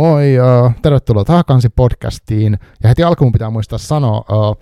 Moi, 0.00 0.36
uh, 0.38 0.72
tervetuloa 0.82 1.24
Tahakansi 1.24 1.68
podcastiin. 1.68 2.58
Ja 2.82 2.88
heti 2.88 3.02
alkuun 3.02 3.32
pitää 3.32 3.50
muistaa 3.50 3.78
sanoa, 3.78 4.18
uh, 4.18 4.56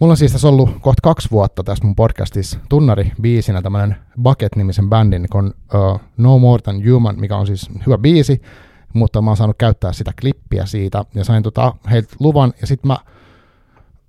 mulla 0.00 0.12
on 0.12 0.16
siis 0.16 0.32
tässä 0.32 0.48
ollut 0.48 0.70
kohta 0.80 1.00
kaksi 1.02 1.30
vuotta 1.30 1.64
tässä 1.64 1.84
mun 1.84 1.96
podcastissa 1.96 2.58
tunnari 2.68 3.12
biisinä 3.20 3.62
tämmönen 3.62 3.96
Bucket-nimisen 4.22 4.88
bändin, 4.88 5.26
kun 5.32 5.54
uh, 5.74 6.00
No 6.16 6.38
More 6.38 6.62
Than 6.62 6.76
Human, 6.90 7.20
mikä 7.20 7.36
on 7.36 7.46
siis 7.46 7.70
hyvä 7.86 7.98
biisi, 7.98 8.42
mutta 8.92 9.22
mä 9.22 9.30
oon 9.30 9.36
saanut 9.36 9.56
käyttää 9.58 9.92
sitä 9.92 10.12
klippiä 10.20 10.66
siitä, 10.66 11.04
ja 11.14 11.24
sain 11.24 11.42
tota 11.42 11.74
heiltä 11.90 12.16
luvan, 12.20 12.52
ja 12.60 12.66
sitten 12.66 12.88
mä 12.88 12.96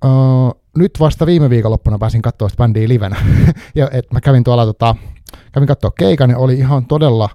uh, 0.05 0.61
nyt 0.77 0.91
vasta 0.99 1.25
viime 1.25 1.49
viikonloppuna 1.49 1.99
pääsin 1.99 2.21
katsoa 2.21 2.49
sitä 2.49 2.57
bändiä 2.63 2.87
livenä, 2.87 3.15
ja 3.75 3.89
et 3.91 4.13
mä 4.13 4.21
kävin 4.21 4.43
tuolla 4.43 4.65
tota, 4.65 4.95
kävin 5.51 5.67
katsoa 5.67 5.91
keikan, 5.91 6.29
ja 6.29 6.37
oli 6.37 6.53
ihan 6.53 6.85
todella 6.85 7.29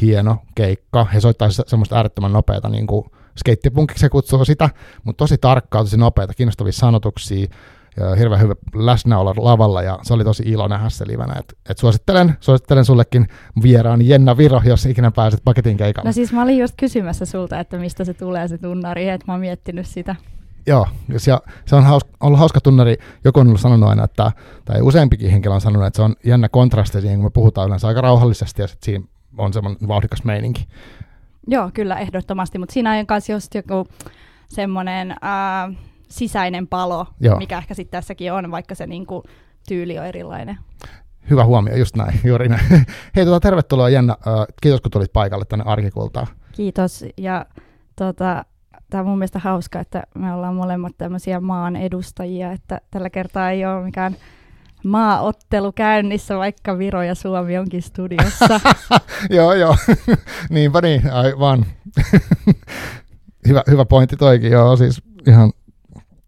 hieno 0.00 0.36
keikka. 0.54 1.04
He 1.04 1.20
soittaa 1.20 1.48
semmoista 1.50 1.96
äärettömän 1.96 2.32
nopeata, 2.32 2.68
niin 2.68 2.86
kuin 2.86 3.04
skeittipunkiksi 3.38 4.00
se 4.00 4.08
kutsuu 4.08 4.44
sitä, 4.44 4.70
mutta 5.04 5.22
tosi 5.22 5.38
tarkkaa, 5.38 5.82
tosi 5.82 5.96
nopeita, 5.96 6.34
kiinnostavia 6.34 6.72
sanotuksia, 6.72 7.46
ja 7.96 8.14
hirveän 8.14 8.40
hyvä 8.40 8.54
läsnäolo 8.74 9.34
lavalla, 9.36 9.82
ja 9.82 9.98
se 10.02 10.14
oli 10.14 10.24
tosi 10.24 10.42
ilo 10.46 10.68
nähdä 10.68 10.88
se 10.88 11.06
livenä. 11.06 11.34
Et, 11.38 11.54
et 11.70 11.78
suosittelen, 11.78 12.36
suosittelen 12.40 12.84
sullekin 12.84 13.28
vieraan 13.62 14.02
Jenna 14.02 14.36
Viro, 14.36 14.60
jos 14.64 14.86
ikinä 14.86 15.10
pääset 15.10 15.40
paketin 15.44 15.76
keikalle. 15.76 16.08
No 16.08 16.12
siis 16.12 16.32
mä 16.32 16.42
olin 16.42 16.58
just 16.58 16.74
kysymässä 16.76 17.24
sulta, 17.24 17.60
että 17.60 17.78
mistä 17.78 18.04
se 18.04 18.14
tulee 18.14 18.48
se 18.48 18.58
tunnari, 18.58 19.08
että 19.08 19.24
mä 19.26 19.32
oon 19.32 19.40
miettinyt 19.40 19.86
sitä. 19.86 20.16
Joo, 20.66 20.86
ja 21.08 21.18
se 21.66 21.76
on 21.76 21.84
hauska, 21.84 22.10
ollut 22.20 22.38
hauska 22.38 22.60
tunnari. 22.60 22.96
Joku 23.24 23.40
on 23.40 23.46
ollut 23.46 23.60
sanonut 23.60 23.88
aina, 23.88 24.04
että, 24.04 24.32
tai 24.64 24.82
useampikin 24.82 25.30
henkilö 25.30 25.54
on 25.54 25.60
sanonut, 25.60 25.86
että 25.86 25.96
se 25.96 26.02
on 26.02 26.14
jännä 26.24 26.48
kontrasti 26.48 27.00
siihen, 27.00 27.18
kun 27.18 27.26
me 27.26 27.30
puhutaan 27.30 27.66
yleensä 27.66 27.88
aika 27.88 28.00
rauhallisesti, 28.00 28.62
ja 28.62 28.68
sitten 28.68 28.84
siinä 28.84 29.04
on 29.38 29.52
semmoinen 29.52 29.88
vauhdikas 29.88 30.24
meininki. 30.24 30.66
Joo, 31.46 31.70
kyllä, 31.74 31.98
ehdottomasti, 31.98 32.58
mutta 32.58 32.72
siinä 32.72 32.90
on 32.92 33.06
myös 33.10 33.28
just 33.28 33.54
joku 33.54 33.86
semmoinen 34.48 35.10
äh, 35.10 35.76
sisäinen 36.08 36.66
palo, 36.66 37.06
Joo. 37.20 37.38
mikä 37.38 37.58
ehkä 37.58 37.74
sitten 37.74 37.98
tässäkin 37.98 38.32
on, 38.32 38.50
vaikka 38.50 38.74
se 38.74 38.86
niinku 38.86 39.22
tyyli 39.68 39.98
on 39.98 40.06
erilainen. 40.06 40.58
Hyvä 41.30 41.44
huomio, 41.44 41.76
just 41.76 41.96
näin, 41.96 42.20
juuri 42.24 42.48
näin. 42.48 42.86
Hei, 43.16 43.24
tuota, 43.24 43.40
tervetuloa 43.40 43.88
Jenna, 43.88 44.16
äh, 44.26 44.46
kiitos 44.62 44.80
kun 44.80 44.90
tulit 44.90 45.12
paikalle 45.12 45.44
tänne 45.44 45.64
Arkikultaan. 45.68 46.26
Kiitos, 46.52 47.04
ja 47.16 47.46
tota, 47.96 48.44
tämä 48.90 49.00
on 49.00 49.06
mun 49.06 49.18
mielestä 49.18 49.38
hauska, 49.38 49.80
että 49.80 50.02
me 50.14 50.32
ollaan 50.32 50.54
molemmat 50.54 50.92
tämmöisiä 50.98 51.40
maan 51.40 51.76
edustajia, 51.76 52.52
että 52.52 52.80
tällä 52.90 53.10
kertaa 53.10 53.50
ei 53.50 53.66
ole 53.66 53.84
mikään 53.84 54.16
maaottelu 54.84 55.72
käynnissä, 55.72 56.38
vaikka 56.38 56.78
Viro 56.78 57.02
ja 57.02 57.14
Suomi 57.14 57.58
onkin 57.58 57.82
studiossa. 57.82 58.60
joo, 59.30 59.52
joo. 59.52 59.76
Niinpä 60.50 60.80
niin, 60.80 61.12
aivan. 61.12 61.66
hyvä, 63.48 63.62
hyvä 63.70 63.84
pointti 63.84 64.16
toikin, 64.16 64.52
joo, 64.52 64.76
siis 64.76 65.02
ihan 65.26 65.52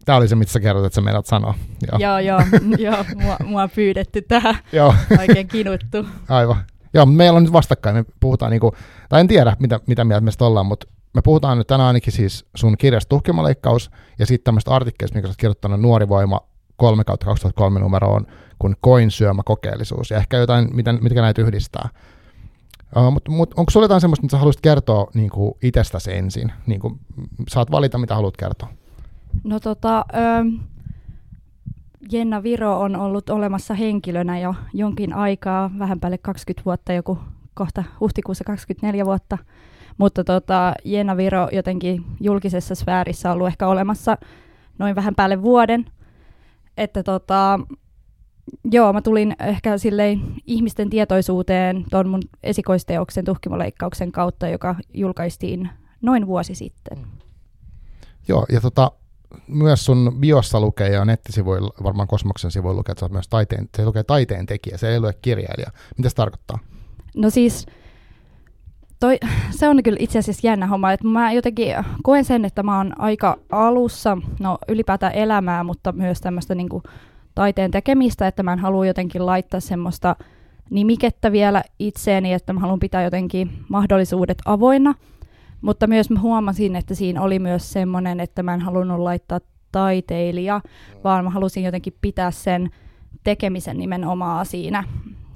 Tämä 0.07 0.17
oli 0.17 0.27
se, 0.27 0.35
mitä 0.35 0.51
sä 0.51 0.59
kerrot, 0.59 0.85
että 0.85 0.95
sä 0.95 1.01
meidät 1.01 1.25
sanoa. 1.25 1.53
Joo, 1.91 1.99
joo, 1.99 2.19
joo, 2.19 2.39
joo 2.77 3.05
mua, 3.21 3.37
mua 3.45 3.67
pyydetty 3.67 4.21
tähän. 4.21 4.55
joo. 4.71 4.93
Oikein 5.19 5.47
kinuttu. 5.47 6.05
Aivan. 6.29 6.57
Joo, 6.93 7.05
meillä 7.05 7.37
on 7.37 7.43
nyt 7.43 7.53
vastakkain. 7.53 7.95
Me 7.95 8.05
puhutaan, 8.19 8.51
niinku, 8.51 8.75
tai 9.09 9.19
en 9.19 9.27
tiedä, 9.27 9.57
mitä, 9.59 9.79
mitä 9.87 10.03
mieltä 10.05 10.25
me 10.25 10.31
ollaan, 10.39 10.65
mutta 10.65 10.87
me 11.13 11.21
puhutaan 11.21 11.57
nyt 11.57 11.67
tänään 11.67 11.87
ainakin 11.87 12.13
siis 12.13 12.45
sun 12.55 12.77
kirjasta 12.77 13.09
Tuhkimaleikkaus 13.09 13.91
ja 14.19 14.25
sitten 14.25 14.43
tämmöistä 14.43 14.71
artikkelista, 14.71 15.15
mikä 15.15 15.27
sä 15.27 15.31
oot 15.31 15.37
kirjoittanut 15.37 15.81
Nuori 15.81 16.09
voima 16.09 16.41
3 16.77 17.03
2003 17.03 17.79
numeroon 17.79 18.25
kuin 18.59 18.75
koinsyömäkokeellisuus 18.81 20.11
ja 20.11 20.17
ehkä 20.17 20.37
jotain, 20.37 20.75
miten, 20.75 20.99
mitkä 21.01 21.21
näitä 21.21 21.41
yhdistää. 21.41 21.89
Uh, 22.95 23.11
mutta 23.11 23.31
mut, 23.31 23.53
onko 23.57 23.71
sulla 23.71 23.83
jotain 23.83 24.01
semmoista, 24.01 24.23
mitä 24.23 24.31
sä 24.31 24.37
haluaisit 24.37 24.61
kertoa 24.61 25.07
niin 25.13 25.29
kuin 25.29 25.53
itsestäsi 25.63 26.13
ensin? 26.13 26.51
Niin 26.65 26.79
kuin, 26.79 26.99
saat 27.49 27.71
valita, 27.71 27.97
mitä 27.97 28.15
haluat 28.15 28.37
kertoa. 28.37 28.69
No 29.43 29.59
tota, 29.59 30.05
ö, 30.13 30.45
Jenna 32.11 32.43
Viro 32.43 32.79
on 32.79 32.95
ollut 32.95 33.29
olemassa 33.29 33.73
henkilönä 33.73 34.39
jo 34.39 34.55
jonkin 34.73 35.13
aikaa, 35.13 35.71
vähän 35.79 35.99
päälle 35.99 36.17
20 36.17 36.65
vuotta, 36.65 36.93
joku 36.93 37.17
kohta 37.53 37.83
huhtikuussa 37.99 38.43
24 38.43 39.05
vuotta. 39.05 39.37
Mutta 39.97 40.23
tota, 40.23 40.73
Jenna 40.85 41.17
Viro 41.17 41.47
jotenkin 41.51 42.05
julkisessa 42.21 42.75
sfäärissä 42.75 43.29
on 43.29 43.33
ollut 43.33 43.47
ehkä 43.47 43.67
olemassa 43.67 44.17
noin 44.79 44.95
vähän 44.95 45.15
päälle 45.15 45.41
vuoden. 45.41 45.85
Että 46.77 47.03
tota, 47.03 47.59
joo, 48.71 48.93
mä 48.93 49.01
tulin 49.01 49.35
ehkä 49.39 49.77
silleen 49.77 50.21
ihmisten 50.45 50.89
tietoisuuteen 50.89 51.85
tuon 51.89 52.09
mun 52.09 52.21
esikoisteoksen 52.43 53.25
tuhkimoleikkauksen 53.25 54.11
kautta, 54.11 54.47
joka 54.47 54.75
julkaistiin 54.93 55.69
noin 56.01 56.27
vuosi 56.27 56.55
sitten. 56.55 56.97
Joo, 58.27 58.45
ja 58.51 58.61
tota, 58.61 58.91
myös 59.47 59.85
sun 59.85 60.17
biossa 60.19 60.59
lukee 60.59 60.89
ja 60.89 61.05
nettisivuilla, 61.05 61.73
varmaan 61.83 62.07
Kosmoksen 62.07 62.51
sivuilla 62.51 62.77
lukee, 62.77 62.91
että 62.91 63.05
sä 63.07 63.13
myös 63.13 63.27
taiteen, 63.27 63.69
se 63.77 63.85
lukee 63.85 64.03
taiteen 64.03 64.45
tekijä, 64.45 64.77
se 64.77 64.89
ei 64.89 64.99
lue 64.99 65.13
kirjailija. 65.21 65.71
Mitä 65.97 66.09
se 66.09 66.15
tarkoittaa? 66.15 66.59
No 67.15 67.29
siis, 67.29 67.65
toi, 68.99 69.17
se 69.49 69.69
on 69.69 69.83
kyllä 69.83 69.97
itse 69.99 70.19
asiassa 70.19 70.47
jännä 70.47 70.67
homma, 70.67 70.91
että 70.91 71.07
mä 71.07 71.31
jotenkin 71.31 71.75
koen 72.03 72.25
sen, 72.25 72.45
että 72.45 72.63
mä 72.63 72.77
oon 72.77 73.01
aika 73.01 73.37
alussa, 73.51 74.17
no 74.39 74.57
ylipäätään 74.67 75.13
elämää, 75.13 75.63
mutta 75.63 75.91
myös 75.91 76.21
tämmöistä 76.21 76.55
niinku 76.55 76.83
taiteen 77.35 77.71
tekemistä, 77.71 78.27
että 78.27 78.43
mä 78.43 78.53
en 78.53 78.59
halua 78.59 78.85
jotenkin 78.85 79.25
laittaa 79.25 79.59
semmoista 79.59 80.15
nimikettä 80.69 81.31
vielä 81.31 81.63
itseeni, 81.79 82.33
että 82.33 82.53
mä 82.53 82.59
haluan 82.59 82.79
pitää 82.79 83.03
jotenkin 83.03 83.51
mahdollisuudet 83.69 84.37
avoinna, 84.45 84.93
mutta 85.61 85.87
myös 85.87 86.09
mä 86.09 86.19
huomasin, 86.19 86.75
että 86.75 86.95
siinä 86.95 87.21
oli 87.21 87.39
myös 87.39 87.73
semmoinen, 87.73 88.19
että 88.19 88.43
mä 88.43 88.53
en 88.53 88.61
halunnut 88.61 88.99
laittaa 88.99 89.39
taiteilija, 89.71 90.61
vaan 91.03 91.23
mä 91.23 91.29
halusin 91.29 91.63
jotenkin 91.63 91.93
pitää 92.01 92.31
sen 92.31 92.69
tekemisen 93.23 93.77
nimenomaan 93.77 94.45
siinä 94.45 94.83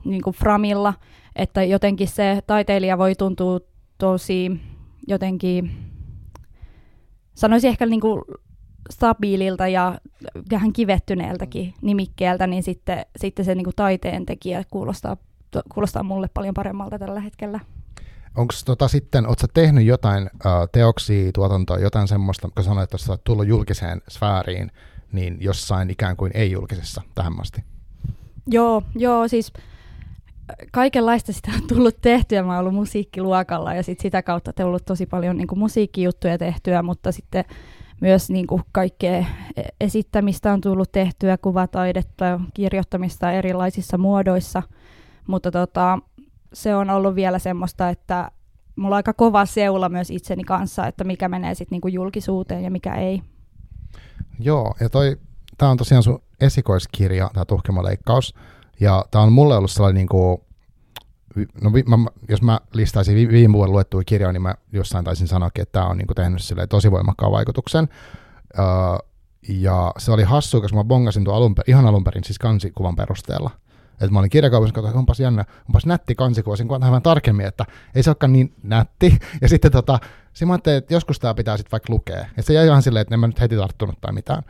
niin 0.06 0.22
kuin 0.22 0.36
framilla, 0.36 0.94
että 1.36 1.64
jotenkin 1.64 2.08
se 2.08 2.42
taiteilija 2.48 2.98
voi 2.98 3.16
tuntua 3.16 3.60
tosi 3.98 4.62
jotenkin, 5.08 5.72
sanoisin 7.36 7.70
ehkä 7.70 7.86
niin 7.86 8.02
kuin 8.02 8.22
stabiililta 8.90 9.68
ja 9.68 9.98
vähän 10.52 10.74
kivettyneeltäkin 10.74 11.74
nimikkeeltä, 11.82 12.48
niin 12.48 12.64
sitten, 12.64 13.06
sitten 13.18 13.46
se 13.46 13.56
niin 13.56 13.64
kuin 13.64 13.76
taiteen 13.76 14.26
tekijä 14.26 14.64
kuulostaa, 14.72 15.18
kuulostaa 15.74 16.04
mulle 16.04 16.28
paljon 16.34 16.54
paremmalta 16.54 17.00
tällä 17.00 17.20
hetkellä. 17.20 17.60
Onko 18.36 18.54
tota 18.66 18.88
sitten, 18.88 19.28
ootko 19.28 19.48
tehnyt 19.54 19.86
jotain 19.86 20.24
uh, 20.24 20.70
teoksia, 20.72 21.32
tuotantoa, 21.32 21.80
jotain 21.80 22.08
semmoista, 22.08 22.50
kun 22.56 22.64
sanoit, 22.64 22.94
että 22.94 23.12
oot 23.12 23.24
tullut 23.24 23.48
julkiseen 23.48 24.02
sfääriin, 24.10 24.72
niin 25.12 25.38
jossain 25.40 25.90
ikään 25.90 26.18
kuin 26.18 26.32
ei-julkisessa 26.36 27.02
tähän 27.16 27.42
asti? 27.42 27.64
Joo, 28.48 28.84
joo, 28.96 29.28
siis 29.28 29.54
kaikenlaista 30.72 31.34
sitä 31.34 31.52
on 31.56 31.68
tullut 31.68 31.98
tehtyä. 32.02 32.44
Mä 32.44 32.52
oon 32.52 32.60
ollut 32.60 32.74
musiikkiluokalla 32.74 33.74
ja 33.74 33.84
sit 33.84 34.00
sitä 34.00 34.24
kautta 34.24 34.52
on 34.60 34.66
ollut 34.66 34.86
tosi 34.86 35.06
paljon 35.06 35.38
niin 35.38 35.48
kuin 35.48 35.60
musiikkijuttuja 35.60 36.38
tehtyä, 36.38 36.84
mutta 36.84 37.12
sitten 37.12 37.46
myös 38.02 38.30
niin 38.30 38.48
kuin 38.48 38.62
kaikkea 38.72 39.18
e-, 39.18 39.26
esittämistä 39.82 40.54
on 40.54 40.62
tullut 40.62 40.92
tehtyä, 40.92 41.38
kuvataidetta, 41.38 42.40
kirjoittamista 42.54 43.32
erilaisissa 43.32 43.98
muodoissa. 43.98 44.64
Mutta 45.28 45.52
tota, 45.52 46.00
se 46.54 46.76
on 46.76 46.90
ollut 46.90 47.16
vielä 47.16 47.40
semmoista, 47.40 47.90
että 47.90 48.32
mulla 48.76 48.96
on 48.96 48.98
aika 48.98 49.14
kova 49.14 49.46
seula 49.46 49.90
myös 49.90 50.10
itseni 50.12 50.44
kanssa, 50.44 50.88
että 50.88 51.04
mikä 51.04 51.30
menee 51.30 51.56
sitten 51.56 51.76
niinku 51.76 51.88
julkisuuteen 51.88 52.64
ja 52.64 52.72
mikä 52.72 52.96
ei. 52.96 53.22
Joo, 54.40 54.76
ja 54.80 54.90
toi, 54.90 55.18
tämä 55.58 55.72
on 55.72 55.78
tosiaan 55.78 56.04
sun 56.04 56.22
esikoiskirja, 56.42 57.30
tämä 57.34 57.46
tuhkimoleikkaus, 57.46 58.34
ja 58.82 59.06
tämä 59.12 59.24
on 59.24 59.34
mulle 59.34 59.58
ollut 59.58 59.72
sellainen 59.72 59.96
niinku, 59.96 60.46
no 61.62 61.74
vi, 61.74 61.84
mä, 61.84 61.98
jos 62.30 62.42
mä 62.42 62.60
listaisin 62.74 63.16
vi, 63.16 63.28
viime 63.28 63.54
vuonna 63.54 63.74
luettuja 63.74 64.04
kirjoja, 64.04 64.34
niin 64.34 64.42
mä 64.42 64.56
jossain 64.74 65.06
taisin 65.06 65.28
sanoakin, 65.28 65.62
että 65.62 65.72
tämä 65.72 65.86
on 65.86 65.98
niinku 65.98 66.14
tehnyt 66.14 66.42
tosi 66.70 66.92
voimakkaan 66.92 67.32
vaikutuksen. 67.32 67.90
Öö, 68.60 68.66
ja 69.50 69.92
se 69.98 70.12
oli 70.12 70.24
hassu, 70.24 70.62
koska 70.62 70.78
mä 70.78 70.84
bongasin 70.84 71.24
tuon 71.24 71.38
alun, 71.38 71.56
ihan 71.68 71.86
alun 71.86 72.04
perin 72.04 72.24
siis 72.24 72.40
kansikuvan 72.40 72.96
perusteella. 72.96 73.50
Että 73.94 74.14
mä 74.14 74.20
olin 74.20 74.30
kirjakaupassa, 74.30 74.80
että 74.88 75.00
onpas 75.00 75.20
jännä, 75.20 75.46
onpas 75.68 75.86
nätti 75.86 76.16
kansikuva, 76.16 76.56
sen 76.56 76.70
vähän 76.70 77.02
tarkemmin, 77.02 77.46
että 77.46 77.66
ei 77.96 78.04
se 78.04 78.10
olekaan 78.10 78.34
niin 78.34 78.54
nätti. 78.64 79.20
Ja 79.42 79.50
sitten 79.50 79.72
tota, 79.72 80.00
mä 80.46 80.54
ajattelin, 80.54 80.78
että 80.78 80.94
joskus 80.94 81.20
tämä 81.20 81.34
pitää 81.34 81.58
sitten 81.58 81.72
vaikka 81.72 81.94
lukea. 81.94 82.26
Ja 82.38 82.44
se 82.44 82.54
jäi 82.54 82.66
ihan 82.66 82.82
silleen, 82.82 83.02
että 83.02 83.16
en 83.16 83.20
mä 83.20 83.28
nyt 83.28 83.40
heti 83.40 83.56
tarttunut 83.56 84.02
tai 84.02 84.14
mitään. 84.14 84.44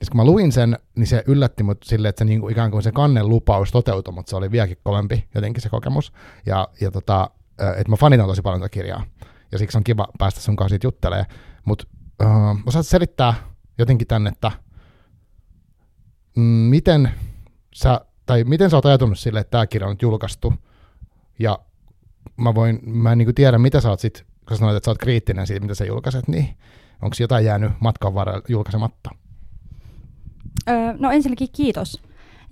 Ja 0.00 0.06
kun 0.10 0.16
mä 0.16 0.24
luin 0.24 0.52
sen, 0.52 0.78
niin 0.96 1.06
se 1.06 1.24
yllätti 1.26 1.62
mut 1.62 1.82
silleen, 1.82 2.10
että 2.10 2.18
se 2.18 2.24
niinku, 2.24 2.48
ikään 2.48 2.70
kuin 2.70 2.82
se 2.82 2.92
kannen 2.92 3.28
lupaus 3.28 3.72
toteutui, 3.72 4.14
mutta 4.14 4.30
se 4.30 4.36
oli 4.36 4.50
vieläkin 4.50 4.76
kovempi 4.82 5.28
jotenkin 5.34 5.62
se 5.62 5.68
kokemus. 5.68 6.12
Ja, 6.46 6.68
ja 6.80 6.90
tota, 6.90 7.30
että 7.76 7.90
mä 7.90 7.96
fanitan 7.96 8.26
tosi 8.26 8.42
paljon 8.42 8.60
tätä 8.60 8.68
kirjaa. 8.68 9.04
Ja 9.52 9.58
siksi 9.58 9.78
on 9.78 9.84
kiva 9.84 10.08
päästä 10.18 10.40
sun 10.40 10.56
kanssa 10.56 10.72
siitä 10.72 10.86
juttelee. 10.86 11.26
Mutta 11.64 11.84
uh, 12.22 12.60
osaat 12.66 12.86
selittää 12.86 13.34
jotenkin 13.78 14.06
tänne, 14.08 14.30
että 14.30 14.52
mm, 16.36 16.42
miten 16.42 17.10
sä 17.74 18.00
tai 18.26 18.44
miten 18.44 18.70
sä 18.70 18.76
oot 18.76 18.86
ajatellut 18.86 19.18
sille, 19.18 19.40
että 19.40 19.50
tämä 19.50 19.66
kirja 19.66 19.86
on 19.86 19.92
nyt 19.92 20.02
julkaistu, 20.02 20.54
ja 21.38 21.58
mä, 22.36 22.54
voin, 22.54 22.80
mä 22.82 23.12
en 23.12 23.18
niin 23.18 23.34
tiedä, 23.34 23.58
mitä 23.58 23.80
sä 23.80 23.90
oot 23.90 24.00
sit, 24.00 24.26
kun 24.48 24.56
sanoit, 24.56 24.76
että 24.76 24.84
sä 24.84 24.90
oot 24.90 24.98
kriittinen 24.98 25.46
siitä, 25.46 25.60
mitä 25.60 25.74
sä 25.74 25.84
julkaiset, 25.84 26.28
niin 26.28 26.48
onko 27.02 27.16
jotain 27.20 27.44
jäänyt 27.44 27.72
matkan 27.80 28.14
varrella 28.14 28.42
julkaisematta? 28.48 29.10
Öö, 30.68 30.94
no 30.98 31.10
ensinnäkin 31.10 31.48
kiitos. 31.52 32.02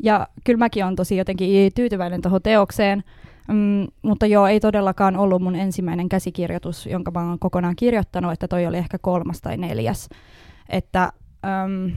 Ja 0.02 0.28
kyllä 0.44 0.58
mäkin 0.58 0.84
olen 0.84 0.96
tosi 0.96 1.16
jotenkin 1.16 1.72
tyytyväinen 1.74 2.22
tuohon 2.22 2.42
teokseen, 2.42 3.04
mm, 3.48 3.86
mutta 4.02 4.26
joo, 4.26 4.46
ei 4.46 4.60
todellakaan 4.60 5.16
ollut 5.16 5.42
mun 5.42 5.54
ensimmäinen 5.54 6.08
käsikirjoitus, 6.08 6.86
jonka 6.86 7.10
mä 7.10 7.28
oon 7.28 7.38
kokonaan 7.38 7.76
kirjoittanut, 7.76 8.32
että 8.32 8.48
toi 8.48 8.66
oli 8.66 8.76
ehkä 8.76 8.98
kolmas 8.98 9.40
tai 9.40 9.56
neljäs. 9.56 10.08
Että 10.68 11.12
öm, 11.64 11.92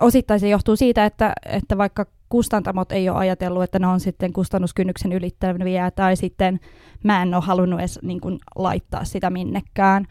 osittain 0.00 0.40
se 0.40 0.48
johtuu 0.48 0.76
siitä, 0.76 1.04
että, 1.04 1.32
että 1.46 1.78
vaikka 1.78 2.06
kustantamot 2.28 2.92
ei 2.92 3.08
ole 3.08 3.18
ajatellut, 3.18 3.62
että 3.62 3.78
ne 3.78 3.86
on 3.86 4.00
sitten 4.00 4.32
kustannuskynnyksen 4.32 5.12
ylittäviä, 5.12 5.90
tai 5.90 6.16
sitten 6.16 6.60
mä 7.04 7.22
en 7.22 7.34
ole 7.34 7.42
halunnut 7.42 7.80
edes 7.80 7.98
niin 8.02 8.20
kuin, 8.20 8.38
laittaa 8.56 9.04
sitä 9.04 9.30
minnekään. 9.30 10.06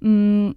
Mm, 0.00 0.54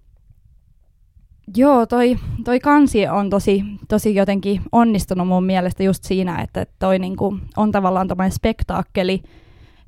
joo, 1.58 1.86
toi, 1.86 2.18
toi 2.44 2.60
kansi 2.60 3.08
on 3.08 3.30
tosi, 3.30 3.64
tosi 3.88 4.16
jotenkin 4.16 4.62
onnistunut 4.72 5.28
mun 5.28 5.44
mielestä 5.44 5.84
just 5.84 6.04
siinä, 6.04 6.42
että 6.42 6.66
toi 6.80 7.00
niin 7.00 7.16
kuin, 7.16 7.42
on 7.58 7.72
tavallaan 7.72 8.08
tämmöinen 8.08 8.32
spektaakkeli, 8.32 9.24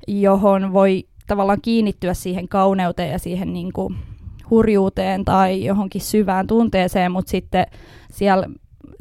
johon 0.08 0.72
voi 0.72 1.04
tavallaan 1.26 1.60
kiinnittyä 1.62 2.14
siihen 2.14 2.48
kauneuteen 2.48 3.12
ja 3.12 3.18
siihen 3.18 3.52
niin 3.52 3.72
kuin, 3.72 3.96
hurjuuteen 4.52 5.24
tai 5.24 5.64
johonkin 5.64 6.00
syvään 6.00 6.46
tunteeseen, 6.46 7.12
mutta 7.12 7.30
sitten 7.30 7.66
siellä 8.10 8.46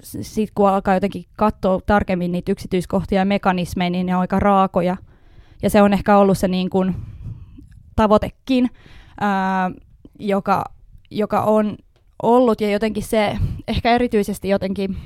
sit 0.03 0.51
kun 0.55 0.69
alkaa 0.69 0.93
jotenkin 0.93 1.25
katsoa 1.37 1.81
tarkemmin 1.85 2.31
niitä 2.31 2.51
yksityiskohtia 2.51 3.19
ja 3.21 3.25
mekanismeja, 3.25 3.89
niin 3.89 4.05
ne 4.05 4.15
on 4.15 4.21
aika 4.21 4.39
raakoja. 4.39 4.97
Ja 5.63 5.69
se 5.69 5.81
on 5.81 5.93
ehkä 5.93 6.17
ollut 6.17 6.37
se 6.37 6.47
niin 6.47 6.69
kuin 6.69 6.95
tavoitekin, 7.95 8.69
ää, 9.19 9.71
joka, 10.19 10.63
joka 11.11 11.41
on 11.41 11.77
ollut 12.23 12.61
ja 12.61 12.71
jotenkin 12.71 13.03
se 13.03 13.37
ehkä 13.67 13.95
erityisesti 13.95 14.49
jotenkin, 14.49 14.97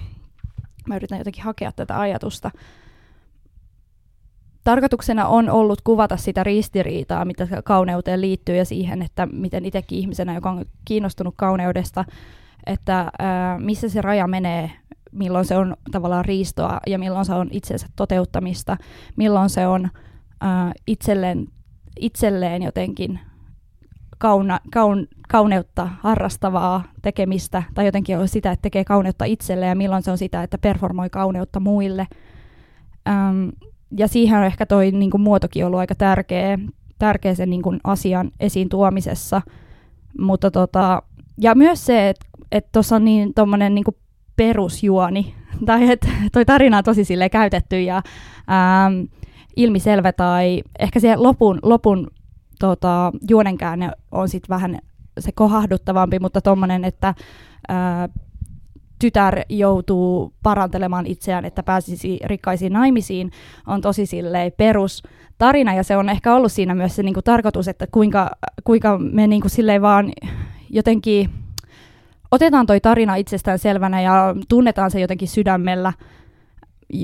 mä 0.87 0.95
yritän 0.95 1.17
jotenkin 1.17 1.43
hakea 1.43 1.71
tätä 1.71 1.99
ajatusta, 1.99 2.51
tarkoituksena 4.63 5.27
on 5.27 5.49
ollut 5.49 5.81
kuvata 5.81 6.17
sitä 6.17 6.43
ristiriitaa, 6.43 7.25
mitä 7.25 7.47
kauneuteen 7.63 8.21
liittyy 8.21 8.55
ja 8.55 8.65
siihen, 8.65 9.01
että 9.01 9.25
miten 9.25 9.65
itsekin 9.65 9.99
ihmisenä, 9.99 10.35
joka 10.35 10.49
on 10.49 10.65
kiinnostunut 10.85 11.33
kauneudesta, 11.37 12.05
että 12.65 13.11
ää, 13.19 13.59
missä 13.59 13.89
se 13.89 14.01
raja 14.01 14.27
menee, 14.27 14.71
milloin 15.11 15.45
se 15.45 15.57
on 15.57 15.77
tavallaan 15.91 16.25
riistoa 16.25 16.79
ja 16.87 16.99
milloin 16.99 17.25
se 17.25 17.33
on 17.33 17.47
itsensä 17.51 17.87
toteuttamista, 17.95 18.77
milloin 19.15 19.49
se 19.49 19.67
on 19.67 19.89
ää, 20.41 20.71
itselleen, 20.87 21.47
itselleen 21.99 22.63
jotenkin 22.63 23.19
kauna, 24.17 24.59
kaun, 24.73 25.07
kauneutta 25.29 25.89
harrastavaa 25.99 26.83
tekemistä, 27.01 27.63
tai 27.73 27.85
jotenkin 27.85 28.17
on 28.17 28.27
sitä, 28.27 28.51
että 28.51 28.61
tekee 28.61 28.83
kauneutta 28.83 29.25
itselleen, 29.25 29.69
ja 29.69 29.75
milloin 29.75 30.03
se 30.03 30.11
on 30.11 30.17
sitä, 30.17 30.43
että 30.43 30.57
performoi 30.57 31.09
kauneutta 31.09 31.59
muille. 31.59 32.07
Äm, 33.07 33.51
ja 33.97 34.07
siihen 34.07 34.39
on 34.39 34.45
ehkä 34.45 34.65
toi 34.65 34.91
niin 34.91 35.11
kuin, 35.11 35.21
muotokin 35.21 35.65
ollut 35.65 35.79
aika 35.79 35.95
tärkeä, 35.95 36.59
tärkeä 36.99 37.35
sen 37.35 37.49
niin 37.49 37.61
kuin, 37.61 37.79
asian 37.83 38.31
esiin 38.39 38.69
tuomisessa. 38.69 39.41
Mutta 40.19 40.51
tota, 40.51 41.01
ja 41.41 41.55
myös 41.55 41.85
se, 41.85 42.09
että 42.09 42.25
et 42.51 42.71
tuossa 42.71 42.95
on 42.95 43.05
niin 43.05 43.33
tommonen, 43.33 43.75
niin 43.75 43.85
perusjuoni, 44.35 45.35
tai 45.65 45.91
että 45.91 46.07
toi 46.31 46.45
tarina 46.45 46.77
on 46.77 46.83
tosi 46.83 47.03
sille 47.03 47.29
käytetty 47.29 47.81
ja 47.81 47.95
äm, 47.97 49.07
ilmiselvä, 49.55 50.11
tai 50.13 50.61
ehkä 50.79 50.99
se 50.99 51.15
lopun, 51.15 51.59
lopun 51.63 52.07
tota, 52.65 53.11
juonenkäänne 53.29 53.91
on 54.11 54.29
sitten 54.29 54.49
vähän 54.49 54.79
se 55.19 55.31
kohahduttavampi, 55.31 56.19
mutta 56.19 56.41
tuommoinen, 56.41 56.85
että 56.85 57.13
ää, 57.67 58.09
tytär 58.99 59.41
joutuu 59.49 60.33
parantelemaan 60.43 61.07
itseään, 61.07 61.45
että 61.45 61.63
pääsisi 61.63 62.19
rikkaisiin 62.25 62.73
naimisiin, 62.73 63.31
on 63.67 63.81
tosi 63.81 64.05
silleen 64.05 64.51
perus 64.57 65.03
tarina, 65.37 65.73
ja 65.73 65.83
se 65.83 65.97
on 65.97 66.09
ehkä 66.09 66.35
ollut 66.35 66.51
siinä 66.51 66.75
myös 66.75 66.95
se 66.95 67.03
niin 67.03 67.13
kuin, 67.13 67.23
tarkoitus, 67.23 67.67
että 67.67 67.87
kuinka, 67.91 68.29
kuinka 68.63 68.97
me 68.97 69.27
niin 69.27 69.41
kuin, 69.41 69.51
silleen 69.51 69.81
vaan 69.81 70.11
jotenkin 70.69 71.29
otetaan 72.31 72.65
toi 72.65 72.79
tarina 72.79 73.15
itsestään 73.15 73.59
selvänä 73.59 74.01
ja 74.01 74.35
tunnetaan 74.49 74.91
se 74.91 74.99
jotenkin 74.99 75.27
sydämellä, 75.27 75.93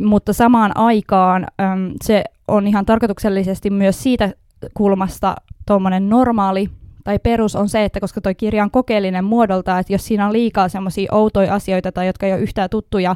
mutta 0.04 0.34
samaan 0.34 0.78
aikaan 0.78 1.48
äm, 1.62 1.94
se 2.04 2.24
on 2.48 2.68
ihan 2.68 2.86
tarkoituksellisesti 2.86 3.70
myös 3.70 4.04
siitä 4.04 4.34
kulmasta 4.74 5.36
tuommoinen 5.72 6.10
normaali 6.10 6.70
tai 7.04 7.20
perus 7.20 7.56
on 7.56 7.70
se, 7.70 7.86
että 7.86 8.00
koska 8.00 8.22
tuo 8.22 8.34
kirja 8.38 8.64
on 8.64 8.72
kokeellinen 8.72 9.26
muodolta, 9.26 9.80
että 9.80 9.94
jos 9.94 10.06
siinä 10.06 10.26
on 10.26 10.34
liikaa 10.34 10.70
semmoisia 10.70 11.14
outoja 11.14 11.56
asioita 11.56 11.92
tai 11.92 12.08
jotka 12.08 12.26
ei 12.26 12.34
ole 12.34 12.42
yhtään 12.42 12.70
tuttuja, 12.70 13.16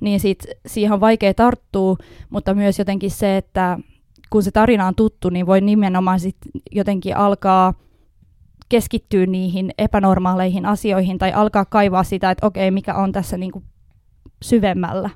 niin 0.00 0.20
sit 0.20 0.44
siihen 0.66 0.92
on 0.92 1.00
vaikea 1.00 1.34
tarttua, 1.34 1.96
mutta 2.30 2.54
myös 2.54 2.78
jotenkin 2.78 3.10
se, 3.10 3.36
että 3.36 3.78
kun 4.30 4.42
se 4.42 4.50
tarina 4.50 4.86
on 4.86 4.94
tuttu, 4.94 5.30
niin 5.30 5.46
voi 5.46 5.60
nimenomaan 5.60 6.20
sit 6.20 6.36
jotenkin 6.72 7.16
alkaa 7.16 7.74
keskittyä 8.68 9.26
niihin 9.26 9.70
epänormaaleihin 9.78 10.66
asioihin 10.66 11.18
tai 11.18 11.32
alkaa 11.32 11.64
kaivaa 11.64 12.04
sitä, 12.04 12.30
että 12.30 12.46
okei, 12.46 12.70
mikä 12.70 12.94
on 12.94 13.12
tässä 13.12 13.36
niinku 13.36 13.62
syvemmällä. 14.42 15.10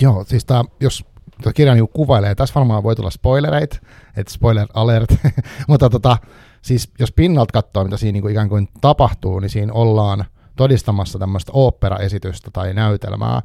Joo, 0.00 0.24
siis 0.24 0.44
tää, 0.44 0.64
jos 0.80 1.04
tuota 1.42 1.52
kirja 1.52 1.74
niin 1.74 1.88
kuvailee, 1.88 2.34
tässä 2.34 2.54
varmaan 2.54 2.82
voi 2.82 2.96
tulla 2.96 3.10
spoilereita, 3.10 3.76
että 4.16 4.32
spoiler 4.32 4.68
alert, 4.74 5.14
mutta 5.68 5.90
tota, 5.90 6.16
siis 6.62 6.90
jos 6.98 7.12
pinnalta 7.12 7.52
katsoo, 7.52 7.84
mitä 7.84 7.96
siinä 7.96 8.12
niin 8.12 8.22
kuin 8.22 8.32
ikään 8.32 8.48
kuin 8.48 8.68
tapahtuu, 8.80 9.40
niin 9.40 9.50
siinä 9.50 9.72
ollaan 9.72 10.24
todistamassa 10.56 11.18
tämmöistä 11.18 11.52
operaesitystä 11.54 12.50
tai 12.52 12.74
näytelmää, 12.74 13.42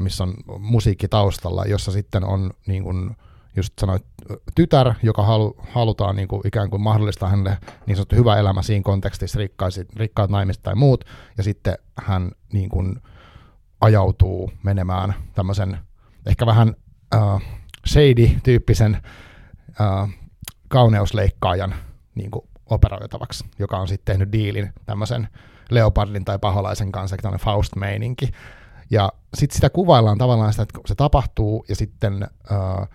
missä 0.00 0.24
on 0.24 0.34
musiikki 0.58 1.08
taustalla, 1.08 1.64
jossa 1.64 1.92
sitten 1.92 2.24
on 2.24 2.50
niin 2.66 2.82
kuin, 2.82 3.16
just 3.56 3.72
sanoit, 3.80 4.04
tytär, 4.54 4.94
joka 5.02 5.22
halu, 5.22 5.56
halutaan 5.70 6.16
niin 6.16 6.28
kuin 6.28 6.42
ikään 6.46 6.70
kuin 6.70 6.82
mahdollistaa 6.82 7.28
hänelle 7.28 7.58
niin 7.86 7.96
sanottu 7.96 8.16
hyvä 8.16 8.36
elämä 8.36 8.62
siinä 8.62 8.82
kontekstissa, 8.82 9.38
rikkaat, 9.38 9.74
rikkaat 9.96 10.30
naiset 10.30 10.62
tai 10.62 10.74
muut, 10.74 11.04
ja 11.36 11.42
sitten 11.42 11.78
hän 12.02 12.30
niin 12.52 12.68
kuin 12.68 12.96
ajautuu 13.80 14.50
menemään 14.62 15.14
tämmöisen 15.34 15.78
ehkä 16.26 16.46
vähän 16.46 16.74
uh, 17.16 17.42
shady-tyyppisen 17.86 19.02
uh, 19.68 20.10
kauneusleikkaajan 20.68 21.74
niin 22.14 22.30
kuin 22.30 22.48
operoitavaksi, 22.66 23.44
joka 23.58 23.78
on 23.78 23.88
sitten 23.88 24.12
tehnyt 24.12 24.32
diilin 24.32 24.72
tämmöisen 24.86 25.28
leopardin 25.70 26.24
tai 26.24 26.38
paholaisen 26.38 26.92
kanssa, 26.92 27.16
tämmöinen 27.16 27.44
Faust-meininki. 27.44 28.28
Ja 28.90 29.12
sitten 29.34 29.54
sitä 29.54 29.70
kuvaillaan 29.70 30.18
tavallaan 30.18 30.52
sitä, 30.52 30.62
että 30.62 30.80
se 30.86 30.94
tapahtuu, 30.94 31.64
ja 31.68 31.76
sitten, 31.76 32.28
uh, 32.50 32.88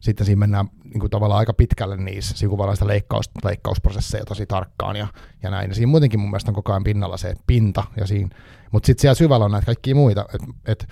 sitten 0.00 0.26
siinä 0.26 0.38
mennään 0.38 0.68
niin 0.84 1.00
kuin 1.00 1.10
tavallaan 1.10 1.38
aika 1.38 1.52
pitkälle 1.52 1.96
niissä, 1.96 2.36
siinä 2.36 2.50
kuvaillaan 2.50 2.76
sitä 2.76 2.86
leikkaus, 2.86 3.30
leikkausprosesseja 3.44 4.24
tosi 4.24 4.46
tarkkaan 4.46 4.96
ja, 4.96 5.06
ja 5.42 5.50
näin. 5.50 5.70
Ja 5.70 5.74
siinä 5.74 5.90
muutenkin 5.90 6.20
mun 6.20 6.30
mielestä 6.30 6.50
on 6.50 6.54
koko 6.54 6.72
ajan 6.72 6.84
pinnalla 6.84 7.16
se 7.16 7.34
pinta, 7.46 7.84
ja 7.96 8.06
siinä, 8.06 8.36
mutta 8.72 8.86
sitten 8.86 9.00
siellä 9.00 9.14
syvällä 9.14 9.44
on 9.44 9.50
näitä 9.50 9.66
kaikkia 9.66 9.94
muita, 9.94 10.26
että 10.34 10.46
et, 10.66 10.88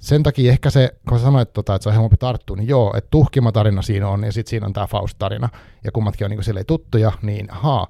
sen 0.00 0.22
takia 0.22 0.52
ehkä 0.52 0.70
se, 0.70 0.94
kun 1.08 1.18
sä 1.18 1.24
sanoit, 1.24 1.52
tota, 1.52 1.74
että 1.74 1.82
se 1.82 1.88
on 1.88 1.92
helpompi 1.92 2.16
tarttua, 2.16 2.56
niin 2.56 2.68
joo, 2.68 2.94
että 2.96 3.08
tuhkima 3.10 3.52
tarina 3.52 3.82
siinä 3.82 4.08
on, 4.08 4.24
ja 4.24 4.32
sitten 4.32 4.50
siinä 4.50 4.66
on 4.66 4.72
tämä 4.72 4.86
Faust-tarina, 4.86 5.48
ja 5.84 5.92
kummatkin 5.92 6.24
on 6.24 6.30
niin 6.30 6.66
tuttuja, 6.66 7.12
niin 7.22 7.46
haa, 7.50 7.86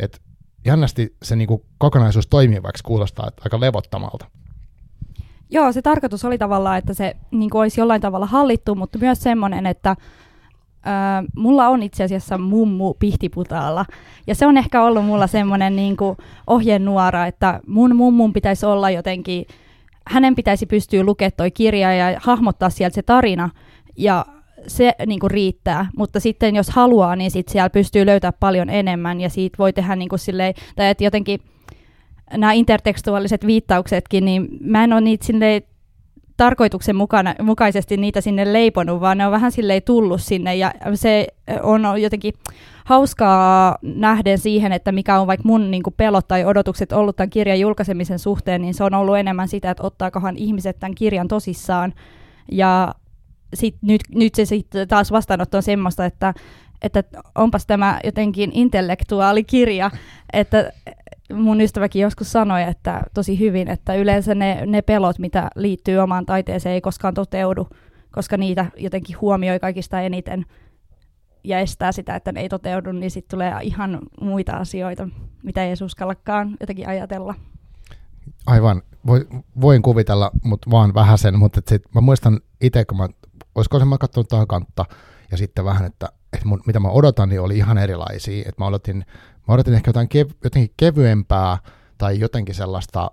että 0.00 0.18
jännästi 0.64 1.16
se 1.22 1.36
niin 1.36 1.48
kokonaisuus 1.78 2.26
toimii, 2.26 2.62
vaikka 2.62 2.80
kuulostaa 2.84 3.28
että 3.28 3.42
aika 3.44 3.60
levottomalta. 3.60 4.26
Joo, 5.50 5.72
se 5.72 5.82
tarkoitus 5.82 6.24
oli 6.24 6.38
tavallaan, 6.38 6.78
että 6.78 6.94
se 6.94 7.16
niin 7.30 7.50
kuin 7.50 7.60
olisi 7.60 7.80
jollain 7.80 8.00
tavalla 8.00 8.26
hallittu, 8.26 8.74
mutta 8.74 8.98
myös 8.98 9.20
semmoinen, 9.20 9.66
että 9.66 9.96
Uh, 10.86 11.28
mulla 11.36 11.68
on 11.68 11.82
itse 11.82 12.04
asiassa 12.04 12.38
mummu 12.38 12.94
pihtiputaalla. 12.94 13.86
Ja 14.26 14.34
se 14.34 14.46
on 14.46 14.56
ehkä 14.56 14.82
ollut 14.82 15.04
mulla 15.04 15.26
semmoinen 15.26 15.76
niin 15.76 15.96
ohjenuora, 16.46 17.26
että 17.26 17.60
mun 17.66 17.96
mummun 17.96 18.32
pitäisi 18.32 18.66
olla 18.66 18.90
jotenkin 18.90 19.46
hänen 20.06 20.34
pitäisi 20.34 20.66
pystyä 20.66 21.02
lukemaan 21.02 21.32
toi 21.36 21.50
kirja 21.50 21.94
ja 21.94 22.20
hahmottaa 22.22 22.70
sieltä 22.70 22.94
se 22.94 23.02
tarina, 23.02 23.50
ja 23.96 24.26
se 24.66 24.92
niin 25.06 25.20
kuin 25.20 25.30
riittää, 25.30 25.88
mutta 25.96 26.20
sitten 26.20 26.56
jos 26.56 26.70
haluaa, 26.70 27.16
niin 27.16 27.30
sit 27.30 27.48
siellä 27.48 27.70
pystyy 27.70 28.06
löytämään 28.06 28.36
paljon 28.40 28.70
enemmän, 28.70 29.20
ja 29.20 29.28
siitä 29.28 29.58
voi 29.58 29.72
tehdä 29.72 29.96
niin 29.96 30.08
kuin 30.08 30.18
silleen, 30.18 30.54
tai 30.76 30.88
että 30.88 31.04
jotenkin 31.04 31.40
nämä 32.32 32.52
intertekstuaaliset 32.52 33.46
viittauksetkin, 33.46 34.24
niin 34.24 34.48
mä 34.60 34.84
en 34.84 34.92
ole 34.92 35.00
niitä 35.00 35.26
silleen 35.26 35.62
tarkoituksen 36.36 36.96
mukana, 36.96 37.34
mukaisesti 37.42 37.96
niitä 37.96 38.20
sinne 38.20 38.52
leiponut, 38.52 39.00
vaan 39.00 39.18
ne 39.18 39.26
on 39.26 39.32
vähän 39.32 39.52
silleen 39.52 39.82
tullut 39.82 40.22
sinne, 40.22 40.56
ja 40.56 40.72
se 40.94 41.26
on 41.62 42.02
jotenkin 42.02 42.34
hauskaa 42.84 43.78
nähden 43.82 44.38
siihen, 44.38 44.72
että 44.72 44.92
mikä 44.92 45.20
on 45.20 45.26
vaikka 45.26 45.48
mun 45.48 45.70
niin 45.70 45.82
pelot 45.96 46.28
tai 46.28 46.44
odotukset 46.44 46.92
ollut 46.92 47.16
tämän 47.16 47.30
kirjan 47.30 47.60
julkaisemisen 47.60 48.18
suhteen, 48.18 48.62
niin 48.62 48.74
se 48.74 48.84
on 48.84 48.94
ollut 48.94 49.16
enemmän 49.16 49.48
sitä, 49.48 49.70
että 49.70 49.82
ottaakohan 49.82 50.36
ihmiset 50.36 50.78
tämän 50.78 50.94
kirjan 50.94 51.28
tosissaan. 51.28 51.94
Ja 52.52 52.94
sit 53.54 53.76
nyt, 53.82 54.00
nyt 54.14 54.34
se 54.34 54.44
sitten 54.44 54.88
taas 54.88 55.12
vastaanotto 55.12 55.56
on 55.56 55.62
semmoista, 55.62 56.04
että 56.04 56.34
että 56.82 57.04
onpas 57.34 57.66
tämä 57.66 58.00
jotenkin 58.04 58.50
intellektuaalikirja, 58.54 59.90
että 60.32 60.72
mun 61.34 61.60
ystäväkin 61.60 62.02
joskus 62.02 62.32
sanoi, 62.32 62.62
että 62.62 63.02
tosi 63.14 63.38
hyvin, 63.38 63.68
että 63.68 63.94
yleensä 63.94 64.34
ne, 64.34 64.66
ne 64.66 64.82
pelot, 64.82 65.18
mitä 65.18 65.50
liittyy 65.56 65.98
omaan 65.98 66.26
taiteeseen, 66.26 66.74
ei 66.74 66.80
koskaan 66.80 67.14
toteudu, 67.14 67.68
koska 68.12 68.36
niitä 68.36 68.66
jotenkin 68.76 69.20
huomioi 69.20 69.60
kaikista 69.60 70.00
eniten 70.00 70.44
ja 71.44 71.58
estää 71.58 71.92
sitä, 71.92 72.16
että 72.16 72.32
ne 72.32 72.40
ei 72.40 72.48
toteudu, 72.48 72.92
niin 72.92 73.10
sitten 73.10 73.30
tulee 73.30 73.52
ihan 73.62 73.98
muita 74.20 74.52
asioita, 74.52 75.08
mitä 75.42 75.64
ei 75.64 75.74
uskallakaan 75.84 76.56
jotenkin 76.60 76.88
ajatella. 76.88 77.34
Aivan. 78.46 78.82
Voin 79.60 79.82
kuvitella, 79.82 80.30
mutta 80.44 80.70
vaan 80.70 80.94
vähän 80.94 81.18
sen, 81.18 81.38
mutta 81.38 81.60
sit 81.68 81.82
mä 81.94 82.00
muistan 82.00 82.40
itse, 82.60 82.84
kun 82.84 82.98
mä, 82.98 83.08
olisiko 83.54 83.78
se 83.78 83.84
mä 83.84 83.98
katsonut 83.98 84.48
kantta, 84.48 84.84
ja 85.30 85.36
sitten 85.36 85.64
vähän, 85.64 85.86
että, 85.86 86.08
että 86.32 86.48
mun, 86.48 86.62
mitä 86.66 86.80
mä 86.80 86.88
odotan, 86.88 87.28
niin 87.28 87.40
oli 87.40 87.56
ihan 87.56 87.78
erilaisia. 87.78 88.40
Että 88.48 88.62
mä 88.62 88.66
odotin, 88.66 89.04
mä 89.48 89.54
odotin 89.54 89.74
ehkä 89.74 89.88
jotain 89.88 90.08
kev, 90.08 90.30
jotenkin 90.44 90.74
kevyempää 90.76 91.58
tai 91.98 92.20
jotenkin 92.20 92.54
sellaista 92.54 93.10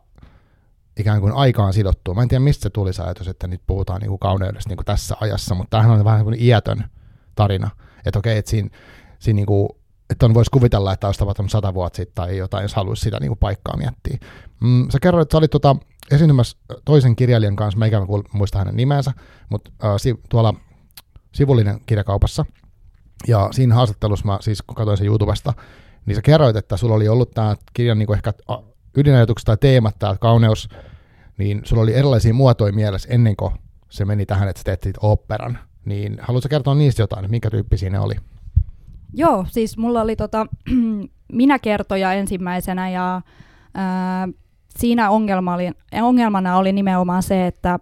ikään 0.98 1.22
kuin 1.22 1.34
aikaan 1.34 1.74
sidottua. 1.74 2.14
Mä 2.14 2.22
en 2.22 2.28
tiedä, 2.28 2.44
mistä 2.44 2.64
se 2.64 2.70
tuli 2.70 2.94
se 2.94 3.04
ajatus, 3.04 3.28
että 3.28 3.48
nyt 3.48 3.62
puhutaan 3.68 4.02
niin 4.02 4.10
kuin 4.10 4.20
kauneudesta 4.20 4.70
niin 4.70 4.78
kuin 4.78 4.86
tässä 4.86 5.16
ajassa, 5.20 5.56
mutta 5.56 5.70
tämähän 5.70 6.00
on 6.00 6.06
vähän 6.06 6.24
kuin 6.24 6.42
iätön 6.42 6.84
tarina. 7.36 7.70
Että 8.06 8.20
okei, 8.20 8.38
että 8.38 8.52
siinä, 8.52 8.70
siinä 9.20 9.36
niin 9.36 9.46
kuin, 9.46 9.70
että 10.10 10.26
on 10.26 10.34
voisi 10.34 10.52
kuvitella, 10.52 10.94
että 10.94 11.08
olisi 11.08 11.20
tapahtunut 11.20 11.52
sata 11.52 11.74
vuotta 11.74 11.98
sitten 11.98 12.16
tai 12.16 12.38
jotain, 12.38 12.62
jos 12.62 12.76
haluaisi 12.76 13.02
sitä 13.02 13.20
niin 13.20 13.30
kuin 13.30 13.40
paikkaa 13.40 13.78
miettiä. 13.78 14.18
Mm, 14.60 14.90
sä 14.90 15.00
kerroit, 15.02 15.22
että 15.22 15.32
sä 15.32 15.38
olit 15.38 15.52
tota, 15.52 15.76
esiintymässä 16.12 16.58
toisen 16.86 17.16
kirjailijan 17.16 17.56
kanssa, 17.56 17.80
mä 17.80 17.86
ikään 17.86 18.08
kuin 18.08 18.24
muista 18.34 18.58
hänen 18.58 18.76
nimensä, 18.76 19.12
mutta 19.50 19.72
äh, 19.84 19.94
si- 19.98 20.20
tuolla 20.30 20.54
sivullinen 21.32 21.80
kirjakaupassa. 21.86 22.46
Ja 23.28 23.50
siinä 23.52 23.76
haastattelussa 23.76 24.26
mä 24.26 24.38
siis 24.42 24.62
kun 24.62 24.76
katsoin 24.76 24.98
sen 24.98 25.08
YouTubesta, 25.08 25.54
niin 26.06 26.16
sä 26.16 26.22
kerroit, 26.22 26.56
että 26.56 26.78
sulla 26.78 26.96
oli 26.96 27.08
ollut 27.08 27.32
tämä 27.32 27.56
kirjan 27.74 28.00
niin 28.00 28.14
ehkä 28.14 28.34
ydinajatukset 28.98 29.46
tai 29.46 29.58
teemat, 29.58 30.00
tämä 30.00 30.16
kauneus, 30.20 30.70
niin 31.38 31.62
sulla 31.64 31.84
oli 31.84 31.94
erilaisia 31.94 32.34
muotoja 32.34 32.74
mielessä 32.74 33.10
ennen 33.12 33.36
kuin 33.36 33.54
se 33.90 34.06
meni 34.06 34.26
tähän, 34.26 34.50
että 34.50 34.60
sä 34.60 34.64
teet 34.64 34.98
operan. 35.02 35.60
Niin 35.86 36.18
haluatko 36.22 36.50
kertoa 36.50 36.76
niistä 36.76 37.02
jotain, 37.02 37.32
minkä 37.32 37.50
tyyppisiä 37.50 37.90
ne 37.90 38.00
oli? 38.00 38.16
Joo, 39.14 39.46
siis 39.50 39.78
mulla 39.78 40.02
oli 40.02 40.16
tota, 40.16 40.48
minä 41.34 41.60
kertoja 41.60 42.14
ensimmäisenä 42.14 42.90
ja 42.90 43.22
ää, 43.74 44.28
siinä 44.78 45.10
ongelma 45.10 45.54
oli, 45.54 45.72
ongelmana 46.02 46.58
oli 46.58 46.72
nimenomaan 46.72 47.24
se, 47.24 47.48
että 47.48 47.80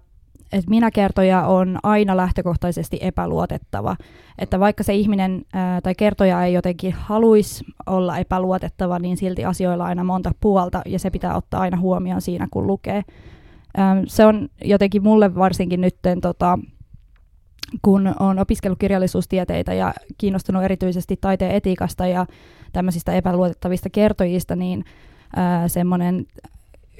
että 0.52 0.70
minä 0.70 0.92
kertoja 0.92 1.48
on 1.48 1.80
aina 1.84 2.18
lähtökohtaisesti 2.18 2.98
epäluotettava. 3.02 3.96
Että 4.38 4.60
vaikka 4.60 4.84
se 4.84 4.94
ihminen 4.94 5.42
ää, 5.54 5.82
tai 5.82 5.96
kertoja 5.96 6.44
ei 6.46 6.54
jotenkin 6.54 6.94
haluaisi 6.94 7.64
olla 7.86 8.18
epäluotettava, 8.18 9.00
niin 9.00 9.18
silti 9.18 9.46
asioilla 9.46 9.86
aina 9.86 10.04
monta 10.04 10.32
puolta 10.42 10.82
ja 10.86 11.00
se 11.00 11.10
pitää 11.10 11.36
ottaa 11.36 11.62
aina 11.62 11.78
huomioon 11.78 12.22
siinä, 12.22 12.48
kun 12.52 12.68
lukee. 12.68 13.02
Ää, 13.78 14.04
se 14.08 14.26
on 14.26 14.50
jotenkin 14.66 15.04
mulle 15.04 15.36
varsinkin 15.36 15.82
nytten, 15.82 16.22
tota, 16.22 16.60
kun 17.82 18.14
on 18.20 18.40
opiskellut 18.40 18.80
kirjallisuustieteitä 18.80 19.74
ja 19.74 19.94
kiinnostunut 20.18 20.64
erityisesti 20.64 21.18
taiteen 21.22 21.52
etiikasta 21.52 22.08
ja 22.08 22.26
tämmöisistä 22.74 23.14
epäluotettavista 23.14 23.90
kertojista, 23.90 24.56
niin 24.56 24.86
semmoinen 25.68 26.26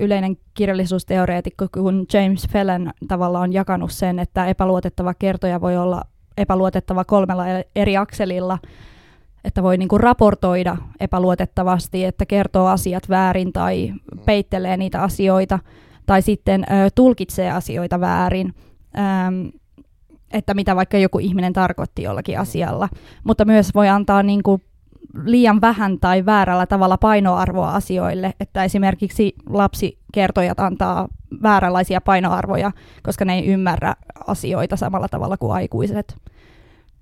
yleinen 0.02 0.38
kirjallisuusteoreetikko 0.54 1.68
kuin 1.74 2.06
James 2.14 2.48
Fellen 2.50 2.92
tavalla 3.08 3.40
on 3.40 3.54
jakanut 3.54 3.92
sen, 3.92 4.20
että 4.20 4.48
epäluotettava 4.48 5.14
kertoja 5.14 5.62
voi 5.62 5.78
olla 5.78 6.02
epäluotettava 6.38 7.04
kolmella 7.04 7.44
eri 7.76 7.98
akselilla, 7.98 8.60
että 9.44 9.64
voi 9.64 9.78
niinku 9.78 9.98
raportoida 9.98 10.78
epäluotettavasti, 11.00 12.06
että 12.06 12.26
kertoo 12.26 12.68
asiat 12.68 13.10
väärin 13.10 13.54
tai 13.54 13.94
peittelee 14.26 14.78
niitä 14.78 15.02
asioita, 15.02 15.60
tai 16.06 16.22
sitten 16.22 16.64
ö, 16.64 16.90
tulkitsee 16.96 17.52
asioita 17.52 18.00
väärin, 18.00 18.54
ähm, 18.98 19.48
että 20.34 20.54
mitä 20.54 20.76
vaikka 20.76 20.98
joku 20.98 21.20
ihminen 21.20 21.54
tarkoitti 21.54 22.04
jollakin 22.04 22.40
asialla. 22.40 22.90
Mutta 23.24 23.46
myös 23.46 23.76
voi 23.76 23.90
antaa 23.90 24.24
niinku 24.24 24.62
liian 25.24 25.62
vähän 25.62 26.00
tai 26.00 26.26
väärällä 26.26 26.66
tavalla 26.66 26.98
painoarvoa 26.98 27.72
asioille, 27.72 28.34
että 28.40 28.64
esimerkiksi 28.64 29.36
lapsikertojat 29.50 30.60
antaa 30.60 31.08
vääränlaisia 31.44 32.02
painoarvoja, 32.02 32.72
koska 33.04 33.26
ne 33.26 33.36
ei 33.36 33.46
ymmärrä 33.46 33.96
asioita 34.28 34.76
samalla 34.76 35.08
tavalla 35.08 35.38
kuin 35.38 35.54
aikuiset. 35.54 36.16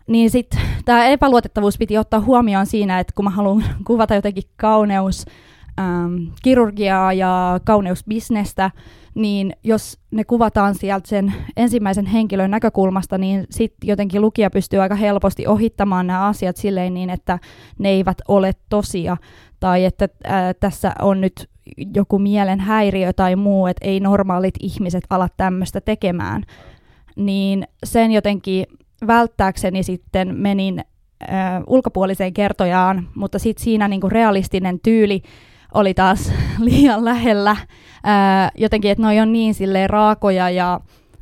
Niin 0.08 0.29
sitten 0.29 0.62
tämä 0.86 1.06
epäluotettavuus 1.06 1.77
piti 1.77 1.98
ottaa 1.98 2.20
huomioon 2.20 2.65
siinä, 2.65 3.00
että 3.00 3.13
kun 3.15 3.25
mä 3.25 3.32
haluan 3.32 3.63
kuvata 3.88 4.15
jotenkin 4.15 4.44
kauneus, 4.58 5.25
ähm, 5.79 6.15
kirurgiaa 6.43 7.13
ja 7.13 7.59
kauneusbisnestä, 7.63 8.71
niin 9.15 9.53
jos 9.63 10.00
ne 10.12 10.24
kuvataan 10.24 10.75
sieltä 10.75 11.07
sen 11.07 11.33
ensimmäisen 11.57 12.05
henkilön 12.05 12.51
näkökulmasta, 12.51 13.17
niin 13.17 13.48
sitten 13.50 13.88
jotenkin 13.88 14.21
lukija 14.21 14.50
pystyy 14.50 14.79
aika 14.79 14.95
helposti 14.95 15.48
ohittamaan 15.48 16.07
nämä 16.07 16.27
asiat 16.27 16.57
silleen 16.57 16.93
niin, 16.93 17.09
että 17.09 17.39
ne 17.79 17.89
eivät 17.89 18.17
ole 18.27 18.51
tosia, 18.69 19.17
tai 19.59 19.86
että 19.86 20.09
ää, 20.24 20.53
tässä 20.53 20.93
on 21.01 21.21
nyt 21.21 21.50
joku 21.95 22.19
mielen 22.19 22.59
häiriö 22.59 23.13
tai 23.13 23.36
muu, 23.36 23.67
että 23.67 23.86
ei 23.88 24.00
normaalit 24.00 24.55
ihmiset 24.59 25.03
ala 25.09 25.29
tämmöistä 25.38 25.81
tekemään. 25.81 26.43
Niin 27.15 27.67
sen 27.83 28.12
jotenkin 28.12 28.65
välttääkseni 29.07 29.83
sitten 29.83 30.36
menin 30.36 30.83
ää, 31.27 31.62
ulkopuoliseen 31.67 32.33
kertojaan, 32.33 33.07
mutta 33.15 33.39
sitten 33.39 33.63
siinä 33.63 33.88
niinku 33.88 34.09
realistinen 34.09 34.79
tyyli 34.79 35.21
oli 35.73 35.93
taas 35.93 36.31
liian 36.59 37.05
lähellä. 37.05 37.55
Ää, 38.03 38.51
jotenkin, 38.55 38.91
että 38.91 39.03
noi 39.03 39.19
on 39.19 39.33
niin 39.33 39.53
silleen 39.53 39.89
raakoja 39.89 40.49
ja 40.49 40.79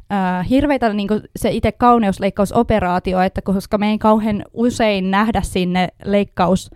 ää, 0.09 0.43
hirveitä 0.43 0.93
niin 0.93 1.09
se 1.35 1.51
itse 1.51 1.71
kauneusleikkausoperaatio, 1.71 3.21
että 3.21 3.41
koska 3.41 3.77
me 3.77 3.89
ei 3.89 3.97
kauhean 3.97 4.43
usein 4.53 5.11
nähdä 5.11 5.41
sinne 5.41 5.87
leikkaus, 6.03 6.71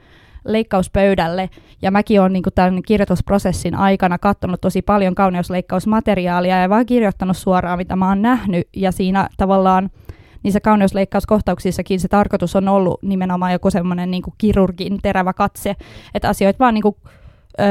leikkauspöydälle. 0.45 1.49
Ja 1.81 1.91
mäkin 1.91 2.21
olen 2.21 2.33
niin 2.33 2.43
tämän 2.55 2.81
kirjoitusprosessin 2.83 3.75
aikana 3.75 4.17
katsonut 4.17 4.61
tosi 4.61 4.81
paljon 4.81 5.15
kauneusleikkausmateriaalia 5.15 6.61
ja 6.61 6.69
vaan 6.69 6.85
kirjoittanut 6.85 7.37
suoraan, 7.37 7.77
mitä 7.77 7.95
mä 7.95 8.07
oon 8.07 8.21
nähnyt. 8.21 8.67
Ja 8.75 8.91
siinä 8.91 9.29
tavallaan 9.37 9.89
niissä 10.43 10.59
kauneusleikkauskohtauksissakin 10.59 11.99
se 11.99 12.07
tarkoitus 12.07 12.55
on 12.55 12.67
ollut 12.67 13.03
nimenomaan 13.03 13.51
joku 13.51 13.69
semmoinen 13.69 14.11
niin 14.11 14.23
kirurgin 14.37 14.99
terävä 15.01 15.33
katse, 15.33 15.75
että 16.13 16.29
asioita 16.29 16.59
vaan 16.59 16.73
niin 16.73 16.81
kuin 16.81 16.95
öö, 17.59 17.67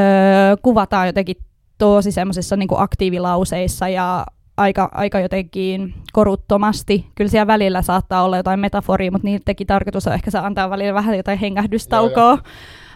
kuvataan 0.62 1.06
jotenkin 1.06 1.36
tosi 1.78 2.12
semmoisissa 2.12 2.56
niin 2.56 2.68
aktiivilauseissa 2.76 3.88
ja 3.88 4.26
aika, 4.56 4.88
aika 4.94 5.20
jotenkin 5.20 5.94
koruttomasti. 6.12 7.06
Kyllä 7.14 7.30
siellä 7.30 7.46
välillä 7.46 7.82
saattaa 7.82 8.24
olla 8.24 8.36
jotain 8.36 8.60
metaforia, 8.60 9.10
mutta 9.10 9.24
niidenkin 9.24 9.66
tarkoitus 9.66 10.06
on 10.06 10.12
ehkä 10.12 10.30
se 10.30 10.38
antaa 10.38 10.70
välillä 10.70 10.94
vähän 10.94 11.16
jotain 11.16 11.38
hengähdystaukoa. 11.38 12.38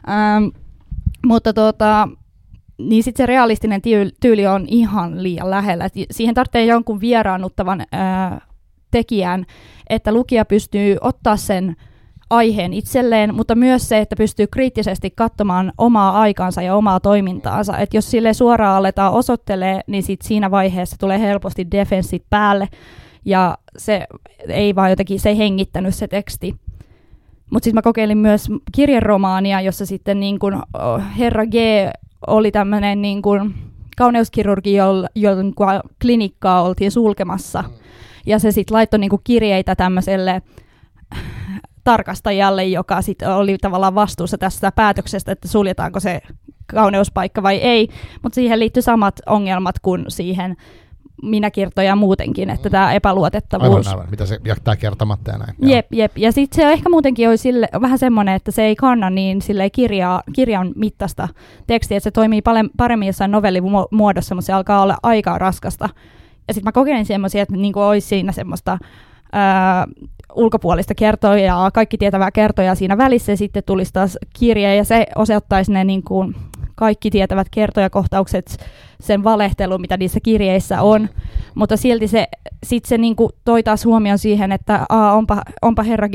Ähm, 0.08 0.44
mutta 1.26 1.52
tota, 1.52 2.08
niin 2.78 3.02
sitten 3.02 3.22
se 3.22 3.26
realistinen 3.26 3.82
tyyli 4.20 4.46
on 4.46 4.64
ihan 4.68 5.22
liian 5.22 5.50
lähellä. 5.50 5.84
Et 5.84 5.92
siihen 6.10 6.34
tarvitsee 6.34 6.64
jonkun 6.64 7.00
vieraannuttavan 7.00 7.82
ää, 7.92 8.40
tekijän, 8.90 9.44
että 9.90 10.12
lukija 10.12 10.44
pystyy 10.44 10.96
ottaa 11.00 11.36
sen 11.36 11.76
aiheen 12.36 12.72
itselleen, 12.72 13.34
mutta 13.34 13.54
myös 13.54 13.88
se, 13.88 13.98
että 13.98 14.16
pystyy 14.16 14.46
kriittisesti 14.46 15.10
katsomaan 15.10 15.72
omaa 15.78 16.20
aikaansa 16.20 16.62
ja 16.62 16.76
omaa 16.76 17.00
toimintaansa. 17.00 17.78
Et 17.78 17.94
jos 17.94 18.10
sille 18.10 18.34
suoraan 18.34 18.76
aletaan 18.76 19.12
osoittelee, 19.12 19.80
niin 19.86 20.02
sit 20.02 20.22
siinä 20.22 20.50
vaiheessa 20.50 20.96
tulee 20.98 21.20
helposti 21.20 21.66
defenssit 21.70 22.24
päälle, 22.30 22.68
ja 23.24 23.58
se 23.76 24.06
ei 24.48 24.74
vaan 24.74 24.90
jotenkin, 24.90 25.20
se 25.20 25.28
ei 25.28 25.38
hengittänyt 25.38 25.94
se 25.94 26.08
teksti. 26.08 26.54
Mutta 27.50 27.64
sitten 27.64 27.74
mä 27.74 27.82
kokeilin 27.82 28.18
myös 28.18 28.48
kirjeromaania, 28.72 29.60
jossa 29.60 29.86
sitten 29.86 30.20
niin 30.20 30.38
kun, 30.38 30.62
Herra 31.18 31.46
G 31.46 31.54
oli 32.26 32.50
tämmöinen 32.50 33.02
niin 33.02 33.22
kun 33.22 33.54
kauneuskirurgi, 33.96 34.74
jonka 35.14 35.82
klinikkaa 36.02 36.62
oltiin 36.62 36.90
sulkemassa. 36.90 37.64
Ja 38.26 38.38
se 38.38 38.50
sitten 38.50 38.74
laittoi 38.74 39.00
niin 39.00 39.10
kirjeitä 39.24 39.76
tämmöiselle 39.76 40.42
tarkastajalle, 41.84 42.64
joka 42.64 43.02
sit 43.02 43.22
oli 43.22 43.58
tavallaan 43.58 43.94
vastuussa 43.94 44.38
tästä 44.38 44.72
päätöksestä, 44.72 45.32
että 45.32 45.48
suljetaanko 45.48 46.00
se 46.00 46.20
kauneuspaikka 46.66 47.42
vai 47.42 47.56
ei. 47.56 47.88
Mutta 48.22 48.34
siihen 48.34 48.58
liittyy 48.58 48.82
samat 48.82 49.20
ongelmat 49.26 49.78
kuin 49.78 50.04
siihen 50.08 50.56
minäkirtoja 51.22 51.96
muutenkin, 51.96 52.50
että 52.50 52.70
tämä 52.70 52.92
epäluotettavuus. 52.92 53.86
Aivan, 53.86 53.98
aivan. 53.98 54.10
Mitä 54.10 54.26
se 54.26 54.38
jättää 54.44 54.76
kertomatta 54.76 55.30
ja 55.30 55.38
näin. 55.38 55.54
Jep, 55.62 55.86
jep. 55.92 56.18
Ja 56.18 56.32
sitten 56.32 56.56
se 56.56 56.72
ehkä 56.72 56.88
muutenkin 56.88 57.28
oli 57.28 57.36
sille, 57.36 57.68
vähän 57.80 57.98
semmoinen, 57.98 58.34
että 58.34 58.50
se 58.50 58.62
ei 58.62 58.76
kanna 58.76 59.10
niin 59.10 59.42
sille 59.42 59.70
kirjaa, 59.70 60.22
kirjan 60.32 60.72
mittaista 60.76 61.28
tekstiä, 61.66 61.96
että 61.96 62.04
se 62.04 62.10
toimii 62.10 62.42
paremmin 62.76 63.06
jossain 63.06 63.30
novellimuodossa, 63.30 64.34
mutta 64.34 64.46
se 64.46 64.52
alkaa 64.52 64.82
olla 64.82 64.96
aika 65.02 65.38
raskasta 65.38 65.88
ja 66.48 66.54
sitten 66.54 66.68
mä 66.68 66.72
kokeilin 66.72 67.06
semmoisia, 67.06 67.42
että 67.42 67.56
niin 67.56 67.72
kuin 67.72 67.84
olisi 67.84 68.08
siinä 68.08 68.32
semmoista 68.32 68.78
ää, 69.32 69.86
ulkopuolista 70.34 70.94
kertojaa, 70.94 71.70
kaikki 71.70 71.98
tietävää 71.98 72.30
kertoja 72.30 72.74
siinä 72.74 72.98
välissä, 72.98 73.32
ja 73.32 73.36
sitten 73.36 73.62
tulisi 73.66 73.92
taas 73.92 74.18
kirje, 74.38 74.76
ja 74.76 74.84
se 74.84 75.06
osoittaisi 75.16 75.72
ne 75.72 75.84
niin 75.84 76.02
kuin 76.02 76.36
kaikki 76.74 77.10
tietävät 77.10 77.46
kertojakohtaukset, 77.50 78.66
sen 79.00 79.24
valehtelu, 79.24 79.78
mitä 79.78 79.96
niissä 79.96 80.20
kirjeissä 80.20 80.82
on, 80.82 81.08
mutta 81.54 81.76
silti 81.76 82.08
se, 82.08 82.28
sit 82.66 82.84
se 82.84 82.98
niin 82.98 83.16
kuin 83.16 83.30
toi 83.44 83.62
taas 83.62 83.84
huomioon 83.84 84.18
siihen, 84.18 84.52
että 84.52 84.86
aa, 84.88 85.14
onpa, 85.14 85.42
onpa 85.62 85.82
herra 85.82 86.08
G 86.08 86.14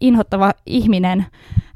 inhottava 0.00 0.52
ihminen, 0.66 1.26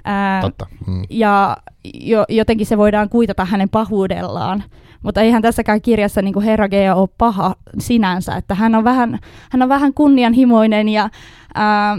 ää, 0.04 0.40
Totta. 0.40 0.66
Mm. 0.86 1.02
ja 1.10 1.56
jo, 1.94 2.24
jotenkin 2.28 2.66
se 2.66 2.78
voidaan 2.78 3.08
kuitata 3.08 3.44
hänen 3.44 3.68
pahuudellaan. 3.68 4.64
Mutta 5.02 5.20
eihän 5.20 5.42
tässäkään 5.42 5.82
kirjassa 5.82 6.22
niin 6.22 6.34
kuin 6.34 6.44
herra 6.44 6.68
G 6.68 6.72
ole 6.94 7.08
paha 7.18 7.54
sinänsä, 7.78 8.36
että 8.36 8.54
hän 8.54 8.74
on 8.74 8.84
vähän, 8.84 9.18
hän 9.50 9.62
on 9.62 9.68
vähän 9.68 9.94
kunnianhimoinen 9.94 10.88
ja 10.88 11.10
ää, 11.54 11.98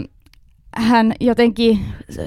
hän 0.76 1.12
jotenkin 1.20 1.78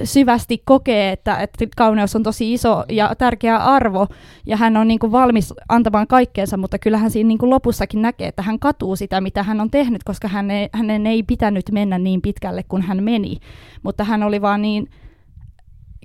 syvästi 0.03 0.61
kokee, 0.65 1.11
että, 1.11 1.37
että 1.37 1.65
kauneus 1.77 2.15
on 2.15 2.23
tosi 2.23 2.53
iso 2.53 2.83
ja 2.89 3.15
tärkeä 3.17 3.57
arvo, 3.57 4.07
ja 4.45 4.57
hän 4.57 4.77
on 4.77 4.87
niin 4.87 4.99
kuin 4.99 5.11
valmis 5.11 5.53
antamaan 5.69 6.07
kaikkeensa, 6.07 6.57
mutta 6.57 6.79
kyllähän 6.79 7.11
siinä 7.11 7.27
niin 7.27 7.37
kuin 7.37 7.49
lopussakin 7.49 8.01
näkee, 8.01 8.27
että 8.27 8.41
hän 8.41 8.59
katuu 8.59 8.95
sitä, 8.95 9.21
mitä 9.21 9.43
hän 9.43 9.61
on 9.61 9.71
tehnyt, 9.71 10.03
koska 10.03 10.27
hän 10.27 10.51
ei, 10.51 10.69
hänen 10.73 11.07
ei 11.07 11.23
pitänyt 11.23 11.71
mennä 11.71 11.97
niin 11.97 12.21
pitkälle 12.21 12.63
kuin 12.63 12.81
hän 12.81 13.03
meni, 13.03 13.37
mutta 13.83 14.03
hän 14.03 14.23
oli 14.23 14.41
vaan 14.41 14.61
niin 14.61 14.89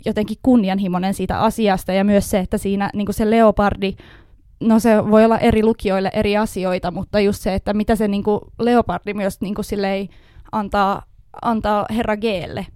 jotenkin 0.06 0.36
kunnianhimoinen 0.42 1.14
siitä 1.14 1.40
asiasta, 1.40 1.92
ja 1.92 2.04
myös 2.04 2.30
se, 2.30 2.38
että 2.38 2.58
siinä 2.58 2.90
niin 2.94 3.06
kuin 3.06 3.14
se 3.14 3.30
leopardi, 3.30 3.96
no 4.60 4.78
se 4.78 5.10
voi 5.10 5.24
olla 5.24 5.38
eri 5.38 5.62
lukijoille 5.62 6.10
eri 6.14 6.36
asioita, 6.36 6.90
mutta 6.90 7.20
just 7.20 7.42
se, 7.42 7.54
että 7.54 7.74
mitä 7.74 7.96
se 7.96 8.08
niin 8.08 8.22
kuin 8.22 8.40
leopardi 8.58 9.14
myös 9.14 9.40
niin 9.40 9.54
kuin 9.54 9.64
silleen 9.64 10.08
antaa 10.52 11.02
antaa 11.42 11.86
herra 11.90 12.16
Gelle, 12.16 12.66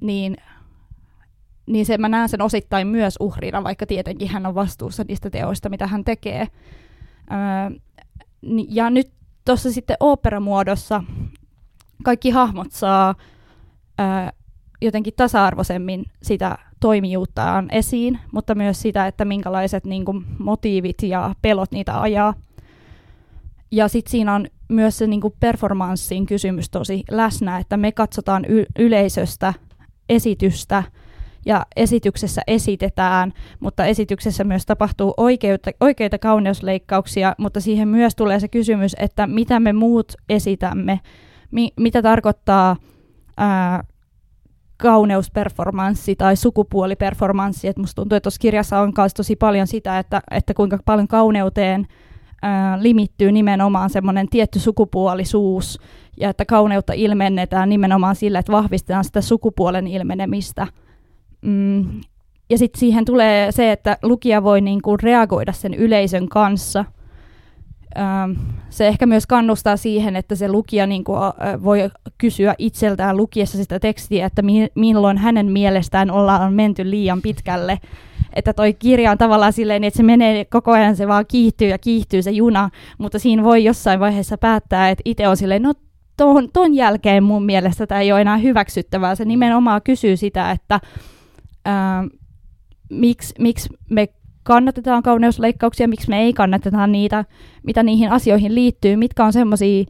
niin, 0.00 0.36
niin 1.66 1.86
se, 1.86 1.98
mä 1.98 2.08
näen 2.08 2.28
sen 2.28 2.42
osittain 2.42 2.86
myös 2.86 3.14
uhrina, 3.20 3.64
vaikka 3.64 3.86
tietenkin 3.86 4.28
hän 4.28 4.46
on 4.46 4.54
vastuussa 4.54 5.04
niistä 5.08 5.30
teoista, 5.30 5.68
mitä 5.68 5.86
hän 5.86 6.04
tekee. 6.04 6.48
Öö, 7.32 7.78
ja 8.68 8.90
nyt 8.90 9.12
tuossa 9.44 9.72
sitten 9.72 9.96
operamuodossa 10.00 11.04
kaikki 12.04 12.30
hahmot 12.30 12.72
saa 12.72 13.14
öö, 14.00 14.06
jotenkin 14.82 15.14
tasa-arvoisemmin 15.16 16.04
sitä 16.22 16.58
toimijuuttaan 16.80 17.68
esiin, 17.72 18.18
mutta 18.32 18.54
myös 18.54 18.82
sitä, 18.82 19.06
että 19.06 19.24
minkälaiset 19.24 19.84
niin 19.84 20.04
kuin, 20.04 20.24
motiivit 20.38 21.02
ja 21.02 21.34
pelot 21.42 21.72
niitä 21.72 22.00
ajaa. 22.00 22.34
Ja 23.70 23.88
sitten 23.88 24.10
siinä 24.10 24.34
on 24.34 24.46
myös 24.68 24.98
se 24.98 25.06
niin 25.06 25.20
kuin 25.20 25.34
performanssin 25.40 26.26
kysymys 26.26 26.70
tosi 26.70 27.04
läsnä, 27.10 27.58
että 27.58 27.76
me 27.76 27.92
katsotaan 27.92 28.44
y- 28.48 28.66
yleisöstä 28.78 29.54
esitystä 30.08 30.82
ja 31.46 31.66
esityksessä 31.76 32.42
esitetään, 32.46 33.32
mutta 33.60 33.84
esityksessä 33.84 34.44
myös 34.44 34.66
tapahtuu 34.66 35.14
oikeita, 35.16 35.70
oikeita 35.80 36.18
kauneusleikkauksia, 36.18 37.34
mutta 37.38 37.60
siihen 37.60 37.88
myös 37.88 38.14
tulee 38.16 38.40
se 38.40 38.48
kysymys, 38.48 38.96
että 38.98 39.26
mitä 39.26 39.60
me 39.60 39.72
muut 39.72 40.12
esitämme, 40.28 41.00
mi- 41.50 41.72
mitä 41.76 42.02
tarkoittaa 42.02 42.76
ää, 43.36 43.84
kauneusperformanssi 44.78 46.16
tai 46.16 46.36
sukupuoliperformanssi. 46.36 47.68
Et 47.68 47.78
musta 47.78 47.94
tuntuu, 47.94 48.16
että 48.16 48.24
tuossa 48.24 48.40
kirjassa 48.40 48.80
on 48.80 48.92
myös 48.96 49.14
tosi 49.14 49.36
paljon 49.36 49.66
sitä, 49.66 49.98
että, 49.98 50.22
että 50.30 50.54
kuinka 50.54 50.78
paljon 50.84 51.08
kauneuteen– 51.08 51.86
ää, 52.42 52.82
limittyy 52.82 53.32
nimenomaan 53.32 53.90
semmoinen 53.90 54.28
tietty 54.28 54.58
sukupuolisuus, 54.58 55.78
ja 56.20 56.30
että 56.30 56.44
kauneutta 56.44 56.92
ilmennetään 56.92 57.68
nimenomaan 57.68 58.16
sillä, 58.16 58.38
että 58.38 58.52
vahvistetaan 58.52 59.04
sitä 59.04 59.20
sukupuolen 59.20 59.86
ilmenemistä. 59.86 60.66
Mm. 61.42 62.00
Ja 62.50 62.58
sitten 62.58 62.80
siihen 62.80 63.04
tulee 63.04 63.52
se, 63.52 63.72
että 63.72 63.98
lukija 64.02 64.42
voi 64.42 64.60
niinku 64.60 64.96
reagoida 64.96 65.52
sen 65.52 65.74
yleisön 65.74 66.28
kanssa. 66.28 66.84
Ähm, 67.98 68.32
se 68.70 68.88
ehkä 68.88 69.06
myös 69.06 69.26
kannustaa 69.26 69.76
siihen, 69.76 70.16
että 70.16 70.34
se 70.34 70.48
lukija 70.48 70.86
niinku, 70.86 71.12
voi 71.64 71.90
kysyä 72.18 72.54
itseltään 72.58 73.16
lukiessa 73.16 73.58
sitä 73.58 73.80
tekstiä, 73.80 74.26
että 74.26 74.42
mi- 74.42 74.68
milloin 74.74 75.18
hänen 75.18 75.52
mielestään 75.52 76.10
ollaan 76.10 76.52
menty 76.52 76.90
liian 76.90 77.22
pitkälle. 77.22 77.78
Että 78.34 78.52
toi 78.52 78.74
kirja 78.74 79.10
on 79.10 79.18
tavallaan 79.18 79.52
silleen, 79.52 79.84
että 79.84 79.96
se 79.96 80.02
menee 80.02 80.44
koko 80.44 80.72
ajan, 80.72 80.96
se 80.96 81.08
vaan 81.08 81.24
kiihtyy 81.28 81.68
ja 81.68 81.78
kiihtyy 81.78 82.22
se 82.22 82.30
juna, 82.30 82.70
mutta 82.98 83.18
siinä 83.18 83.44
voi 83.44 83.64
jossain 83.64 84.00
vaiheessa 84.00 84.38
päättää, 84.38 84.90
että 84.90 85.02
itse 85.04 85.28
on 85.28 85.36
silleen, 85.36 85.62
no 85.62 85.72
ton, 86.16 86.48
ton 86.52 86.74
jälkeen 86.74 87.22
mun 87.22 87.44
mielestä 87.44 87.86
tämä 87.86 88.00
ei 88.00 88.12
ole 88.12 88.20
enää 88.20 88.36
hyväksyttävää. 88.36 89.14
Se 89.14 89.24
nimenomaan 89.24 89.82
kysyy 89.84 90.16
sitä, 90.16 90.50
että 90.50 90.80
ää, 91.64 92.04
miksi, 92.90 93.34
miksi 93.38 93.68
me 93.90 94.08
kannatetaan 94.48 95.02
kauneusleikkauksia, 95.02 95.88
miksi 95.88 96.08
me 96.08 96.20
ei 96.20 96.32
kannateta 96.32 96.86
niitä, 96.86 97.24
mitä 97.62 97.82
niihin 97.82 98.10
asioihin 98.10 98.54
liittyy, 98.54 98.96
mitkä 98.96 99.24
on 99.24 99.32
semmoisia 99.32 99.84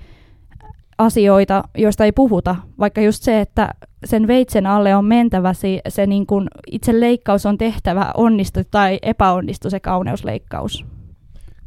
asioita, 0.98 1.64
joista 1.74 2.04
ei 2.04 2.12
puhuta, 2.12 2.56
vaikka 2.78 3.00
just 3.00 3.22
se, 3.22 3.40
että 3.40 3.68
sen 4.04 4.26
veitsen 4.26 4.66
alle 4.66 4.96
on 4.96 5.04
mentävä 5.04 5.54
se, 5.54 5.80
se 5.88 6.06
niin 6.06 6.26
kuin 6.26 6.48
itse 6.72 7.00
leikkaus 7.00 7.46
on 7.46 7.58
tehtävä, 7.58 8.10
onnistu 8.14 8.60
tai 8.70 8.98
epäonnistu 9.02 9.70
se 9.70 9.80
kauneusleikkaus. 9.80 10.84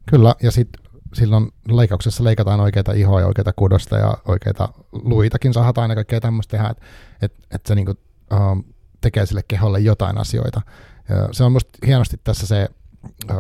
Kyllä, 0.10 0.36
ja 0.43 0.51
sitten 0.51 0.84
silloin 1.13 1.49
leikkauksessa 1.67 2.23
leikataan 2.23 2.60
oikeita 2.60 2.93
ihoa 2.93 3.19
ja 3.19 3.27
oikeita 3.27 3.54
kudosta 3.54 3.97
ja 3.97 4.17
oikeita 4.27 4.69
luitakin 4.91 5.54
sahataan 5.54 5.89
ja 5.89 5.95
kaikkea 5.95 6.19
tämmöistä 6.19 6.58
tehdä, 6.58 6.69
että 6.69 6.86
et, 7.21 7.34
et 7.56 7.65
se 7.65 7.75
niinku, 7.75 7.91
uh, 8.34 8.65
tekee 9.01 9.25
sille 9.25 9.41
keholle 9.47 9.80
jotain 9.80 10.17
asioita. 10.17 10.62
Ja 11.10 11.30
se 11.32 11.43
on 11.43 11.51
musta 11.51 11.69
hienosti 11.88 12.17
tässä 12.23 12.47
se, 12.47 12.69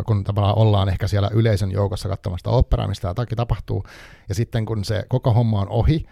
kun 0.05 0.23
tavallaan 0.23 0.57
ollaan 0.57 0.89
ehkä 0.89 1.07
siellä 1.07 1.29
yleisön 1.33 1.71
joukossa 1.71 2.09
katsomasta 2.09 2.49
operaa, 2.49 2.87
mistä 2.87 3.13
tämä 3.13 3.25
tapahtuu, 3.35 3.83
ja 4.29 4.35
sitten 4.35 4.65
kun 4.65 4.85
se 4.85 5.03
koko 5.09 5.33
homma 5.33 5.61
on 5.61 5.69
ohi, 5.69 6.05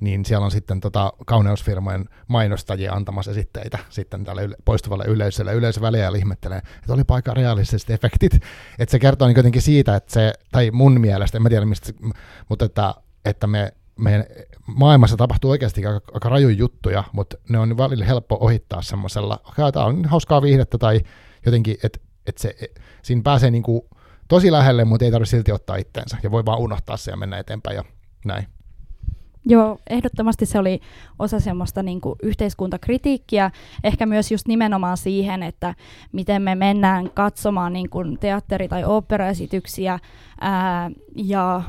niin 0.00 0.24
siellä 0.24 0.44
on 0.44 0.50
sitten 0.50 0.80
tota 0.80 1.12
kauneusfirmojen 1.26 2.08
mainostajia 2.28 2.92
antamassa 2.92 3.30
esitteitä 3.30 3.78
sitten 3.88 4.24
tälle 4.24 4.44
yle- 4.44 4.56
poistuvalle 4.64 5.04
yleisölle. 5.04 5.54
Yleisö 5.54 5.80
väliä 5.80 6.10
ihmettelee, 6.16 6.58
että 6.58 6.92
oli 6.92 7.02
aika 7.08 7.34
realistiset 7.34 7.90
efektit. 7.90 8.34
Että 8.78 8.90
se 8.90 8.98
kertoo 8.98 9.28
niin 9.28 9.36
jotenkin 9.36 9.62
siitä, 9.62 9.96
että 9.96 10.12
se, 10.12 10.32
tai 10.52 10.70
mun 10.70 11.00
mielestä, 11.00 11.38
en 11.38 11.42
mä 11.42 11.48
tiedä 11.48 11.66
mistä, 11.66 11.92
mutta 12.48 12.64
että, 12.64 12.94
että 13.24 13.46
me, 13.46 13.72
meidän 13.98 14.24
maailmassa 14.66 15.16
tapahtuu 15.16 15.50
oikeasti 15.50 15.86
aika, 15.86 16.00
aika 16.14 16.28
rajuja 16.28 16.56
juttuja, 16.56 17.04
mutta 17.12 17.36
ne 17.48 17.58
on 17.58 17.78
välillä 17.78 18.04
helppo 18.04 18.38
ohittaa 18.40 18.82
semmoisella, 18.82 19.40
tämä 19.72 19.86
on 19.86 20.04
hauskaa 20.04 20.42
viihdettä 20.42 20.78
tai 20.78 21.00
jotenkin, 21.46 21.76
että, 21.82 22.00
että 22.26 22.42
se, 22.42 22.56
siinä 23.02 23.22
pääsee 23.22 23.50
niin 23.50 23.62
kuin 23.62 23.82
tosi 24.28 24.52
lähelle, 24.52 24.84
mutta 24.84 25.04
ei 25.04 25.10
tarvitse 25.10 25.36
silti 25.36 25.52
ottaa 25.52 25.76
itteensä 25.76 26.16
ja 26.22 26.30
voi 26.30 26.44
vaan 26.44 26.58
unohtaa 26.58 26.96
se 26.96 27.10
ja 27.10 27.16
mennä 27.16 27.38
eteenpäin 27.38 27.76
ja 27.76 27.84
näin. 28.24 28.46
Joo, 29.46 29.78
ehdottomasti 29.90 30.46
se 30.46 30.58
oli 30.58 30.80
osa 31.18 31.40
semmoista 31.40 31.82
niin 31.82 32.00
kuin 32.00 32.14
yhteiskuntakritiikkiä, 32.22 33.50
ehkä 33.84 34.06
myös 34.06 34.30
just 34.30 34.48
nimenomaan 34.48 34.96
siihen, 34.96 35.42
että 35.42 35.74
miten 36.12 36.42
me 36.42 36.54
mennään 36.54 37.10
katsomaan 37.10 37.72
niin 37.72 37.90
kuin 37.90 38.18
teatteri- 38.18 38.68
tai 38.68 38.84
operaesityksiä 38.84 39.98
ää, 40.40 40.90
ja 41.16 41.62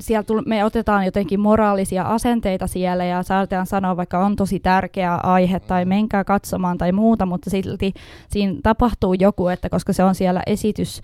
sieltä 0.00 0.34
me 0.46 0.64
otetaan 0.64 1.04
jotenkin 1.04 1.40
moraalisia 1.40 2.02
asenteita 2.02 2.66
siellä 2.66 3.04
ja 3.04 3.22
saatetaan 3.22 3.66
sanoa, 3.66 3.96
vaikka 3.96 4.18
on 4.18 4.36
tosi 4.36 4.60
tärkeä 4.60 5.14
aihe 5.14 5.60
tai 5.60 5.84
menkää 5.84 6.24
katsomaan 6.24 6.78
tai 6.78 6.92
muuta, 6.92 7.26
mutta 7.26 7.50
silti 7.50 7.92
siinä 8.28 8.54
tapahtuu 8.62 9.14
joku, 9.14 9.48
että 9.48 9.68
koska 9.68 9.92
se 9.92 10.04
on 10.04 10.14
siellä 10.14 10.42
esitys 10.46 11.00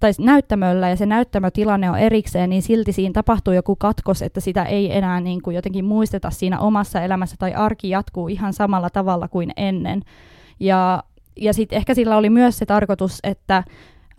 tai 0.00 0.10
näyttämöllä 0.18 0.88
ja 0.88 0.96
se 0.96 1.06
näyttämötilanne 1.06 1.90
on 1.90 1.98
erikseen, 1.98 2.50
niin 2.50 2.62
silti 2.62 2.92
siinä 2.92 3.12
tapahtuu 3.12 3.54
joku 3.54 3.76
katkos, 3.76 4.22
että 4.22 4.40
sitä 4.40 4.64
ei 4.64 4.96
enää 4.96 5.20
niin 5.20 5.42
kuin 5.42 5.56
jotenkin 5.56 5.84
muisteta 5.84 6.30
siinä 6.30 6.58
omassa 6.58 7.02
elämässä 7.02 7.36
tai 7.38 7.54
arki 7.54 7.90
jatkuu 7.90 8.28
ihan 8.28 8.52
samalla 8.52 8.90
tavalla 8.90 9.28
kuin 9.28 9.52
ennen. 9.56 10.02
Ja, 10.60 11.02
ja 11.36 11.54
sitten 11.54 11.76
ehkä 11.76 11.94
sillä 11.94 12.16
oli 12.16 12.30
myös 12.30 12.58
se 12.58 12.66
tarkoitus, 12.66 13.18
että 13.22 13.64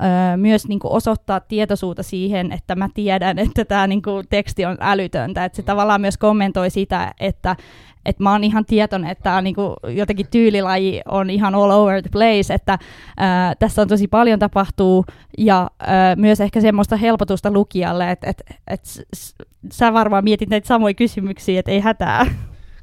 Öö, 0.04 0.38
myös 0.38 0.68
niin 0.68 0.80
kuin 0.80 0.92
osoittaa 0.92 1.40
tietoisuutta 1.40 2.04
siihen, 2.04 2.52
että 2.52 2.76
mä 2.76 2.90
tiedän, 2.94 3.40
että 3.46 3.66
tämä 3.66 3.88
niin 3.88 4.02
kuin, 4.02 4.28
teksti 4.30 4.66
on 4.66 4.78
älytöntä. 4.80 5.46
Että 5.46 5.56
se 5.56 5.64
tavallaan 5.64 6.02
myös 6.02 6.18
kommentoi 6.18 6.70
sitä, 6.70 7.14
että 7.20 7.56
että 8.08 8.24
mä 8.24 8.32
oon 8.32 8.44
ihan 8.44 8.66
tietoinen, 8.66 9.10
että 9.10 9.24
tämä 9.24 9.42
niinku, 9.42 9.76
jotenkin 9.88 10.28
tyylilaji 10.32 11.02
on 11.06 11.30
ihan 11.30 11.56
all 11.56 11.72
over 11.72 12.02
the 12.02 12.10
place, 12.12 12.54
että 12.54 12.80
ää, 13.18 13.56
tässä 13.56 13.82
on 13.82 13.88
tosi 13.88 14.08
paljon 14.08 14.40
tapahtuu 14.40 15.06
ja 15.38 15.70
ää, 15.80 16.16
myös 16.16 16.42
ehkä 16.42 16.62
semmoista 16.62 16.96
helpotusta 16.96 17.52
lukijalle, 17.52 18.12
että 18.12 18.30
et, 18.30 18.44
et, 18.68 18.82
sä 19.72 19.94
varmaan 19.94 20.24
mietit 20.24 20.50
näitä 20.50 20.68
samoja 20.68 20.94
kysymyksiä, 20.94 21.60
että 21.60 21.72
ei 21.72 21.80
hätää. 21.80 22.26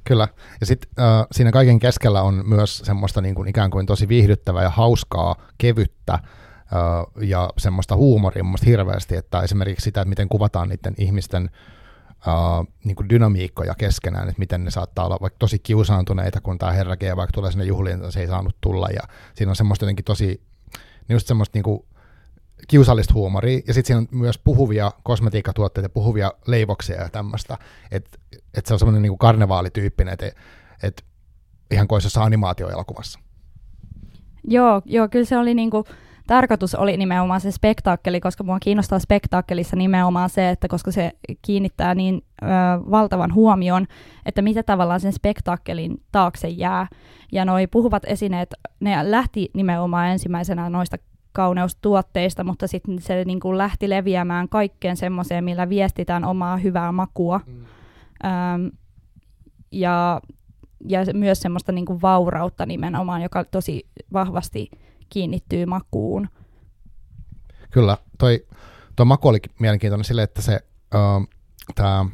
Kyllä. 0.05 0.29
Ja 0.61 0.66
sitten 0.66 0.90
äh, 0.98 1.27
siinä 1.33 1.53
kaiken 1.53 1.79
keskellä 1.79 2.22
on 2.22 2.42
myös 2.46 2.79
semmoista 2.79 3.20
niin 3.20 3.35
kuin 3.35 3.48
ikään 3.48 3.70
kuin 3.70 3.87
tosi 3.87 4.09
viihdyttävää 4.09 4.62
ja 4.62 4.70
hauskaa, 4.70 5.35
kevyttä, 5.59 6.18
ja 7.21 7.51
semmoista 7.59 7.97
huumoria 7.97 8.45
mun 8.45 8.59
hirveästi, 8.67 9.17
että 9.17 9.41
esimerkiksi 9.41 9.85
sitä, 9.85 10.01
että 10.01 10.09
miten 10.09 10.29
kuvataan 10.29 10.69
niiden 10.69 10.95
ihmisten 10.99 11.51
uh, 12.27 12.67
niin 12.85 12.97
kuin 12.97 13.09
dynamiikkoja 13.09 13.75
keskenään, 13.75 14.29
että 14.29 14.39
miten 14.39 14.65
ne 14.65 14.71
saattaa 14.71 15.07
olla 15.07 15.19
vaikka 15.21 15.39
tosi 15.39 15.59
kiusaantuneita, 15.59 16.41
kun 16.41 16.59
tämä 16.59 16.73
herra 16.73 16.97
G 16.97 17.03
vaikka 17.03 17.33
tulee 17.33 17.51
sinne 17.51 17.65
juhliin, 17.65 17.97
että 17.97 18.11
se 18.11 18.21
ei 18.21 18.27
saanut 18.27 18.57
tulla, 18.61 18.89
ja 18.89 19.03
siinä 19.35 19.51
on 19.51 19.57
semmoista 19.57 19.85
jotenkin 19.85 20.05
tosi, 20.05 20.27
niin 21.09 21.15
just 21.15 21.27
semmoista 21.27 21.57
niin 21.57 21.65
kuin 21.65 21.85
kiusallista 22.69 23.15
huumoria, 23.15 23.61
ja 23.67 23.75
sitten 23.75 23.87
siinä 23.87 23.99
on 23.99 24.19
myös 24.19 24.39
puhuvia 24.39 24.93
kosmetiikkatuotteita, 25.03 25.89
puhuvia 25.89 26.33
leivoksia 26.47 27.03
ja 27.03 27.09
tämmöistä, 27.09 27.59
että 27.91 28.19
et 28.55 28.67
se 28.67 28.73
on 28.73 28.79
semmoinen 28.79 29.03
niin 29.03 29.19
karnevaalityyppinen, 29.19 30.13
että 30.13 30.41
et, 30.83 31.05
ihan 31.71 31.89
kuin 31.89 32.01
animaatioelokuvassa. 32.21 33.19
Joo, 34.49 34.83
joo, 34.85 35.09
kyllä 35.09 35.25
se 35.25 35.37
oli 35.37 35.55
niinku, 35.55 35.85
tarkoitus 36.27 36.75
oli 36.75 36.97
nimenomaan 36.97 37.41
se 37.41 37.51
spektaakkeli, 37.51 38.21
koska 38.21 38.45
mua 38.45 38.59
kiinnostaa 38.61 38.99
spektaakkelissa 38.99 39.77
nimenomaan 39.77 40.31
se, 40.31 40.51
että 40.51 40.69
koska 40.69 40.91
se 40.91 41.13
kiinnittää 41.43 41.95
niin 41.95 42.25
ö, 42.43 42.47
valtavan 42.91 43.35
huomion, 43.35 43.87
että 44.27 44.43
mitä 44.43 44.63
tavallaan 44.63 45.01
sen 45.01 45.13
spektaakkelin 45.13 46.03
taakse 46.13 46.49
jää. 46.49 46.87
Ja 47.33 47.45
noi 47.45 47.67
puhuvat 47.67 48.03
esineet, 48.07 48.55
ne 48.81 49.11
lähti 49.11 49.51
nimenomaan 49.55 50.09
ensimmäisenä 50.09 50.71
noista 50.71 50.97
kauneustuotteista, 51.33 52.45
mutta 52.45 52.67
sitten 52.67 53.03
se 53.03 53.25
niin 53.25 53.41
kuin 53.41 53.59
lähti 53.59 53.91
leviämään 53.91 54.49
kaikkeen 54.49 54.97
semmoiseen, 54.97 55.45
millä 55.45 55.69
viestitään 55.69 56.25
omaa 56.25 56.57
hyvää 56.57 56.93
makua. 56.93 57.41
Mm. 57.47 57.65
Öm, 58.25 58.71
ja, 59.73 60.21
ja 60.89 61.01
myös 61.15 61.41
semmoista 61.41 61.73
niin 61.73 61.87
kuin 61.87 62.03
vaurautta 62.03 62.67
nimenomaan, 62.67 63.23
joka 63.23 63.45
tosi 63.45 63.87
vahvasti 64.13 64.71
kiinnittyy 65.14 65.66
makuun. 65.66 66.29
Kyllä, 67.70 67.98
toi, 68.18 68.46
toi 68.96 69.07
maku 69.07 69.29
oli 69.29 69.38
mielenkiintoinen 69.59 70.05
sille, 70.05 70.22
että 70.22 70.42
se 70.42 70.61
tämä 71.74 72.07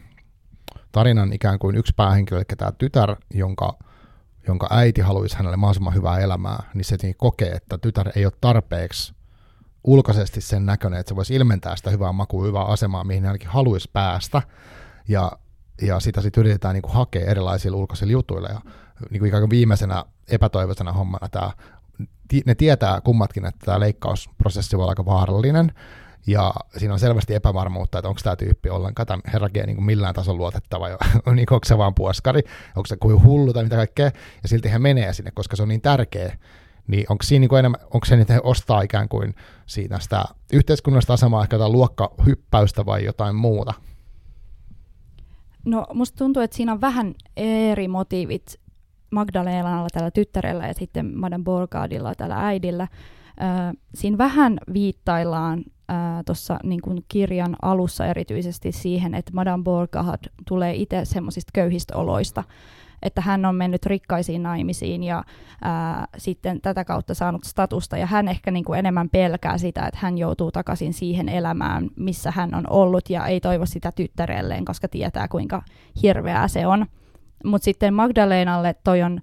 tarinan 0.93 1.33
ikään 1.33 1.59
kuin 1.59 1.77
yksi 1.77 1.93
päähenkilö, 1.97 2.39
eli 2.39 2.45
tämä 2.59 2.73
tytär, 2.73 3.17
jonka, 3.35 3.79
jonka 4.47 4.67
äiti 4.71 5.01
haluaisi 5.01 5.37
hänelle 5.37 5.57
mahdollisimman 5.57 5.95
hyvää 5.95 6.19
elämää, 6.19 6.71
niin 6.75 6.85
se 6.85 6.97
kokee, 7.17 7.51
että 7.51 7.79
tytär 7.79 8.11
ei 8.17 8.25
ole 8.25 8.33
tarpeeksi 8.41 9.15
ulkoisesti 9.85 10.41
sen 10.41 10.67
näköinen, 10.67 11.01
että 11.01 11.09
se 11.11 11.17
voisi 11.17 11.35
ilmentää 11.35 11.77
sitä 11.77 11.91
hyvää 11.91 12.13
makua, 12.13 12.45
hyvää 12.45 12.65
asemaa, 12.65 13.05
mihin 13.05 13.27
ainakin 13.27 13.49
haluaisi 13.49 13.91
päästä. 13.93 14.43
Ja, 15.09 15.33
ja 15.83 16.01
sitä 16.01 16.21
sitten 16.21 16.41
yritetään 16.41 16.75
niin 16.75 16.83
kuin 16.83 16.95
hakea 16.95 17.31
erilaisilla 17.31 17.77
ulkoisilla 17.77 18.13
jutuilla. 18.13 18.49
Ja 18.49 18.61
niin 19.11 19.19
kuin 19.19 19.29
ikään 19.29 19.41
kuin 19.41 19.51
viimeisenä 19.51 20.05
epätoivoisena 20.29 20.93
hommana 20.93 21.29
tämä 21.29 21.51
ne 22.47 22.55
tietää 22.55 23.01
kummatkin, 23.01 23.47
että 23.47 23.67
tämä 23.67 23.81
leikkausprosessi 23.81 24.77
voi 24.77 24.83
olla 24.83 24.93
aika 24.93 25.05
vaarallinen, 25.05 25.73
ja 26.27 26.55
siinä 26.77 26.95
on 26.95 27.01
selvästi 27.01 27.35
epävarmuutta, 27.35 27.99
että 27.99 28.09
onko 28.09 28.21
tämä 28.25 28.37
tyyppi 28.37 28.71
ollenkaan. 28.71 29.07
Tämä 29.07 29.21
herra 29.33 29.49
G 29.49 29.57
niin 29.67 29.83
millään 29.83 30.15
tasolla 30.15 30.39
luotettava, 30.39 30.89
jo, 30.89 30.99
niin 31.35 31.47
onko 31.51 31.65
se 31.65 31.79
vaan 31.79 31.95
puoskari, 31.95 32.43
onko 32.77 32.87
se 32.87 32.97
kuin 32.97 33.25
hullu 33.25 33.53
tai 33.53 33.63
mitä 33.63 33.77
kaikkea, 33.77 34.11
ja 34.43 34.49
silti 34.49 34.69
hän 34.69 34.83
menee 34.83 35.13
sinne, 35.13 35.31
koska 35.31 35.57
se 35.57 35.63
on 35.63 35.69
niin 35.69 35.81
tärkeä, 35.81 36.37
niin 36.87 37.07
onko 37.09 37.23
siinä 37.23 37.47
niin 37.47 37.59
enemmän, 37.59 37.81
onko 37.85 38.05
se 38.07 38.17
niitä 38.17 38.41
ostaa 38.43 38.83
ikään 38.83 39.09
kuin 39.09 39.35
siitä 39.67 39.99
sitä 39.99 40.25
yhteiskunnallista 40.53 41.13
asemaa, 41.13 41.43
ehkä 41.43 41.57
jotain 41.57 41.73
luokkahyppäystä 41.73 42.87
vai 42.87 43.05
jotain 43.05 43.37
muuta? 43.37 43.75
No 45.65 45.87
musta 45.95 46.19
tuntuu, 46.19 46.43
että 46.43 46.57
siinä 46.57 46.73
on 46.73 46.81
vähän 46.81 47.15
eri 47.37 47.89
motiivit 47.89 48.61
Magdalenalla 49.11 49.89
tällä 49.93 50.11
tyttärellä 50.11 50.67
ja 50.67 50.75
sitten 50.75 51.19
Madame 51.19 51.45
Borgardilla 51.45 52.15
tällä 52.15 52.47
äidillä. 52.47 52.89
Siinä 53.95 54.19
vähän 54.19 54.59
viittaillaan 54.73 55.65
tuossa 56.27 56.59
niin 56.65 56.81
kirjan 57.09 57.57
alussa 57.63 58.07
erityisesti 58.07 58.73
siihen, 58.73 59.15
että 59.15 59.33
Madame 59.35 59.63
Borgard 59.63 60.25
tulee 60.49 60.75
itse 60.75 61.05
semmoisista 61.05 61.51
köyhistä 61.55 61.97
oloista, 61.97 62.45
että 63.03 63.21
hän 63.21 63.45
on 63.45 63.55
mennyt 63.55 63.87
rikkaisiin 63.87 64.43
naimisiin 64.43 65.05
ja 65.05 65.25
ää, 65.63 66.07
sitten 66.19 66.61
tätä 66.61 66.85
kautta 66.85 67.15
saanut 67.15 67.45
statusta 67.45 67.97
ja 67.97 68.07
hän 68.07 68.29
ehkä 68.29 68.51
niin 68.51 68.65
kuin 68.65 68.79
enemmän 68.79 69.11
pelkää 69.11 69.59
sitä, 69.59 69.87
että 69.87 70.01
hän 70.03 70.19
joutuu 70.19 70.53
takaisin 70.53 70.93
siihen 70.93 71.29
elämään, 71.29 71.91
missä 71.97 72.31
hän 72.31 72.55
on 72.55 72.65
ollut 72.71 73.11
ja 73.11 73.27
ei 73.27 73.41
toivo 73.41 73.67
sitä 73.67 73.93
tyttärelleen, 73.93 74.65
koska 74.65 74.89
tietää 74.89 75.29
kuinka 75.29 75.63
hirveää 76.03 76.49
se 76.49 76.67
on. 76.67 76.87
Mutta 77.45 77.65
sitten 77.65 77.95
Magdalenalle 77.95 78.75
toi 78.85 79.03
on 79.03 79.21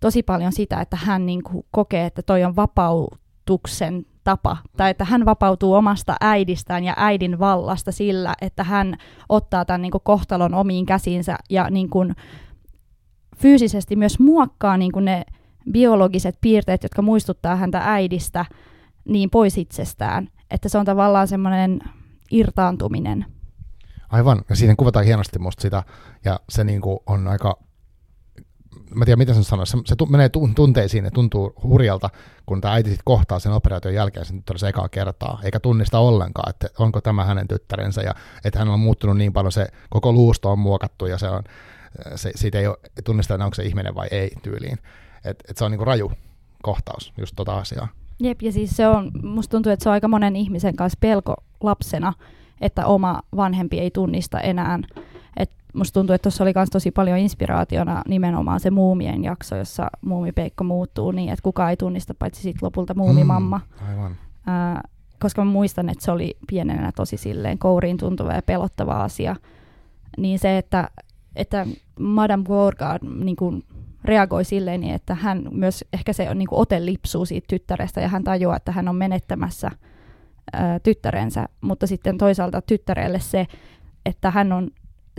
tosi 0.00 0.22
paljon 0.22 0.52
sitä, 0.52 0.80
että 0.80 0.96
hän 0.96 1.26
niinku 1.26 1.66
kokee, 1.70 2.06
että 2.06 2.22
toi 2.22 2.44
on 2.44 2.56
vapautuksen 2.56 4.06
tapa, 4.24 4.56
tai 4.76 4.90
että 4.90 5.04
hän 5.04 5.24
vapautuu 5.24 5.74
omasta 5.74 6.16
äidistään 6.20 6.84
ja 6.84 6.94
äidin 6.96 7.38
vallasta 7.38 7.92
sillä, 7.92 8.34
että 8.40 8.64
hän 8.64 8.96
ottaa 9.28 9.64
tämän 9.64 9.82
niinku 9.82 10.00
kohtalon 10.00 10.54
omiin 10.54 10.86
käsiinsä 10.86 11.36
ja 11.50 11.70
niinku 11.70 12.04
fyysisesti 13.36 13.96
myös 13.96 14.18
muokkaa 14.18 14.76
niinku 14.76 15.00
ne 15.00 15.24
biologiset 15.72 16.38
piirteet, 16.40 16.82
jotka 16.82 17.02
muistuttaa 17.02 17.56
häntä 17.56 17.80
äidistä, 17.84 18.44
niin 19.04 19.30
pois 19.30 19.58
itsestään. 19.58 20.28
Että 20.50 20.68
se 20.68 20.78
on 20.78 20.84
tavallaan 20.84 21.28
semmoinen 21.28 21.80
irtaantuminen 22.30 23.24
Aivan, 24.12 24.42
ja 24.48 24.56
siinä 24.56 24.74
kuvataan 24.76 25.04
hienosti 25.04 25.38
musta 25.38 25.62
sitä, 25.62 25.82
ja 26.24 26.40
se 26.48 26.64
niinku 26.64 27.02
on 27.06 27.28
aika, 27.28 27.58
mä 28.94 29.04
tiedän 29.04 29.18
miten 29.18 29.34
sen 29.34 29.44
sanoisi, 29.44 29.70
se, 29.70 29.78
se 29.84 29.96
tu, 29.96 30.06
menee 30.06 30.30
tunteisiin 30.54 31.04
ja 31.04 31.10
tuntuu 31.10 31.52
hurjalta, 31.62 32.10
kun 32.46 32.60
tämä 32.60 32.74
äiti 32.74 32.90
sitten 32.90 33.04
kohtaa 33.04 33.38
sen 33.38 33.52
operaation 33.52 33.94
jälkeen 33.94 34.26
sen 34.26 34.36
tyttärensä 34.36 34.68
ekaa 34.68 34.88
kertaa, 34.88 35.40
eikä 35.44 35.60
tunnista 35.60 35.98
ollenkaan, 35.98 36.50
että 36.50 36.68
onko 36.78 37.00
tämä 37.00 37.24
hänen 37.24 37.48
tyttärensä, 37.48 38.02
ja 38.02 38.14
että 38.44 38.58
hän 38.58 38.68
on 38.68 38.80
muuttunut 38.80 39.16
niin 39.16 39.32
paljon, 39.32 39.52
se 39.52 39.66
koko 39.90 40.12
luusto 40.12 40.52
on 40.52 40.58
muokattu, 40.58 41.06
ja 41.06 41.18
se 41.18 41.28
on, 41.28 41.42
se, 42.14 42.30
siitä 42.34 42.58
ei 42.58 42.66
ole, 42.66 42.76
tunnista, 43.04 43.34
onko 43.34 43.54
se 43.54 43.62
ihminen 43.62 43.94
vai 43.94 44.08
ei 44.10 44.30
tyyliin. 44.42 44.78
Et, 45.24 45.44
et 45.48 45.56
se 45.56 45.64
on 45.64 45.70
niinku 45.70 45.84
raju 45.84 46.12
kohtaus, 46.62 47.12
just 47.18 47.32
tota 47.36 47.58
asiaa. 47.58 47.88
Jep, 48.20 48.42
ja 48.42 48.52
siis 48.52 48.70
se 48.70 48.88
on, 48.88 49.10
musta 49.22 49.50
tuntuu, 49.50 49.72
että 49.72 49.82
se 49.82 49.88
on 49.88 49.92
aika 49.92 50.08
monen 50.08 50.36
ihmisen 50.36 50.76
kanssa 50.76 50.98
pelko 51.00 51.34
lapsena, 51.60 52.12
että 52.62 52.86
oma 52.86 53.22
vanhempi 53.36 53.78
ei 53.78 53.90
tunnista 53.90 54.40
enää. 54.40 54.78
Et 55.36 55.50
musta 55.74 56.00
tuntuu, 56.00 56.14
että 56.14 56.22
tuossa 56.22 56.44
oli 56.44 56.52
myös 56.56 56.70
tosi 56.70 56.90
paljon 56.90 57.18
inspiraationa 57.18 58.02
nimenomaan 58.08 58.60
se 58.60 58.70
muumien 58.70 59.24
jakso, 59.24 59.56
jossa 59.56 59.90
muumipeikko 60.00 60.64
muuttuu 60.64 61.10
niin, 61.10 61.28
että 61.28 61.42
kukaan 61.42 61.70
ei 61.70 61.76
tunnista 61.76 62.14
paitsi 62.14 62.42
sit 62.42 62.62
lopulta 62.62 62.94
muumimamma. 62.94 63.60
Mm, 63.80 63.88
aivan. 63.88 64.16
Ää, 64.46 64.82
koska 65.18 65.44
mä 65.44 65.50
muistan, 65.50 65.88
että 65.88 66.04
se 66.04 66.10
oli 66.10 66.36
pienenä 66.46 66.92
tosi 66.96 67.16
silleen 67.16 67.58
kouriin 67.58 67.96
tuntuva 67.96 68.32
ja 68.32 68.42
pelottava 68.42 69.04
asia. 69.04 69.36
Niin 70.18 70.38
se, 70.38 70.58
että, 70.58 70.88
että 71.36 71.66
Madame 71.98 72.44
Gorgard 72.44 73.02
niin 73.24 73.36
kuin 73.36 73.64
reagoi 74.04 74.44
silleen, 74.44 74.80
niin 74.80 74.94
että 74.94 75.14
hän 75.14 75.48
myös 75.50 75.84
ehkä 75.92 76.12
se 76.12 76.34
niin 76.34 76.48
kuin 76.48 76.58
ote 76.58 76.84
lipsuu 76.84 77.24
siitä 77.24 77.46
tyttärestä 77.48 78.00
ja 78.00 78.08
hän 78.08 78.24
tajuaa, 78.24 78.56
että 78.56 78.72
hän 78.72 78.88
on 78.88 78.96
menettämässä– 78.96 79.70
ää, 80.52 80.78
tyttärensä, 80.78 81.48
mutta 81.60 81.86
sitten 81.86 82.18
toisaalta 82.18 82.62
tyttärelle 82.62 83.20
se, 83.20 83.46
että 84.06 84.30
hän 84.30 84.52
on 84.52 84.70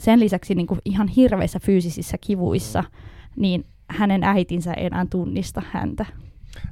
sen 0.02 0.20
lisäksi 0.20 0.56
niin 0.56 0.68
kuin 0.68 0.80
ihan 0.86 1.08
hirveissä 1.08 1.60
fyysisissä 1.60 2.18
kivuissa, 2.18 2.84
niin 3.36 3.66
hänen 3.90 4.24
äitinsä 4.24 4.74
ei 4.74 4.86
enää 4.86 5.06
tunnista 5.10 5.62
häntä. 5.72 6.06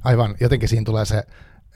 Aivan, 0.04 0.34
jotenkin 0.40 0.68
siinä 0.68 0.84
tulee 0.84 1.04
se, 1.04 1.16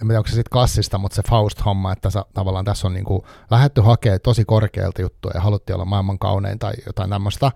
en 0.03 0.09
tiedä 0.09 0.19
onko 0.19 0.29
se 0.29 0.35
sitten 0.35 0.51
klassista, 0.53 0.99
mutta 0.99 1.15
se 1.15 1.23
Faust-homma, 1.29 1.93
että 1.93 2.11
sa, 2.11 2.27
tavallaan 2.35 2.65
tässä 2.65 2.87
on 2.87 2.95
niin 2.95 3.05
kuin 3.05 3.23
lähetty 3.51 3.81
hakemaan 3.81 4.21
tosi 4.23 4.45
korkealta 4.45 5.03
juttuja 5.03 5.33
ja 5.35 5.41
haluttiin 5.41 5.75
olla 5.75 5.85
maailman 5.85 6.19
kaunein 6.19 6.59
tai 6.59 6.73
jotain 6.87 7.11
tämmöistä, 7.11 7.53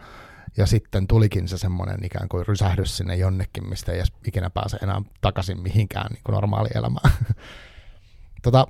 ja 0.57 0.67
sitten 0.67 1.07
tulikin 1.07 1.49
se 1.49 1.59
semmoinen 1.59 2.05
ikään 2.05 2.29
kuin 2.29 2.47
rysähdys 2.47 2.97
sinne 2.97 3.17
jonnekin, 3.17 3.69
mistä 3.69 3.93
ei 3.93 4.03
ikinä 4.27 4.51
pääse 4.51 4.77
enää 4.83 5.03
takaisin 5.21 5.61
mihinkään 5.61 6.07
niin 6.11 6.23
kuin 6.25 6.35
normaalielämään. 6.35 7.11
tota, 8.43 8.67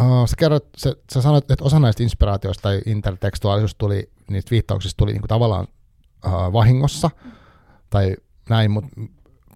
Uh, 0.00 0.28
sä, 0.28 0.36
kerrot, 0.38 0.68
sä, 0.76 0.96
sä 1.12 1.22
sanoit, 1.22 1.50
että 1.50 1.64
osa 1.64 1.78
näistä 1.78 2.02
inspiraatioista 2.02 2.62
tai 2.62 2.80
intertekstuaalisuus 2.86 3.74
tuli, 3.74 4.10
niistä 4.30 4.50
viittauksista 4.50 4.96
tuli 4.96 5.12
niin 5.12 5.20
kuin 5.20 5.28
tavallaan 5.28 5.66
uh, 6.26 6.52
vahingossa, 6.52 7.10
tai 7.90 8.16
näin, 8.48 8.70
mutta 8.70 8.90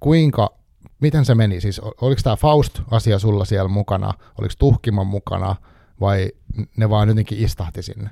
kuinka, 0.00 0.54
miten 1.00 1.24
se 1.24 1.34
meni? 1.34 1.60
Siis 1.60 1.80
oliko 1.80 2.20
tämä 2.24 2.36
Faust-asia 2.36 3.18
sulla 3.18 3.44
siellä 3.44 3.68
mukana, 3.68 4.14
oliko 4.38 4.54
Tuhkimon 4.58 5.06
mukana, 5.06 5.56
vai 6.00 6.28
ne 6.76 6.90
vaan 6.90 7.08
jotenkin 7.08 7.38
istahti 7.38 7.82
sinne? 7.82 8.10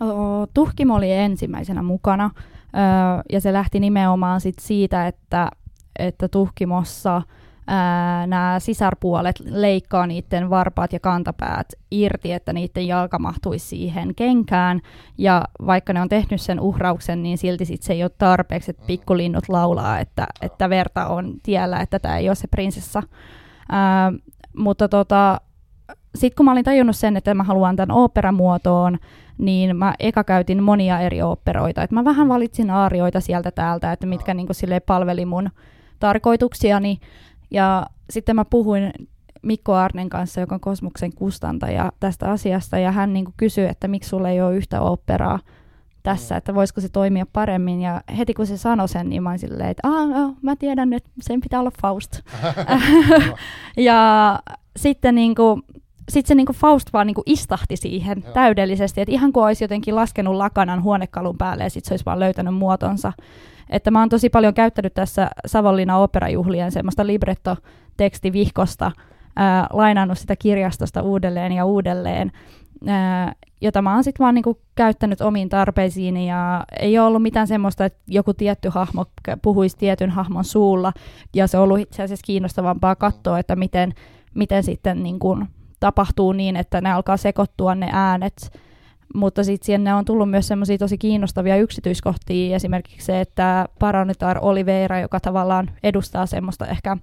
No, 0.00 0.46
Tuhkimo 0.54 0.94
oli 0.94 1.12
ensimmäisenä 1.12 1.82
mukana, 1.82 2.30
ja 3.32 3.40
se 3.40 3.52
lähti 3.52 3.80
nimenomaan 3.80 4.40
sit 4.40 4.58
siitä, 4.60 5.06
että, 5.06 5.50
että 5.98 6.28
Tuhkimossa– 6.28 7.22
nämä 8.26 8.56
sisarpuolet 8.58 9.40
leikkaa 9.44 10.06
niiden 10.06 10.50
varpaat 10.50 10.92
ja 10.92 11.00
kantapäät 11.00 11.66
irti, 11.90 12.32
että 12.32 12.52
niiden 12.52 12.86
jalka 12.86 13.18
mahtuisi 13.18 13.66
siihen 13.66 14.14
kenkään. 14.14 14.80
Ja 15.18 15.44
vaikka 15.66 15.92
ne 15.92 16.00
on 16.00 16.08
tehnyt 16.08 16.40
sen 16.40 16.60
uhrauksen, 16.60 17.22
niin 17.22 17.38
silti 17.38 17.64
sit 17.64 17.82
se 17.82 17.92
ei 17.92 18.02
ole 18.02 18.10
tarpeeksi, 18.18 18.70
että 18.70 18.86
pikkulinnut 18.86 19.48
laulaa, 19.48 19.98
että, 19.98 20.26
että 20.42 20.70
verta 20.70 21.06
on 21.06 21.34
tiellä, 21.42 21.80
että 21.80 21.98
tämä 21.98 22.18
ei 22.18 22.28
ole 22.28 22.34
se 22.34 22.46
prinsessa. 22.46 23.02
Ää, 23.72 24.12
mutta 24.56 24.88
tota, 24.88 25.40
sitten 26.14 26.36
kun 26.36 26.44
mä 26.44 26.52
olin 26.52 26.64
tajunnut 26.64 26.96
sen, 26.96 27.16
että 27.16 27.34
mä 27.34 27.42
haluan 27.42 27.76
tämän 27.76 27.96
oopperamuotoon, 27.96 28.98
niin 29.38 29.76
mä 29.76 29.94
eka 29.98 30.24
käytin 30.24 30.62
monia 30.62 31.00
eri 31.00 31.22
oopperoita. 31.22 31.82
Et 31.82 31.90
mä 31.90 32.04
vähän 32.04 32.28
valitsin 32.28 32.70
aarioita 32.70 33.20
sieltä 33.20 33.50
täältä, 33.50 33.92
että 33.92 34.06
mitkä 34.06 34.34
niinku 34.34 34.52
palveli 34.86 35.24
mun 35.24 35.50
tarkoituksiani. 35.98 37.00
Ja 37.50 37.86
sitten 38.10 38.36
mä 38.36 38.44
puhuin 38.44 38.92
Mikko 39.42 39.74
Arnen 39.74 40.08
kanssa, 40.08 40.40
joka 40.40 40.54
on 40.54 40.60
Kosmuksen 40.60 41.12
kustantaja 41.12 41.92
tästä 42.00 42.30
asiasta, 42.30 42.78
ja 42.78 42.92
hän 42.92 43.12
niinku 43.12 43.32
kysyi, 43.36 43.66
että 43.66 43.88
miksi 43.88 44.10
sulla 44.10 44.30
ei 44.30 44.40
ole 44.40 44.56
yhtä 44.56 44.80
operaa 44.80 45.38
tässä, 46.02 46.36
että 46.36 46.54
voisiko 46.54 46.80
se 46.80 46.88
toimia 46.88 47.26
paremmin. 47.32 47.80
Ja 47.80 48.00
heti 48.18 48.34
kun 48.34 48.46
se 48.46 48.56
sanoi 48.56 48.88
sen, 48.88 49.08
niin 49.08 49.22
mä 49.22 49.28
olin 49.28 49.38
silleen, 49.38 49.70
että 49.70 49.88
Aa, 49.88 50.34
mä 50.42 50.56
tiedän, 50.56 50.92
että 50.92 51.10
sen 51.20 51.40
pitää 51.40 51.60
olla 51.60 51.72
Faust. 51.82 52.20
ja 53.76 54.40
sitten 54.76 55.14
niinku, 55.14 55.60
sit 56.08 56.26
se 56.26 56.34
niinku 56.34 56.52
Faust 56.52 56.92
vaan 56.92 57.06
niinku 57.06 57.22
istahti 57.26 57.76
siihen 57.76 58.22
Joo. 58.24 58.32
täydellisesti, 58.32 59.00
että 59.00 59.12
ihan 59.12 59.32
kuin 59.32 59.44
olisi 59.44 59.64
jotenkin 59.64 59.96
laskenut 59.96 60.34
lakanan 60.34 60.82
huonekalun 60.82 61.38
päälle 61.38 61.64
ja 61.64 61.70
sitten 61.70 61.88
se 61.88 61.92
olisi 61.92 62.04
vaan 62.04 62.20
löytänyt 62.20 62.54
muotonsa. 62.54 63.12
Että 63.70 63.90
mä 63.90 63.98
oon 63.98 64.08
tosi 64.08 64.28
paljon 64.28 64.54
käyttänyt 64.54 64.94
tässä 64.94 65.30
Savonlinna 65.46 65.98
operajuhlien 65.98 66.72
semmoista 66.72 67.06
libretto-tekstivihkosta, 67.06 68.92
ää, 69.36 69.66
lainannut 69.72 70.18
sitä 70.18 70.36
kirjastosta 70.36 71.02
uudelleen 71.02 71.52
ja 71.52 71.64
uudelleen, 71.64 72.32
ää, 72.86 73.32
jota 73.60 73.82
mä 73.82 73.94
oon 73.94 74.04
sitten 74.04 74.24
vaan 74.24 74.34
niinku 74.34 74.60
käyttänyt 74.74 75.20
omiin 75.20 75.48
tarpeisiini 75.48 76.28
ja 76.28 76.64
ei 76.80 76.98
ole 76.98 77.06
ollut 77.06 77.22
mitään 77.22 77.46
semmoista, 77.46 77.84
että 77.84 77.98
joku 78.06 78.34
tietty 78.34 78.68
hahmo 78.68 79.06
puhuisi 79.42 79.76
tietyn 79.76 80.10
hahmon 80.10 80.44
suulla. 80.44 80.92
Ja 81.34 81.46
se 81.46 81.58
on 81.58 81.64
ollut 81.64 81.78
itse 81.78 82.02
asiassa 82.02 82.24
kiinnostavampaa 82.26 82.96
katsoa, 82.96 83.38
että 83.38 83.56
miten, 83.56 83.92
miten 84.34 84.62
sitten 84.62 85.02
niinku 85.02 85.38
tapahtuu 85.80 86.32
niin, 86.32 86.56
että 86.56 86.80
ne 86.80 86.92
alkaa 86.92 87.16
sekoittua 87.16 87.74
ne 87.74 87.88
äänet 87.92 88.50
mutta 89.14 89.44
sitten 89.44 89.66
sinne 89.66 89.94
on 89.94 90.04
tullut 90.04 90.30
myös 90.30 90.48
semmoisia 90.48 90.78
tosi 90.78 90.98
kiinnostavia 90.98 91.56
yksityiskohtia, 91.56 92.56
esimerkiksi 92.56 93.06
se, 93.06 93.20
että 93.20 93.68
Paranitar 93.78 94.38
Oliveira, 94.42 95.00
joka 95.00 95.20
tavallaan 95.20 95.70
edustaa 95.82 96.26
semmoista 96.26 96.66
ehkä 96.66 96.96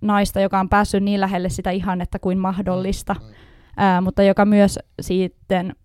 naista, 0.00 0.40
joka 0.40 0.60
on 0.60 0.68
päässyt 0.68 1.02
niin 1.02 1.20
lähelle 1.20 1.48
sitä 1.48 1.70
ihannetta 1.70 2.18
kuin 2.18 2.38
mahdollista, 2.38 3.14
mm, 3.14 3.34
ää, 3.76 4.00
mutta 4.00 4.22
joka 4.22 4.44
myös 4.44 4.78
sitten 5.00 5.76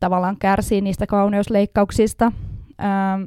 tavallaan 0.00 0.36
kärsii 0.38 0.80
niistä 0.80 1.06
kauneusleikkauksista, 1.06 2.32
ää, 2.78 3.18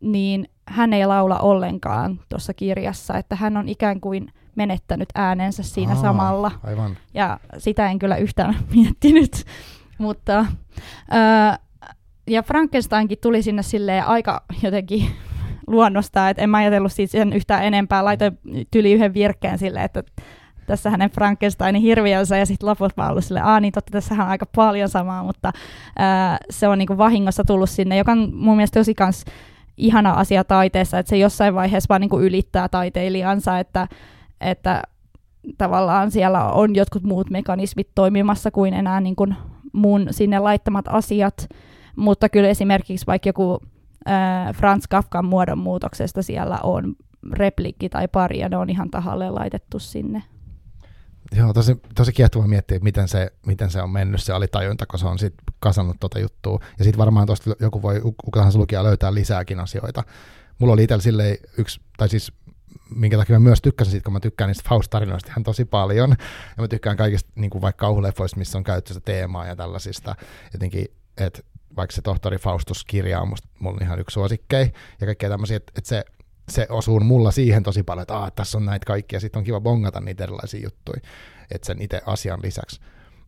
niin 0.00 0.48
hän 0.68 0.92
ei 0.92 1.06
laula 1.06 1.38
ollenkaan 1.38 2.20
tuossa 2.28 2.54
kirjassa, 2.54 3.18
että 3.18 3.36
hän 3.36 3.56
on 3.56 3.68
ikään 3.68 4.00
kuin 4.00 4.32
menettänyt 4.56 5.08
äänensä 5.14 5.62
siinä 5.62 5.92
Aa, 5.92 6.00
samalla. 6.00 6.50
Aivan. 6.64 6.96
Ja 7.14 7.40
sitä 7.58 7.90
en 7.90 7.98
kyllä 7.98 8.16
yhtään 8.16 8.56
miettinyt. 8.74 9.44
Mutta, 9.98 10.46
ää, 11.10 11.58
ja 12.26 12.42
Frankensteinkin 12.42 13.18
tuli 13.22 13.42
sinne 13.42 13.62
silleen 13.62 14.06
aika 14.06 14.42
jotenkin 14.62 15.06
luonnosta, 15.66 16.28
että 16.28 16.42
en 16.42 16.50
mä 16.50 16.56
ajatellut 16.56 16.92
siitä 16.92 17.12
sen 17.12 17.32
yhtään 17.32 17.64
enempää. 17.64 18.04
Laitoin 18.04 18.38
tyli 18.70 18.92
yhden 18.92 19.14
virkkeen 19.14 19.58
silleen, 19.58 19.84
että 19.84 20.02
tässä 20.66 20.90
hänen 20.90 21.10
Frankensteinin 21.10 21.82
hirviönsä 21.82 22.36
ja 22.36 22.46
sitten 22.46 22.68
loput 22.68 22.96
vaan 22.96 23.10
ollut 23.10 23.24
silleen, 23.24 23.62
niin 23.62 23.72
totta, 23.72 23.90
tässä 23.90 24.14
on 24.14 24.20
aika 24.20 24.46
paljon 24.56 24.88
samaa, 24.88 25.22
mutta 25.24 25.52
ää, 25.98 26.38
se 26.50 26.68
on 26.68 26.78
niinku 26.78 26.98
vahingossa 26.98 27.44
tullut 27.44 27.70
sinne, 27.70 27.96
joka 27.96 28.12
on 28.12 28.34
mun 28.34 28.56
mielestä 28.56 28.80
tosi 28.80 28.94
kans 28.94 29.24
ihana 29.76 30.12
asia 30.12 30.44
taiteessa, 30.44 30.98
että 30.98 31.10
se 31.10 31.16
jossain 31.16 31.54
vaiheessa 31.54 31.88
vaan 31.88 32.00
niinku 32.00 32.20
ylittää 32.20 32.68
taiteilijansa, 32.68 33.58
että, 33.58 33.88
että 34.40 34.82
tavallaan 35.58 36.10
siellä 36.10 36.44
on 36.44 36.74
jotkut 36.74 37.02
muut 37.02 37.30
mekanismit 37.30 37.88
toimimassa 37.94 38.50
kuin 38.50 38.74
enää 38.74 39.00
niin 39.00 39.16
kuin 39.16 39.36
mun 39.74 40.06
sinne 40.10 40.38
laittamat 40.38 40.84
asiat, 40.88 41.48
mutta 41.96 42.28
kyllä 42.28 42.48
esimerkiksi 42.48 43.06
vaikka 43.06 43.28
joku 43.28 43.58
äh, 44.08 44.54
Franz 44.54 44.84
Kafkan 44.90 45.24
muodonmuutoksesta 45.24 46.22
siellä 46.22 46.58
on 46.62 46.94
replikki 47.32 47.88
tai 47.88 48.08
pari, 48.08 48.38
ja 48.38 48.48
ne 48.48 48.56
on 48.56 48.70
ihan 48.70 48.90
tahalle 48.90 49.30
laitettu 49.30 49.78
sinne. 49.78 50.22
Joo, 51.36 51.52
tosi, 51.52 51.80
tosi 51.94 52.12
kiehtova 52.12 52.46
miettiä, 52.46 52.78
miten 52.78 53.08
se, 53.08 53.32
miten 53.46 53.70
se 53.70 53.82
on 53.82 53.90
mennyt 53.90 54.22
se 54.22 54.32
alitajunta, 54.32 54.86
kun 54.86 54.98
se 54.98 55.06
on 55.06 55.18
sit 55.18 55.34
kasannut 55.60 55.96
tuota 56.00 56.18
juttua. 56.18 56.58
Ja 56.78 56.84
sitten 56.84 56.98
varmaan 56.98 57.26
tuosta 57.26 57.50
joku 57.60 57.82
voi, 57.82 58.00
kuka 58.00 58.40
tahansa 58.40 58.58
lukija 58.58 58.84
löytää 58.84 59.14
lisääkin 59.14 59.60
asioita. 59.60 60.02
Mulla 60.58 60.72
oli 60.72 60.82
itsellä 60.84 61.22
yksi, 61.58 61.80
tai 61.96 62.08
siis 62.08 62.32
minkä 62.94 63.16
takia 63.16 63.36
mä 63.36 63.40
myös 63.40 63.62
tykkäsin 63.62 63.90
siitä, 63.90 64.04
kun 64.04 64.12
mä 64.12 64.20
tykkään 64.20 64.48
niistä 64.48 64.68
Faust-tarinoista 64.68 65.30
ihan 65.30 65.42
tosi 65.42 65.64
paljon. 65.64 66.10
Ja 66.56 66.62
mä 66.62 66.68
tykkään 66.68 66.96
kaikista 66.96 67.30
niin 67.34 67.50
kuin 67.50 67.62
vaikka 67.62 67.86
kauhuleffoista, 67.86 68.38
missä 68.38 68.58
on 68.58 68.64
käytetty 68.64 68.94
sitä 68.94 69.04
teemaa 69.04 69.46
ja 69.46 69.56
tällaisista. 69.56 70.14
Jotenkin, 70.52 70.86
että 71.16 71.42
vaikka 71.76 71.94
se 71.96 72.02
tohtori 72.02 72.38
Faustus-kirja 72.38 73.20
on 73.20 73.28
musta, 73.28 73.48
mulla 73.58 73.78
ihan 73.82 74.00
yksi 74.00 74.14
suosikkei 74.14 74.72
ja 75.00 75.06
kaikkea 75.06 75.28
tämmöisiä, 75.28 75.56
että, 75.56 75.72
että 75.76 75.88
se, 75.88 76.04
se 76.48 76.66
osuu 76.70 77.00
mulla 77.00 77.30
siihen 77.30 77.62
tosi 77.62 77.82
paljon, 77.82 78.02
että 78.02 78.16
Aa, 78.16 78.30
tässä 78.30 78.58
on 78.58 78.66
näitä 78.66 78.86
kaikkia, 78.86 79.20
sitten 79.20 79.38
on 79.38 79.44
kiva 79.44 79.60
bongata 79.60 80.00
niitä 80.00 80.24
erilaisia 80.24 80.60
juttuja, 80.64 81.00
että 81.50 81.66
sen 81.66 81.82
itse 81.82 82.02
asian 82.06 82.42
lisäksi. 82.42 82.80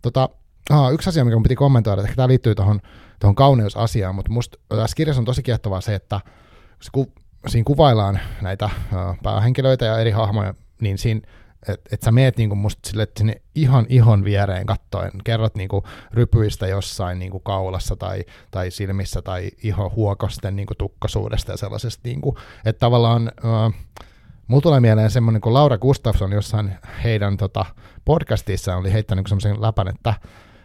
Tota, 0.03 0.29
aha, 0.71 0.91
yksi 0.91 1.09
asia, 1.09 1.25
mikä 1.25 1.37
mun 1.37 1.43
piti 1.43 1.55
kommentoida, 1.57 2.03
että 2.03 2.17
tämä 2.17 2.29
liittyy 2.29 2.55
tuohon 2.55 3.35
kauneusasiaan, 3.35 4.15
mutta 4.15 4.33
musta 4.33 4.59
tässä 4.69 4.95
kirjassa 4.95 5.21
on 5.21 5.25
tosi 5.25 5.43
kiehtovaa 5.43 5.81
se, 5.81 5.95
että 5.95 6.21
se 6.83 6.91
ku, 6.93 7.13
siinä 7.49 7.65
kuvaillaan 7.65 8.21
näitä 8.43 8.71
päähenkilöitä 9.23 9.85
ja 9.85 9.99
eri 9.99 10.11
hahmoja, 10.11 10.55
niin 10.81 10.99
siinä 10.99 11.21
että 11.69 11.89
et 11.93 12.03
sä 12.03 12.13
meet 12.13 12.37
niinku 12.37 12.55
musta 12.57 12.89
sille, 12.89 13.03
että 13.03 13.19
sinne 13.19 13.43
ihan 13.55 13.87
ihon 13.89 14.25
viereen 14.25 14.67
kattoen, 14.67 15.11
kerrot 15.25 15.55
niinku 15.55 15.85
rypyistä 16.13 16.67
jossain 16.67 17.19
niinku 17.19 17.41
kaulassa 17.41 17.97
tai, 17.97 18.25
tai 18.51 18.71
silmissä 18.71 19.23
tai 19.23 19.51
iho 19.63 19.93
huokosten 19.97 20.57
niinku 20.57 20.75
tukkasuudesta 20.75 21.53
ja 21.53 21.57
sellaisesta, 21.57 22.01
niinku, 22.05 22.39
että 22.65 22.81
tavallaan 22.81 23.33
uh, 23.45 23.75
mulla 24.47 24.63
tulee 24.63 24.81
mieleen 24.81 25.11
semmoinen, 25.11 25.41
kun 25.41 25.55
Laura 25.55 25.79
Gustafsson 25.79 26.33
jossain 26.33 26.73
heidän 27.05 27.37
tota, 27.37 27.65
podcastissa 28.05 28.77
oli 28.77 28.93
heittänyt 28.93 29.19
niinku 29.19 29.41
semmoisen 29.41 29.63
läpän, 29.63 29.89
että, 29.89 30.15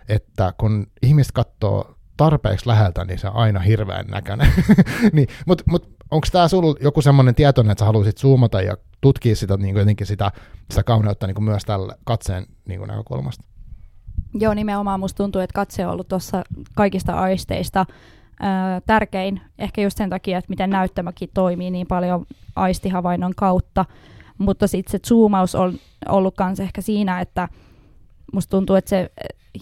että 0.10 0.54
kun 0.58 0.88
ihmiset 1.02 1.32
katsoo 1.32 1.96
tarpeeksi 2.18 2.68
läheltä, 2.68 3.06
niin 3.06 3.20
se 3.20 3.28
on 3.28 3.36
aina 3.36 3.60
hirveän 3.60 4.08
näköinen. 4.08 4.54
niin, 5.14 5.28
Mutta 5.46 5.64
mut, 5.68 6.01
onko 6.12 6.28
tämä 6.32 6.48
sinulla 6.48 6.76
joku 6.82 7.02
semmoinen 7.02 7.36
tietoinen, 7.36 7.72
että 7.72 7.80
sä 7.80 7.86
haluaisit 7.86 8.18
zoomata 8.18 8.62
ja 8.62 8.78
tutkia 9.02 9.36
sitä, 9.36 9.58
niin 9.58 9.74
kuin 9.74 9.80
jotenkin 9.80 10.08
sitä, 10.08 10.32
sitä 10.70 10.84
kauneutta 10.84 11.28
niin 11.28 11.36
kuin 11.36 11.44
myös 11.44 11.66
tällä 11.66 11.96
katseen 12.04 12.46
niin 12.66 12.80
kuin 12.80 12.88
näkökulmasta? 12.88 13.44
Joo, 14.34 14.54
nimenomaan 14.54 15.00
musta 15.00 15.18
tuntuu, 15.18 15.42
että 15.42 15.54
katse 15.54 15.86
on 15.86 15.94
ollut 15.94 16.08
tuossa 16.08 16.44
kaikista 16.76 17.14
aisteista 17.14 17.86
ää, 18.40 18.82
tärkein, 18.82 19.42
ehkä 19.58 19.82
just 19.82 19.98
sen 19.98 20.10
takia, 20.10 20.38
että 20.38 20.50
miten 20.50 20.70
näyttämäkin 20.70 21.30
toimii 21.34 21.72
niin 21.72 21.88
paljon 21.88 22.26
aistihavainnon 22.56 23.34
kautta, 23.36 23.86
mutta 24.38 24.68
sitten 24.68 24.92
se 24.92 25.00
zoomaus 25.08 25.56
on 25.56 25.74
ollut 26.10 26.36
myös 26.46 26.60
ehkä 26.60 26.82
siinä, 26.82 27.22
että 27.22 27.48
musta 28.34 28.52
tuntuu, 28.52 28.76
että 28.76 28.90
se 28.90 29.12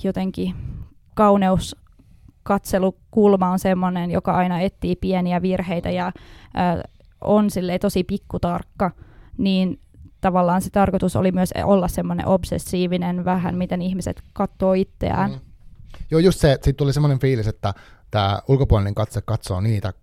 jotenkin 0.04 0.56
kauneus 1.16 1.76
katselukulma 2.50 3.50
on 3.50 3.60
semmoinen, 3.60 4.12
joka 4.12 4.32
aina 4.32 4.60
etsii 4.60 4.96
pieniä 4.96 5.42
virheitä 5.42 5.90
ja 5.90 6.12
ää, 6.54 6.84
on 7.22 7.50
sille 7.50 7.80
tosi 7.80 8.04
pikkutarkka, 8.04 8.92
niin 9.38 9.80
tavallaan 10.22 10.62
se 10.62 10.70
tarkoitus 10.70 11.16
oli 11.16 11.32
myös 11.32 11.54
olla 11.64 11.88
semmoinen 11.88 12.28
obsessiivinen 12.28 13.26
vähän, 13.26 13.58
miten 13.58 13.82
ihmiset 13.82 14.22
katsoo 14.34 14.74
itseään. 14.74 15.32
Mm. 15.32 15.40
Joo, 16.12 16.20
just 16.20 16.40
se, 16.40 16.58
siitä 16.62 16.78
tuli 16.78 16.94
semmoinen 16.94 17.20
fiilis, 17.20 17.48
että 17.48 17.74
tämä 18.12 18.40
ulkopuolinen 18.48 18.96
katse 18.96 19.22
katsoo 19.22 19.62
niitä, 19.62 19.94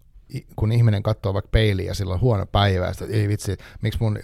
kun 0.56 0.72
ihminen 0.72 1.02
katsoo 1.02 1.34
vaikka 1.34 1.48
peiliä 1.52 1.86
ja 1.86 1.94
sillä 1.94 2.14
on 2.14 2.20
huono 2.20 2.46
päivä, 2.46 2.92
sitten, 2.92 3.16
ei 3.20 3.28
vitsi, 3.28 3.56
miksi 3.82 3.98
mun 4.00 4.16
äh, 4.16 4.22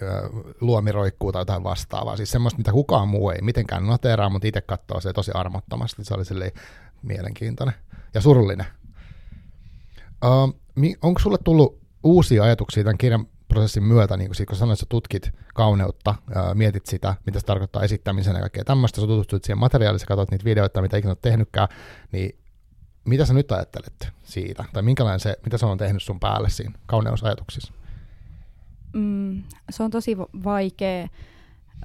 luomi 0.60 0.92
roikkuu 0.92 1.32
tai 1.32 1.40
jotain 1.40 1.64
vastaavaa. 1.64 2.16
Siis 2.16 2.30
semmoista, 2.30 2.58
mitä 2.58 2.72
kukaan 2.72 3.08
muu 3.08 3.30
ei 3.30 3.42
mitenkään 3.42 3.86
noteraa, 3.86 4.30
mutta 4.30 4.48
itse 4.48 4.60
katsoo 4.60 5.00
se 5.00 5.12
tosi 5.12 5.30
armottomasti. 5.34 6.04
Se 6.04 6.14
oli 6.14 6.24
mielenkiintoinen 7.02 7.74
ja 8.14 8.20
surullinen. 8.20 8.66
Uh, 10.24 10.54
onko 11.02 11.20
sulle 11.20 11.38
tullut 11.44 11.82
uusia 12.04 12.44
ajatuksia 12.44 12.84
tämän 12.84 12.98
kirjan 12.98 13.26
prosessin 13.48 13.82
myötä, 13.82 14.16
niin 14.16 14.30
kun, 14.48 14.56
sanoit, 14.56 14.82
että 14.82 14.86
tutkit 14.88 15.30
kauneutta, 15.54 16.14
ää, 16.34 16.54
mietit 16.54 16.86
sitä, 16.86 17.14
mitä 17.26 17.40
se 17.40 17.46
tarkoittaa 17.46 17.82
esittämisen 17.82 18.34
ja 18.34 18.40
kaikkea 18.40 18.64
tämmöistä, 18.64 19.00
sä 19.00 19.06
tutustuit 19.06 19.44
siihen 19.44 19.58
materiaaliin, 19.58 20.00
sä 20.00 20.06
niitä 20.30 20.44
videoita, 20.44 20.82
mitä 20.82 20.96
ikinä 20.96 21.10
olet 21.10 21.20
tehnytkään, 21.20 21.68
niin 22.12 22.38
mitä 23.04 23.24
sä 23.24 23.34
nyt 23.34 23.52
ajattelet 23.52 24.08
siitä? 24.24 24.64
Tai 24.72 24.82
minkälainen 24.82 25.20
se, 25.20 25.36
mitä 25.44 25.58
se 25.58 25.66
on 25.66 25.78
tehnyt 25.78 26.02
sun 26.02 26.20
päälle 26.20 26.50
siinä 26.50 26.72
kauneusajatuksissa? 26.86 27.72
Mm, 28.92 29.42
se 29.70 29.82
on 29.82 29.90
tosi 29.90 30.16
vaikea, 30.44 31.08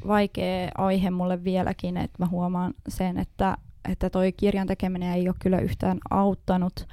vaikea 0.08 0.72
aihe 0.78 1.10
mulle 1.10 1.44
vieläkin, 1.44 1.98
että 1.98 2.24
mä 2.24 2.28
huomaan 2.28 2.74
sen, 2.88 3.18
että 3.18 3.58
että 3.88 4.10
toi 4.10 4.32
kirjan 4.32 4.68
tekeminen 4.68 5.14
ei 5.14 5.30
ole 5.30 5.36
kyllä 5.40 5.60
yhtään 5.60 5.98
auttanut. 6.10 6.88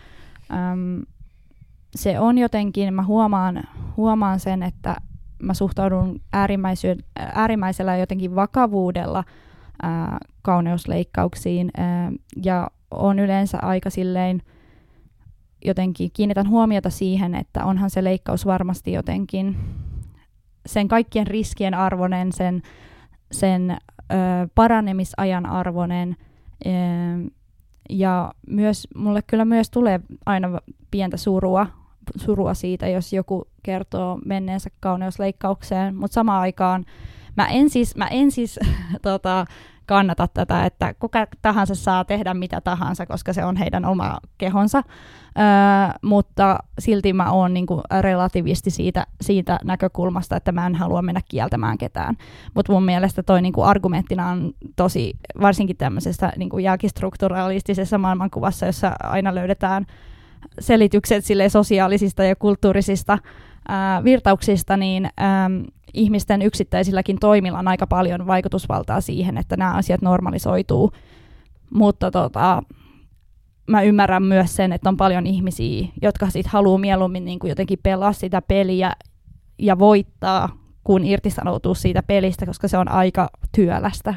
Öm, 0.52 1.02
se 1.94 2.20
on 2.20 2.38
jotenkin, 2.38 2.94
mä 2.94 3.02
huomaan, 3.02 3.62
huomaan 3.96 4.40
sen, 4.40 4.62
että 4.62 4.96
mä 5.42 5.54
suhtaudun 5.54 6.20
äärimmäisellä 7.34 7.96
jotenkin 7.96 8.34
vakavuudella 8.34 9.24
ää, 9.82 10.18
kauneusleikkauksiin 10.42 11.70
ää, 11.76 12.12
ja 12.44 12.70
on 12.90 13.18
yleensä 13.18 13.58
aika 13.62 13.90
silleen 13.90 14.42
jotenkin 15.64 16.10
kiinnitän 16.12 16.48
huomiota 16.48 16.90
siihen, 16.90 17.34
että 17.34 17.64
onhan 17.64 17.90
se 17.90 18.04
leikkaus 18.04 18.46
varmasti 18.46 18.92
jotenkin 18.92 19.56
sen 20.66 20.88
kaikkien 20.88 21.26
riskien 21.26 21.74
arvoinen, 21.74 22.32
sen, 22.32 22.62
sen 23.32 23.70
ö, 23.70 24.14
paranemisajan 24.54 25.46
arvoinen. 25.46 26.16
Ja 27.90 28.34
myös, 28.48 28.88
mulle 28.96 29.22
kyllä 29.26 29.44
myös 29.44 29.70
tulee 29.70 30.00
aina 30.26 30.60
pientä 30.90 31.16
surua, 31.16 31.66
surua 32.16 32.54
siitä, 32.54 32.88
jos 32.88 33.12
joku 33.12 33.48
kertoo 33.62 34.18
menneensä 34.24 34.70
kauneusleikkaukseen, 34.80 35.96
mutta 35.96 36.14
samaan 36.14 36.40
aikaan 36.40 36.84
mä 37.36 37.46
en 37.46 37.70
siis, 37.70 37.96
mä 37.96 38.06
en 38.06 38.30
siis 38.30 38.60
tota, 39.02 39.46
kannata 39.86 40.28
tätä, 40.34 40.64
että 40.64 40.94
kuka 40.94 41.26
tahansa 41.42 41.74
saa 41.74 42.04
tehdä 42.04 42.34
mitä 42.34 42.60
tahansa, 42.60 43.06
koska 43.06 43.32
se 43.32 43.44
on 43.44 43.56
heidän 43.56 43.84
oma 43.84 44.18
kehonsa, 44.38 44.78
öö, 44.78 45.44
mutta 46.02 46.58
silti 46.78 47.12
mä 47.12 47.30
oon 47.32 47.54
niinku 47.54 47.80
relativisti 48.00 48.70
siitä, 48.70 49.06
siitä 49.20 49.58
näkökulmasta, 49.64 50.36
että 50.36 50.52
mä 50.52 50.66
en 50.66 50.74
halua 50.74 51.02
mennä 51.02 51.20
kieltämään 51.28 51.78
ketään. 51.78 52.16
Mutta 52.54 52.72
mun 52.72 52.84
mielestä 52.84 53.22
toi 53.22 53.42
niinku 53.42 53.62
argumenttina 53.62 54.28
on 54.28 54.52
tosi, 54.76 55.14
varsinkin 55.40 55.76
tämmöisessä 55.76 56.32
niinku 56.36 56.58
jälkistrukturalistisessa 56.58 57.98
maailmankuvassa, 57.98 58.66
jossa 58.66 58.92
aina 59.02 59.34
löydetään 59.34 59.86
selitykset 60.60 61.24
sille 61.24 61.48
sosiaalisista 61.48 62.24
ja 62.24 62.36
kulttuurisista 62.36 63.18
virtauksista, 64.04 64.76
niin 64.76 65.10
ihmisten 65.94 66.42
yksittäisilläkin 66.42 67.18
toimilla 67.18 67.58
on 67.58 67.68
aika 67.68 67.86
paljon 67.86 68.26
vaikutusvaltaa 68.26 69.00
siihen, 69.00 69.38
että 69.38 69.56
nämä 69.56 69.74
asiat 69.74 70.02
normalisoituu. 70.02 70.92
Mutta 71.70 72.10
tota, 72.10 72.62
mä 73.66 73.82
ymmärrän 73.82 74.22
myös 74.22 74.56
sen, 74.56 74.72
että 74.72 74.88
on 74.88 74.96
paljon 74.96 75.26
ihmisiä, 75.26 75.88
jotka 76.02 76.30
sit 76.30 76.46
haluaa 76.46 76.78
mieluummin 76.78 77.24
niin 77.24 77.38
kuin 77.38 77.48
jotenkin 77.48 77.78
pelaa 77.82 78.12
sitä 78.12 78.42
peliä 78.42 78.92
ja 79.58 79.78
voittaa, 79.78 80.48
kun 80.84 81.04
irtisanoutuu 81.04 81.74
siitä 81.74 82.02
pelistä, 82.02 82.46
koska 82.46 82.68
se 82.68 82.78
on 82.78 82.88
aika 82.88 83.30
työlästä. 83.54 84.14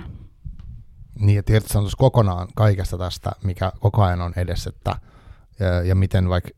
Niin, 1.19 1.39
että 1.39 1.53
irtisanoutuisi 1.53 1.97
kokonaan 1.97 2.47
kaikesta 2.55 2.97
tästä, 2.97 3.31
mikä 3.43 3.71
koko 3.79 4.03
ajan 4.03 4.21
on 4.21 4.33
edessä, 4.35 4.69
että, 4.69 4.95
ja, 5.59 5.83
ja 5.83 5.95
miten 5.95 6.29
vaikka 6.29 6.49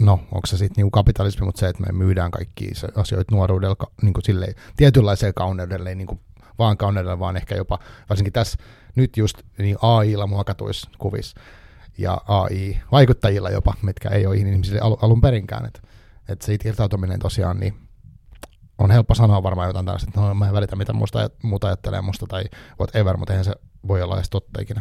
no, 0.00 0.12
onko 0.12 0.46
se 0.46 0.56
sitten 0.56 0.74
niinku 0.76 0.90
kapitalismi, 0.90 1.46
mutta 1.46 1.60
se, 1.60 1.68
että 1.68 1.82
me 1.82 1.92
myydään 1.92 2.30
kaikki 2.30 2.70
asioita 2.96 3.34
nuoruudella 3.34 3.76
niinku 4.02 4.20
silleen, 4.20 4.54
tietynlaiseen 4.76 5.34
kauneudelle, 5.34 5.94
niinku 5.94 6.20
vaan 6.58 6.76
kauneudelle, 6.76 7.18
vaan 7.18 7.36
ehkä 7.36 7.54
jopa, 7.54 7.78
varsinkin 8.08 8.32
tässä 8.32 8.58
nyt 8.96 9.16
just 9.16 9.42
niin 9.58 9.76
AI-lla 9.82 10.26
muokatuissa 10.26 10.90
kuvissa 10.98 11.40
ja 11.98 12.20
AI-vaikuttajilla 12.28 13.50
jopa, 13.50 13.74
mitkä 13.82 14.08
ei 14.08 14.26
ole 14.26 14.36
ihmisille 14.36 14.80
al- 14.80 14.96
alun 15.02 15.20
perinkään. 15.20 15.66
Että 15.66 15.80
et 16.28 16.42
siitä 16.42 16.68
irtautuminen 16.68 17.18
tosiaan, 17.18 17.60
niin 17.60 17.74
on 18.78 18.90
helppo 18.90 19.14
sanoa 19.14 19.42
varmaan 19.42 19.68
jotain 19.68 19.86
tällaista, 19.86 20.08
että 20.08 20.20
no, 20.20 20.34
mä 20.34 20.46
en 20.46 20.52
välitä 20.52 20.76
mitä 20.76 20.92
musta, 20.92 21.30
muuta 21.42 21.66
ajattelee 21.66 22.00
musta 22.00 22.26
tai 22.26 22.44
whatever, 22.80 23.16
mutta 23.16 23.32
eihän 23.32 23.44
se 23.44 23.52
voi 23.88 24.02
olla 24.02 24.16
edes 24.16 24.30
totta 24.30 24.60
ikinä. 24.60 24.80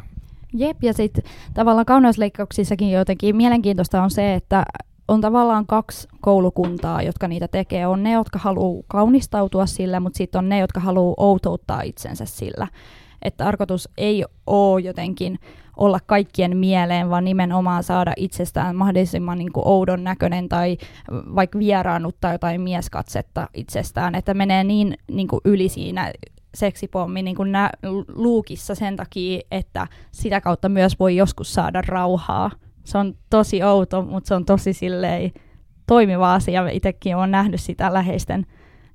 Jep, 0.53 0.83
ja 0.83 0.93
sitten 0.93 1.23
tavallaan 1.53 1.85
kauneusleikkauksissakin 1.85 2.91
jotenkin 2.91 3.35
mielenkiintoista 3.35 4.03
on 4.03 4.11
se, 4.11 4.33
että 4.33 4.65
on 5.07 5.21
tavallaan 5.21 5.65
kaksi 5.65 6.07
koulukuntaa, 6.21 7.01
jotka 7.01 7.27
niitä 7.27 7.47
tekee. 7.47 7.87
On 7.87 8.03
ne, 8.03 8.11
jotka 8.11 8.39
haluaa 8.39 8.83
kaunistautua 8.87 9.65
sillä, 9.65 9.99
mutta 9.99 10.17
sitten 10.17 10.39
on 10.39 10.49
ne, 10.49 10.59
jotka 10.59 10.79
haluaa 10.79 11.13
outouttaa 11.17 11.81
itsensä 11.81 12.25
sillä. 12.25 12.67
Että 13.21 13.43
tarkoitus 13.43 13.89
ei 13.97 14.25
ole 14.47 14.81
jotenkin 14.81 15.39
olla 15.77 15.99
kaikkien 16.05 16.57
mieleen, 16.57 17.09
vaan 17.09 17.25
nimenomaan 17.25 17.83
saada 17.83 18.13
itsestään 18.17 18.75
mahdollisimman 18.75 19.37
niin 19.37 19.51
kuin 19.51 19.67
oudon 19.67 20.03
näköinen 20.03 20.49
tai 20.49 20.77
vaikka 21.11 21.59
vieraannuttaa 21.59 22.31
jotain 22.31 22.61
mieskatsetta 22.61 23.49
itsestään, 23.53 24.15
että 24.15 24.33
menee 24.33 24.63
niin, 24.63 24.97
niin 25.11 25.27
kuin 25.27 25.41
yli 25.45 25.69
siinä 25.69 26.13
seksipommi 26.55 27.21
niin 27.21 27.35
kuin 27.35 27.51
nä- 27.51 27.69
luukissa 28.15 28.75
sen 28.75 28.95
takia, 28.95 29.39
että 29.51 29.87
sitä 30.11 30.41
kautta 30.41 30.69
myös 30.69 30.99
voi 30.99 31.15
joskus 31.15 31.53
saada 31.53 31.81
rauhaa 31.81 32.51
se 32.85 32.97
on 32.97 33.13
tosi 33.29 33.63
outo, 33.63 34.01
mutta 34.01 34.27
se 34.27 34.35
on 34.35 34.45
tosi 34.45 34.73
silleen 34.73 35.31
toimiva 35.87 36.33
asia. 36.33 36.69
Itsekin 36.69 37.15
olen 37.15 37.31
nähnyt 37.31 37.61
sitä 37.61 37.93
läheisten, 37.93 38.45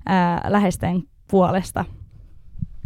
ää, 0.05 0.41
läheisten 0.47 1.03
puolesta. 1.31 1.85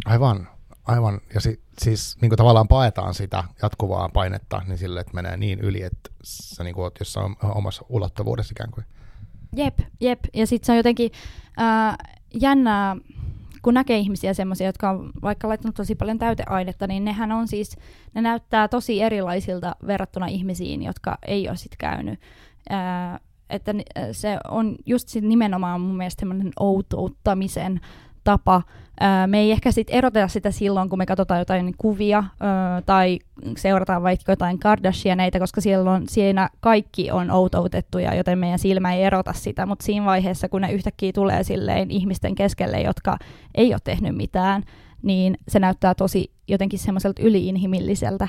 Aivan, 0.04 0.48
aivan. 0.84 1.20
Ja 1.34 1.40
si, 1.40 1.62
siis 1.78 2.16
niin 2.20 2.30
kuin 2.30 2.36
tavallaan 2.36 2.68
paetaan 2.68 3.14
sitä 3.14 3.44
jatkuvaa 3.62 4.08
painetta 4.08 4.62
niin 4.66 4.78
sille, 4.78 5.00
että 5.00 5.14
menee 5.14 5.36
niin 5.36 5.60
yli, 5.60 5.82
että 5.82 6.10
sä 6.24 6.64
niin 6.64 6.74
kuin 6.74 6.82
oot 6.82 6.98
jossain 6.98 7.36
omassa 7.42 7.84
ulottuvuudessa 7.88 8.52
ikään 8.52 8.70
kuin. 8.70 8.84
Jep, 9.56 9.78
jep. 10.00 10.20
Ja 10.34 10.46
sitten 10.46 10.66
se 10.66 10.72
on 10.72 10.76
jotenkin 10.76 11.10
ää, 11.56 11.96
jännää, 12.40 12.96
kun 13.66 13.74
näkee 13.74 13.98
ihmisiä 13.98 14.34
semmoisia, 14.34 14.66
jotka 14.66 14.90
on 14.90 15.10
vaikka 15.22 15.48
laittanut 15.48 15.74
tosi 15.74 15.94
paljon 15.94 16.18
täyteainetta, 16.18 16.86
niin 16.86 17.04
nehän 17.04 17.32
on 17.32 17.48
siis, 17.48 17.76
ne 18.14 18.20
näyttää 18.20 18.68
tosi 18.68 19.02
erilaisilta 19.02 19.76
verrattuna 19.86 20.26
ihmisiin, 20.26 20.82
jotka 20.82 21.18
ei 21.26 21.48
ole 21.48 21.56
sitten 21.56 21.78
käynyt. 21.78 22.20
Ää, 22.70 23.20
että 23.50 23.74
se 24.12 24.38
on 24.50 24.76
just 24.86 25.08
sit 25.08 25.24
nimenomaan 25.24 25.80
mun 25.80 25.96
mielestä 25.96 26.20
semmoinen 26.20 26.52
outouttamisen 26.60 27.80
tapa. 28.26 28.62
Me 29.26 29.38
ei 29.38 29.52
ehkä 29.52 29.72
sit 29.72 29.88
eroteta 29.90 30.28
sitä 30.28 30.50
silloin, 30.50 30.88
kun 30.88 30.98
me 30.98 31.06
katsotaan 31.06 31.40
jotain 31.40 31.74
kuvia 31.78 32.24
ää, 32.40 32.82
tai 32.82 33.18
seurataan 33.56 34.02
vaikka 34.02 34.32
jotain 34.32 34.58
Kardashianeita, 34.58 35.38
koska 35.38 35.60
siellä 35.60 35.90
on, 35.90 36.08
siinä 36.08 36.50
kaikki 36.60 37.10
on 37.10 37.30
outoutettuja, 37.30 38.14
joten 38.14 38.38
meidän 38.38 38.58
silmä 38.58 38.94
ei 38.94 39.02
erota 39.02 39.32
sitä, 39.32 39.66
mutta 39.66 39.84
siinä 39.84 40.06
vaiheessa, 40.06 40.48
kun 40.48 40.60
ne 40.60 40.72
yhtäkkiä 40.72 41.12
tulee 41.12 41.44
silleen 41.44 41.90
ihmisten 41.90 42.34
keskelle, 42.34 42.80
jotka 42.80 43.18
ei 43.54 43.74
ole 43.74 43.80
tehnyt 43.84 44.16
mitään, 44.16 44.62
niin 45.02 45.38
se 45.48 45.58
näyttää 45.58 45.94
tosi 45.94 46.32
jotenkin 46.48 46.78
semmoiselta 46.78 47.22
yliinhimilliseltä. 47.22 48.28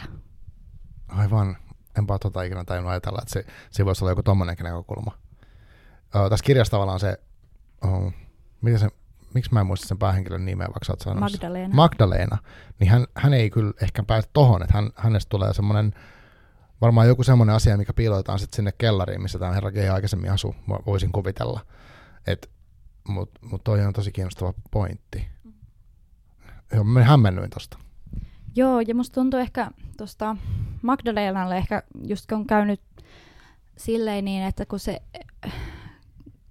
Aivan. 1.07 1.57
Enpä 1.97 2.17
tota 2.19 2.43
ikinä 2.43 2.63
tajunnut 2.63 2.91
ajatella, 2.91 3.19
että 3.21 3.33
se, 3.33 3.45
se 3.71 3.85
voisi 3.85 4.03
olla 4.03 4.11
joku 4.11 4.23
tommonenkin 4.23 4.63
näkökulma. 4.63 5.11
Uh, 6.15 6.29
tässä 6.29 6.45
kirjassa 6.45 6.71
tavallaan 6.71 6.99
se, 6.99 7.17
uh, 7.85 8.13
miten 8.61 8.79
se 8.79 8.89
miksi 9.33 9.53
mä 9.53 9.59
en 9.59 9.65
muista 9.65 9.87
sen 9.87 9.97
päähenkilön 9.97 10.45
nimeä, 10.45 10.67
vaikka 10.67 10.85
sä 10.85 11.11
oot. 11.11 11.19
Magdalena. 11.19 11.75
Magdalena. 11.75 12.37
Niin 12.79 12.89
hän, 12.89 13.05
hän 13.15 13.33
ei 13.33 13.49
kyllä 13.49 13.73
ehkä 13.81 14.03
pääse 14.03 14.29
tohon, 14.33 14.63
että 14.63 14.73
hän, 14.73 14.89
hänestä 14.95 15.29
tulee 15.29 15.53
semmoinen, 15.53 15.93
varmaan 16.81 17.07
joku 17.07 17.23
semmoinen 17.23 17.55
asia, 17.55 17.77
mikä 17.77 17.93
piilotetaan 17.93 18.39
sitten 18.39 18.55
sinne 18.55 18.71
kellariin, 18.77 19.21
missä 19.21 19.39
tämä 19.39 19.51
herra 19.51 19.71
G 19.71 19.77
aikaisemmin 19.93 20.31
asuu, 20.31 20.55
voisin 20.85 21.11
kuvitella. 21.11 21.59
Mutta 23.07 23.39
mut 23.41 23.63
toi 23.63 23.85
on 23.85 23.93
tosi 23.93 24.11
kiinnostava 24.11 24.53
pointti. 24.71 25.27
Joo, 26.73 26.83
mä 26.83 27.03
hämmennyin 27.03 27.49
tosta. 27.49 27.77
Joo, 28.55 28.79
ja 28.79 28.95
musta 28.95 29.13
tuntuu 29.13 29.39
ehkä 29.39 29.71
tuosta 29.97 30.35
Magdalenalle 30.81 31.57
ehkä 31.57 31.83
just 32.07 32.25
kun 32.25 32.37
on 32.37 32.47
käynyt 32.47 32.81
silleen 33.77 34.25
niin, 34.25 34.43
että 34.43 34.65
kun 34.65 34.79
se 34.79 35.01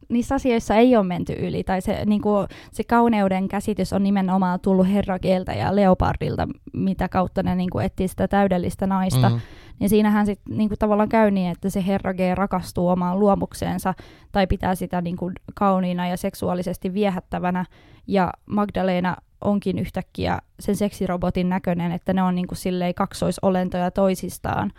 niissä 0.08 0.34
asioissa 0.34 0.74
ei 0.74 0.96
ole 0.96 1.06
menty 1.06 1.32
yli, 1.32 1.64
tai 1.64 1.80
se, 1.80 2.02
niin 2.06 2.22
kuin, 2.22 2.46
se 2.72 2.84
kauneuden 2.84 3.48
käsitys 3.48 3.92
on 3.92 4.02
nimenomaan 4.02 4.60
tullut 4.60 4.88
herrakieltä 4.92 5.52
ja 5.52 5.76
leopardilta, 5.76 6.48
mitä 6.72 7.08
kautta 7.08 7.42
ne 7.42 7.54
niin 7.54 7.70
kuin, 7.70 7.86
etsii 7.86 8.08
sitä 8.08 8.28
täydellistä 8.28 8.86
naista. 8.86 9.28
Mm. 9.28 9.40
Niin 9.78 9.90
siinähän 9.90 10.26
sitten 10.26 10.58
niin 10.58 10.68
kuin, 10.68 10.78
tavallaan 10.78 11.08
käy 11.08 11.30
niin, 11.30 11.50
että 11.50 11.70
se 11.70 11.86
herra 11.86 12.14
G 12.14 12.18
rakastuu 12.34 12.88
omaan 12.88 13.18
luomukseensa, 13.18 13.94
tai 14.32 14.46
pitää 14.46 14.74
sitä 14.74 15.00
niin 15.00 15.16
kuin, 15.16 15.34
kauniina 15.54 16.08
ja 16.08 16.16
seksuaalisesti 16.16 16.94
viehättävänä, 16.94 17.64
ja 18.06 18.32
Magdalena 18.46 19.16
onkin 19.40 19.78
yhtäkkiä 19.78 20.38
sen 20.60 20.76
seksirobotin 20.76 21.48
näköinen, 21.48 21.92
että 21.92 22.12
ne 22.12 22.22
on 22.22 22.34
niin 22.34 22.46
kuin, 22.46 22.58
silleen 22.58 22.94
kaksoisolentoja 22.94 23.90
toisistaan. 23.90 24.72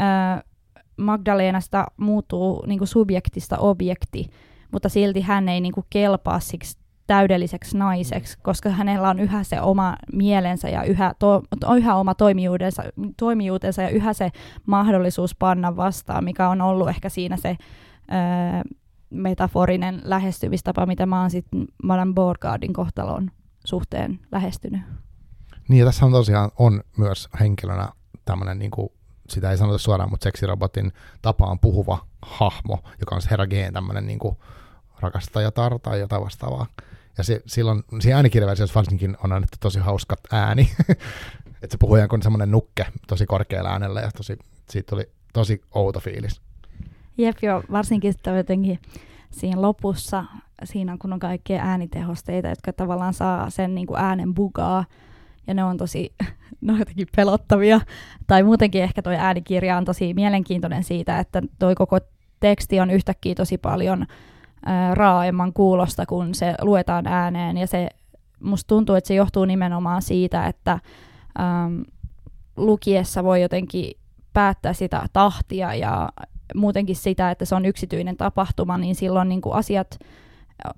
Öö, 0.00 0.06
Magdalenasta 0.96 1.86
muuttuu 1.96 2.64
niin 2.66 2.78
kuin 2.78 2.88
subjektista 2.88 3.58
objekti, 3.58 4.30
mutta 4.74 4.88
silti 4.88 5.20
hän 5.20 5.48
ei 5.48 5.60
niinku 5.60 5.84
kelpaa 5.90 6.40
siksi 6.40 6.78
täydelliseksi 7.06 7.78
naiseksi, 7.78 8.38
koska 8.42 8.70
hänellä 8.70 9.08
on 9.08 9.20
yhä 9.20 9.42
se 9.42 9.60
oma 9.60 9.96
mielensä 10.12 10.68
ja 10.68 10.82
yhä, 10.82 11.14
to, 11.18 11.42
yhä 11.76 11.94
oma 11.94 12.14
toimijuutensa, 12.14 12.82
toimijuutensa 13.18 13.82
ja 13.82 13.88
yhä 13.88 14.12
se 14.12 14.30
mahdollisuus 14.66 15.34
panna 15.34 15.76
vastaan, 15.76 16.24
mikä 16.24 16.48
on 16.48 16.60
ollut 16.60 16.88
ehkä 16.88 17.08
siinä 17.08 17.36
se 17.36 17.48
öö, 17.48 18.76
metaforinen 19.10 20.00
lähestymistapa, 20.04 20.86
mitä 20.86 21.06
mä 21.06 21.20
oon 21.20 21.30
sitten 21.30 21.66
Madame 21.82 22.12
Borgardin 22.14 22.72
kohtalon 22.72 23.30
suhteen 23.64 24.20
lähestynyt. 24.32 24.80
Niin 25.68 25.78
ja 25.78 25.86
tässä 25.86 26.06
on 26.06 26.12
tosiaan 26.12 26.50
on 26.58 26.82
myös 26.96 27.28
henkilönä 27.40 27.88
tämmöinen, 28.24 28.58
niin 28.58 28.70
kuin, 28.70 28.88
sitä 29.28 29.50
ei 29.50 29.56
sanota 29.56 29.78
suoraan, 29.78 30.10
mutta 30.10 30.24
seksirobotin 30.24 30.92
tapaan 31.22 31.58
puhuva 31.58 31.98
hahmo, 32.22 32.78
joka 33.00 33.14
on 33.14 33.22
se 33.22 33.30
Herra 33.30 33.46
G, 33.46 33.52
tämmöinen 33.72 34.06
niin 34.06 34.18
kuin, 34.18 34.36
rakastajatar 35.04 35.78
tai 35.78 36.00
jotain 36.00 36.22
vastaavaa. 36.22 36.66
Ja 37.18 37.24
se, 37.24 37.42
silloin, 37.46 37.82
siinä 38.00 38.16
äänikirjaversiossa 38.16 38.74
varsinkin 38.74 39.16
on 39.24 39.32
annettu 39.32 39.56
tosi 39.60 39.78
hauskat 39.78 40.20
ääni. 40.32 40.70
että 41.62 41.74
se 41.74 41.78
puhuu 41.78 41.96
kuin 42.10 42.22
semmoinen 42.22 42.50
nukke 42.50 42.86
tosi 43.06 43.26
korkealla 43.26 43.70
äänellä 43.70 44.00
ja 44.00 44.10
tosi, 44.16 44.38
siitä 44.70 44.90
tuli 44.90 45.10
tosi 45.32 45.60
outo 45.74 46.00
fiilis. 46.00 46.40
Jep, 47.18 47.36
joo, 47.42 47.62
varsinkin 47.72 48.12
sitten 48.12 48.36
jotenkin 48.36 48.78
siinä 49.30 49.62
lopussa, 49.62 50.24
siinä 50.64 50.96
kun 51.00 51.12
on 51.12 51.18
kaikkia 51.18 51.62
äänitehosteita, 51.62 52.48
jotka 52.48 52.72
tavallaan 52.72 53.14
saa 53.14 53.50
sen 53.50 53.74
niin 53.74 53.86
kuin 53.86 54.00
äänen 54.00 54.34
bugaa, 54.34 54.84
ja 55.46 55.54
ne 55.54 55.64
on 55.64 55.76
tosi, 55.76 56.14
ne 56.60 56.72
on 56.72 56.78
jotenkin 56.78 57.08
pelottavia. 57.16 57.80
Tai 58.26 58.42
muutenkin 58.42 58.82
ehkä 58.82 59.02
toi 59.02 59.16
äänikirja 59.16 59.76
on 59.76 59.84
tosi 59.84 60.14
mielenkiintoinen 60.14 60.84
siitä, 60.84 61.18
että 61.18 61.42
toi 61.58 61.74
koko 61.74 61.98
teksti 62.40 62.80
on 62.80 62.90
yhtäkkiä 62.90 63.34
tosi 63.34 63.58
paljon 63.58 64.06
raaemman 64.94 65.52
kuulosta, 65.52 66.06
kun 66.06 66.34
se 66.34 66.54
luetaan 66.60 67.06
ääneen, 67.06 67.56
ja 67.56 67.66
se 67.66 67.88
musta 68.40 68.68
tuntuu, 68.68 68.94
että 68.94 69.08
se 69.08 69.14
johtuu 69.14 69.44
nimenomaan 69.44 70.02
siitä, 70.02 70.46
että 70.46 70.72
äm, 70.72 71.84
lukiessa 72.56 73.24
voi 73.24 73.42
jotenkin 73.42 73.92
päättää 74.32 74.72
sitä 74.72 75.06
tahtia 75.12 75.74
ja 75.74 76.08
muutenkin 76.54 76.96
sitä, 76.96 77.30
että 77.30 77.44
se 77.44 77.54
on 77.54 77.66
yksityinen 77.66 78.16
tapahtuma, 78.16 78.78
niin 78.78 78.94
silloin 78.94 79.28
niin 79.28 79.40
kuin 79.40 79.54
asiat 79.54 79.98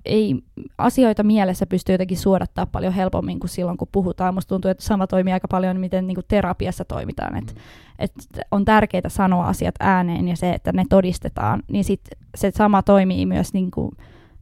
ei, 0.05 0.35
asioita 0.77 1.23
mielessä 1.23 1.65
pystyy 1.65 1.93
jotenkin 1.93 2.17
suodattaa 2.17 2.65
paljon 2.65 2.93
helpommin 2.93 3.39
kuin 3.39 3.49
silloin, 3.49 3.77
kun 3.77 3.87
puhutaan. 3.91 4.33
Musta 4.33 4.49
tuntuu, 4.49 4.71
että 4.71 4.83
sama 4.83 5.07
toimii 5.07 5.33
aika 5.33 5.47
paljon, 5.47 5.79
miten 5.79 6.07
niin 6.07 6.15
kuin 6.15 6.25
terapiassa 6.27 6.85
toimitaan. 6.85 7.37
Et, 7.37 7.55
mm. 7.55 7.61
Et 7.99 8.13
on 8.51 8.65
tärkeää 8.65 9.09
sanoa 9.09 9.47
asiat 9.47 9.75
ääneen 9.79 10.27
ja 10.27 10.35
se, 10.35 10.51
että 10.51 10.71
ne 10.71 10.85
todistetaan, 10.89 11.63
niin 11.67 11.83
sit 11.83 12.01
se 12.35 12.51
sama 12.55 12.83
toimii 12.83 13.25
myös 13.25 13.53
niin 13.53 13.71
kuin 13.71 13.91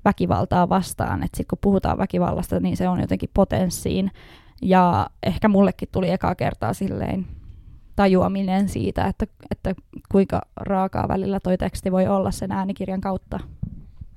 väkivaltaa 0.05 0.69
vastaan. 0.69 1.23
Että 1.23 1.37
sitten 1.37 1.49
kun 1.49 1.57
puhutaan 1.61 1.97
väkivallasta, 1.97 2.59
niin 2.59 2.77
se 2.77 2.89
on 2.89 2.99
jotenkin 2.99 3.29
potenssiin. 3.33 4.11
Ja 4.61 5.07
ehkä 5.23 5.47
mullekin 5.47 5.89
tuli 5.91 6.11
ekaa 6.11 6.35
kertaa 6.35 6.73
silleen 6.73 7.25
tajuaminen 7.95 8.69
siitä, 8.69 9.05
että, 9.05 9.25
että 9.51 9.75
kuinka 10.11 10.41
raakaa 10.55 11.07
välillä 11.07 11.39
toi 11.39 11.57
teksti 11.57 11.91
voi 11.91 12.07
olla 12.07 12.31
sen 12.31 12.51
äänikirjan 12.51 13.01
kautta. 13.01 13.39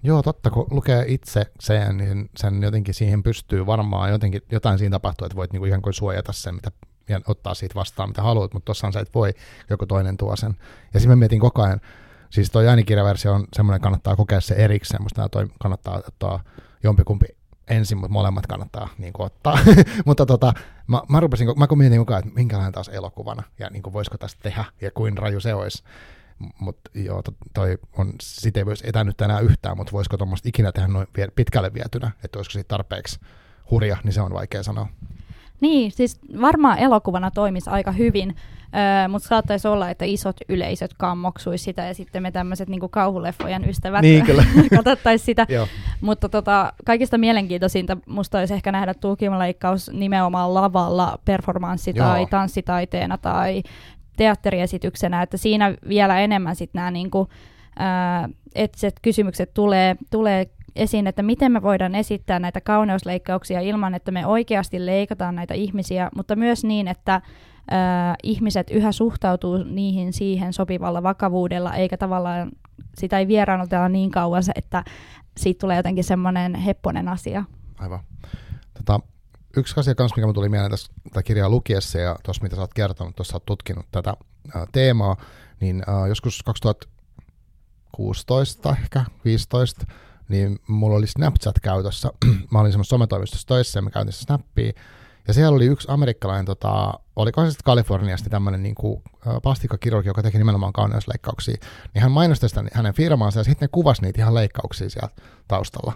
Joo, 0.03 0.22
totta, 0.22 0.51
kun 0.51 0.66
lukee 0.70 1.05
itse 1.09 1.47
sen, 1.61 1.97
niin 1.97 2.30
sen 2.36 2.62
jotenkin 2.62 2.95
siihen 2.95 3.22
pystyy 3.22 3.66
varmaan 3.66 4.11
jotenkin, 4.11 4.41
jotain 4.53 4.78
siinä 4.78 4.91
tapahtuu, 4.91 5.26
että 5.26 5.36
voit 5.36 5.53
niinku 5.53 5.66
ihan 5.66 5.82
kuin 5.82 5.95
suojata 5.95 6.32
sen, 6.32 6.55
mitä, 6.55 6.70
ja 7.09 7.21
ottaa 7.27 7.55
siitä 7.55 7.75
vastaan, 7.75 8.09
mitä 8.09 8.23
haluat, 8.23 8.55
mutta 8.55 8.65
tuossa 8.65 8.93
sä 8.93 9.01
et 9.01 9.15
voi, 9.15 9.35
joku 9.71 9.87
toinen 9.87 10.17
tuo 10.17 10.37
sen. 10.37 10.57
Ja 10.95 11.01
sitten 11.01 11.09
mä 11.11 11.17
mietin 11.17 11.41
koko 11.41 11.63
ajan, 11.63 11.81
siis 12.31 12.51
toi 12.51 12.69
äänikirjaversio 12.69 13.35
on 13.35 13.47
semmoinen, 13.53 13.81
kannattaa 13.81 14.17
kokea 14.17 14.41
se 14.41 14.55
erikseen, 14.55 15.03
musta 15.03 15.29
toi 15.29 15.47
kannattaa 15.59 16.03
ottaa 16.07 16.43
jompikumpi 16.83 17.27
ensin, 17.71 17.99
mutta 17.99 18.13
molemmat 18.13 18.47
kannattaa 18.47 18.89
niin 18.99 19.13
kuin, 19.13 19.27
ottaa. 19.27 19.59
mutta 20.07 20.27
tota, 20.27 20.53
mä, 20.87 21.03
mä, 21.09 21.21
rupesin, 21.21 21.49
mä 21.57 21.67
kun 21.67 21.79
mietin 21.79 21.99
mukaan, 21.99 22.19
että 22.19 22.35
minkälainen 22.35 22.73
taas 22.73 22.89
elokuvana, 22.89 23.43
ja 23.59 23.71
niin 23.71 23.83
kuin, 23.83 23.93
voisiko 23.93 24.19
tästä 24.19 24.43
tehdä, 24.43 24.65
ja 24.81 24.91
kuin 24.91 25.19
raju 25.19 25.41
se 25.41 25.55
olisi. 25.55 25.85
Mutta 26.61 26.91
joo, 26.95 27.23
to, 27.23 27.33
toi 27.55 27.79
on, 27.97 28.13
sitä 28.23 28.61
ei 28.61 28.67
voisi 28.67 28.89
etänyt 28.89 29.21
enää 29.21 29.41
yhtään, 29.41 29.77
mutta 29.77 29.93
voisiko 29.93 30.17
tuommoista 30.17 30.49
ikinä 30.49 30.73
tehdä 30.73 30.89
noin 30.89 31.07
pitkälle 31.35 31.75
vietynä, 31.75 32.11
että 32.25 32.39
olisiko 32.39 32.53
siitä 32.53 32.69
tarpeeksi 32.69 33.21
hurja, 33.71 33.97
niin 34.05 34.13
se 34.13 34.21
on 34.21 34.33
vaikea 34.33 34.63
sanoa. 34.63 34.89
Niin, 35.61 35.93
siis 35.93 36.21
varmaan 36.41 36.79
elokuvana 36.79 37.31
toimisi 37.31 37.71
aika 37.71 37.93
hyvin, 37.93 38.37
öö, 38.75 39.09
mutta 39.09 39.29
saattaisi 39.29 39.69
olla, 39.69 39.91
että 39.91 40.05
isot 40.05 40.37
yleisöt 40.49 40.91
kammoksuisi 40.99 41.65
sitä 41.65 41.85
ja 41.85 41.95
sitten 41.95 42.23
me 42.23 42.31
tämmöiset 42.31 42.69
niin 42.69 42.91
kauhuleffojen 42.91 43.69
ystävät 43.69 44.03
niin, 44.03 44.25
katsottaisiin 44.77 45.27
sitä. 45.27 45.47
mutta 46.01 46.29
tota, 46.29 46.73
kaikista 46.85 47.19
mielenkiintoisinta 47.19 47.97
musta 48.07 48.39
olisi 48.39 48.55
ehkä 48.55 48.73
nähdä 48.73 48.95
tulkimaleikkaus 48.95 49.91
nimenomaan 49.93 50.55
lavalla 50.55 51.19
performanssi- 51.25 51.95
tai 51.95 52.21
Joo. 52.21 52.29
tanssitaiteena 52.31 53.19
tai 53.19 53.63
teatteriesityksenä, 54.17 55.23
että 55.23 55.37
siinä 55.37 55.75
vielä 55.89 56.21
enemmän 56.21 56.57
sitten 56.57 56.79
nämä 56.79 56.91
niinku, 56.91 57.29
etset 58.55 58.95
kysymykset 59.03 59.55
tulee, 59.55 59.97
tulee 60.11 60.51
esiin, 60.79 61.07
että 61.07 61.22
miten 61.22 61.53
me 61.53 61.62
voidaan 61.62 61.95
esittää 61.95 62.39
näitä 62.39 62.61
kauneusleikkauksia 62.61 63.61
ilman, 63.61 63.95
että 63.95 64.11
me 64.11 64.26
oikeasti 64.26 64.87
leikataan 64.87 65.35
näitä 65.35 65.55
ihmisiä, 65.55 66.11
mutta 66.16 66.37
myös 66.37 66.64
niin, 66.64 66.89
että 66.89 67.14
äh, 67.14 67.22
ihmiset 68.22 68.70
yhä 68.70 68.93
suhtautuu 68.93 69.64
niihin 69.64 70.12
siihen 70.12 70.53
sopivalla 70.53 71.03
vakavuudella, 71.03 71.74
eikä 71.74 71.97
tavallaan 71.97 72.51
sitä 72.99 73.18
ei 73.18 73.29
vieraannutella 73.29 73.89
niin 73.89 74.11
kauan, 74.11 74.43
että 74.55 74.85
siitä 75.37 75.59
tulee 75.59 75.76
jotenkin 75.76 76.05
semmoinen 76.05 76.55
hepponen 76.55 77.09
asia. 77.09 77.45
Aivan. 77.79 78.01
Tota, 78.74 79.01
yksi 79.57 79.81
asia 79.81 79.95
kanssa, 79.95 80.16
mikä 80.16 80.33
tuli 80.33 80.49
mieleen 80.49 80.70
tässä 80.70 80.93
tätä 81.03 81.22
kirjaa 81.22 81.49
lukiessa 81.49 81.99
ja 81.99 82.16
tuossa 82.22 82.43
mitä 82.43 82.57
sä 82.57 82.62
oot 82.62 82.74
kertonut, 82.74 83.16
tuossa 83.16 83.37
oot 83.37 83.47
tutkinut 83.47 83.87
tätä 83.93 84.14
ää, 84.55 84.66
teemaa, 84.72 85.16
niin 85.61 85.83
ää, 85.87 86.07
joskus 86.07 86.43
2016 86.43 88.76
ehkä, 88.83 89.05
15, 89.24 89.87
niin 90.29 90.59
mulla 90.66 90.97
oli 90.97 91.07
Snapchat 91.07 91.61
käytössä. 91.61 92.11
mä 92.53 92.61
olin 92.61 92.72
semmoisessa 92.72 92.95
sometoimistossa 92.95 93.47
töissä 93.47 93.79
ja 93.79 93.83
mä 93.83 93.91
käytin 93.91 94.12
Snappia. 94.12 94.72
Ja 95.29 95.35
siellä 95.35 95.57
oli 95.57 95.66
yksi 95.66 95.89
amerikkalainen, 95.91 96.45
tota, 96.45 96.95
olikohan 97.16 97.53
se 97.53 97.59
Kaliforniasta 97.64 98.31
tämmöinen 98.31 98.62
niin 98.62 98.74
kuin, 98.74 99.03
plastikkakirurgi, 99.43 100.09
joka 100.09 100.22
teki 100.22 100.39
nimenomaan 100.39 100.72
kauneusleikkauksia. 100.72 101.57
Niin 101.95 102.03
hän 102.03 102.12
mainosti 102.12 102.49
sitä 102.49 102.64
hänen 102.72 102.95
firmaansa 102.95 103.41
ja 103.41 103.45
sitten 103.45 103.66
ne 103.66 103.68
kuvasi 103.72 104.03
niitä 104.03 104.20
ihan 104.20 104.35
leikkauksia 104.35 104.91
siellä 104.91 105.09
taustalla 105.49 105.93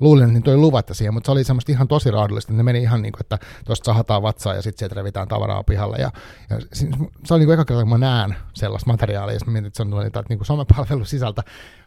luulin, 0.00 0.24
että 0.24 0.32
niin 0.32 0.42
toi 0.42 0.56
luvatta 0.56 0.94
siihen, 0.94 1.14
mutta 1.14 1.26
se 1.26 1.32
oli 1.32 1.44
semmoista 1.44 1.72
ihan 1.72 1.88
tosi 1.88 2.10
raadollista. 2.10 2.52
Ne 2.52 2.62
meni 2.62 2.82
ihan 2.82 3.02
niin 3.02 3.12
kuin, 3.12 3.20
että 3.20 3.38
tuosta 3.64 3.84
sahataan 3.84 4.22
vatsaa 4.22 4.54
ja 4.54 4.62
sitten 4.62 4.78
sieltä 4.78 4.94
revitään 4.94 5.28
tavaraa 5.28 5.62
pihalle. 5.62 5.96
Ja, 5.96 6.10
ja 6.50 6.60
se 7.24 7.34
oli 7.34 7.38
niin 7.38 7.46
kuin 7.46 7.54
eka 7.54 7.64
kerta, 7.64 7.82
kun 7.82 7.88
mä 7.88 7.98
näen 7.98 8.36
sellaista 8.54 8.90
materiaalia, 8.90 9.34
ja 9.34 9.40
mietin, 9.46 9.66
että 9.66 9.76
se 9.76 9.82
on 9.82 9.90
tullut 9.90 10.28
niin 10.28 10.38
kuin 10.38 10.46
somepalvelun 10.46 11.06
sisältä. 11.06 11.42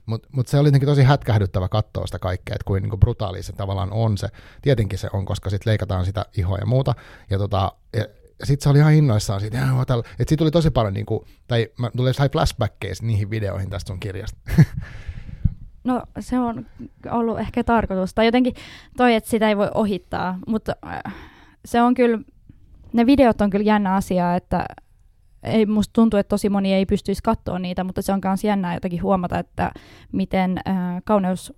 Mutta 0.10 0.30
mut 0.32 0.48
se 0.48 0.60
oli 0.60 0.72
tosi 0.72 1.04
hätkähdyttävä 1.04 1.68
katsoa 1.68 2.06
sitä 2.06 2.20
kaikkea, 2.20 2.56
että 2.56 2.66
kuin, 2.66 2.84
niin 2.84 3.00
brutaali 3.00 3.44
se 3.44 3.54
tavallaan 3.54 3.92
on 3.92 4.18
se. 4.18 4.28
Tietenkin 4.62 5.00
se 5.00 5.10
on, 5.14 5.26
koska 5.26 5.50
sitten 5.50 5.72
leikataan 5.72 6.06
sitä 6.06 6.26
ihoa 6.38 6.58
ja 6.58 6.66
muuta. 6.66 6.96
Ja, 7.30 7.38
tota, 7.38 7.72
ja, 7.98 8.06
sitten 8.44 8.64
se 8.64 8.70
oli 8.70 8.78
ihan 8.78 8.94
innoissaan 8.94 9.42
siitä, 9.42 9.58
että 9.82 10.04
siitä 10.18 10.36
tuli 10.38 10.52
tosi 10.52 10.72
paljon, 10.72 10.94
niin 10.94 11.06
kuin, 11.06 11.26
tai 11.48 11.68
mä 11.80 11.92
tuli 11.98 12.14
sai 12.14 12.30
flashbackkejä 12.30 12.94
niihin 13.02 13.30
videoihin 13.30 13.70
tästä 13.70 13.88
sun 13.88 14.00
kirjasta. 14.00 14.38
No 15.84 16.04
se 16.20 16.40
on 16.40 16.66
ollut 17.12 17.40
ehkä 17.40 17.64
tarkoitus. 17.64 18.14
Tai 18.14 18.26
jotenkin 18.26 18.54
toi, 18.98 19.16
että 19.16 19.30
sitä 19.30 19.50
ei 19.50 19.58
voi 19.58 19.70
ohittaa. 19.74 20.40
Mutta 20.48 20.76
äh, 20.88 21.16
se 21.66 21.82
on 21.82 21.94
kyllä, 21.94 22.20
ne 22.94 23.06
videot 23.06 23.42
on 23.42 23.50
kyllä 23.50 23.66
jännä 23.66 23.96
asia, 23.96 24.36
että 24.36 24.66
ei, 25.44 25.66
musta 25.66 25.94
tuntuu, 25.94 26.20
että 26.20 26.30
tosi 26.30 26.50
moni 26.50 26.74
ei 26.74 26.86
pystyisi 26.86 27.24
katsoa 27.24 27.60
niitä, 27.60 27.84
mutta 27.84 28.02
se 28.02 28.14
on 28.14 28.22
myös 28.24 28.44
jännää 28.44 28.74
jotenkin 28.74 29.04
huomata, 29.04 29.40
että 29.40 29.72
miten 30.12 30.58
äh, 30.68 30.76
kauneus 31.06 31.54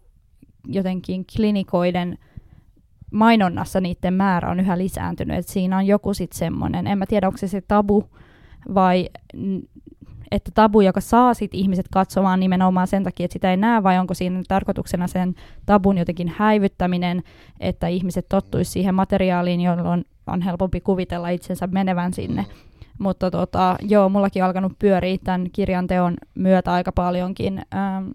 jotenkin 0.67 1.25
klinikoiden 1.35 2.17
mainonnassa 3.11 3.81
niiden 3.81 4.13
määrä 4.13 4.49
on 4.49 4.59
yhä 4.59 4.77
lisääntynyt. 4.77 5.37
Et 5.37 5.47
siinä 5.47 5.77
on 5.77 5.87
joku 5.87 6.13
sitten 6.13 6.39
semmoinen, 6.39 6.87
en 6.87 6.97
mä 6.97 7.05
tiedä 7.05 7.27
onko 7.27 7.37
se 7.37 7.47
se 7.47 7.61
tabu 7.61 8.03
vai 8.73 9.09
että 10.31 10.51
tabu, 10.53 10.81
joka 10.81 11.01
saa 11.01 11.33
sit 11.33 11.53
ihmiset 11.53 11.85
katsomaan 11.91 12.39
nimenomaan 12.39 12.87
sen 12.87 13.03
takia, 13.03 13.25
että 13.25 13.33
sitä 13.33 13.51
ei 13.51 13.57
näe, 13.57 13.83
vai 13.83 13.99
onko 13.99 14.13
siinä 14.13 14.41
tarkoituksena 14.47 15.07
sen 15.07 15.35
tabun 15.65 15.97
jotenkin 15.97 16.33
häivyttäminen, 16.37 17.23
että 17.59 17.87
ihmiset 17.87 18.25
tottuisi 18.29 18.71
siihen 18.71 18.95
materiaaliin, 18.95 19.61
jolloin 19.61 20.05
on 20.27 20.41
helpompi 20.41 20.81
kuvitella 20.81 21.29
itsensä 21.29 21.67
menevän 21.67 22.13
sinne. 22.13 22.45
Mutta 23.01 23.31
tota, 23.31 23.75
joo, 23.81 24.09
mullakin 24.09 24.43
on 24.43 24.47
alkanut 24.47 24.79
pyöriä 24.79 25.17
tämän 25.23 25.51
kirjan 25.51 25.87
teon 25.87 26.13
myötä 26.35 26.73
aika 26.73 26.91
paljonkin 26.91 27.61
ähm, 27.75 28.09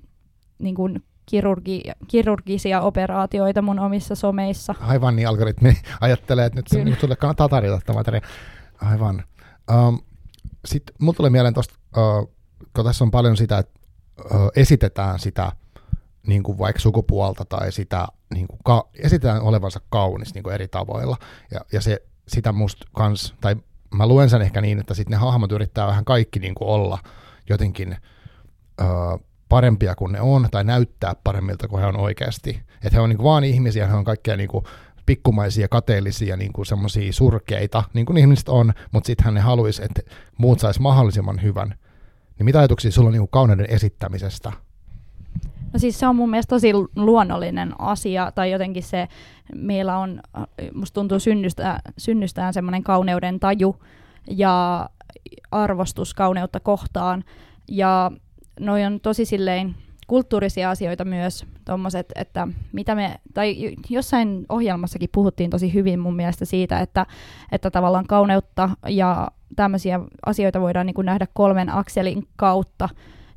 niin 0.58 0.74
kuin 0.74 1.04
kirurgi, 1.26 1.82
kirurgisia 2.08 2.80
operaatioita 2.80 3.62
mun 3.62 3.78
omissa 3.78 4.14
someissa. 4.14 4.74
Aivan, 4.80 5.16
niin 5.16 5.28
algoritmi 5.28 5.76
ajattelee, 6.00 6.46
että 6.46 6.58
nyt 6.58 6.66
se, 6.68 7.00
sulle 7.00 7.16
kannattaa 7.16 7.48
tarjota 7.48 7.80
tämä 7.86 7.96
materiaali. 7.96 8.26
Aivan. 8.80 9.24
Um, 9.72 10.00
sitten 10.64 10.96
mulla 11.00 11.16
tulee 11.16 11.30
mieleen 11.30 11.54
tuosta, 11.54 11.74
uh, 11.96 12.34
kun 12.76 12.84
tässä 12.84 13.04
on 13.04 13.10
paljon 13.10 13.36
sitä, 13.36 13.58
että 13.58 13.80
uh, 14.24 14.50
esitetään 14.56 15.18
sitä 15.18 15.52
niin 16.26 16.42
kuin 16.42 16.58
vaikka 16.58 16.80
sukupuolta 16.80 17.44
tai 17.44 17.72
sitä 17.72 18.06
niin 18.34 18.48
kuin 18.48 18.60
ka- 18.64 18.88
esitetään 18.94 19.42
olevansa 19.42 19.80
kaunis 19.88 20.34
niin 20.34 20.42
kuin 20.42 20.54
eri 20.54 20.68
tavoilla. 20.68 21.16
Ja, 21.50 21.60
ja 21.72 21.80
se, 21.80 22.02
sitä 22.28 22.52
musta 22.52 22.86
kans, 22.92 23.34
tai 23.40 23.56
mä 23.94 24.06
luen 24.06 24.30
sen 24.30 24.42
ehkä 24.42 24.60
niin, 24.60 24.78
että 24.78 24.94
sitten 24.94 25.10
ne 25.10 25.16
hahmot 25.16 25.52
yrittää 25.52 25.86
vähän 25.86 26.04
kaikki 26.04 26.38
niin 26.40 26.54
kuin 26.54 26.68
olla 26.68 26.98
jotenkin 27.48 27.96
uh, 28.80 29.26
parempia 29.48 29.94
kuin 29.94 30.12
ne 30.12 30.20
on, 30.20 30.48
tai 30.50 30.64
näyttää 30.64 31.14
paremmilta 31.24 31.68
kuin 31.68 31.80
he 31.80 31.86
on 31.86 31.96
oikeasti. 31.96 32.62
Että 32.74 32.90
he 32.92 33.00
on 33.00 33.08
niin 33.08 33.16
kuin 33.16 33.24
vaan 33.24 33.44
ihmisiä, 33.44 33.86
he 33.86 33.94
on 33.94 34.04
kaikkea 34.04 34.36
niin 34.36 34.48
kuin 34.48 34.64
pikkumaisia, 35.06 35.68
kateellisia, 35.68 36.36
niin 36.36 36.52
kuin 36.52 36.66
semmoisia 36.66 37.12
surkeita, 37.12 37.84
niin 37.92 38.06
kuin 38.06 38.18
ihmiset 38.18 38.48
on, 38.48 38.72
mutta 38.92 39.06
sitten 39.06 39.34
ne 39.34 39.40
haluaisi, 39.40 39.84
että 39.84 40.02
muut 40.38 40.60
sais 40.60 40.80
mahdollisimman 40.80 41.42
hyvän. 41.42 41.74
Niin 42.38 42.44
mitä 42.44 42.58
ajatuksia 42.58 42.92
sulla 42.92 43.08
on 43.08 43.12
niin 43.12 43.20
kuin 43.20 43.30
kauneuden 43.30 43.70
esittämisestä? 43.70 44.52
No 45.72 45.78
siis 45.78 45.98
se 45.98 46.06
on 46.06 46.16
mun 46.16 46.30
mielestä 46.30 46.50
tosi 46.50 46.72
luonnollinen 46.96 47.80
asia, 47.80 48.32
tai 48.34 48.50
jotenkin 48.50 48.82
se, 48.82 49.08
meillä 49.54 49.98
on, 49.98 50.20
musta 50.74 50.94
tuntuu 50.94 51.18
synnystä, 51.18 51.80
synnystään 51.98 52.54
semmoinen 52.54 52.82
kauneuden 52.82 53.40
taju 53.40 53.76
ja 54.30 54.88
arvostus 55.50 56.14
kauneutta 56.14 56.60
kohtaan, 56.60 57.24
ja 57.68 58.12
noi 58.60 58.84
on 58.84 59.00
tosi 59.00 59.24
silleen 59.24 59.74
kulttuurisia 60.06 60.70
asioita 60.70 61.04
myös, 61.04 61.46
tommoset, 61.64 62.12
että 62.14 62.48
mitä 62.72 62.94
me, 62.94 63.20
tai 63.34 63.74
jossain 63.90 64.46
ohjelmassakin 64.48 65.08
puhuttiin 65.12 65.50
tosi 65.50 65.74
hyvin 65.74 66.00
mun 66.00 66.16
mielestä 66.16 66.44
siitä, 66.44 66.80
että, 66.80 67.06
että 67.52 67.70
tavallaan 67.70 68.06
kauneutta 68.06 68.70
ja 68.88 69.28
tämmöisiä 69.56 70.00
asioita 70.26 70.60
voidaan 70.60 70.86
niin 70.86 70.94
kuin 70.94 71.04
nähdä 71.04 71.26
kolmen 71.34 71.68
akselin 71.68 72.28
kautta, 72.36 72.88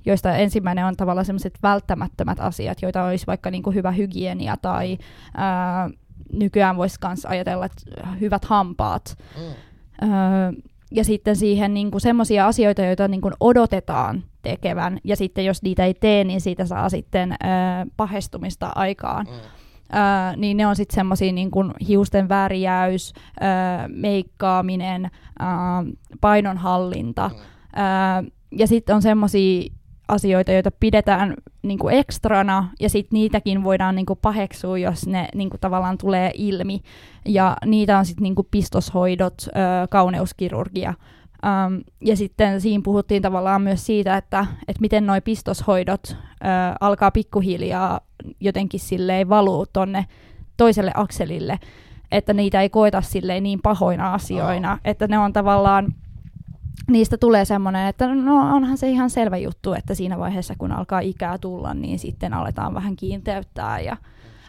joista 0.06 0.36
ensimmäinen 0.36 0.86
on 0.86 0.96
tavallaan 0.96 1.26
sellaiset 1.26 1.60
välttämättömät 1.64 2.40
asiat, 2.40 2.82
joita 2.82 3.04
olisi 3.04 3.28
vaikka 3.28 3.52
niin 3.52 3.64
kuin 3.64 3.76
hyvä 3.76 3.92
hygienia 3.92 4.58
tai 4.58 4.98
ää, 5.38 5.90
nykyään 6.34 6.78
voisi 6.78 6.98
myös 7.08 7.26
ajatella, 7.26 7.66
että 7.66 8.08
hyvät 8.20 8.46
hampaat. 8.46 9.18
Mm. 9.38 9.54
Ää, 10.12 10.54
ja 10.92 11.04
sitten 11.04 11.36
siihen 11.36 11.74
niin 11.74 11.92
semmoisia 11.98 12.48
asioita, 12.48 12.82
joita 12.82 13.08
niin 13.08 13.22
kuin 13.22 13.34
odotetaan 13.40 14.24
tekevän, 14.42 15.00
ja 15.04 15.16
sitten 15.16 15.46
jos 15.46 15.64
niitä 15.64 15.86
ei 15.86 15.94
tee, 15.94 16.24
niin 16.24 16.42
siitä 16.42 16.66
saa 16.66 16.90
sitten 16.90 17.36
ää, 17.44 17.86
pahestumista 17.98 18.72
aikaan. 18.76 19.26
Mm. 19.26 19.34
Ää, 19.92 20.36
niin 20.36 20.58
ne 20.58 20.68
on 20.68 20.76
sitten 20.76 20.96
semmoisia 20.96 21.32
niin 21.32 21.52
kuin 21.52 21.74
hiusten 21.88 22.30
värijäys, 22.30 23.14
ää, 23.40 23.88
meikkaaminen, 23.88 25.12
ää, 25.40 25.84
painonhallinta, 26.22 27.30
mm. 27.34 27.40
ää, 27.76 28.24
ja 28.52 28.68
sitten 28.68 28.96
on 28.96 29.02
semmoisia 29.02 29.70
asioita, 30.10 30.52
joita 30.52 30.72
pidetään 30.80 31.34
niin 31.62 31.80
kuin 31.80 31.96
ekstrana, 31.96 32.70
ja 32.80 32.90
sitten 32.90 33.18
niitäkin 33.18 33.64
voidaan 33.64 33.96
niin 33.96 34.06
kuin 34.06 34.20
paheksua, 34.22 34.78
jos 34.78 35.08
ne 35.08 35.28
niin 35.36 35.50
kuin 35.50 35.62
tavallaan 35.62 35.98
tulee 35.98 36.32
ilmi. 36.34 36.82
Ja 37.26 37.58
niitä 37.66 37.98
on 37.98 38.06
sitten 38.06 38.24
niin 38.24 38.36
kuin 38.36 38.48
pistoshoidot, 38.52 39.42
ö, 39.48 39.52
kauneuskirurgia. 39.90 40.94
Ja 42.02 42.16
sitten 42.16 42.62
siinä 42.62 42.82
puhuttiin 42.84 43.22
tavallaan 43.22 43.62
myös 43.62 43.86
siitä, 43.86 44.18
että, 44.18 44.46
että 44.68 44.82
miten 44.82 45.08
nuo 45.08 45.16
pistoshoidot 45.24 46.02
ö, 46.08 46.16
alkaa 46.80 47.12
pikkuhiljaa 47.12 48.00
jotenkin 48.40 48.80
silleen 48.80 49.30
valuu 49.30 49.66
tonne 49.74 50.06
toiselle 50.58 50.92
akselille, 50.96 51.60
että 52.12 52.34
niitä 52.34 52.62
ei 52.62 52.70
koeta 52.70 53.02
silleen 53.02 53.44
niin 53.44 53.60
pahoina 53.62 54.14
asioina, 54.14 54.74
oh. 54.74 54.80
että 54.84 55.08
ne 55.08 55.18
on 55.18 55.34
tavallaan 55.34 55.94
niistä 56.88 57.18
tulee 57.18 57.46
semmoinen, 57.46 57.88
että 57.88 58.16
no 58.16 58.56
onhan 58.56 58.78
se 58.78 58.90
ihan 58.90 59.10
selvä 59.10 59.38
juttu, 59.38 59.74
että 59.74 59.94
siinä 59.96 60.20
vaiheessa 60.20 60.54
kun 60.58 60.72
alkaa 60.72 61.00
ikää 61.00 61.38
tulla, 61.38 61.74
niin 61.74 62.00
sitten 62.00 62.34
aletaan 62.34 62.74
vähän 62.74 62.96
kiinteyttää 62.96 63.80
ja 63.80 63.98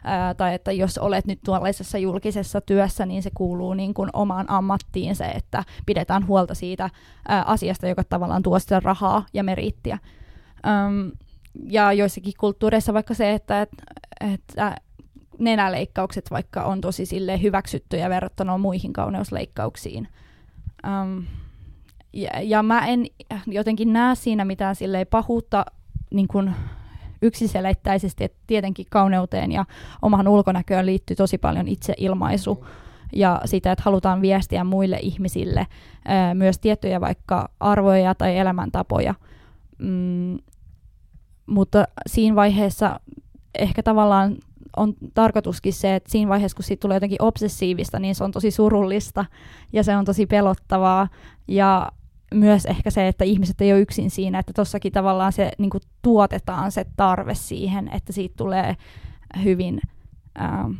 ää, 0.04 0.34
tai 0.34 0.54
että 0.54 0.72
jos 0.72 0.98
olet 0.98 1.26
nyt 1.26 1.40
tuollaisessa 1.44 1.98
julkisessa 1.98 2.60
työssä, 2.60 3.06
niin 3.06 3.22
se 3.22 3.30
kuuluu 3.34 3.74
niin 3.74 3.94
kuin 3.94 4.10
omaan 4.12 4.50
ammattiin 4.50 5.16
se, 5.16 5.24
että 5.24 5.64
pidetään 5.86 6.26
huolta 6.26 6.54
siitä 6.54 6.90
ää, 7.28 7.42
asiasta, 7.42 7.88
joka 7.88 8.04
tavallaan 8.04 8.42
tuo 8.42 8.58
sitä 8.58 8.80
rahaa 8.80 9.26
ja 9.34 9.44
merittiä. 9.44 9.98
Öm, 10.66 11.12
ja 11.64 11.92
joissakin 11.92 12.32
kulttuureissa 12.40 12.94
vaikka 12.94 13.14
se, 13.14 13.32
että, 13.32 13.62
että, 13.62 13.84
että 14.34 14.76
nenäleikkaukset 15.38 16.30
vaikka 16.30 16.64
on 16.64 16.80
tosi 16.80 17.04
hyväksyttyjä 17.42 18.10
verrattuna 18.10 18.58
muihin 18.58 18.92
kauneusleikkauksiin. 18.92 20.08
Um, 20.86 21.24
ja, 22.12 22.30
ja 22.42 22.62
mä 22.62 22.86
en 22.86 23.06
jotenkin 23.46 23.92
näe 23.92 24.14
siinä 24.14 24.44
mitään 24.44 24.76
silleen 24.76 25.06
pahuutta 25.06 25.66
niin 26.10 26.28
kuin 26.28 26.54
yksiselitteisesti, 27.22 28.24
että 28.24 28.38
tietenkin 28.46 28.86
kauneuteen 28.90 29.52
ja 29.52 29.64
omahan 30.02 30.28
ulkonäköön 30.28 30.86
liittyy 30.86 31.16
tosi 31.16 31.38
paljon 31.38 31.68
itseilmaisu 31.68 32.66
ja 33.12 33.40
sitä, 33.44 33.72
että 33.72 33.82
halutaan 33.84 34.20
viestiä 34.20 34.64
muille 34.64 34.98
ihmisille 35.02 35.66
myös 36.34 36.58
tiettyjä 36.58 37.00
vaikka 37.00 37.48
arvoja 37.60 38.14
tai 38.14 38.38
elämäntapoja. 38.38 39.14
Mm, 39.78 40.38
mutta 41.46 41.84
siinä 42.06 42.36
vaiheessa 42.36 43.00
ehkä 43.58 43.82
tavallaan 43.82 44.36
on 44.76 44.94
tarkoituskin 45.14 45.72
se, 45.72 45.94
että 45.94 46.10
siinä 46.10 46.28
vaiheessa, 46.28 46.56
kun 46.56 46.64
siitä 46.64 46.80
tulee 46.80 46.96
jotenkin 46.96 47.22
obsessiivista, 47.22 47.98
niin 47.98 48.14
se 48.14 48.24
on 48.24 48.32
tosi 48.32 48.50
surullista 48.50 49.24
ja 49.72 49.84
se 49.84 49.96
on 49.96 50.04
tosi 50.04 50.26
pelottavaa. 50.26 51.08
Ja 51.48 51.92
myös 52.34 52.66
ehkä 52.66 52.90
se, 52.90 53.08
että 53.08 53.24
ihmiset 53.24 53.60
ei 53.60 53.72
ole 53.72 53.80
yksin 53.80 54.10
siinä, 54.10 54.38
että 54.38 54.52
tossakin 54.52 54.92
tavallaan 54.92 55.32
se 55.32 55.50
niin 55.58 55.70
kuin 55.70 55.82
tuotetaan 56.02 56.72
se 56.72 56.86
tarve 56.96 57.34
siihen, 57.34 57.90
että 57.92 58.12
siitä 58.12 58.34
tulee 58.36 58.76
hyvin 59.44 59.80
ää, 60.34 60.70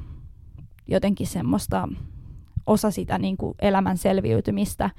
jotenkin 0.86 1.26
semmoista 1.26 1.88
osa 2.66 2.90
sitä 2.90 3.18
niin 3.18 3.36
kuin 3.36 3.54
elämän 3.58 3.98
selviytymistä, 3.98 4.90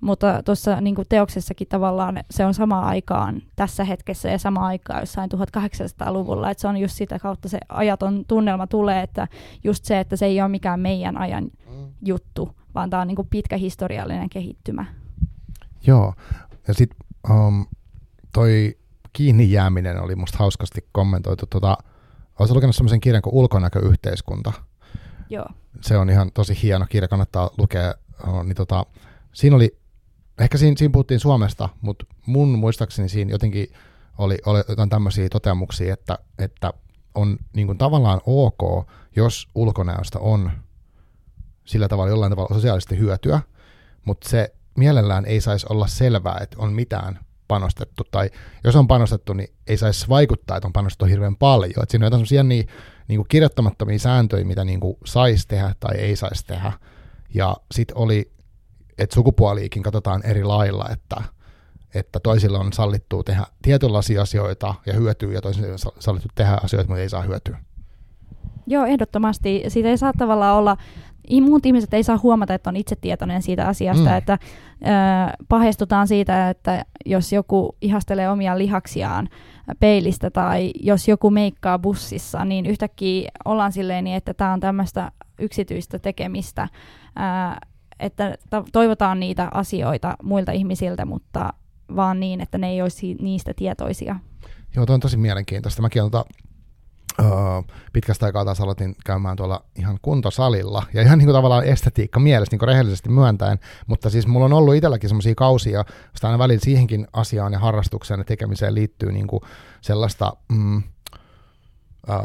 mutta 0.00 0.42
tuossa 0.42 0.80
niin 0.80 0.94
kuin 0.94 1.08
teoksessakin 1.08 1.68
tavallaan 1.68 2.20
se 2.30 2.46
on 2.46 2.54
sama 2.54 2.80
aikaan 2.80 3.42
tässä 3.56 3.84
hetkessä 3.84 4.28
ja 4.28 4.38
sama 4.38 4.66
aikaa 4.66 5.00
jossain 5.00 5.30
1800-luvulla, 5.32 6.50
että 6.50 6.60
se 6.60 6.68
on 6.68 6.76
just 6.76 6.94
sitä 6.94 7.18
kautta 7.18 7.48
se 7.48 7.58
ajaton 7.68 8.24
tunnelma 8.28 8.66
tulee, 8.66 9.02
että 9.02 9.28
just 9.64 9.84
se, 9.84 10.00
että 10.00 10.16
se 10.16 10.26
ei 10.26 10.40
ole 10.40 10.48
mikään 10.48 10.80
meidän 10.80 11.16
ajan 11.18 11.44
mm. 11.44 11.86
juttu, 12.04 12.50
vaan 12.74 12.90
tämä 12.90 13.00
on 13.00 13.08
niin 13.08 13.16
kuin 13.16 13.28
pitkä 13.30 13.56
historiallinen 13.56 14.30
kehittymä. 14.30 14.84
Joo, 15.86 16.14
ja 16.68 16.74
sitten 16.74 16.98
um, 17.30 17.66
toi 18.32 18.78
kiinni 19.12 19.52
jääminen 19.52 20.02
oli 20.02 20.16
musta 20.16 20.38
hauskasti 20.38 20.88
kommentoitu. 20.92 21.46
Tota, 21.46 21.78
Oletko 22.38 22.54
lukenut 22.54 22.76
sellaisen 22.76 23.00
kirjan 23.00 23.22
kuin 23.22 23.34
Ulkonäköyhteiskunta? 23.34 24.52
Joo. 25.30 25.46
Se 25.80 25.96
on 25.96 26.10
ihan 26.10 26.32
tosi 26.32 26.58
hieno 26.62 26.86
kirja, 26.88 27.08
kannattaa 27.08 27.50
lukea. 27.58 27.94
Uh, 28.28 28.42
niin 28.44 28.56
tota, 28.56 28.86
siinä 29.32 29.56
oli, 29.56 29.78
ehkä 30.40 30.58
siinä, 30.58 30.76
siinä 30.78 30.92
puhuttiin 30.92 31.20
Suomesta, 31.20 31.68
mutta 31.80 32.06
mun 32.26 32.48
muistaakseni 32.48 33.08
siinä 33.08 33.30
jotenkin 33.30 33.68
oli, 34.18 34.38
oli 34.46 34.62
jotain 34.68 34.88
tämmöisiä 34.88 35.28
toteamuksia, 35.28 35.94
että, 35.94 36.18
että 36.38 36.72
on 37.14 37.38
niin 37.52 37.66
kuin 37.66 37.78
tavallaan 37.78 38.20
ok, 38.26 38.88
jos 39.16 39.48
ulkonäöstä 39.54 40.18
on 40.18 40.50
sillä 41.64 41.88
tavalla 41.88 42.10
jollain 42.10 42.32
tavalla 42.32 42.54
sosiaalisesti 42.54 42.98
hyötyä, 42.98 43.40
mutta 44.04 44.28
se 44.28 44.55
mielellään 44.76 45.24
ei 45.24 45.40
saisi 45.40 45.66
olla 45.70 45.86
selvää, 45.86 46.38
että 46.40 46.56
on 46.58 46.72
mitään 46.72 47.18
panostettu, 47.48 48.04
tai 48.10 48.30
jos 48.64 48.76
on 48.76 48.88
panostettu, 48.88 49.32
niin 49.32 49.48
ei 49.66 49.76
saisi 49.76 50.08
vaikuttaa, 50.08 50.56
että 50.56 50.68
on 50.68 50.72
panostettu 50.72 51.04
hirveän 51.04 51.36
paljon. 51.36 51.82
Että 51.82 51.90
siinä 51.90 52.04
on 52.04 52.06
jotain 52.06 52.18
sellaisia 52.18 52.42
niin, 52.42 52.68
niin 53.08 53.18
kuin 53.18 53.28
kirjoittamattomia 53.28 53.98
sääntöjä, 53.98 54.44
mitä 54.44 54.64
niin 54.64 54.80
kuin 54.80 54.96
saisi 55.04 55.48
tehdä 55.48 55.74
tai 55.80 55.96
ei 55.96 56.16
saisi 56.16 56.46
tehdä. 56.46 56.72
Ja 57.34 57.56
sitten 57.74 57.96
oli, 57.96 58.32
että 58.98 59.14
sukupuoliikin 59.14 59.82
katsotaan 59.82 60.26
eri 60.26 60.44
lailla, 60.44 60.88
että, 60.92 61.16
että 61.94 62.20
toisilla 62.20 62.58
on 62.58 62.72
sallittu 62.72 63.22
tehdä 63.22 63.46
tietynlaisia 63.62 64.22
asioita 64.22 64.74
ja 64.86 64.92
hyötyä, 64.92 65.32
ja 65.32 65.40
toisilla 65.40 65.72
on 65.72 65.78
sallittu 65.98 66.28
tehdä 66.34 66.58
asioita, 66.62 66.88
mutta 66.88 67.02
ei 67.02 67.08
saa 67.08 67.22
hyötyä. 67.22 67.58
Joo, 68.66 68.84
ehdottomasti. 68.84 69.64
Siitä 69.68 69.88
ei 69.88 69.98
saa 69.98 70.12
tavallaan 70.18 70.56
olla 70.56 70.76
muut 71.40 71.66
ihmiset 71.66 71.94
ei 71.94 72.02
saa 72.02 72.20
huomata, 72.22 72.54
että 72.54 72.70
on 72.70 72.76
itse 72.76 72.96
tietoinen 72.96 73.42
siitä 73.42 73.68
asiasta, 73.68 74.10
mm. 74.10 74.16
että 74.16 74.32
äh, 74.32 74.38
pahestutaan 75.48 76.08
siitä, 76.08 76.50
että 76.50 76.84
jos 77.06 77.32
joku 77.32 77.76
ihastelee 77.80 78.30
omia 78.30 78.58
lihaksiaan 78.58 79.28
peilistä 79.80 80.30
tai 80.30 80.72
jos 80.80 81.08
joku 81.08 81.30
meikkaa 81.30 81.78
bussissa, 81.78 82.44
niin 82.44 82.66
yhtäkkiä 82.66 83.30
ollaan 83.44 83.72
silleen 83.72 84.04
niin, 84.04 84.16
että 84.16 84.34
tämä 84.34 84.52
on 84.52 84.60
tämmöistä 84.60 85.12
yksityistä 85.38 85.98
tekemistä, 85.98 86.62
äh, 86.62 87.56
että 88.00 88.38
toivotaan 88.72 89.20
niitä 89.20 89.48
asioita 89.54 90.16
muilta 90.22 90.52
ihmisiltä, 90.52 91.04
mutta 91.04 91.52
vaan 91.96 92.20
niin, 92.20 92.40
että 92.40 92.58
ne 92.58 92.70
ei 92.70 92.82
olisi 92.82 93.14
niistä 93.14 93.54
tietoisia. 93.56 94.16
Joo, 94.76 94.86
tuo 94.86 94.94
on 94.94 95.00
tosi 95.00 95.16
mielenkiintoista. 95.16 95.82
Mäkin 95.82 96.02
olen 96.02 96.24
Uh, 97.20 97.64
pitkästä 97.92 98.26
aikaa 98.26 98.44
taas 98.44 98.60
aloitin 98.60 98.96
käymään 99.04 99.36
tuolla 99.36 99.64
ihan 99.78 99.98
kuntosalilla, 100.02 100.82
ja 100.94 101.02
ihan 101.02 101.18
niin 101.18 101.26
kuin 101.26 101.34
tavallaan 101.34 101.64
estetiikka 101.64 102.20
mielessä 102.20 102.52
niin 102.52 102.58
kuin 102.58 102.68
rehellisesti 102.68 103.08
myöntäen, 103.08 103.58
mutta 103.86 104.10
siis 104.10 104.26
mulla 104.26 104.44
on 104.44 104.52
ollut 104.52 104.74
itselläkin 104.74 105.08
semmoisia 105.08 105.34
kausia, 105.34 105.84
josta 106.12 106.28
aina 106.28 106.38
välillä 106.38 106.60
siihenkin 106.64 107.06
asiaan 107.12 107.52
ja 107.52 107.58
harrastukseen 107.58 108.20
ja 108.20 108.24
tekemiseen 108.24 108.74
liittyy 108.74 109.12
niin 109.12 109.26
kuin 109.26 109.40
sellaista, 109.80 110.32
mm, 110.48 110.82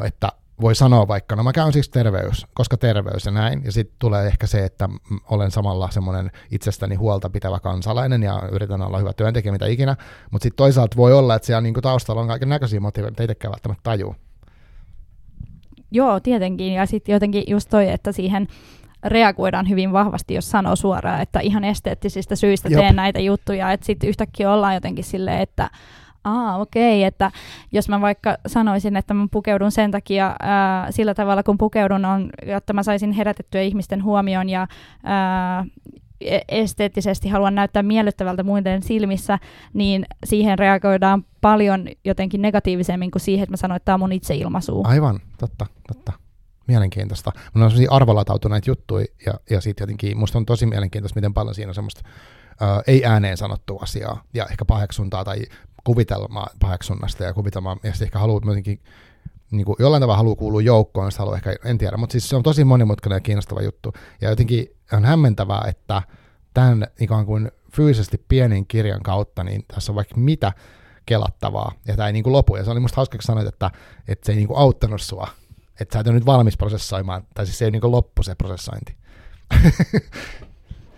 että 0.05 0.31
voi 0.61 0.75
sanoa 0.75 1.07
vaikka, 1.07 1.35
no 1.35 1.43
mä 1.43 1.53
käyn 1.53 1.73
siis 1.73 1.89
terveys, 1.89 2.47
koska 2.53 2.77
terveys 2.77 3.25
ja 3.25 3.31
näin, 3.31 3.61
ja 3.65 3.71
sitten 3.71 3.95
tulee 3.99 4.27
ehkä 4.27 4.47
se, 4.47 4.65
että 4.65 4.89
olen 5.29 5.51
samalla 5.51 5.91
semmoinen 5.91 6.31
itsestäni 6.51 6.95
huolta 6.95 7.29
pitävä 7.29 7.59
kansalainen 7.59 8.23
ja 8.23 8.41
yritän 8.51 8.81
olla 8.81 8.97
hyvä 8.97 9.13
työntekijä, 9.13 9.51
mitä 9.51 9.65
ikinä, 9.65 9.95
mutta 10.31 10.43
sitten 10.43 10.57
toisaalta 10.57 10.97
voi 10.97 11.13
olla, 11.13 11.35
että 11.35 11.45
siellä 11.45 11.61
niin 11.61 11.73
kuin 11.73 11.83
taustalla 11.83 12.21
on 12.21 12.27
kaiken 12.27 12.49
näköisiä 12.49 12.79
motiiveja, 12.79 13.11
mitä 13.11 13.23
itsekään 13.23 13.51
välttämättä 13.51 13.83
tajuu. 13.83 14.15
Joo, 15.91 16.19
tietenkin. 16.19 16.73
Ja 16.73 16.85
sitten 16.85 17.13
jotenkin 17.13 17.43
just 17.47 17.69
toi, 17.69 17.89
että 17.89 18.11
siihen 18.11 18.47
reagoidaan 19.03 19.69
hyvin 19.69 19.93
vahvasti, 19.93 20.33
jos 20.33 20.51
sanoo 20.51 20.75
suoraan, 20.75 21.21
että 21.21 21.39
ihan 21.39 21.63
esteettisistä 21.63 22.35
syistä 22.35 22.69
Jop. 22.69 22.81
teen 22.81 22.95
näitä 22.95 23.19
juttuja. 23.19 23.71
Että 23.71 23.85
sitten 23.85 24.09
yhtäkkiä 24.09 24.51
ollaan 24.53 24.73
jotenkin 24.73 25.03
silleen, 25.03 25.39
että 25.39 25.69
Aa, 26.23 26.57
okei, 26.57 26.99
okay. 26.99 27.07
että 27.07 27.31
jos 27.71 27.89
mä 27.89 28.01
vaikka 28.01 28.37
sanoisin, 28.47 28.95
että 28.95 29.13
mä 29.13 29.27
pukeudun 29.31 29.71
sen 29.71 29.91
takia 29.91 30.35
ää, 30.39 30.91
sillä 30.91 31.13
tavalla, 31.13 31.43
kun 31.43 31.57
pukeudun 31.57 32.05
on, 32.05 32.29
jotta 32.45 32.73
mä 32.73 32.83
saisin 32.83 33.11
herätettyä 33.11 33.61
ihmisten 33.61 34.03
huomioon 34.03 34.49
ja 34.49 34.67
ää, 35.03 35.65
esteettisesti 36.49 37.30
haluan 37.30 37.55
näyttää 37.55 37.84
miellyttävältä 37.84 38.43
muiden 38.43 38.84
silmissä, 38.84 39.39
niin 39.74 40.05
siihen 40.26 40.59
reagoidaan 40.59 41.26
paljon 41.41 41.88
jotenkin 42.05 42.41
negatiivisemmin 42.41 43.11
kuin 43.11 43.22
siihen, 43.22 43.43
että 43.43 43.53
mä 43.53 43.57
sanoin, 43.57 43.76
että 43.76 43.86
tämä 43.86 43.93
on 43.93 43.99
mun 43.99 44.11
itseilmaisu. 44.11 44.82
Aivan, 44.86 45.19
totta, 45.38 45.65
totta. 45.88 46.11
Mielenkiintoista. 46.67 47.32
Mulla 47.53 47.65
on 47.65 47.72
sellaisia 47.72 47.91
arvolatautuneita 47.91 48.69
juttuja, 48.69 49.05
ja, 49.26 49.34
ja 49.49 49.61
sitten 49.61 49.84
jotenkin 49.84 50.17
musta 50.17 50.38
on 50.38 50.45
tosi 50.45 50.65
mielenkiintoista, 50.65 51.17
miten 51.17 51.34
paljon 51.34 51.55
siinä 51.55 51.69
on 51.69 51.76
semmoista 51.76 52.01
ää, 52.59 52.82
ei 52.88 53.05
ääneen 53.05 53.38
sanottua 53.38 53.80
asiaa, 53.84 54.24
ja 54.34 54.45
ehkä 54.45 54.65
paheksuntaa 54.65 55.24
tai 55.24 55.43
kuvitelmaa 55.84 56.47
paheksunnasta 56.59 57.24
ja 57.24 57.34
kuvitelmaa, 57.34 57.78
ja 57.84 57.91
ehkä 58.01 58.19
haluaa 58.19 58.41
jotenkin 58.45 58.80
niin 59.51 59.65
kuin 59.65 59.75
jollain 59.79 60.01
tavalla 60.01 60.17
haluaa 60.17 60.35
kuulua 60.35 60.61
joukkoon, 60.61 61.07
niin 61.07 61.19
haluaa 61.19 61.35
ehkä, 61.35 61.55
en 61.65 61.77
tiedä, 61.77 61.97
mutta 61.97 62.11
siis 62.11 62.29
se 62.29 62.35
on 62.35 62.43
tosi 62.43 62.63
monimutkainen 62.63 63.15
ja 63.15 63.21
kiinnostava 63.21 63.61
juttu. 63.61 63.93
Ja 64.21 64.29
jotenkin 64.29 64.67
on 64.93 65.05
hämmentävää, 65.05 65.65
että 65.67 66.01
tämän 66.53 66.87
ikään 66.99 67.25
kuin 67.25 67.51
fyysisesti 67.75 68.25
pienin 68.27 68.67
kirjan 68.67 69.03
kautta, 69.03 69.43
niin 69.43 69.65
tässä 69.67 69.91
on 69.91 69.95
vaikka 69.95 70.15
mitä 70.17 70.51
kelattavaa, 71.05 71.71
ja 71.87 71.95
tämä 71.95 72.07
ei 72.07 72.13
niin 72.13 72.23
kuin 72.23 72.33
lopu. 72.33 72.55
Ja 72.55 72.63
se 72.63 72.71
oli 72.71 72.79
musta 72.79 72.95
hauska, 72.95 73.17
kun 73.17 73.23
sanoit, 73.23 73.47
että, 73.47 73.71
että 74.07 74.25
se 74.25 74.31
ei 74.31 74.35
niin 74.35 74.47
kuin 74.47 74.57
auttanut 74.57 75.01
sua, 75.01 75.27
että 75.79 75.93
sä 75.93 75.99
et 75.99 76.07
ole 76.07 76.15
nyt 76.15 76.25
valmis 76.25 76.57
prosessoimaan, 76.57 77.23
tai 77.33 77.45
siis 77.45 77.57
se 77.57 77.65
ei 77.65 77.71
niin 77.71 77.81
kuin 77.81 77.91
loppu 77.91 78.23
se 78.23 78.35
prosessointi. 78.35 78.95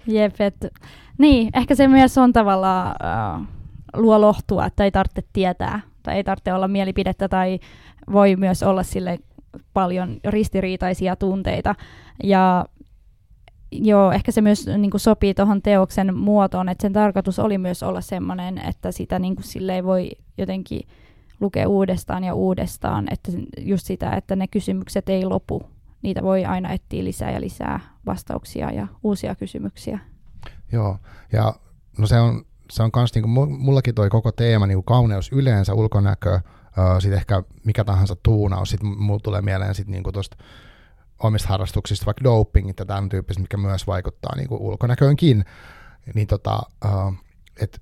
Jep, 0.08 0.42
että 0.42 0.70
niin, 1.18 1.50
ehkä 1.54 1.76
se 1.76 1.88
myös 1.88 2.18
on 2.18 2.34
tavallaan 2.34 2.96
uh, 3.40 3.48
luo 3.94 4.22
lohtua, 4.22 4.66
että 4.66 4.84
ei 4.84 4.92
tarvitse 4.92 5.24
tietää 5.34 5.82
tai 6.04 6.16
ei 6.16 6.24
tarvitse 6.24 6.54
olla 6.54 6.68
mielipidettä 6.68 7.30
tai 7.30 7.60
voi 8.12 8.36
myös 8.36 8.64
olla 8.64 8.84
sille 8.84 9.20
paljon 9.74 10.18
ristiriitaisia 10.26 11.16
tunteita. 11.16 11.76
Ja 12.24 12.66
joo, 13.72 14.12
ehkä 14.12 14.32
se 14.32 14.42
myös 14.42 14.68
niin 14.78 14.92
kuin 14.92 15.02
sopii 15.02 15.34
tuohon 15.34 15.62
teoksen 15.62 16.18
muotoon, 16.18 16.70
että 16.70 16.82
sen 16.82 16.94
tarkoitus 16.94 17.40
oli 17.40 17.58
myös 17.58 17.84
olla 17.84 18.02
sellainen, 18.02 18.58
että 18.58 18.92
sitä 18.92 19.20
niin 19.20 19.36
kuin 19.36 19.46
silleen 19.46 19.86
voi 19.86 20.12
jotenkin 20.38 20.82
lukea 21.40 21.70
uudestaan 21.70 22.24
ja 22.24 22.34
uudestaan, 22.34 23.08
että 23.12 23.32
just 23.60 23.86
sitä, 23.86 24.12
että 24.12 24.36
ne 24.36 24.48
kysymykset 24.48 25.10
ei 25.10 25.26
lopu. 25.26 25.64
Niitä 26.02 26.24
voi 26.24 26.46
aina 26.46 26.72
etsiä 26.72 27.04
lisää 27.04 27.32
ja 27.32 27.42
lisää 27.42 27.80
vastauksia 28.06 28.72
ja 28.72 28.88
uusia 29.04 29.36
kysymyksiä. 29.36 30.00
Joo, 30.72 30.98
ja 31.32 31.54
no 31.98 32.08
se 32.08 32.20
on, 32.20 32.46
se 32.72 32.84
on 32.84 32.92
kans 32.92 33.16
niinku, 33.16 33.46
mullakin 33.46 33.96
toi 33.96 34.10
koko 34.10 34.32
teema 34.32 34.68
niinku 34.68 34.84
kauneus 34.84 35.32
yleensä, 35.32 35.74
ulkonäkö, 35.74 36.40
sitten 37.00 37.18
ehkä 37.18 37.44
mikä 37.64 37.84
tahansa 37.84 38.16
tuunaus, 38.24 38.70
sitten 38.70 38.98
mulla 38.98 39.20
tulee 39.20 39.42
mieleen 39.42 39.76
sit 39.76 39.88
niinku 39.88 40.12
tosta 40.12 40.38
omista 41.20 41.50
harrastuksista, 41.50 42.06
vaikka 42.06 42.24
dopingit 42.24 42.80
ja 42.80 42.86
tämän 42.86 43.10
tyyppiset, 43.10 43.42
mikä 43.42 43.58
myös 43.58 43.88
vaikuttaa 43.88 44.36
niinku 44.36 44.68
ulkonäköönkin, 44.68 45.46
niin 46.14 46.28
tota, 46.28 46.60
uh, 46.86 47.14
et, 47.60 47.82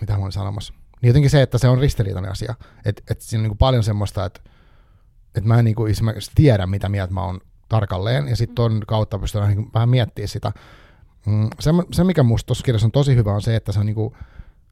mitä 0.00 0.12
mä 0.12 0.22
olin 0.22 0.32
sanomassa, 0.32 0.74
niin 1.02 1.08
jotenkin 1.08 1.30
se, 1.30 1.42
että 1.42 1.58
se 1.58 1.68
on 1.68 1.78
ristiriitainen 1.78 2.32
asia, 2.32 2.54
että 2.84 3.02
et 3.10 3.20
siinä 3.20 3.40
on 3.40 3.42
niinku 3.42 3.56
paljon 3.56 3.82
semmoista, 3.82 4.24
että 4.24 4.40
et 5.34 5.44
mä 5.44 5.58
en 5.58 5.64
niinku 5.64 5.86
esimerkiksi 5.86 6.30
tiedä, 6.34 6.66
mitä 6.66 6.88
mieltä 6.88 7.14
mä 7.14 7.24
oon 7.24 7.40
tarkalleen, 7.68 8.28
ja 8.28 8.36
sitten 8.36 8.54
ton 8.54 8.82
kautta 8.86 9.18
pystyn 9.18 9.48
niinku 9.48 9.70
vähän 9.74 9.88
miettimään 9.88 10.28
sitä, 10.28 10.52
Mm, 11.26 11.48
se, 11.60 11.70
se, 11.92 12.04
mikä 12.04 12.22
musta 12.22 12.46
tuossa 12.46 12.64
kirjassa 12.64 12.86
on 12.86 12.92
tosi 12.92 13.16
hyvä, 13.16 13.34
on 13.34 13.42
se, 13.42 13.56
että 13.56 13.72
se 13.72 13.80
on 13.80 13.86
niinku 13.86 14.16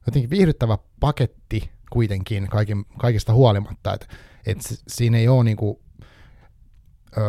jotenkin 0.05 0.29
viihdyttävä 0.29 0.77
paketti 0.99 1.71
kuitenkin 1.93 2.47
kaikin, 2.47 2.85
kaikista 2.97 3.33
huolimatta. 3.33 3.93
että 3.93 4.07
et 4.45 4.57
siinä 4.87 5.17
ei 5.17 5.27
ole 5.27 5.43
niinku, 5.43 5.81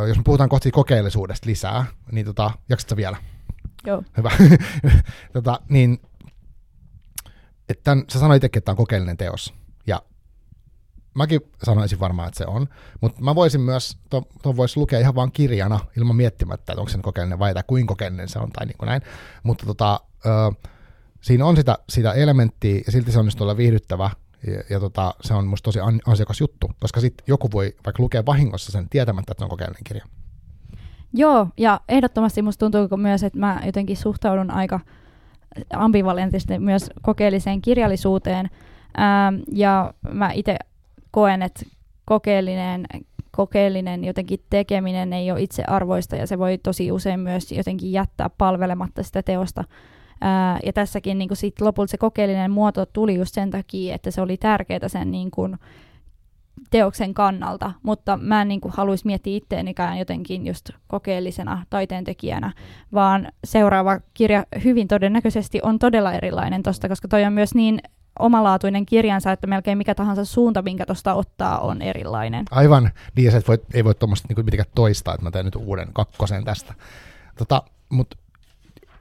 jos 0.08 0.16
me 0.16 0.22
puhutaan 0.24 0.48
kohti 0.48 0.70
kokeellisuudesta 0.70 1.50
lisää, 1.50 1.84
niin 2.12 2.26
tota, 2.26 2.50
jaksatko 2.68 2.96
vielä? 2.96 3.16
Joo. 3.86 4.02
Hyvä. 4.16 4.30
tota, 5.32 5.60
niin, 5.68 5.98
että 7.68 7.84
tämän, 7.84 8.04
sä 8.08 8.18
sanoit 8.18 8.38
itsekin, 8.38 8.58
että 8.58 8.64
tämä 8.64 8.72
on 8.72 8.76
kokeellinen 8.76 9.16
teos. 9.16 9.54
Ja 9.86 10.02
mäkin 11.14 11.40
sanoisin 11.62 12.00
varmaan, 12.00 12.28
että 12.28 12.38
se 12.38 12.46
on, 12.46 12.68
mutta 13.00 13.22
mä 13.22 13.34
voisin 13.34 13.60
myös, 13.60 13.98
tuon 14.10 14.24
to 14.42 14.56
voisi 14.56 14.80
lukea 14.80 15.00
ihan 15.00 15.14
vaan 15.14 15.32
kirjana 15.32 15.80
ilman 15.96 16.16
miettimättä, 16.16 16.72
että 16.72 16.80
onko 16.80 16.90
se 16.90 16.98
kokeellinen 16.98 17.38
vai 17.38 17.54
tai 17.54 17.62
kuinka 17.66 17.92
kokeellinen 17.92 18.28
se 18.28 18.38
on 18.38 18.50
tai 18.50 18.66
niin 18.66 18.78
kuin 18.78 18.86
näin. 18.86 19.02
Mutta 19.42 19.66
tota, 19.66 20.00
ö, 20.26 20.52
siinä 21.20 21.46
on 21.46 21.56
sitä, 21.56 21.78
sitä 21.88 22.12
elementtiä 22.12 22.80
ja 22.86 22.92
silti 22.92 23.12
se 23.12 23.18
on 23.18 23.30
olla 23.40 23.56
viihdyttävä 23.56 24.10
ja, 24.46 24.62
ja 24.70 24.80
tota, 24.80 25.14
se 25.20 25.34
on 25.34 25.46
musta 25.46 25.64
tosi 25.64 25.78
ansiokas 26.06 26.40
juttu, 26.40 26.70
koska 26.80 27.00
sitten 27.00 27.24
joku 27.26 27.50
voi 27.52 27.74
vaikka 27.86 28.02
lukea 28.02 28.26
vahingossa 28.26 28.72
sen 28.72 28.88
tietämättä, 28.88 29.32
että 29.32 29.40
se 29.40 29.44
on 29.44 29.50
kokeellinen 29.50 29.84
kirja. 29.84 30.04
Joo, 31.12 31.48
ja 31.58 31.80
ehdottomasti 31.88 32.42
musta 32.42 32.70
tuntuu 32.70 32.96
myös, 32.96 33.22
että 33.22 33.38
mä 33.38 33.60
jotenkin 33.66 33.96
suhtaudun 33.96 34.50
aika 34.50 34.80
ambivalentisesti 35.72 36.58
myös 36.58 36.90
kokeelliseen 37.02 37.62
kirjallisuuteen, 37.62 38.50
Ähm, 38.98 39.42
ja 39.52 39.94
mä 40.12 40.30
itse 40.32 40.56
koen, 41.10 41.42
että 41.42 41.66
kokeellinen, 42.04 42.86
kokeellinen 43.30 44.04
jotenkin 44.04 44.40
tekeminen 44.50 45.12
ei 45.12 45.30
ole 45.30 45.42
itsearvoista 45.42 46.16
ja 46.16 46.26
se 46.26 46.38
voi 46.38 46.58
tosi 46.58 46.92
usein 46.92 47.20
myös 47.20 47.52
jotenkin 47.52 47.92
jättää 47.92 48.30
palvelematta 48.38 49.02
sitä 49.02 49.22
teosta. 49.22 49.64
Ää, 50.26 50.58
ja 50.66 50.72
tässäkin 50.72 51.18
niin 51.18 51.36
sit 51.36 51.60
lopulta 51.60 51.90
se 51.90 51.98
kokeellinen 51.98 52.50
muoto 52.50 52.86
tuli 52.86 53.14
just 53.14 53.34
sen 53.34 53.50
takia, 53.50 53.94
että 53.94 54.10
se 54.10 54.20
oli 54.20 54.36
tärkeää 54.36 54.88
sen 54.88 55.10
niin 55.10 55.30
kuin, 55.30 55.58
teoksen 56.70 57.14
kannalta, 57.14 57.72
mutta 57.82 58.16
mä 58.16 58.42
en 58.42 58.48
niin 58.48 58.60
kuin, 58.60 58.74
haluaisi 58.76 59.06
miettiä 59.06 59.36
itteenikään 59.36 59.98
jotenkin 59.98 60.46
just 60.46 60.70
kokeellisena 60.86 61.66
taiteentekijänä, 61.70 62.52
vaan 62.92 63.28
seuraava 63.44 64.00
kirja 64.14 64.44
hyvin 64.64 64.88
todennäköisesti 64.88 65.60
on 65.62 65.78
todella 65.78 66.12
erilainen 66.12 66.62
tosta, 66.62 66.88
koska 66.88 67.08
toi 67.08 67.24
on 67.24 67.32
myös 67.32 67.54
niin 67.54 67.78
omalaatuinen 68.18 68.86
kirjansa, 68.86 69.32
että 69.32 69.46
melkein 69.46 69.78
mikä 69.78 69.94
tahansa 69.94 70.24
suunta, 70.24 70.62
minkä 70.62 70.86
tuosta 70.86 71.14
ottaa, 71.14 71.58
on 71.58 71.82
erilainen. 71.82 72.44
Aivan, 72.50 72.90
niin 73.16 73.24
ja 73.24 73.30
sä 73.30 73.42
voi, 73.48 73.58
ei 73.74 73.84
voi 73.84 73.94
tuommoista 73.94 74.28
niin 74.28 74.44
mitenkään 74.44 74.72
toistaa, 74.74 75.14
että 75.14 75.24
mä 75.24 75.30
teen 75.30 75.44
nyt 75.44 75.56
uuden 75.56 75.88
kakkosen 75.92 76.44
tästä. 76.44 76.74
Tota, 77.38 77.62
Mutta 77.88 78.16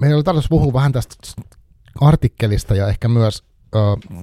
meillä 0.04 0.16
oli 0.16 0.24
tarkoitus 0.24 0.50
puhua 0.50 0.74
vähän 0.74 0.92
tästä 0.92 1.16
artikkelista 2.02 2.76
ja 2.76 2.88
ehkä 2.88 3.08
myös, 3.08 3.44
äh, 3.76 4.22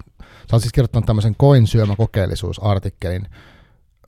sä 0.51 0.59
siis 0.59 0.73
kirjoittanut 0.73 1.07
tämmöisen 1.07 1.35
koin 1.37 1.67
syömäkokeellisuusartikkelin 1.67 3.27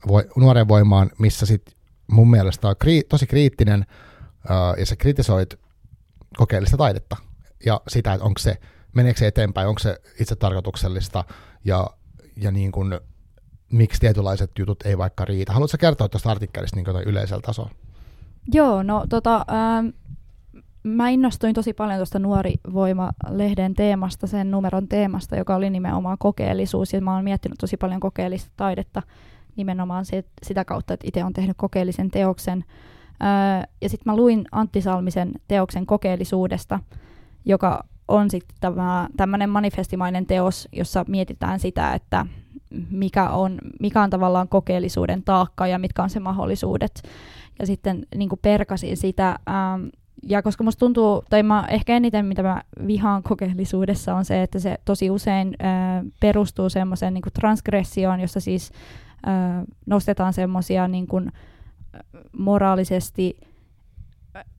voi, 0.07 0.29
nuoren 0.35 0.67
voimaan, 0.67 1.11
missä 1.19 1.45
sit 1.45 1.75
mun 2.11 2.29
mielestä 2.29 2.67
on 2.67 2.75
kri, 2.79 3.01
tosi 3.09 3.27
kriittinen 3.27 3.85
äh, 4.51 4.79
ja 4.79 4.85
sä 4.85 4.95
kritisoit 4.95 5.59
kokeellista 6.37 6.77
taidetta 6.77 7.15
ja 7.65 7.81
sitä, 7.87 8.13
että 8.13 8.25
onko 8.25 8.39
se 8.39 8.57
meneekö 8.93 9.19
se 9.19 9.27
eteenpäin, 9.27 9.67
onko 9.67 9.79
se 9.79 10.01
itse 10.19 10.35
tarkoituksellista 10.35 11.23
ja, 11.65 11.87
ja 12.37 12.51
niin 12.51 12.71
kuin, 12.71 12.99
miksi 13.71 13.99
tietynlaiset 13.99 14.51
jutut 14.59 14.85
ei 14.85 14.97
vaikka 14.97 15.25
riitä. 15.25 15.53
Haluatko 15.53 15.77
kertoa 15.79 16.09
tuosta 16.09 16.31
artikkelista 16.31 16.75
niin 16.75 17.07
yleisellä 17.07 17.41
tasolla? 17.41 17.71
Joo, 18.53 18.83
no 18.83 19.05
tota, 19.09 19.35
ähm, 19.35 19.87
mä 20.83 21.09
innostuin 21.09 21.53
tosi 21.53 21.73
paljon 21.73 21.97
tuosta 21.97 22.19
Nuori 22.19 22.55
Voima-lehden 22.73 23.73
teemasta, 23.73 24.27
sen 24.27 24.51
numeron 24.51 24.87
teemasta, 24.87 25.35
joka 25.35 25.55
oli 25.55 25.69
nimenomaan 25.69 26.17
kokeellisuus, 26.17 26.93
ja 26.93 27.01
mä 27.01 27.15
oon 27.15 27.23
miettinyt 27.23 27.57
tosi 27.59 27.77
paljon 27.77 27.99
kokeellista 27.99 28.51
taidetta 28.57 29.01
nimenomaan 29.55 30.05
sit, 30.05 30.27
sitä 30.43 30.65
kautta, 30.65 30.93
että 30.93 31.07
itse 31.07 31.23
on 31.23 31.33
tehnyt 31.33 31.57
kokeellisen 31.57 32.11
teoksen. 32.11 32.65
Öö, 33.23 33.67
ja 33.81 33.89
sitten 33.89 34.13
mä 34.13 34.17
luin 34.17 34.45
Antti 34.51 34.81
Salmisen 34.81 35.31
teoksen 35.47 35.85
kokeellisuudesta, 35.85 36.79
joka 37.45 37.83
on 38.07 38.29
sitten 38.29 38.57
tämä, 38.59 39.09
tämmöinen 39.17 39.49
manifestimainen 39.49 40.25
teos, 40.25 40.67
jossa 40.71 41.05
mietitään 41.07 41.59
sitä, 41.59 41.93
että 41.93 42.25
mikä 42.89 43.29
on, 43.29 43.57
mikä 43.79 44.01
on 44.01 44.09
tavallaan 44.09 44.49
kokeellisuuden 44.49 45.23
taakka 45.23 45.67
ja 45.67 45.79
mitkä 45.79 46.03
on 46.03 46.09
se 46.09 46.19
mahdollisuudet. 46.19 47.01
Ja 47.59 47.65
sitten 47.65 48.05
niin 48.15 48.29
perkasin 48.41 48.97
sitä, 48.97 49.39
ähm, 49.49 49.85
ja 50.29 50.41
koska 50.41 50.63
musta 50.63 50.79
tuntuu, 50.79 51.23
tai 51.29 51.43
mä, 51.43 51.65
ehkä 51.69 51.95
eniten 51.95 52.25
mitä 52.25 52.43
mä 52.43 52.61
vihaan 52.87 53.23
kokeellisuudessa 53.23 54.15
on 54.15 54.25
se, 54.25 54.43
että 54.43 54.59
se 54.59 54.77
tosi 54.85 55.09
usein 55.09 55.55
äh, 55.63 56.05
perustuu 56.19 56.69
semmoiseen 56.69 57.13
niin 57.13 57.23
transgressioon, 57.33 58.19
jossa 58.19 58.39
siis 58.39 58.71
äh, 59.27 59.63
nostetaan 59.85 60.33
semmoisia 60.33 60.87
niin 60.87 61.07
moraalisesti 62.37 63.37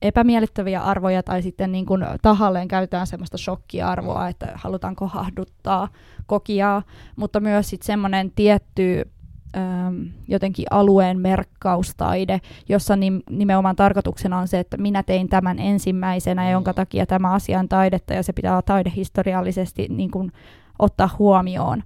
epämiellyttäviä 0.01 0.81
arvoja 0.81 1.23
tai 1.23 1.41
sitten 1.41 1.71
niin 1.71 1.85
kuin 1.85 2.05
tahalleen 2.21 2.67
käytetään 2.67 3.07
semmoista 3.07 3.37
shokkiarvoa, 3.37 4.27
että 4.27 4.51
halutaan 4.55 4.95
kohahduttaa 4.95 5.87
kokijaa, 6.25 6.83
mutta 7.15 7.39
myös 7.39 7.69
sitten 7.69 7.85
semmoinen 7.85 8.31
tietty 8.31 9.11
äm, 9.57 10.09
jotenkin 10.27 10.65
alueen 10.71 11.19
merkkaustaide, 11.19 12.41
jossa 12.69 12.93
nimenomaan 13.29 13.75
tarkoituksena 13.75 14.37
on 14.37 14.47
se, 14.47 14.59
että 14.59 14.77
minä 14.77 15.03
tein 15.03 15.29
tämän 15.29 15.59
ensimmäisenä, 15.59 16.49
jonka 16.49 16.73
takia 16.73 17.05
tämä 17.05 17.31
asia 17.33 17.59
on 17.59 17.69
taidetta 17.69 18.13
ja 18.13 18.23
se 18.23 18.33
pitää 18.33 18.61
taidehistoriallisesti 18.61 19.87
niin 19.89 20.11
kuin 20.11 20.31
ottaa 20.79 21.09
huomioon. 21.19 21.83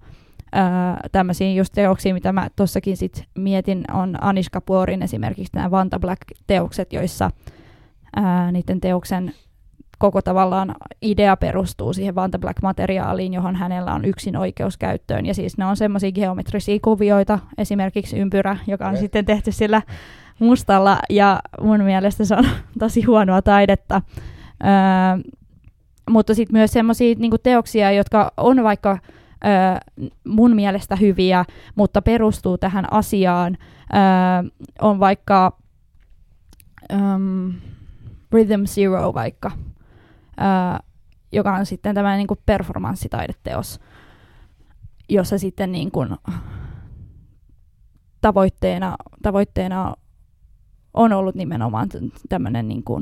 tämmöisiä 1.11 1.51
just 1.53 1.73
teoksia, 1.73 2.13
mitä 2.13 2.33
mä 2.33 2.49
tuossakin 2.55 2.97
sit 2.97 3.23
mietin, 3.35 3.83
on 3.93 4.17
Anish 4.21 4.49
Kapoorin 4.51 5.01
esimerkiksi 5.01 5.55
nämä 5.55 5.71
Vanta 5.71 5.99
Black-teokset, 5.99 6.93
joissa 6.93 7.31
ää, 8.15 8.51
niiden 8.51 8.81
teoksen 8.81 9.33
koko 9.99 10.21
tavallaan 10.21 10.75
idea 11.01 11.37
perustuu 11.37 11.93
siihen 11.93 12.15
Vanta 12.15 12.39
Black-materiaaliin, 12.39 13.33
johon 13.33 13.55
hänellä 13.55 13.93
on 13.93 14.05
yksin 14.05 14.37
oikeus 14.37 14.77
käyttöön. 14.77 15.25
Ja 15.25 15.33
siis 15.33 15.57
ne 15.57 15.65
on 15.65 15.77
semmoisia 15.77 16.11
geometrisia 16.11 16.79
kuvioita, 16.81 17.39
esimerkiksi 17.57 18.19
ympyrä, 18.19 18.57
joka 18.67 18.87
on 18.87 18.97
sitten 18.97 19.25
tehty 19.25 19.51
sillä 19.51 19.81
mustalla, 20.39 20.99
ja 21.09 21.39
mun 21.61 21.83
mielestä 21.83 22.25
se 22.25 22.35
on 22.35 22.45
tosi 22.79 23.03
huonoa 23.03 23.41
taidetta. 23.41 24.01
Öö, 24.63 25.31
mutta 26.09 26.33
sitten 26.35 26.57
myös 26.57 26.71
semmoisia 26.71 27.15
niinku 27.17 27.37
teoksia, 27.37 27.91
jotka 27.91 28.31
on 28.37 28.63
vaikka 28.63 28.97
öö, 29.45 30.09
mun 30.27 30.55
mielestä 30.55 30.95
hyviä, 30.95 31.45
mutta 31.75 32.01
perustuu 32.01 32.57
tähän 32.57 32.93
asiaan, 32.93 33.57
öö, 33.93 34.49
on 34.81 34.99
vaikka 34.99 35.57
um, 36.93 37.53
Rhythm 38.31 38.63
Zero 38.65 39.13
vaikka, 39.13 39.51
joka 41.31 41.53
on 41.55 41.65
sitten 41.65 41.95
tämä 41.95 42.17
niinku 42.17 42.37
performanssitaideteos, 42.45 43.79
jossa 45.09 45.37
sitten 45.37 45.71
niinku 45.71 46.05
tavoitteena, 48.21 48.95
tavoitteena 49.23 49.95
on 50.93 51.13
ollut 51.13 51.35
nimenomaan 51.35 51.89
tämmöinen 52.29 52.67
niinku 52.67 53.01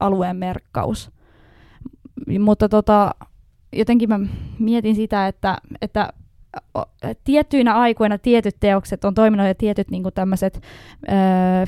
alueen 0.00 0.36
merkkaus. 0.36 1.10
Mutta 2.40 2.68
tota, 2.68 3.14
jotenkin 3.72 4.08
mä 4.08 4.20
mietin 4.58 4.94
sitä, 4.94 5.28
että, 5.28 5.58
että 5.80 6.12
tiettyinä 7.24 7.74
aikoina 7.74 8.18
tietyt 8.18 8.56
teokset 8.60 9.04
on 9.04 9.14
toiminut 9.14 9.46
ja 9.46 9.54
tietyt 9.54 9.90
niin 9.90 10.02
tämmöiset 10.14 10.62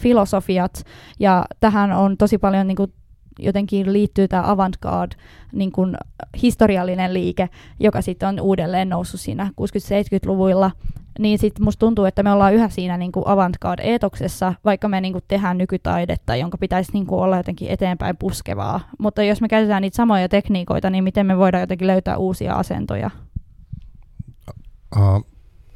filosofiat, 0.00 0.84
ja 1.20 1.44
tähän 1.60 1.92
on 1.92 2.16
tosi 2.16 2.38
paljon 2.38 2.66
niin 2.66 2.76
kuin, 2.76 2.92
jotenkin 3.38 3.92
liittyy 3.92 4.28
tämä 4.28 4.50
avantgarde 4.50 5.16
niin 5.52 5.72
kuin 5.72 5.96
historiallinen 6.42 7.14
liike, 7.14 7.48
joka 7.80 8.02
sitten 8.02 8.28
on 8.28 8.40
uudelleen 8.40 8.88
noussut 8.88 9.20
siinä 9.20 9.50
60-70-luvuilla 9.60 10.70
niin 11.18 11.38
sitten 11.38 11.64
musta 11.64 11.80
tuntuu, 11.80 12.04
että 12.04 12.22
me 12.22 12.32
ollaan 12.32 12.54
yhä 12.54 12.68
siinä 12.68 12.96
niin 12.96 13.12
kuin 13.12 13.26
avantgarde-eetoksessa, 13.26 14.54
vaikka 14.64 14.88
me 14.88 15.00
niin 15.00 15.12
kuin 15.12 15.24
tehdään 15.28 15.58
nykytaidetta, 15.58 16.36
jonka 16.36 16.58
pitäisi 16.58 16.92
niin 16.92 17.06
kuin 17.06 17.20
olla 17.20 17.36
jotenkin 17.36 17.68
eteenpäin 17.68 18.16
puskevaa. 18.16 18.80
Mutta 18.98 19.22
jos 19.22 19.40
me 19.40 19.48
käytetään 19.48 19.82
niitä 19.82 19.96
samoja 19.96 20.28
tekniikoita, 20.28 20.90
niin 20.90 21.04
miten 21.04 21.26
me 21.26 21.38
voidaan 21.38 21.60
jotenkin 21.60 21.86
löytää 21.86 22.16
uusia 22.16 22.54
asentoja? 22.54 23.10
Uh, 24.96 25.26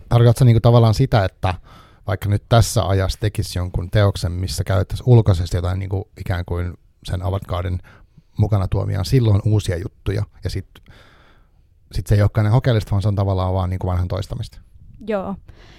tarkoitatko 0.08 0.44
niin 0.44 0.62
tavallaan 0.62 0.94
sitä, 0.94 1.24
että 1.24 1.54
vaikka 2.06 2.28
nyt 2.28 2.42
tässä 2.48 2.84
ajassa 2.84 3.20
tekisi 3.20 3.58
jonkun 3.58 3.90
teoksen, 3.90 4.32
missä 4.32 4.64
käyttäisi 4.64 5.02
ulkoisesti 5.06 5.56
jotain 5.56 5.78
niin 5.78 5.88
kuin 5.88 6.04
ikään 6.20 6.44
kuin 6.44 6.74
sen 7.08 7.22
avantgarden 7.22 7.78
mukana 8.38 8.68
tuomiaan 8.68 9.04
silloin 9.04 9.40
uusia 9.44 9.76
juttuja, 9.76 10.22
ja 10.44 10.50
sitten 10.50 10.94
sit 11.92 12.06
se 12.06 12.14
ei 12.14 12.22
olekaan 12.22 12.44
ne 12.44 12.50
hokeellista, 12.50 12.90
vaan 12.90 13.02
se 13.02 13.08
on 13.08 13.14
tavallaan 13.14 13.54
vaan 13.54 13.70
niin 13.70 13.78
kuin 13.78 13.88
vanhan 13.88 14.08
toistamista. 14.08 14.60
Joo. 15.06 15.34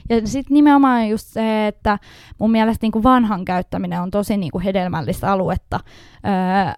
Ja 0.10 0.28
sitten 0.28 0.54
nimenomaan 0.54 1.10
just 1.10 1.28
se, 1.28 1.68
että 1.68 2.00
mun 2.40 2.52
mielestä 2.52 2.84
niin 2.84 2.92
kuin 2.92 3.04
vanhan 3.04 3.46
käyttäminen 3.46 4.02
on 4.02 4.12
tosi 4.12 4.38
niin 4.38 4.52
kuin 4.52 4.64
hedelmällistä 4.64 5.32
aluetta. 5.32 5.80
Öö, 6.26 6.74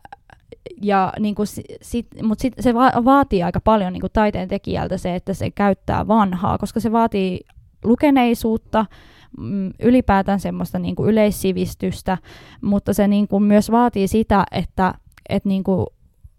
ja 0.82 1.14
niin 1.20 1.36
kuin 1.36 1.48
sit, 1.82 2.08
mutta 2.24 2.42
sit 2.42 2.54
se 2.60 2.74
va- 2.74 3.06
vaatii 3.06 3.44
aika 3.44 3.60
paljon 3.60 3.94
niin 3.94 4.02
kuin 4.02 4.12
taiteen 4.14 4.48
tekijältä 4.48 4.98
se, 4.98 5.16
että 5.16 5.34
se 5.34 5.52
käyttää 5.52 6.08
vanhaa, 6.08 6.58
koska 6.58 6.80
se 6.80 6.92
vaatii 6.92 7.40
lukeneisuutta, 7.84 8.86
ylipäätään 9.84 10.40
semmoista 10.40 10.80
niin 10.80 10.96
kuin 10.96 11.10
yleissivistystä, 11.10 12.18
mutta 12.62 12.94
se 12.94 13.08
niin 13.08 13.28
kuin 13.28 13.44
myös 13.44 13.72
vaatii 13.72 14.08
sitä, 14.08 14.44
että, 14.52 14.94
että 15.30 15.50
niin 15.50 15.64
kuin 15.64 15.86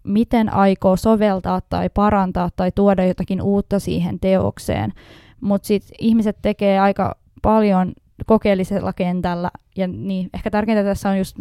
miten 0.04 0.54
aikoo 0.54 0.96
soveltaa 0.96 1.60
tai 1.60 1.90
parantaa 1.94 2.50
tai 2.56 2.72
tuoda 2.74 3.04
jotakin 3.04 3.42
uutta 3.42 3.78
siihen 3.78 4.20
teokseen. 4.20 4.92
Mutta 5.40 5.66
sitten 5.66 5.96
ihmiset 6.00 6.36
tekee 6.42 6.80
aika 6.80 7.16
paljon 7.42 7.92
kokeellisella 8.26 8.92
kentällä, 8.92 9.50
ja 9.76 9.86
niin 9.86 10.30
ehkä 10.34 10.50
tärkeintä 10.50 10.84
tässä 10.84 11.10
on 11.10 11.18
just 11.18 11.36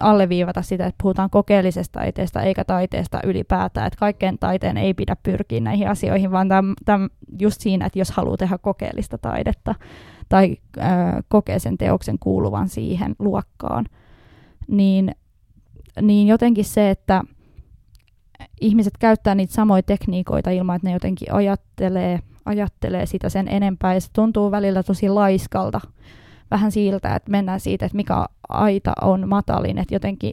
alleviivata 0.00 0.62
sitä, 0.62 0.86
että 0.86 1.02
puhutaan 1.02 1.30
kokeellisesta 1.30 1.98
taiteesta 1.98 2.42
eikä 2.42 2.64
taiteesta 2.64 3.20
ylipäätään, 3.24 3.86
että 3.86 3.98
kaikkeen 3.98 4.38
taiteen 4.38 4.76
ei 4.76 4.94
pidä 4.94 5.16
pyrkiä 5.22 5.60
näihin 5.60 5.88
asioihin, 5.88 6.30
vaan 6.30 6.48
täm, 6.48 6.74
täm 6.84 7.08
just 7.40 7.60
siinä, 7.60 7.86
että 7.86 7.98
jos 7.98 8.10
haluaa 8.10 8.36
tehdä 8.36 8.58
kokeellista 8.58 9.18
taidetta 9.18 9.74
tai 10.28 10.56
äh, 10.78 10.88
kokee 11.28 11.58
sen 11.58 11.78
teoksen 11.78 12.18
kuuluvan 12.18 12.68
siihen 12.68 13.16
luokkaan, 13.18 13.84
niin, 14.68 15.14
niin 16.02 16.28
jotenkin 16.28 16.64
se, 16.64 16.90
että 16.90 17.22
ihmiset 18.60 18.94
käyttää 18.98 19.34
niitä 19.34 19.52
samoja 19.52 19.82
tekniikoita 19.82 20.50
ilman, 20.50 20.76
että 20.76 20.88
ne 20.88 20.92
jotenkin 20.92 21.32
ajattelee– 21.32 22.20
ajattelee 22.44 23.06
sitä 23.06 23.28
sen 23.28 23.48
enempää. 23.48 23.94
Ja 23.94 24.00
se 24.00 24.08
tuntuu 24.12 24.50
välillä 24.50 24.82
tosi 24.82 25.08
laiskalta. 25.08 25.80
Vähän 26.50 26.72
siltä, 26.72 27.16
että 27.16 27.30
mennään 27.30 27.60
siitä, 27.60 27.86
että 27.86 27.96
mikä 27.96 28.26
aita 28.48 28.92
on 29.02 29.28
matalin, 29.28 29.78
että 29.78 29.94
jotenkin 29.94 30.32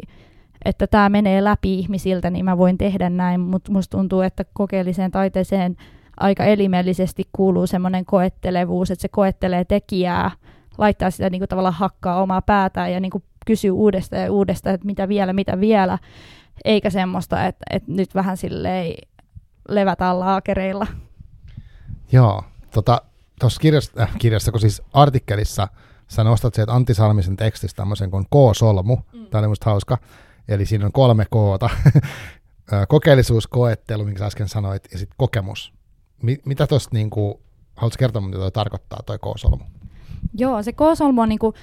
että 0.65 0.87
tämä 0.87 1.09
menee 1.09 1.43
läpi 1.43 1.79
ihmisiltä, 1.79 2.29
niin 2.29 2.45
mä 2.45 2.57
voin 2.57 2.77
tehdä 2.77 3.09
näin, 3.09 3.39
mutta 3.39 3.71
musta 3.71 3.97
tuntuu, 3.97 4.21
että 4.21 4.45
kokeelliseen 4.53 5.11
taiteeseen 5.11 5.77
aika 6.21 6.43
elimellisesti 6.43 7.23
kuuluu 7.33 7.67
semmoinen 7.67 8.05
koettelevuus, 8.05 8.91
että 8.91 9.01
se 9.01 9.07
koettelee 9.07 9.65
tekijää, 9.65 10.31
laittaa 10.77 11.11
sitä 11.11 11.29
niin 11.29 11.39
kuin 11.39 11.49
tavallaan 11.49 11.73
hakkaa 11.73 12.21
omaa 12.21 12.41
päätään 12.41 12.91
ja 12.91 12.99
niin 12.99 13.11
kuin 13.11 13.23
kysyy 13.45 13.71
uudestaan 13.71 14.23
ja 14.23 14.31
uudestaan, 14.31 14.75
että 14.75 14.85
mitä 14.85 15.07
vielä, 15.07 15.33
mitä 15.33 15.59
vielä, 15.59 15.97
eikä 16.65 16.89
semmoista, 16.89 17.45
että, 17.45 17.65
että 17.69 17.91
nyt 17.91 18.15
vähän 18.15 18.37
silleen 18.37 18.93
levätään 19.69 20.19
laakereilla. 20.19 20.87
Joo, 22.11 22.43
tota, 22.73 23.01
tuossa 23.39 23.59
kirjassa, 23.59 24.01
äh, 24.01 24.11
kirjassa, 24.17 24.51
kun 24.51 24.61
siis 24.61 24.81
artikkelissa 24.93 25.67
sä 26.07 26.23
nostat 26.23 26.53
sieltä 26.53 26.73
Antti 26.73 26.93
Salmisen 26.93 27.37
tekstistä 27.37 27.77
tämmöisen 27.77 28.11
kuin 28.11 28.25
K-solmu, 28.25 28.95
mm. 28.95 29.25
tämä 29.25 29.39
oli 29.39 29.47
musta 29.47 29.69
hauska, 29.69 29.97
eli 30.47 30.65
siinä 30.65 30.85
on 30.85 30.91
kolme 30.91 31.25
koota, 31.29 31.69
kokeellisuus, 32.87 33.47
koettelu, 33.47 34.05
minkä 34.05 34.19
sä 34.19 34.25
äsken 34.25 34.49
sanoit, 34.49 34.87
ja 34.91 34.97
sitten 34.97 35.15
kokemus. 35.17 35.73
Mi- 36.21 36.41
mitä 36.45 36.67
tuosta 36.67 36.89
niinku, 36.93 37.39
haluatko 37.75 37.99
kertoa, 37.99 38.21
mitä 38.21 38.37
toi 38.37 38.51
tarkoittaa, 38.51 38.99
toi 39.05 39.17
K-solmu? 39.17 39.63
Joo, 40.33 40.63
se 40.63 40.71
K-solmu 40.71 41.21
on 41.21 41.29
niinku 41.29 41.53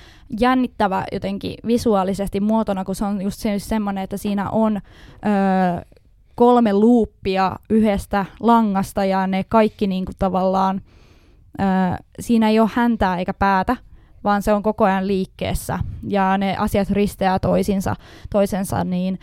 jännittävä 0.41 1.05
jotenkin 1.13 1.55
visuaalisesti 1.67 2.41
muotona, 2.41 2.85
kun 2.85 2.95
se 2.95 3.05
on 3.05 3.23
just 3.23 3.39
se, 3.39 3.59
semmoinen, 3.59 4.05
että 4.05 4.17
siinä 4.17 4.51
on 4.51 4.77
öö, 4.77 5.83
kolme 6.35 6.73
luuppia 6.73 7.57
yhdestä 7.71 8.25
langasta 8.41 9.05
ja 9.05 9.27
ne 9.27 9.45
kaikki 9.45 9.87
niin 9.87 10.05
kuin 10.05 10.17
tavallaan, 10.19 10.81
ää, 11.59 11.99
siinä 12.21 12.49
ei 12.49 12.61
ole 12.61 12.71
häntää 12.75 13.19
eikä 13.19 13.35
päätä, 13.35 13.77
vaan 14.25 14.43
se 14.43 14.53
on 14.53 14.63
koko 14.63 14.85
ajan 14.85 15.07
liikkeessä 15.07 15.79
ja 16.09 16.39
ne 16.39 16.57
asiat 16.57 16.91
risteää 16.91 17.39
toisinsa, 17.39 17.97
toisensa, 18.31 18.85
niin 18.85 19.19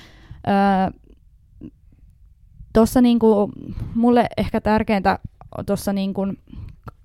tuossa 2.75 3.01
niinku, 3.01 3.51
mulle 3.95 4.27
ehkä 4.37 4.61
tärkeintä 4.61 5.19
tuossa 5.65 5.93
niinku 5.93 6.27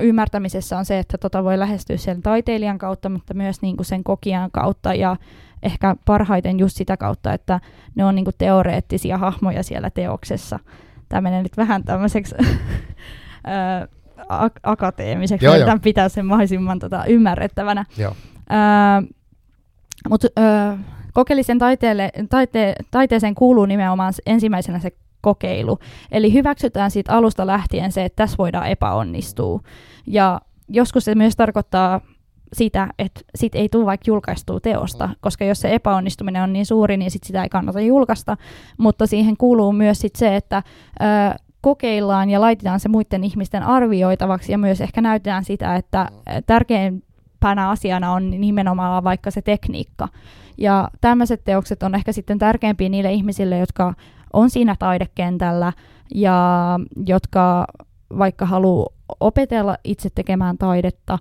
ymmärtämisessä 0.01 0.79
on 0.79 0.85
se, 0.85 0.99
että 0.99 1.19
tota 1.19 1.45
voi 1.45 1.59
lähestyä 1.59 1.97
sen 1.97 2.23
taiteilijan 2.23 2.79
kautta, 2.79 3.09
mutta 3.09 3.35
myös 3.35 3.63
niinku 3.63 3.85
sen 3.85 4.05
kokijan 4.05 4.51
kautta 4.51 4.95
ja 4.95 5.17
ehkä 5.63 5.97
parhaiten 6.05 6.59
just 6.59 6.77
sitä 6.77 6.97
kautta, 6.97 7.33
että 7.33 7.61
ne 7.95 8.05
on 8.05 8.15
niinku 8.15 8.31
teoreettisia 8.39 9.19
hahmoja 9.19 9.63
siellä 9.63 9.91
teoksessa. 9.91 10.59
Tämä 11.09 11.21
menee 11.21 11.43
nyt 11.43 11.57
vähän 11.57 11.85
tämmöiseksi 11.85 12.35
ak- 14.47 14.61
akateemiseksi, 14.63 15.47
joo, 15.47 15.57
joo. 15.57 15.79
pitää 15.83 16.09
sen 16.09 16.27
mahdollisimman 16.27 16.79
tota, 16.79 17.05
ymmärrettävänä. 17.05 17.85
Mutta 20.09 20.29
kokeellisen 21.13 21.59
taiteelle, 21.59 22.11
taite, 22.29 22.75
taiteeseen 22.91 23.35
kuuluu 23.35 23.67
nimenomaan 23.67 24.13
ensimmäisenä 24.27 24.79
se 24.79 24.93
kokeilu. 25.21 25.79
Eli 26.13 26.33
hyväksytään 26.33 26.91
siitä 26.91 27.13
alusta 27.13 27.47
lähtien 27.47 27.93
se, 27.93 28.05
että 28.05 28.17
tässä 28.17 28.39
voidaan 28.39 28.69
epäonnistua. 28.69 29.61
Ja 30.07 30.41
joskus 30.69 31.05
se 31.05 31.15
myös 31.15 31.37
tarkoittaa 31.37 32.01
sitä, 32.53 32.89
että 32.99 33.21
sit 33.35 33.55
ei 33.55 33.69
tule 33.69 33.87
vaikka 33.87 34.05
julkaistua 34.07 34.61
teosta, 34.61 35.09
koska 35.21 35.45
jos 35.45 35.61
se 35.61 35.75
epäonnistuminen 35.75 36.43
on 36.43 36.53
niin 36.53 36.67
suuri, 36.67 36.97
niin 36.97 37.11
sit 37.11 37.25
sitä 37.25 37.43
ei 37.43 37.49
kannata 37.49 37.81
julkaista. 37.81 38.37
Mutta 38.79 39.07
siihen 39.07 39.37
kuuluu 39.37 39.73
myös 39.73 40.01
sit 40.01 40.17
se, 40.17 40.37
että 40.37 40.63
ö, 41.01 41.05
kokeillaan 41.61 42.31
ja 42.31 42.41
laitetaan 42.41 42.81
se 42.81 42.89
muiden 42.89 43.25
ihmisten 43.25 43.63
arvioitavaksi 43.63 44.53
ja 44.53 44.59
myös 44.59 44.81
ehkä 44.81 45.01
näytetään 45.01 45.45
sitä, 45.45 45.77
että 45.77 46.09
tärkeimpänä 46.47 47.69
asiana 47.69 48.13
on 48.13 48.31
nimenomaan 48.31 49.05
vaikka 49.05 49.31
se 49.31 49.43
tekniikka. 49.43 50.09
Ja 50.59 50.91
tämmöiset 51.01 51.45
teokset 51.45 51.83
on 51.83 51.95
ehkä 51.95 52.13
sitten 52.13 52.39
tärkeimpiä 52.39 52.89
niille 52.89 53.13
ihmisille, 53.13 53.59
jotka 53.59 53.95
on 54.33 54.51
siinä 54.51 54.77
taidekentällä 54.79 55.73
ja 56.15 56.79
jotka 57.07 57.67
vaikka 58.19 58.47
haluaa 58.47 58.87
opetella 59.21 59.77
itse 59.85 60.09
tekemään 60.15 60.59
taidetta, 60.59 61.19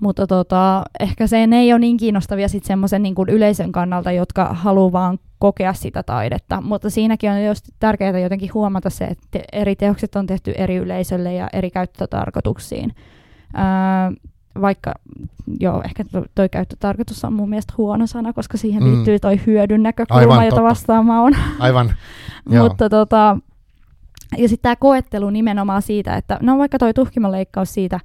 mutta 0.00 0.26
tota, 0.26 0.82
ehkä 1.00 1.26
se 1.26 1.48
ei 1.52 1.72
ole 1.72 1.78
niin 1.78 1.96
kiinnostavia 1.96 2.48
sitten 2.48 2.66
semmoisen 2.66 3.02
niin 3.02 3.14
kuin 3.14 3.28
yleisön 3.28 3.72
kannalta, 3.72 4.12
jotka 4.12 4.44
haluaa 4.44 4.92
vaan 4.92 5.18
kokea 5.38 5.72
sitä 5.72 6.02
taidetta. 6.02 6.60
Mutta 6.60 6.90
siinäkin 6.90 7.30
on 7.30 7.44
just 7.44 7.68
tärkeää 7.78 8.18
jotenkin 8.18 8.54
huomata 8.54 8.90
se, 8.90 9.04
että 9.04 9.38
eri 9.52 9.76
teokset 9.76 10.16
on 10.16 10.26
tehty 10.26 10.52
eri 10.56 10.76
yleisölle 10.76 11.34
ja 11.34 11.48
eri 11.52 11.70
käyttötarkoituksiin. 11.70 12.94
Öö, 13.54 14.30
vaikka, 14.60 14.94
joo, 15.60 15.82
ehkä 15.84 16.04
toi 16.34 16.48
käyttötarkoitus 16.48 17.24
on 17.24 17.32
mun 17.32 17.48
mielestä 17.48 17.74
huono 17.76 18.06
sana, 18.06 18.32
koska 18.32 18.56
siihen 18.56 18.82
mm. 18.82 18.90
liittyy 18.90 19.18
toi 19.18 19.40
hyödyn 19.46 19.82
näkökulma, 19.82 20.20
Aivan, 20.20 20.44
jota 20.44 20.56
totta. 20.56 20.68
vastaan 20.68 21.06
mä 21.06 21.22
oon. 21.22 21.32
Aivan, 21.58 21.94
Mutta 22.62 22.88
tota, 22.88 23.38
ja 24.38 24.48
sitten 24.48 24.62
tämä 24.62 24.76
koettelu 24.76 25.30
nimenomaan 25.30 25.82
siitä, 25.82 26.16
että 26.16 26.38
no 26.42 26.58
vaikka 26.58 26.78
toi 26.78 26.94
tuhkimoleikkaus 26.94 27.74
siitä, 27.74 28.00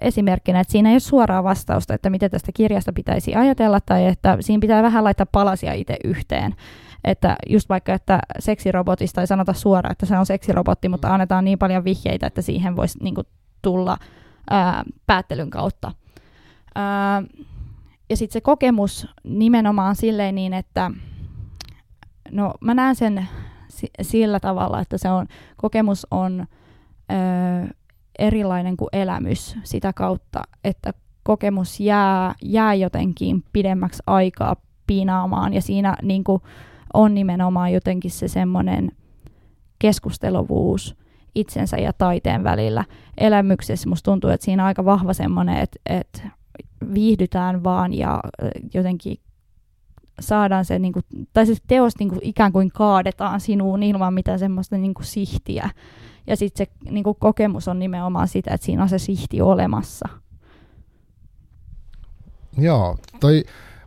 esimerkkinä, 0.00 0.60
että 0.60 0.72
siinä 0.72 0.88
ei 0.88 0.94
ole 0.94 1.00
suoraa 1.00 1.44
vastausta, 1.44 1.94
että 1.94 2.10
miten 2.10 2.30
tästä 2.30 2.52
kirjasta 2.54 2.92
pitäisi 2.92 3.34
ajatella, 3.34 3.80
tai 3.80 4.06
että 4.06 4.36
siinä 4.40 4.60
pitää 4.60 4.82
vähän 4.82 5.04
laittaa 5.04 5.26
palasia 5.32 5.72
itse 5.72 5.96
yhteen. 6.04 6.54
Että 7.04 7.36
just 7.48 7.68
vaikka, 7.68 7.94
että 7.94 8.18
seksirobotista 8.38 9.20
ei 9.20 9.26
sanota 9.26 9.52
suoraan, 9.52 9.92
että 9.92 10.06
se 10.06 10.18
on 10.18 10.26
seksirobotti, 10.26 10.88
mutta 10.88 11.14
annetaan 11.14 11.44
niin 11.44 11.58
paljon 11.58 11.84
vihjeitä, 11.84 12.26
että 12.26 12.42
siihen 12.42 12.76
voisi 12.76 12.98
niin 13.02 13.14
kuin, 13.14 13.26
tulla 13.62 13.98
ää, 14.50 14.84
päättelyn 15.06 15.50
kautta. 15.50 15.92
Ää, 16.74 17.22
ja 18.10 18.16
sitten 18.16 18.32
se 18.32 18.40
kokemus 18.40 19.08
nimenomaan 19.24 19.96
silleen 19.96 20.34
niin, 20.34 20.52
että 20.52 20.90
no 22.30 22.54
mä 22.60 22.74
näen 22.74 22.96
sen 22.96 23.28
sillä 24.02 24.40
tavalla, 24.40 24.80
että 24.80 24.98
se 24.98 25.10
on, 25.10 25.26
kokemus 25.56 26.06
on 26.10 26.46
ö, 27.12 27.74
erilainen 28.18 28.76
kuin 28.76 28.88
elämys 28.92 29.56
sitä 29.64 29.92
kautta, 29.92 30.42
että 30.64 30.92
kokemus 31.22 31.80
jää, 31.80 32.34
jää 32.42 32.74
jotenkin 32.74 33.44
pidemmäksi 33.52 34.02
aikaa 34.06 34.56
piinaamaan 34.86 35.52
ja 35.52 35.62
siinä 35.62 35.96
niin 36.02 36.24
kuin, 36.24 36.42
on 36.94 37.14
nimenomaan 37.14 37.72
jotenkin 37.72 38.10
se 38.10 38.28
semmoinen 38.28 38.92
keskusteluvuus 39.78 40.96
itsensä 41.36 41.76
ja 41.76 41.92
taiteen 41.92 42.44
välillä. 42.44 42.84
Elämyksessä 43.18 43.88
musta 43.88 44.10
tuntuu, 44.10 44.30
että 44.30 44.44
siinä 44.44 44.62
on 44.62 44.66
aika 44.66 44.84
vahva 44.84 45.12
semmoinen, 45.12 45.56
että, 45.56 45.78
että 45.86 46.22
viihdytään 46.94 47.64
vaan 47.64 47.94
ja 47.94 48.20
jotenkin 48.74 49.16
saadaan 50.20 50.64
se, 50.64 50.78
niin 50.78 50.92
kuin, 50.92 51.04
tai 51.32 51.46
se 51.46 51.54
teos 51.66 51.92
niin 51.98 52.08
kuin, 52.08 52.20
ikään 52.22 52.52
kuin 52.52 52.70
kaadetaan 52.70 53.40
sinuun 53.40 53.82
ilman 53.82 54.14
mitään 54.14 54.38
semmoista 54.38 54.76
niin 54.76 54.94
kuin, 54.94 55.06
sihtiä. 55.06 55.70
Ja 56.26 56.36
sitten 56.36 56.66
se 56.66 56.90
niin 56.90 57.04
kuin, 57.04 57.16
kokemus 57.20 57.68
on 57.68 57.78
nimenomaan 57.78 58.28
sitä, 58.28 58.54
että 58.54 58.64
siinä 58.64 58.82
on 58.82 58.88
se 58.88 58.98
sihti 58.98 59.40
olemassa. 59.40 60.08
Joo, 62.58 62.96
toi, 63.20 63.44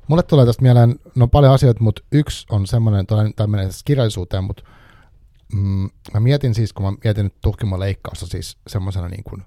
mulle 0.08 0.24
tulee 0.24 0.46
tästä 0.46 0.62
mieleen, 0.62 0.96
no 1.16 1.28
paljon 1.28 1.54
asioita, 1.54 1.84
mutta 1.84 2.02
yksi 2.12 2.46
on 2.50 2.68
semmoinen, 2.68 3.06
tämmöinen 3.36 3.70
kirjallisuuteen, 3.86 4.44
mutta 4.44 4.64
mm, 5.54 5.90
mä 6.14 6.20
mietin 6.20 6.54
siis, 6.54 6.74
kun 6.74 6.86
mä 6.86 6.98
mietin 7.04 7.24
nyt 7.24 7.36
leikkausta 7.78 8.28
siis 8.28 8.58
semmoisena 8.68 9.10
niin 9.10 9.24
kuin 9.24 9.44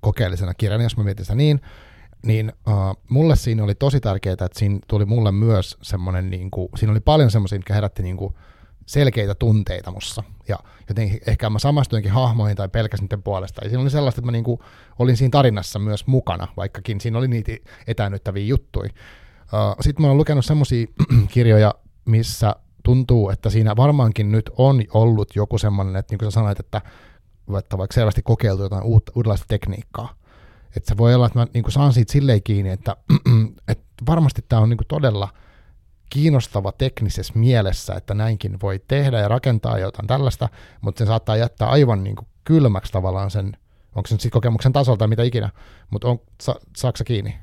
kokeellisena 0.00 0.54
kirjana, 0.54 0.82
jos 0.82 0.96
mä 0.96 1.04
mietin 1.04 1.24
sitä 1.24 1.34
niin, 1.34 1.60
niin 2.26 2.52
uh, 2.68 3.02
mulle 3.08 3.36
siinä 3.36 3.64
oli 3.64 3.74
tosi 3.74 4.00
tärkeää, 4.00 4.32
että 4.32 4.48
siinä 4.56 4.78
tuli 4.88 5.04
mulle 5.04 5.32
myös 5.32 5.78
semmoinen, 5.82 6.30
niin 6.30 6.50
kuin, 6.50 6.68
siinä 6.76 6.90
oli 6.90 7.00
paljon 7.00 7.30
semmoisia, 7.30 7.58
mitkä 7.58 7.74
herätti 7.74 8.02
niin 8.02 8.16
kuin 8.16 8.34
selkeitä 8.86 9.34
tunteita 9.34 9.90
mussa. 9.90 10.22
Ja 10.48 10.58
jotenkin 10.88 11.20
ehkä 11.26 11.50
mä 11.50 11.58
samastuinkin 11.58 12.12
hahmoihin 12.12 12.56
tai 12.56 12.68
pelkäsin 12.68 13.04
niiden 13.04 13.22
puolesta. 13.22 13.60
Ja 13.64 13.70
siinä 13.70 13.82
oli 13.82 13.90
sellaista, 13.90 14.20
että 14.20 14.26
mä 14.26 14.32
niin 14.32 14.44
kuin 14.44 14.60
olin 14.98 15.16
siinä 15.16 15.30
tarinassa 15.30 15.78
myös 15.78 16.06
mukana, 16.06 16.48
vaikkakin 16.56 17.00
siinä 17.00 17.18
oli 17.18 17.28
niitä 17.28 17.52
etäännyttäviä 17.86 18.44
juttuja. 18.44 18.90
Uh, 19.42 19.76
Sitten 19.80 20.02
mä 20.02 20.08
oon 20.08 20.16
lukenut 20.16 20.44
semmoisia 20.44 20.86
kirjoja, 21.34 21.74
missä 22.04 22.56
tuntuu, 22.82 23.30
että 23.30 23.50
siinä 23.50 23.76
varmaankin 23.76 24.32
nyt 24.32 24.50
on 24.56 24.82
ollut 24.94 25.36
joku 25.36 25.58
semmoinen, 25.58 25.96
että 25.96 26.12
niin 26.12 26.18
kuin 26.18 26.32
sä 26.32 26.34
sanoit, 26.34 26.60
että, 26.60 26.80
että 27.58 27.78
vaikka 27.78 27.94
selvästi 27.94 28.22
kokeiltu 28.22 28.62
jotain 28.62 28.82
uutta, 28.82 29.12
uudenlaista 29.16 29.46
tekniikkaa, 29.48 30.14
että 30.76 30.88
se 30.88 30.96
voi 30.96 31.14
olla, 31.14 31.26
että 31.26 31.38
mä 31.38 31.46
niin 31.54 31.62
kuin 31.62 31.72
saan 31.72 31.92
siitä 31.92 32.12
silleen 32.12 32.42
kiinni, 32.42 32.70
että, 32.70 32.96
että 33.68 33.84
varmasti 34.06 34.44
tämä 34.48 34.62
on 34.62 34.68
niin 34.68 34.78
kuin 34.78 34.88
todella 34.88 35.28
kiinnostava 36.10 36.72
teknisessä 36.72 37.32
mielessä, 37.36 37.94
että 37.94 38.14
näinkin 38.14 38.60
voi 38.62 38.80
tehdä 38.88 39.18
ja 39.18 39.28
rakentaa 39.28 39.78
jotain 39.78 40.06
tällaista, 40.06 40.48
mutta 40.80 40.98
se 40.98 41.06
saattaa 41.06 41.36
jättää 41.36 41.68
aivan 41.68 42.04
niin 42.04 42.16
kuin 42.16 42.28
kylmäksi 42.44 42.92
tavallaan 42.92 43.30
sen, 43.30 43.56
onko 43.94 44.06
se 44.06 44.14
nyt 44.14 44.32
kokemuksen 44.32 44.72
tasolta 44.72 45.06
mitä 45.06 45.22
ikinä, 45.22 45.50
mutta 45.90 46.08
on, 46.08 46.20
sa, 46.42 46.54
saako 46.76 46.98
kiinni? 47.04 47.38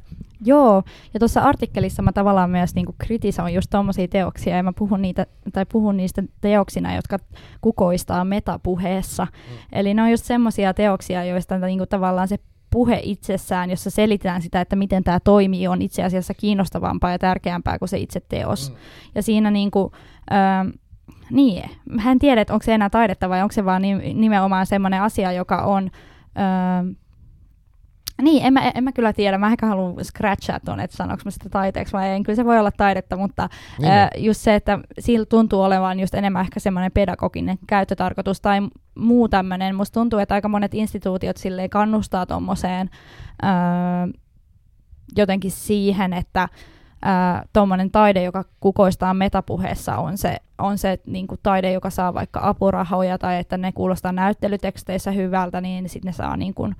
Joo, 0.45 0.83
ja 1.13 1.19
tuossa 1.19 1.41
artikkelissa 1.41 2.01
mä 2.01 2.11
tavallaan 2.11 2.49
myös 2.49 2.75
niinku 2.75 2.95
kritisoin 2.97 3.53
just 3.53 3.69
tuommoisia 3.69 4.07
teoksia, 4.07 4.57
ja 4.57 4.63
mä 4.63 4.73
puhun, 4.73 5.01
niitä, 5.01 5.25
tai 5.53 5.65
puhun 5.65 5.97
niistä 5.97 6.23
teoksina, 6.41 6.95
jotka 6.95 7.17
kukoistaa 7.61 8.25
metapuheessa. 8.25 9.25
Mm. 9.25 9.57
Eli 9.71 9.93
ne 9.93 10.03
on 10.03 10.11
just 10.11 10.25
semmoisia 10.25 10.73
teoksia, 10.73 11.25
joista 11.25 11.57
niinku 11.57 11.85
tavallaan 11.85 12.27
se 12.27 12.38
puhe 12.69 12.99
itsessään, 13.03 13.69
jossa 13.69 13.89
selitään 13.89 14.41
sitä, 14.41 14.61
että 14.61 14.75
miten 14.75 15.03
tämä 15.03 15.19
toimii, 15.19 15.67
on 15.67 15.81
itse 15.81 16.03
asiassa 16.03 16.33
kiinnostavampaa 16.33 17.11
ja 17.11 17.19
tärkeämpää 17.19 17.79
kuin 17.79 17.89
se 17.89 17.97
itse 17.97 18.19
teos. 18.29 18.71
Mm. 18.71 18.77
Ja 19.15 19.23
siinä 19.23 19.51
niin 19.51 19.71
kuin, 19.71 19.91
äh, 20.31 20.73
niin, 21.31 21.69
mä 21.89 22.11
en 22.11 22.19
tiedä, 22.19 22.41
että 22.41 22.53
onko 22.53 22.63
se 22.63 22.73
enää 22.73 22.89
taidetta 22.89 23.29
vai 23.29 23.41
onko 23.41 23.51
se 23.51 23.65
vaan 23.65 23.81
nimenomaan 24.13 24.65
semmoinen 24.65 25.01
asia, 25.01 25.31
joka 25.31 25.61
on... 25.61 25.91
Äh, 26.38 26.95
niin, 28.22 28.45
en 28.45 28.53
mä, 28.53 28.72
en 28.76 28.84
mä 28.84 28.91
kyllä 28.91 29.13
tiedä. 29.13 29.38
Mä 29.38 29.47
ehkä 29.47 29.65
haluan 29.65 30.05
scratchaa 30.05 30.59
tuon, 30.59 30.80
että 30.80 30.97
sanoinko 30.97 31.22
mä 31.26 31.32
sitä 31.32 31.49
taiteeksi 31.49 31.93
vai 31.93 32.09
en. 32.09 32.24
Kyllä 32.24 32.36
se 32.36 32.45
voi 32.45 32.59
olla 32.59 32.72
taidetta, 32.72 33.18
mutta 33.18 33.49
niin. 33.80 33.91
ää, 33.91 34.09
just 34.18 34.41
se, 34.41 34.55
että 34.55 34.80
sillä 34.99 35.26
tuntuu 35.26 35.61
olevan 35.61 35.99
just 35.99 36.13
enemmän 36.13 36.41
ehkä 36.41 36.59
semmoinen 36.59 36.91
pedagoginen 36.91 37.57
käyttötarkoitus 37.68 38.41
tai 38.41 38.59
muu 38.95 39.30
tämmöinen. 39.30 39.76
Musta 39.76 39.93
tuntuu, 39.93 40.20
että 40.20 40.36
aika 40.36 40.49
monet 40.49 40.74
instituutiot 40.74 41.38
silleen 41.38 41.70
kannustaa 41.70 42.26
tuommoiseen 42.26 42.89
jotenkin 45.18 45.51
siihen, 45.51 46.13
että 46.13 46.49
tuommoinen 47.53 47.91
taide, 47.91 48.24
joka 48.24 48.45
kukoistaa 48.59 49.13
metapuheessa, 49.13 49.97
on 49.97 50.18
se, 50.18 50.38
on 50.57 50.78
se 50.78 50.99
niin 51.05 51.28
kuin 51.28 51.39
taide, 51.43 51.72
joka 51.72 51.89
saa 51.89 52.13
vaikka 52.13 52.39
apurahoja 52.43 53.18
tai 53.18 53.39
että 53.39 53.57
ne 53.57 53.72
kuulostaa 53.72 54.11
näyttelyteksteissä 54.11 55.11
hyvältä, 55.11 55.61
niin 55.61 55.89
sitten 55.89 56.09
ne 56.09 56.13
saa 56.13 56.38
niin 56.38 56.53
kuin, 56.53 56.76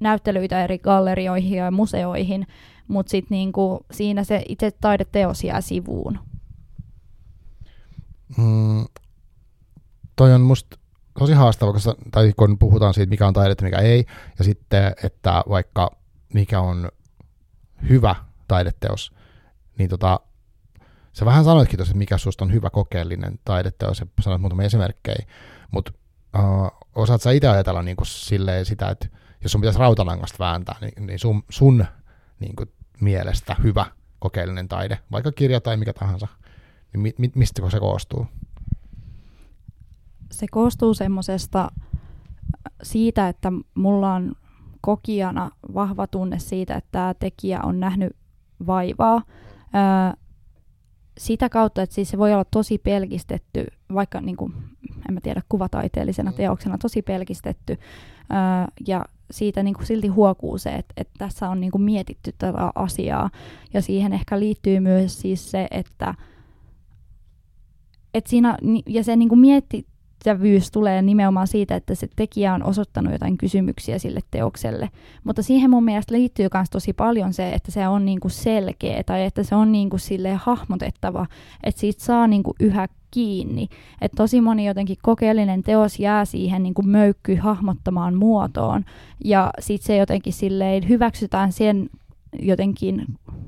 näyttelyitä 0.00 0.64
eri 0.64 0.78
gallerioihin 0.78 1.58
ja 1.58 1.70
museoihin, 1.70 2.46
mutta 2.88 3.10
sitten 3.10 3.34
niinku 3.36 3.86
siinä 3.90 4.24
se 4.24 4.42
itse 4.48 4.70
taideteos 4.70 5.44
jää 5.44 5.60
sivuun. 5.60 6.18
Mm, 8.36 8.84
toi 10.16 10.34
on 10.34 10.40
musta 10.40 10.76
tosi 11.18 11.32
haastava, 11.32 11.72
koska, 11.72 11.94
tai 12.10 12.32
kun 12.36 12.58
puhutaan 12.58 12.94
siitä, 12.94 13.10
mikä 13.10 13.26
on 13.26 13.34
taidetta, 13.34 13.64
mikä 13.64 13.78
ei, 13.78 14.06
ja 14.38 14.44
sitten, 14.44 14.94
että 15.04 15.44
vaikka 15.48 15.90
mikä 16.34 16.60
on 16.60 16.88
hyvä 17.88 18.16
taideteos, 18.48 19.12
niin 19.78 19.90
tota, 19.90 20.20
sä 21.12 21.24
vähän 21.24 21.44
sanoitkin 21.44 21.76
tuossa, 21.76 21.92
että 21.92 21.98
mikä 21.98 22.18
susta 22.18 22.44
on 22.44 22.52
hyvä 22.52 22.70
kokeellinen 22.70 23.38
taideteos, 23.44 24.00
ja 24.00 24.06
sanoit 24.20 24.40
muutamia 24.40 24.66
esimerkkejä, 24.66 25.26
mutta 25.70 25.92
uh, 26.38 26.70
osaat 26.94 27.22
sä 27.22 27.30
itse 27.30 27.48
ajatella 27.48 27.82
niin 27.82 27.96
kuin 27.96 28.06
silleen 28.06 28.66
sitä, 28.66 28.88
että 28.88 29.08
jos 29.42 29.52
sun 29.52 29.60
pitäisi 29.60 29.78
rautalangasta 29.78 30.38
vääntää, 30.38 30.76
niin, 30.80 31.06
niin 31.06 31.18
sun, 31.18 31.42
sun 31.48 31.84
niin 32.40 32.56
kuin, 32.56 32.68
mielestä 33.00 33.56
hyvä 33.62 33.86
kokeellinen 34.18 34.68
taide, 34.68 34.98
vaikka 35.12 35.32
kirja 35.32 35.60
tai 35.60 35.76
mikä 35.76 35.92
tahansa, 35.92 36.28
niin 36.92 37.00
mi, 37.00 37.14
mi, 37.18 37.30
mistä 37.34 37.70
se 37.70 37.80
koostuu? 37.80 38.26
Se 40.32 40.46
koostuu 40.50 40.94
semmoisesta 40.94 41.72
siitä, 42.82 43.28
että 43.28 43.52
mulla 43.74 44.14
on 44.14 44.32
kokijana 44.80 45.50
vahva 45.74 46.06
tunne 46.06 46.38
siitä, 46.38 46.74
että 46.74 46.88
tämä 46.92 47.14
tekijä 47.14 47.60
on 47.62 47.80
nähnyt 47.80 48.16
vaivaa. 48.66 49.22
Öö, 49.74 50.20
sitä 51.18 51.48
kautta, 51.48 51.82
että 51.82 51.94
siis 51.94 52.10
se 52.10 52.18
voi 52.18 52.32
olla 52.32 52.44
tosi 52.44 52.78
pelkistetty, 52.78 53.66
vaikka 53.94 54.20
niin 54.20 54.36
kuin, 54.36 54.54
en 55.08 55.14
mä 55.14 55.20
tiedä, 55.20 55.42
kuvataiteellisena 55.48 56.30
mm. 56.30 56.36
teoksena 56.36 56.78
tosi 56.78 57.02
pelkistetty, 57.02 57.72
öö, 57.72 57.78
ja 58.86 59.04
siitä 59.30 59.62
niin 59.62 59.74
kuin 59.74 59.86
silti 59.86 60.08
huokuu 60.08 60.58
se, 60.58 60.70
että, 60.70 60.94
että 60.96 61.14
tässä 61.18 61.48
on 61.48 61.60
niin 61.60 61.70
kuin 61.70 61.82
mietitty 61.82 62.34
tätä 62.38 62.70
asiaa. 62.74 63.30
Ja 63.74 63.82
siihen 63.82 64.12
ehkä 64.12 64.40
liittyy 64.40 64.80
myös 64.80 65.20
siis 65.20 65.50
se, 65.50 65.68
että, 65.70 66.14
että 68.14 68.30
siinä, 68.30 68.58
ja 68.86 69.04
se 69.04 69.16
niin 69.16 69.28
kuin 69.28 69.38
mietti, 69.38 69.86
jännittävyys 70.26 70.70
tulee 70.70 71.02
nimenomaan 71.02 71.46
siitä, 71.46 71.76
että 71.76 71.94
se 71.94 72.08
tekijä 72.16 72.54
on 72.54 72.62
osoittanut 72.62 73.12
jotain 73.12 73.38
kysymyksiä 73.38 73.98
sille 73.98 74.20
teokselle. 74.30 74.90
Mutta 75.24 75.42
siihen 75.42 75.70
mun 75.70 75.84
mielestä 75.84 76.14
liittyy 76.14 76.48
myös 76.54 76.70
tosi 76.70 76.92
paljon 76.92 77.32
se, 77.32 77.50
että 77.50 77.70
se 77.70 77.88
on 77.88 78.04
niinku 78.04 78.28
selkeä 78.28 79.02
tai 79.04 79.24
että 79.24 79.42
se 79.42 79.54
on 79.54 79.72
niinku 79.72 79.96
hahmotettava, 80.36 81.26
että 81.64 81.80
siitä 81.80 82.04
saa 82.04 82.26
niinku 82.26 82.54
yhä 82.60 82.88
kiinni. 83.10 83.68
Että 84.00 84.16
tosi 84.16 84.40
moni 84.40 84.66
jotenkin 84.66 84.96
kokeellinen 85.02 85.62
teos 85.62 85.98
jää 85.98 86.24
siihen 86.24 86.62
niin 86.62 86.74
kuin 86.74 86.88
möykky 86.88 87.34
hahmottamaan 87.34 88.14
muotoon 88.14 88.84
ja 89.24 89.50
sitten 89.58 89.86
se 89.86 89.96
jotenkin 89.96 90.32
silleen 90.32 90.88
hyväksytään 90.88 91.52
sen 91.52 91.90
jotenkin 92.42 93.04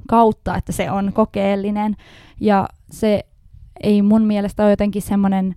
kautta, 0.09 0.57
että 0.57 0.73
se 0.73 0.91
on 0.91 1.13
kokeellinen 1.13 1.97
ja 2.41 2.69
se 2.91 3.25
ei 3.83 4.03
mun 4.03 4.23
mielestä 4.23 4.63
ole 4.63 4.71
jotenkin 4.71 5.03
semmoinen 5.03 5.55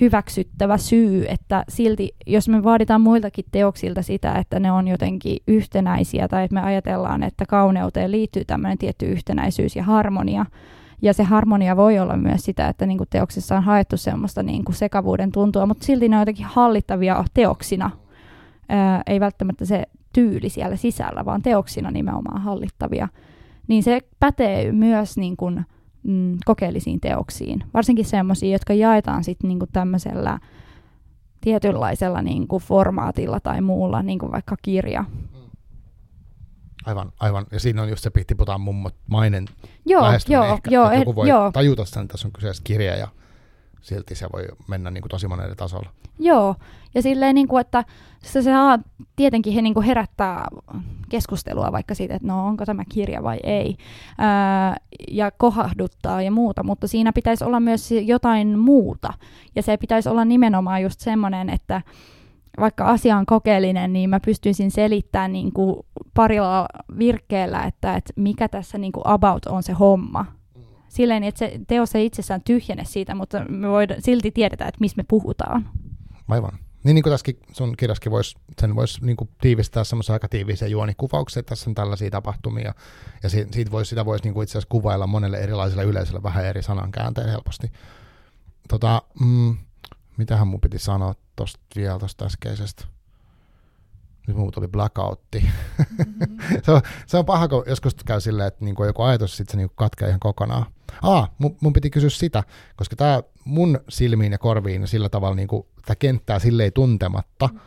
hyväksyttävä 0.00 0.78
syy, 0.78 1.26
että 1.28 1.64
silti 1.68 2.14
jos 2.26 2.48
me 2.48 2.64
vaaditaan 2.64 3.00
muiltakin 3.00 3.44
teoksilta 3.50 4.02
sitä, 4.02 4.32
että 4.32 4.60
ne 4.60 4.72
on 4.72 4.88
jotenkin 4.88 5.38
yhtenäisiä 5.46 6.28
tai 6.28 6.44
että 6.44 6.54
me 6.54 6.60
ajatellaan, 6.60 7.22
että 7.22 7.44
kauneuteen 7.46 8.10
liittyy 8.10 8.44
tämmöinen 8.44 8.78
tietty 8.78 9.06
yhtenäisyys 9.06 9.76
ja 9.76 9.82
harmonia, 9.82 10.46
ja 11.02 11.12
se 11.12 11.22
harmonia 11.22 11.76
voi 11.76 11.98
olla 11.98 12.16
myös 12.16 12.44
sitä, 12.44 12.68
että 12.68 12.86
niin 12.86 12.98
kuin 12.98 13.08
teoksessa 13.10 13.56
on 13.56 13.62
haettu 13.62 13.96
semmoista 13.96 14.42
niin 14.42 14.64
kuin 14.64 14.76
sekavuuden 14.76 15.32
tuntua, 15.32 15.66
mutta 15.66 15.86
silti 15.86 16.08
ne 16.08 16.16
on 16.16 16.22
jotenkin 16.22 16.46
hallittavia 16.46 17.24
teoksina. 17.34 17.90
Ää, 18.68 19.02
ei 19.06 19.20
välttämättä 19.20 19.64
se 19.64 19.84
tyyli 20.12 20.48
siellä 20.48 20.76
sisällä, 20.76 21.24
vaan 21.24 21.42
teoksina 21.42 21.90
nimenomaan 21.90 22.42
hallittavia. 22.42 23.08
Niin 23.68 23.82
se 23.82 24.00
pätee 24.20 24.72
myös 24.72 25.16
niin 25.16 25.36
kuin, 25.36 25.64
mm, 26.08 26.38
kokeellisiin 26.44 27.00
teoksiin. 27.00 27.64
Varsinkin 27.74 28.04
semmoisia, 28.04 28.52
jotka 28.52 28.74
jaetaan 28.74 29.24
sitten 29.24 29.48
niin 29.48 29.58
kuin 29.58 29.70
tämmöisellä 29.72 30.38
tietynlaisella 31.40 32.22
niin 32.22 32.48
kuin 32.48 32.62
formaatilla 32.62 33.40
tai 33.40 33.60
muulla, 33.60 34.02
niin 34.02 34.18
kuin 34.18 34.32
vaikka 34.32 34.56
kirja. 34.62 35.04
Aivan, 36.86 37.12
aivan. 37.20 37.46
Ja 37.52 37.60
siinä 37.60 37.82
on 37.82 37.88
just 37.88 38.02
se 38.02 38.10
pihtiputaan 38.10 38.60
mummot 38.60 38.94
mainen 39.06 39.44
joo, 39.86 40.02
joo, 40.28 40.44
ehkä, 40.44 40.70
joo, 40.70 40.92
joku 40.92 41.14
voi 41.14 41.28
joo. 41.28 41.52
tajuta 41.52 41.84
sen, 41.84 42.02
että 42.02 42.12
tässä 42.12 42.28
on 42.28 42.32
kyseessä 42.32 42.62
kirja 42.64 42.96
ja 42.96 43.08
silti 43.88 44.14
se 44.14 44.26
voi 44.32 44.44
mennä 44.68 44.90
niin 44.90 45.02
kuin 45.02 45.10
tosi 45.10 45.28
monelle 45.28 45.54
tasolla. 45.54 45.90
Joo, 46.18 46.54
ja 46.94 47.02
silleen, 47.02 47.34
niin 47.34 47.48
kuin, 47.48 47.60
että 47.60 47.84
se 48.22 48.42
saa 48.42 48.78
tietenkin 49.16 49.52
he 49.52 49.62
niin 49.62 49.74
kuin 49.74 49.86
herättää 49.86 50.48
keskustelua 51.08 51.72
vaikka 51.72 51.94
siitä, 51.94 52.14
että 52.14 52.28
no 52.28 52.46
onko 52.46 52.66
tämä 52.66 52.84
kirja 52.88 53.22
vai 53.22 53.38
ei, 53.42 53.76
ää, 54.18 54.76
ja 55.10 55.30
kohahduttaa 55.30 56.22
ja 56.22 56.30
muuta, 56.30 56.62
mutta 56.62 56.88
siinä 56.88 57.12
pitäisi 57.12 57.44
olla 57.44 57.60
myös 57.60 57.90
jotain 57.90 58.58
muuta, 58.58 59.12
ja 59.56 59.62
se 59.62 59.76
pitäisi 59.76 60.08
olla 60.08 60.24
nimenomaan 60.24 60.82
just 60.82 61.00
semmoinen, 61.00 61.50
että 61.50 61.82
vaikka 62.60 62.84
asia 62.84 63.16
on 63.16 63.26
kokeellinen, 63.26 63.92
niin 63.92 64.10
mä 64.10 64.20
pystyisin 64.20 64.70
selittämään 64.70 65.32
niin 65.32 65.52
kuin 65.52 65.76
parilla 66.14 66.66
virkkeellä, 66.98 67.62
että, 67.62 67.96
että 67.96 68.12
mikä 68.16 68.48
tässä 68.48 68.78
niin 68.78 68.92
kuin 68.92 69.06
about 69.06 69.46
on 69.46 69.62
se 69.62 69.72
homma. 69.72 70.26
Silleen, 70.88 71.24
että 71.24 71.38
se 71.38 71.60
teos 71.66 71.94
ei 71.94 72.06
itsessään 72.06 72.42
tyhjene 72.42 72.84
siitä, 72.84 73.14
mutta 73.14 73.44
me 73.48 73.68
voidaan 73.68 74.02
silti 74.02 74.30
tiedetä, 74.30 74.66
että 74.68 74.80
mistä 74.80 74.96
me 74.96 75.04
puhutaan. 75.08 75.70
Aivan. 76.28 76.58
Niin, 76.84 76.94
niin 76.94 77.02
kuin 77.02 77.12
tässäkin 77.12 77.38
sun 77.52 77.74
kirjaskin 77.76 78.12
vois, 78.12 78.36
sen 78.60 78.76
voisi 78.76 79.04
niin 79.04 79.16
tiivistää 79.40 79.84
semmoisen 79.84 80.12
aika 80.12 80.28
tiiviiseen 80.28 80.70
juonikuvaukseen, 80.70 81.40
että 81.40 81.48
tässä 81.48 81.70
on 81.70 81.74
tällaisia 81.74 82.10
tapahtumia, 82.10 82.74
ja 83.22 83.28
siitä, 83.28 83.52
siitä 83.52 83.70
vois, 83.70 83.88
sitä 83.88 84.04
voisi 84.04 84.24
niin 84.24 84.42
itse 84.42 84.52
asiassa 84.52 84.68
kuvailla 84.70 85.06
monelle 85.06 85.38
erilaiselle 85.38 85.84
yleisölle 85.84 86.22
vähän 86.22 86.44
eri 86.44 86.62
sanankäänteen 86.62 87.28
helposti. 87.28 87.72
Tota, 88.68 89.02
mm, 89.20 89.56
mitähän 90.16 90.48
mun 90.48 90.60
piti 90.60 90.78
sanoa 90.78 91.14
tosta 91.36 91.60
vielä 91.76 91.98
tuosta 91.98 92.24
äskeisestä? 92.24 92.84
Nyt 94.28 94.36
mun 94.36 94.50
tuli 94.50 94.68
blackoutti. 94.68 95.40
Mm-hmm. 95.40 96.38
se, 96.64 96.72
on, 96.72 96.80
se 97.06 97.16
on 97.16 97.24
paha, 97.24 97.48
kun 97.48 97.64
joskus 97.66 97.94
käy 97.94 98.20
silleen, 98.20 98.48
että 98.48 98.64
niinku 98.64 98.84
joku 98.84 99.02
ajatus 99.02 99.36
sitten 99.36 99.52
se 99.52 99.56
niinku 99.56 99.74
katkeaa 99.74 100.08
ihan 100.08 100.20
kokonaan. 100.20 100.66
Aa, 101.02 101.34
mun, 101.38 101.56
mun 101.60 101.72
piti 101.72 101.90
kysyä 101.90 102.10
sitä, 102.10 102.42
koska 102.76 102.96
tämä 102.96 103.22
mun 103.44 103.80
silmiin 103.88 104.32
ja 104.32 104.38
korviin 104.38 104.86
sillä 104.86 105.08
tavalla 105.08 105.36
niinku, 105.36 105.68
tämä 105.86 105.96
kenttää 105.96 106.38
silleen 106.38 106.72
tuntematta, 106.72 107.48
mm. 107.52 107.60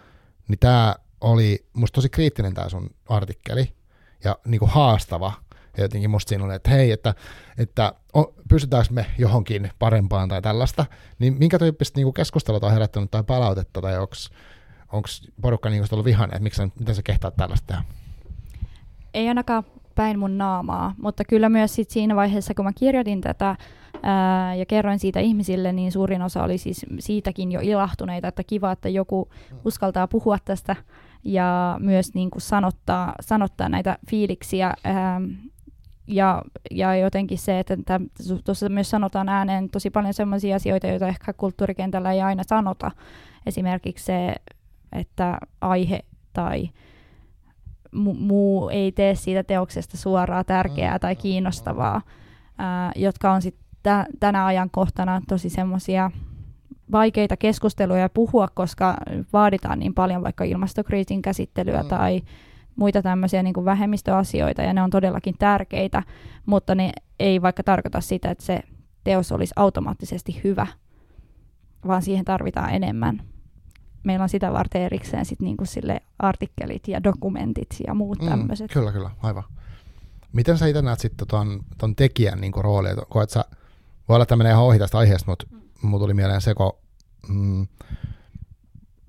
niin 0.48 0.60
tämä 0.60 0.96
oli 1.22 1.66
musta 1.74 1.96
tosi 1.96 2.10
kriittinen 2.10 2.54
tämä 2.54 2.70
sun 2.70 2.90
artikkeli 3.10 3.74
ja 4.24 4.38
niinku 4.46 4.66
haastava. 4.66 5.34
Ja 5.78 5.84
jotenkin 5.84 6.10
musta 6.10 6.30
siinä 6.30 6.46
oli, 6.46 6.56
että 6.56 6.70
hei, 6.70 6.92
että, 6.92 7.16
että 7.58 7.94
pystytäänkö 8.50 8.94
me 8.94 9.06
johonkin 9.18 9.72
parempaan 9.80 10.30
tai 10.30 10.42
tällaista, 10.42 10.86
niin 11.20 11.36
minkä 11.40 11.60
tyyppistä 11.60 11.98
niinku 11.98 12.14
keskustelua 12.14 12.60
on 12.64 12.72
herättänyt 12.72 13.12
tai 13.12 13.24
palautetta, 13.24 13.82
tai 13.82 13.98
onko 13.98 14.16
porukka 15.42 15.70
niinku 15.70 15.88
ollut 15.92 16.06
vihainen, 16.06 16.36
että 16.36 16.44
miksi, 16.44 16.62
miten 16.80 16.96
sä 16.96 17.04
kehtaat 17.04 17.36
tällaista? 17.36 17.84
Ei 19.14 19.28
ainakaan 19.28 19.64
päin 19.96 20.20
mun 20.20 20.38
naamaa, 20.38 20.96
mutta 21.02 21.24
kyllä 21.26 21.50
myös 21.50 21.76
sit 21.76 21.90
siinä 21.90 22.16
vaiheessa, 22.16 22.54
kun 22.54 22.66
mä 22.66 22.74
kirjoitin 22.74 23.22
tätä 23.22 23.56
ää, 24.04 24.56
ja 24.56 24.66
kerroin 24.66 25.00
siitä 25.00 25.20
ihmisille, 25.20 25.72
niin 25.72 25.92
suurin 25.92 26.22
osa 26.22 26.44
oli 26.44 26.58
siis 26.58 26.86
siitäkin 27.00 27.52
jo 27.52 27.60
ilahtuneita, 27.64 28.28
että 28.28 28.44
kiva, 28.44 28.72
että 28.72 28.90
joku 28.90 29.30
uskaltaa 29.66 30.08
puhua 30.08 30.38
tästä 30.46 30.76
ja 31.24 31.78
myös 31.80 32.14
niin 32.14 32.32
kuin 32.32 32.42
sanottaa, 32.42 33.14
sanottaa 33.22 33.70
näitä 33.70 33.98
fiiliksiä. 34.10 34.74
Ää, 34.84 35.22
ja, 36.08 36.42
ja 36.72 36.96
jotenkin 36.96 37.38
se, 37.38 37.60
että 37.60 38.00
tuossa 38.46 38.70
myös 38.70 38.90
sanotaan 38.90 39.30
ääneen 39.30 39.70
tosi 39.70 39.90
paljon 39.90 40.14
sellaisia 40.14 40.56
asioita, 40.56 40.88
joita 40.88 41.08
ehkä 41.08 41.34
kulttuurikentällä 41.34 42.12
ei 42.12 42.22
aina 42.22 42.44
sanota. 42.48 42.92
Esimerkiksi 43.46 44.06
se, 44.06 44.36
että 44.92 45.38
aihe 45.62 46.00
tai 46.34 46.70
mu- 47.96 48.20
muu 48.20 48.70
ei 48.70 48.92
tee 48.92 49.16
siitä 49.16 49.44
teoksesta 49.44 49.98
suoraa 49.98 50.44
tärkeää 50.44 51.00
tai 51.00 51.16
kiinnostavaa, 51.16 52.02
ää, 52.58 52.92
jotka 52.96 53.32
on 53.32 53.42
sitten 53.42 53.66
tä- 53.84 54.06
tänä 54.20 54.46
ajankohtana 54.46 55.22
tosi 55.28 55.50
semmoisia 55.50 56.12
vaikeita 56.92 57.38
keskusteluja 57.38 58.10
puhua, 58.10 58.48
koska 58.54 58.98
vaaditaan 59.34 59.80
niin 59.80 59.94
paljon 59.94 60.24
vaikka 60.24 60.44
ilmastokriisin 60.44 61.22
käsittelyä 61.22 61.84
mm. 61.84 61.90
tai 61.90 62.22
muita 62.76 63.02
tämmöisiä 63.02 63.44
niin 63.44 63.54
kuin 63.54 63.66
vähemmistöasioita, 63.66 64.62
ja 64.62 64.74
ne 64.74 64.82
on 64.82 64.90
todellakin 64.90 65.36
tärkeitä, 65.40 66.04
mutta 66.46 66.76
ne 66.76 66.92
ei 67.20 67.42
vaikka 67.42 67.64
tarkoita 67.64 68.02
sitä, 68.02 68.32
että 68.32 68.44
se 68.44 68.60
teos 69.04 69.32
olisi 69.32 69.54
automaattisesti 69.56 70.42
hyvä, 70.44 70.68
vaan 71.88 72.02
siihen 72.02 72.26
tarvitaan 72.26 72.74
enemmän. 72.74 73.22
Meillä 74.04 74.24
on 74.24 74.30
sitä 74.30 74.54
varten 74.54 74.82
erikseen 74.82 75.26
sit 75.26 75.40
niin 75.40 75.58
kuin 75.58 75.68
sille 75.68 76.02
artikkelit 76.20 76.88
ja 76.88 77.04
dokumentit 77.04 77.76
ja 77.88 77.94
muut 77.94 78.22
mm, 78.22 78.28
tämmöiset. 78.28 78.72
Kyllä, 78.72 78.92
kyllä, 78.92 79.10
aivan. 79.24 79.44
Miten 80.34 80.58
sä 80.58 80.68
itse 80.68 80.82
näet 80.82 81.00
sitten 81.00 81.28
ton, 81.28 81.64
ton 81.78 81.96
tekijän 81.96 82.42
niin 82.42 82.52
kuin 82.52 82.64
roolia? 82.64 82.96
Koet 83.10 83.30
sä, 83.30 83.46
voi 84.10 84.16
olla 84.16 84.26
tämmöinen 84.26 84.52
ihan 84.52 84.64
ohi 84.64 84.80
tästä 84.80 84.98
aiheesta, 84.98 85.32
mutta 85.32 85.46
mm. 85.84 85.92
tuli 85.92 86.14
mieleen 86.14 86.42
se, 86.42 86.54
kun, 86.54 86.72
mm, 87.28 87.68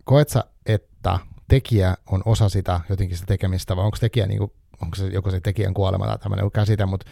koet 0.04 0.28
sä, 0.28 0.44
että 0.66 1.18
tekijä 1.48 1.96
on 2.10 2.22
osa 2.24 2.48
sitä 2.48 2.80
jotenkin 2.88 3.16
sitä 3.16 3.26
tekemistä, 3.26 3.76
vai 3.76 3.84
onko 3.84 3.96
tekijä, 4.00 4.26
niin 4.26 4.38
kuin, 4.38 4.52
onko 4.82 4.96
se 4.96 5.06
joku 5.06 5.30
se 5.30 5.40
tekijän 5.40 5.74
kuolema 5.74 6.06
tai 6.06 6.18
tämmöinen 6.18 6.50
käsite, 6.50 6.86
mutta 6.86 7.06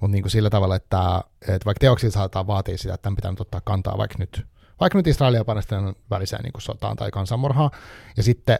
mutta 0.00 0.12
niin 0.12 0.22
kuin 0.22 0.30
sillä 0.30 0.50
tavalla, 0.50 0.76
että, 0.76 1.24
että 1.40 1.64
vaikka 1.64 1.80
teoksilla 1.80 2.12
saattaa 2.12 2.46
vaatia 2.46 2.78
sitä, 2.78 2.94
että 2.94 3.02
tämän 3.02 3.16
pitää 3.16 3.30
nyt 3.30 3.40
ottaa 3.40 3.60
kantaa 3.64 3.98
vaikka 3.98 4.16
nyt, 4.18 4.46
vaikka 4.80 4.98
nyt 4.98 5.06
Israelin 5.06 5.38
ja 5.38 5.44
Palestinan 5.44 5.94
väliseen 6.10 6.42
niin 6.42 6.52
sotaan 6.58 6.96
tai 6.96 7.10
kansanmurhaan, 7.10 7.70
ja 8.16 8.22
sitten 8.22 8.58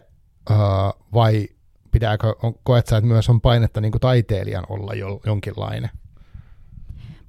öö, 0.51 0.57
vai 1.13 1.47
pitääkö, 1.91 2.35
on, 2.43 2.53
koet 2.63 2.87
sä, 2.87 2.97
että 2.97 3.07
myös 3.07 3.29
on 3.29 3.41
painetta 3.41 3.81
niin 3.81 3.91
kuin 3.91 4.01
taiteilijan 4.01 4.65
olla 4.69 4.93
jo, 4.93 5.21
jonkinlainen? 5.25 5.89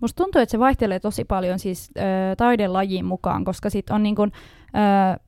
Musta 0.01 0.17
tuntuu, 0.17 0.41
että 0.41 0.51
se 0.51 0.59
vaihtelee 0.59 1.01
tosi 1.01 1.25
paljon 1.25 1.59
siis 1.59 1.91
ö, 1.97 2.01
taidelajin 2.37 3.05
mukaan, 3.05 3.45
koska 3.45 3.71
sit 3.71 3.91
on 3.91 4.03
niin 4.03 4.15
kuin, 4.15 4.33
ö, 4.67 5.21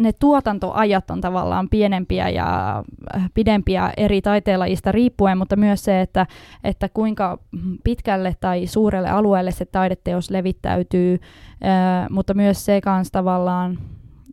ne 0.00 0.12
tuotantoajat 0.12 1.10
on 1.10 1.20
tavallaan 1.20 1.68
pienempiä 1.68 2.28
ja 2.28 2.82
äh, 3.16 3.30
pidempiä 3.34 3.92
eri 3.96 4.22
taiteenlajista 4.22 4.92
riippuen, 4.92 5.38
mutta 5.38 5.56
myös 5.56 5.84
se, 5.84 6.00
että, 6.00 6.26
että 6.64 6.88
kuinka 6.88 7.38
pitkälle 7.84 8.36
tai 8.40 8.66
suurelle 8.66 9.08
alueelle 9.08 9.50
se 9.50 9.64
taideteos 9.64 10.30
levittäytyy, 10.30 11.14
äh, 11.14 12.06
mutta 12.10 12.34
myös 12.34 12.64
se 12.64 12.80
kanssa 12.80 13.12
tavallaan 13.12 13.78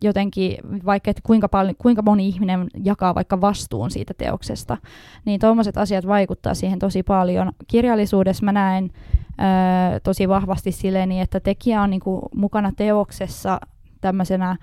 jotenkin, 0.02 0.56
vaikka 0.86 1.10
että 1.10 1.22
kuinka, 1.26 1.48
paljon, 1.48 1.74
kuinka 1.78 2.02
moni 2.02 2.28
ihminen 2.28 2.66
jakaa 2.84 3.14
vaikka 3.14 3.40
vastuun 3.40 3.90
siitä 3.90 4.14
teoksesta, 4.14 4.76
niin 5.24 5.40
tuommoiset 5.40 5.76
asiat 5.76 6.06
vaikuttaa 6.06 6.54
siihen 6.54 6.78
tosi 6.78 7.02
paljon. 7.02 7.52
Kirjallisuudessa 7.66 8.44
mä 8.44 8.52
näen 8.52 8.90
ää, 9.38 10.00
tosi 10.00 10.28
vahvasti 10.28 10.72
silleen, 10.72 11.12
että 11.12 11.40
tekijä 11.40 11.82
on 11.82 11.90
niin 11.90 12.00
kuin, 12.00 12.22
mukana 12.34 12.72
teoksessa 12.76 13.60
tämmöisenä 14.00 14.56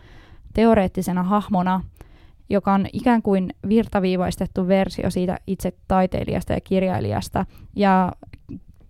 teoreettisena 0.56 1.24
hahmona, 1.24 1.82
joka 2.49 2.74
on 2.74 2.88
ikään 2.93 3.22
kuin 3.22 3.53
virtaviivaistettu 3.70 4.68
versio 4.68 5.10
siitä 5.10 5.38
itse 5.47 5.74
taiteilijasta 5.88 6.53
ja 6.53 6.62
kirjailijasta. 6.62 7.45
Ja 7.76 8.12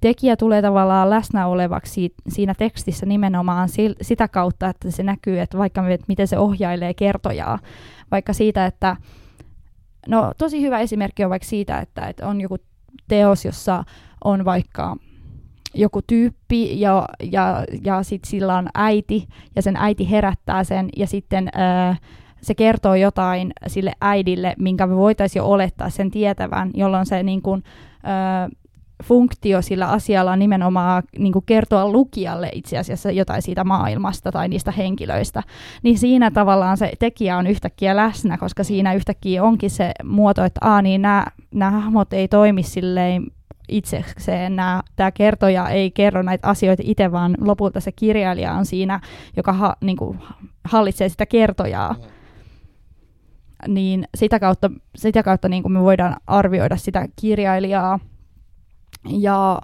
tekijä 0.01 0.35
tulee 0.37 0.61
tavallaan 0.61 1.09
läsnä 1.09 1.47
olevaksi 1.47 2.15
siinä 2.27 2.53
tekstissä 2.53 3.05
nimenomaan 3.05 3.69
sitä 4.01 4.27
kautta, 4.27 4.69
että 4.69 4.91
se 4.91 5.03
näkyy, 5.03 5.39
että 5.39 5.57
vaikka 5.57 5.83
miten 6.07 6.27
se 6.27 6.37
ohjailee 6.37 6.93
kertojaa, 6.93 7.59
vaikka 8.11 8.33
siitä, 8.33 8.65
että 8.65 8.95
no 10.07 10.31
tosi 10.37 10.61
hyvä 10.61 10.79
esimerkki 10.79 11.23
on 11.23 11.29
vaikka 11.29 11.47
siitä, 11.47 11.79
että, 11.79 12.07
että 12.07 12.27
on 12.27 12.41
joku 12.41 12.57
teos, 13.07 13.45
jossa 13.45 13.83
on 14.23 14.45
vaikka 14.45 14.95
joku 15.75 16.01
tyyppi 16.01 16.79
ja, 16.79 17.05
ja, 17.31 17.63
ja 17.83 18.03
sitten 18.03 18.29
sillä 18.29 18.55
on 18.55 18.67
äiti 18.75 19.27
ja 19.55 19.61
sen 19.61 19.75
äiti 19.77 20.11
herättää 20.11 20.63
sen 20.63 20.89
ja 20.97 21.07
sitten 21.07 21.49
ää, 21.53 21.95
se 22.41 22.55
kertoo 22.55 22.95
jotain 22.95 23.53
sille 23.67 23.91
äidille, 24.01 24.55
minkä 24.59 24.87
me 24.87 24.95
voitaisiin 24.95 25.41
jo 25.41 25.45
olettaa 25.45 25.89
sen 25.89 26.11
tietävän, 26.11 26.71
jolloin 26.73 27.05
se 27.05 27.23
niin 27.23 27.41
kuin, 27.41 27.63
ää, 28.03 28.49
funktio 29.03 29.61
sillä 29.61 29.87
asialla 29.87 30.31
on 30.31 30.39
nimenomaan 30.39 31.03
niin 31.17 31.33
kuin 31.33 31.45
kertoa 31.45 31.91
lukijalle 31.91 32.49
itse 32.53 32.77
asiassa 32.77 33.11
jotain 33.11 33.41
siitä 33.41 33.63
maailmasta 33.63 34.31
tai 34.31 34.47
niistä 34.47 34.71
henkilöistä, 34.71 35.43
niin 35.83 35.97
siinä 35.97 36.31
tavallaan 36.31 36.77
se 36.77 36.91
tekijä 36.99 37.37
on 37.37 37.47
yhtäkkiä 37.47 37.95
läsnä, 37.95 38.37
koska 38.37 38.63
siinä 38.63 38.93
yhtäkkiä 38.93 39.43
onkin 39.43 39.69
se 39.69 39.91
muoto, 40.03 40.43
että 40.43 40.59
Aa, 40.63 40.81
niin 40.81 41.01
nämä, 41.01 41.25
nämä 41.51 41.71
hahmot 41.71 42.13
ei 42.13 42.27
toimi 42.27 42.63
silleen 42.63 43.27
itsekseen. 43.67 44.55
Tämä 44.95 45.11
kertoja 45.11 45.69
ei 45.69 45.91
kerro 45.91 46.21
näitä 46.21 46.47
asioita 46.47 46.83
itse, 46.85 47.11
vaan 47.11 47.35
lopulta 47.41 47.79
se 47.79 47.91
kirjailija 47.91 48.53
on 48.53 48.65
siinä, 48.65 48.99
joka 49.37 49.53
ha, 49.53 49.75
niin 49.81 49.97
kuin, 49.97 50.19
hallitsee 50.63 51.09
sitä 51.09 51.25
kertojaa. 51.25 51.93
Mm. 51.93 53.73
Niin 53.73 54.07
sitä 54.15 54.39
kautta, 54.39 54.71
sitä 54.95 55.23
kautta 55.23 55.49
niin 55.49 55.63
kuin 55.63 55.73
me 55.73 55.81
voidaan 55.81 56.15
arvioida 56.27 56.77
sitä 56.77 57.07
kirjailijaa. 57.15 57.99
Ja 59.09 59.59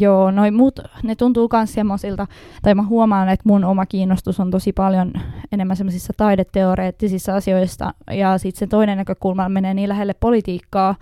joo, 0.00 0.30
noin 0.30 0.54
muut, 0.54 0.80
ne 1.02 1.14
tuntuu 1.14 1.48
myös 1.52 1.72
semmoisilta, 1.72 2.26
tai 2.62 2.74
mä 2.74 2.82
huomaan, 2.82 3.28
että 3.28 3.48
mun 3.48 3.64
oma 3.64 3.86
kiinnostus 3.86 4.40
on 4.40 4.50
tosi 4.50 4.72
paljon 4.72 5.12
enemmän 5.52 5.76
semmoisissa 5.76 6.12
taideteoreettisissa 6.16 7.34
asioista, 7.34 7.94
ja 8.10 8.38
sitten 8.38 8.58
se 8.58 8.66
toinen 8.66 8.98
näkökulma 8.98 9.48
menee 9.48 9.74
niin 9.74 9.88
lähelle 9.88 10.14
politiikkaa, 10.14 10.94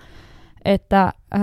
että 0.66 1.02
äh, 1.34 1.42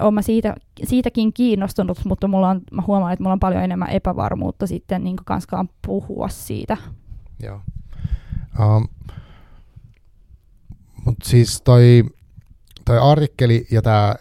olen 0.00 0.14
mä 0.14 0.22
siitä, 0.22 0.54
siitäkin 0.84 1.32
kiinnostunut, 1.32 2.04
mutta 2.04 2.28
mulla 2.28 2.48
on, 2.48 2.60
mä 2.72 2.82
huomaan, 2.86 3.12
että 3.12 3.22
mulla 3.22 3.32
on 3.32 3.40
paljon 3.40 3.62
enemmän 3.62 3.90
epävarmuutta 3.90 4.66
sitten 4.66 5.04
niin 5.04 5.16
kanskaan 5.24 5.68
puhua 5.86 6.28
siitä. 6.28 6.76
Joo. 7.42 7.60
Um, 8.60 8.88
mutta 11.04 11.28
siis 11.28 11.62
toi, 11.62 12.04
toi 12.84 12.98
artikkeli 12.98 13.66
ja 13.70 13.82
tämä, 13.82 14.14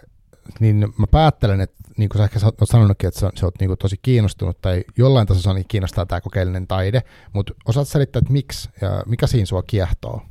niin 0.60 0.94
mä 0.98 1.08
päättelen, 1.12 1.62
että 1.62 1.82
niin 1.98 2.10
kuin 2.10 2.20
sä 2.20 2.24
ehkä 2.24 2.40
oot 2.46 2.70
sanonutkin, 2.70 3.08
että 3.08 3.20
sä, 3.20 3.32
sä 3.36 3.46
oot 3.46 3.60
niin 3.60 3.78
tosi 3.80 3.96
kiinnostunut 4.02 4.62
tai 4.62 4.84
jollain 4.98 5.28
tasolla 5.28 5.56
niin 5.56 5.66
kiinnostaa 5.68 6.06
tämä 6.06 6.22
kokeellinen 6.22 6.68
taide, 6.68 7.02
mutta 7.34 7.54
osaat 7.66 7.88
selittää, 7.88 8.20
että 8.20 8.34
miksi 8.34 8.70
ja 8.82 9.04
mikä 9.06 9.28
siinä 9.28 9.46
sua 9.46 9.64
kiehtoo? 9.64 10.22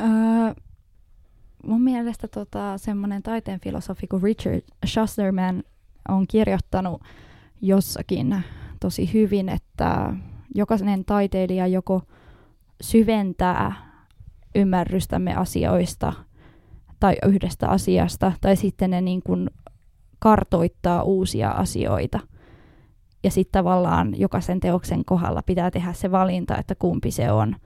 Öö, 0.00 0.54
mun 1.66 1.82
mielestä 1.82 2.28
tota, 2.28 2.78
semmoinen 2.78 3.22
taiteen 3.22 3.60
filosofi 3.60 4.06
kuin 4.06 4.22
Richard 4.22 4.62
Schusterman 4.86 5.62
on 6.08 6.26
kirjoittanut 6.26 7.02
jossakin 7.62 8.44
tosi 8.80 9.12
hyvin, 9.12 9.48
että 9.48 10.14
jokainen 10.54 11.04
taiteilija 11.04 11.66
joko 11.66 12.02
syventää 12.80 13.72
ymmärrystämme 14.54 15.34
asioista 15.34 16.12
tai 17.00 17.16
yhdestä 17.26 17.68
asiasta, 17.68 18.32
tai 18.40 18.56
sitten 18.56 18.90
ne 18.90 19.00
niin 19.00 19.22
kuin 19.22 19.50
kartoittaa 20.18 21.02
uusia 21.02 21.50
asioita. 21.50 22.20
Ja 23.24 23.30
sitten 23.30 23.52
tavallaan 23.52 24.20
jokaisen 24.20 24.60
teoksen 24.60 25.04
kohdalla 25.04 25.42
pitää 25.46 25.70
tehdä 25.70 25.92
se 25.92 26.10
valinta, 26.10 26.58
että 26.58 26.74
kumpi 26.74 27.10
se 27.10 27.32
on. 27.32 27.56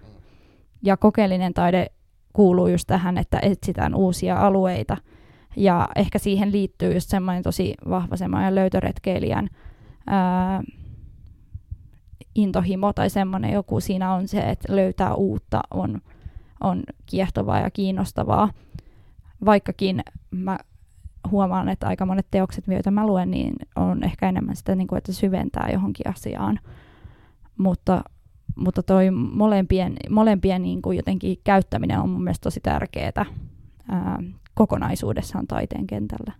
Ja 0.82 0.96
kokeellinen 0.96 1.54
taide 1.54 1.86
kuuluu 2.34 2.68
just 2.68 2.86
tähän, 2.86 3.18
että 3.18 3.38
etsitään 3.42 3.94
uusia 3.94 4.36
alueita. 4.36 4.96
Ja 5.56 5.88
ehkä 5.96 6.18
siihen 6.18 6.52
liittyy 6.52 6.94
just 6.94 7.10
semmoinen 7.10 7.42
tosi 7.42 7.74
vahva 7.88 8.16
semmoinen 8.16 8.54
löytöretkeilijän 8.54 9.48
ää, 10.06 10.62
intohimo 12.34 12.92
tai 12.92 13.10
semmoinen 13.10 13.52
joku 13.52 13.80
siinä 13.80 14.14
on 14.14 14.28
se, 14.28 14.40
että 14.40 14.76
löytää 14.76 15.14
uutta 15.14 15.60
on, 15.70 16.00
on 16.60 16.82
kiehtovaa 17.06 17.60
ja 17.60 17.70
kiinnostavaa. 17.70 18.50
Vaikkakin 19.44 20.02
mä 20.30 20.58
huomaan, 21.30 21.68
että 21.68 21.86
aika 21.86 22.06
monet 22.06 22.26
teokset, 22.30 22.64
joita 22.66 22.90
mä 22.90 23.06
luen, 23.06 23.30
niin 23.30 23.54
on 23.76 24.04
ehkä 24.04 24.28
enemmän 24.28 24.56
sitä, 24.56 24.74
niin 24.74 24.86
kuin, 24.86 24.98
että 24.98 25.12
syventää 25.12 25.68
johonkin 25.72 26.08
asiaan. 26.08 26.60
Mutta 27.58 28.04
mutta 28.54 28.82
toi 28.82 29.10
molempien, 29.10 29.96
molempien 30.10 30.62
niin 30.62 30.82
kuin 30.82 30.96
jotenkin 30.96 31.38
käyttäminen 31.44 32.00
on 32.00 32.08
mun 32.08 32.24
mielestä 32.24 32.42
tosi 32.42 32.60
tärkeää 32.60 33.26
ää, 33.88 34.22
kokonaisuudessaan 34.54 35.46
taiteen 35.46 35.86
kentällä. 35.86 36.32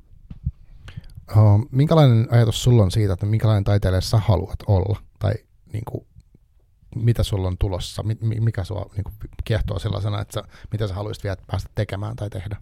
Uh, 1.37 1.69
minkälainen 1.71 2.29
ajatus 2.31 2.63
sulla 2.63 2.83
on 2.83 2.91
siitä, 2.91 3.13
että 3.13 3.27
minkälainen 3.27 3.65
taiteilija 3.65 4.01
sä 4.01 4.19
haluat 4.19 4.59
olla? 4.67 4.99
Tai 5.19 5.35
niin 5.73 5.85
kuin, 5.89 6.07
mitä 6.97 7.23
sulla 7.23 7.49
on 7.49 7.59
tulossa? 7.59 8.03
Mikä 8.41 8.65
sua 8.65 8.91
niin 8.97 9.05
kuin, 9.05 9.15
kiehtoo 9.45 9.79
sellaisena, 9.79 10.21
että 10.21 10.35
sä, 10.35 10.43
mitä 10.73 10.87
sä 10.87 10.95
haluaisit 10.95 11.25
vielä 11.25 11.37
päästä 11.47 11.71
tekemään 11.75 12.17
tai 12.17 12.31
tehdä? 12.31 12.57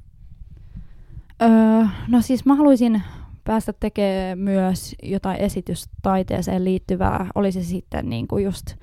Öö, 1.43 1.87
no 2.09 2.23
siis 2.23 2.45
mä 2.45 2.55
haluaisin 2.55 3.03
päästä 3.45 3.73
tekemään 3.81 4.39
myös 4.39 4.95
jotain 5.03 5.41
esitystaiteeseen 5.41 6.65
liittyvää, 6.65 7.27
olisi 7.35 7.63
se 7.63 7.69
sitten 7.69 8.09
niin 8.09 8.29
kuin 8.29 8.45
just 8.45 8.75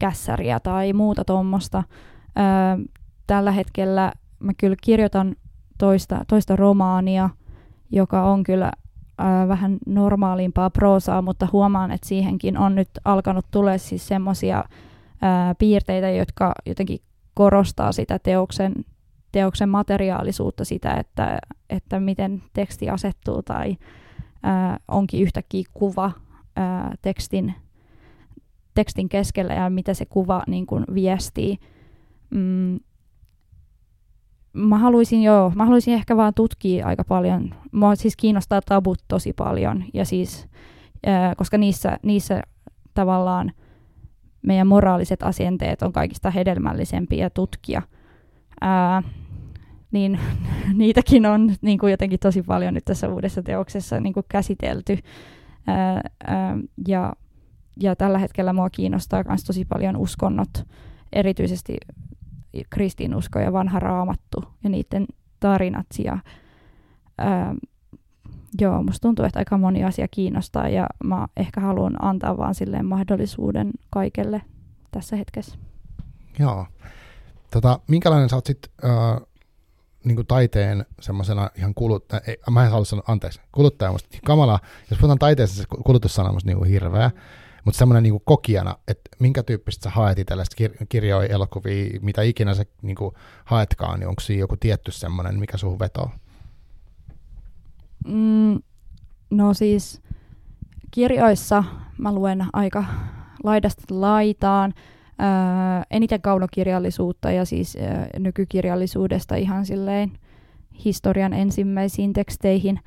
kässäriä 0.00 0.60
tai 0.60 0.92
muuta 0.92 1.24
tuommoista. 1.24 1.82
tällä 3.26 3.52
hetkellä 3.52 4.12
mä 4.38 4.52
kyllä 4.58 4.76
kirjoitan 4.82 5.36
toista, 5.78 6.24
toista 6.28 6.56
romaania, 6.56 7.30
joka 7.90 8.22
on 8.22 8.42
kyllä 8.42 8.72
ää, 9.18 9.48
vähän 9.48 9.78
normaalimpaa 9.86 10.70
proosaa, 10.70 11.22
mutta 11.22 11.48
huomaan, 11.52 11.90
että 11.90 12.08
siihenkin 12.08 12.58
on 12.58 12.74
nyt 12.74 12.88
alkanut 13.04 13.46
tulla 13.50 13.78
siis 13.78 14.08
semmoisia 14.08 14.64
piirteitä, 15.58 16.10
jotka 16.10 16.52
jotenkin 16.66 16.98
korostaa 17.34 17.92
sitä 17.92 18.18
teoksen, 18.18 18.74
teoksen 19.32 19.68
materiaalisuutta, 19.68 20.64
sitä, 20.64 20.94
että, 20.94 21.38
että 21.70 22.00
miten 22.00 22.42
teksti 22.52 22.90
asettuu 22.90 23.42
tai 23.42 23.76
ää, 24.42 24.78
onkin 24.88 25.22
yhtäkkiä 25.22 25.64
kuva 25.74 26.12
ää, 26.56 26.94
tekstin 27.02 27.54
tekstin 28.80 29.08
keskellä 29.08 29.54
ja 29.54 29.70
mitä 29.70 29.94
se 29.94 30.04
kuva 30.04 30.42
niin 30.46 30.66
kuin 30.66 30.84
viestii. 30.94 31.58
Mm, 32.30 32.80
mä 34.52 34.78
haluaisin 34.78 35.22
joo, 35.22 35.52
mä 35.54 35.64
haluaisin 35.64 35.94
ehkä 35.94 36.16
vaan 36.16 36.34
tutkia 36.34 36.86
aika 36.86 37.04
paljon. 37.04 37.54
Mua 37.72 37.94
siis 37.94 38.16
kiinnostaa 38.16 38.60
tabut 38.60 38.98
tosi 39.08 39.32
paljon 39.32 39.84
ja 39.94 40.04
siis, 40.04 40.48
ää, 41.06 41.34
koska 41.34 41.58
niissä, 41.58 41.98
niissä 42.02 42.42
tavallaan 42.94 43.52
meidän 44.42 44.66
moraaliset 44.66 45.22
asenteet 45.22 45.82
on 45.82 45.92
kaikista 45.92 46.30
hedelmällisempiä 46.30 47.30
tutkia. 47.30 47.82
Ää, 48.60 49.02
niin 49.92 50.18
niitäkin 50.74 51.26
on 51.26 51.54
niin 51.60 51.78
kuin 51.78 51.90
jotenkin 51.90 52.20
tosi 52.20 52.42
paljon 52.42 52.74
nyt 52.74 52.84
tässä 52.84 53.08
uudessa 53.08 53.42
teoksessa 53.42 54.00
niin 54.00 54.12
kuin 54.12 54.26
käsitelty. 54.28 54.98
Ää, 55.66 56.00
ää, 56.26 56.56
ja 56.88 57.12
ja 57.76 57.96
tällä 57.96 58.18
hetkellä 58.18 58.52
mua 58.52 58.70
kiinnostaa 58.70 59.24
myös 59.28 59.44
tosi 59.44 59.64
paljon 59.64 59.96
uskonnot, 59.96 60.66
erityisesti 61.12 61.76
kristinusko 62.70 63.38
ja 63.38 63.52
vanha 63.52 63.78
raamattu 63.78 64.44
ja 64.64 64.70
niiden 64.70 65.06
tarinat. 65.40 65.86
Ja, 66.04 66.18
ää, 67.18 67.54
joo, 68.60 68.82
musta 68.82 69.08
tuntuu, 69.08 69.24
että 69.24 69.38
aika 69.38 69.58
moni 69.58 69.84
asia 69.84 70.08
kiinnostaa 70.10 70.68
ja 70.68 70.86
mä 71.04 71.28
ehkä 71.36 71.60
haluan 71.60 72.04
antaa 72.04 72.36
vaan 72.36 72.54
silleen 72.54 72.86
mahdollisuuden 72.86 73.70
kaikelle 73.90 74.42
tässä 74.90 75.16
hetkessä. 75.16 75.58
Joo. 76.38 76.66
Tota, 77.50 77.80
minkälainen 77.86 78.28
sä 78.28 78.36
oot 78.36 78.46
sit, 78.46 78.58
äh, 78.84 79.26
niin 80.04 80.26
taiteen 80.26 80.86
semmoisena 81.00 81.50
ihan 81.56 81.74
kuluttaja, 81.74 82.20
mä 82.50 82.64
en 82.64 82.70
halua 82.70 82.84
sanoa, 82.84 83.04
anteeksi, 83.08 83.40
kuluttaja 83.52 83.92
musta 83.92 84.18
kamala, 84.24 84.58
jos 84.90 84.98
puhutaan 84.98 85.18
taiteesta, 85.18 85.56
se 85.56 85.64
kulutussana 85.84 86.28
on 86.28 86.34
musta 86.34 86.50
niin 86.50 86.64
hirveä, 86.64 87.08
mm 87.08 87.20
mutta 87.64 87.78
semmoinen 87.78 88.02
niin 88.02 88.20
kokijana, 88.24 88.76
että 88.88 89.10
minkä 89.18 89.42
tyyppistä 89.42 89.84
sä 89.84 89.90
haet 89.90 90.18
tällaista 90.26 90.56
kir- 90.64 90.86
kirjoja, 90.88 91.28
elokuvia, 91.28 92.00
mitä 92.02 92.22
ikinä 92.22 92.54
sä 92.54 92.64
niin 92.82 92.96
kuin 92.96 93.14
haetkaan, 93.44 94.00
niin 94.00 94.08
onko 94.08 94.20
siinä 94.20 94.40
joku 94.40 94.56
tietty 94.56 94.92
semmoinen, 94.92 95.40
mikä 95.40 95.56
suhun 95.56 95.78
vetoo? 95.78 96.10
Mm, 98.06 98.58
no 99.30 99.54
siis 99.54 100.02
kirjoissa 100.90 101.64
mä 101.98 102.12
luen 102.14 102.46
aika 102.52 102.84
laidasta 103.44 103.82
laitaan. 103.90 104.74
Öö, 105.20 105.82
eniten 105.90 106.22
kaunokirjallisuutta 106.22 107.30
ja 107.30 107.44
siis 107.44 107.76
öö, 107.76 108.06
nykykirjallisuudesta 108.18 109.36
ihan 109.36 109.66
silleen 109.66 110.12
historian 110.84 111.32
ensimmäisiin 111.32 112.12
teksteihin. 112.12 112.80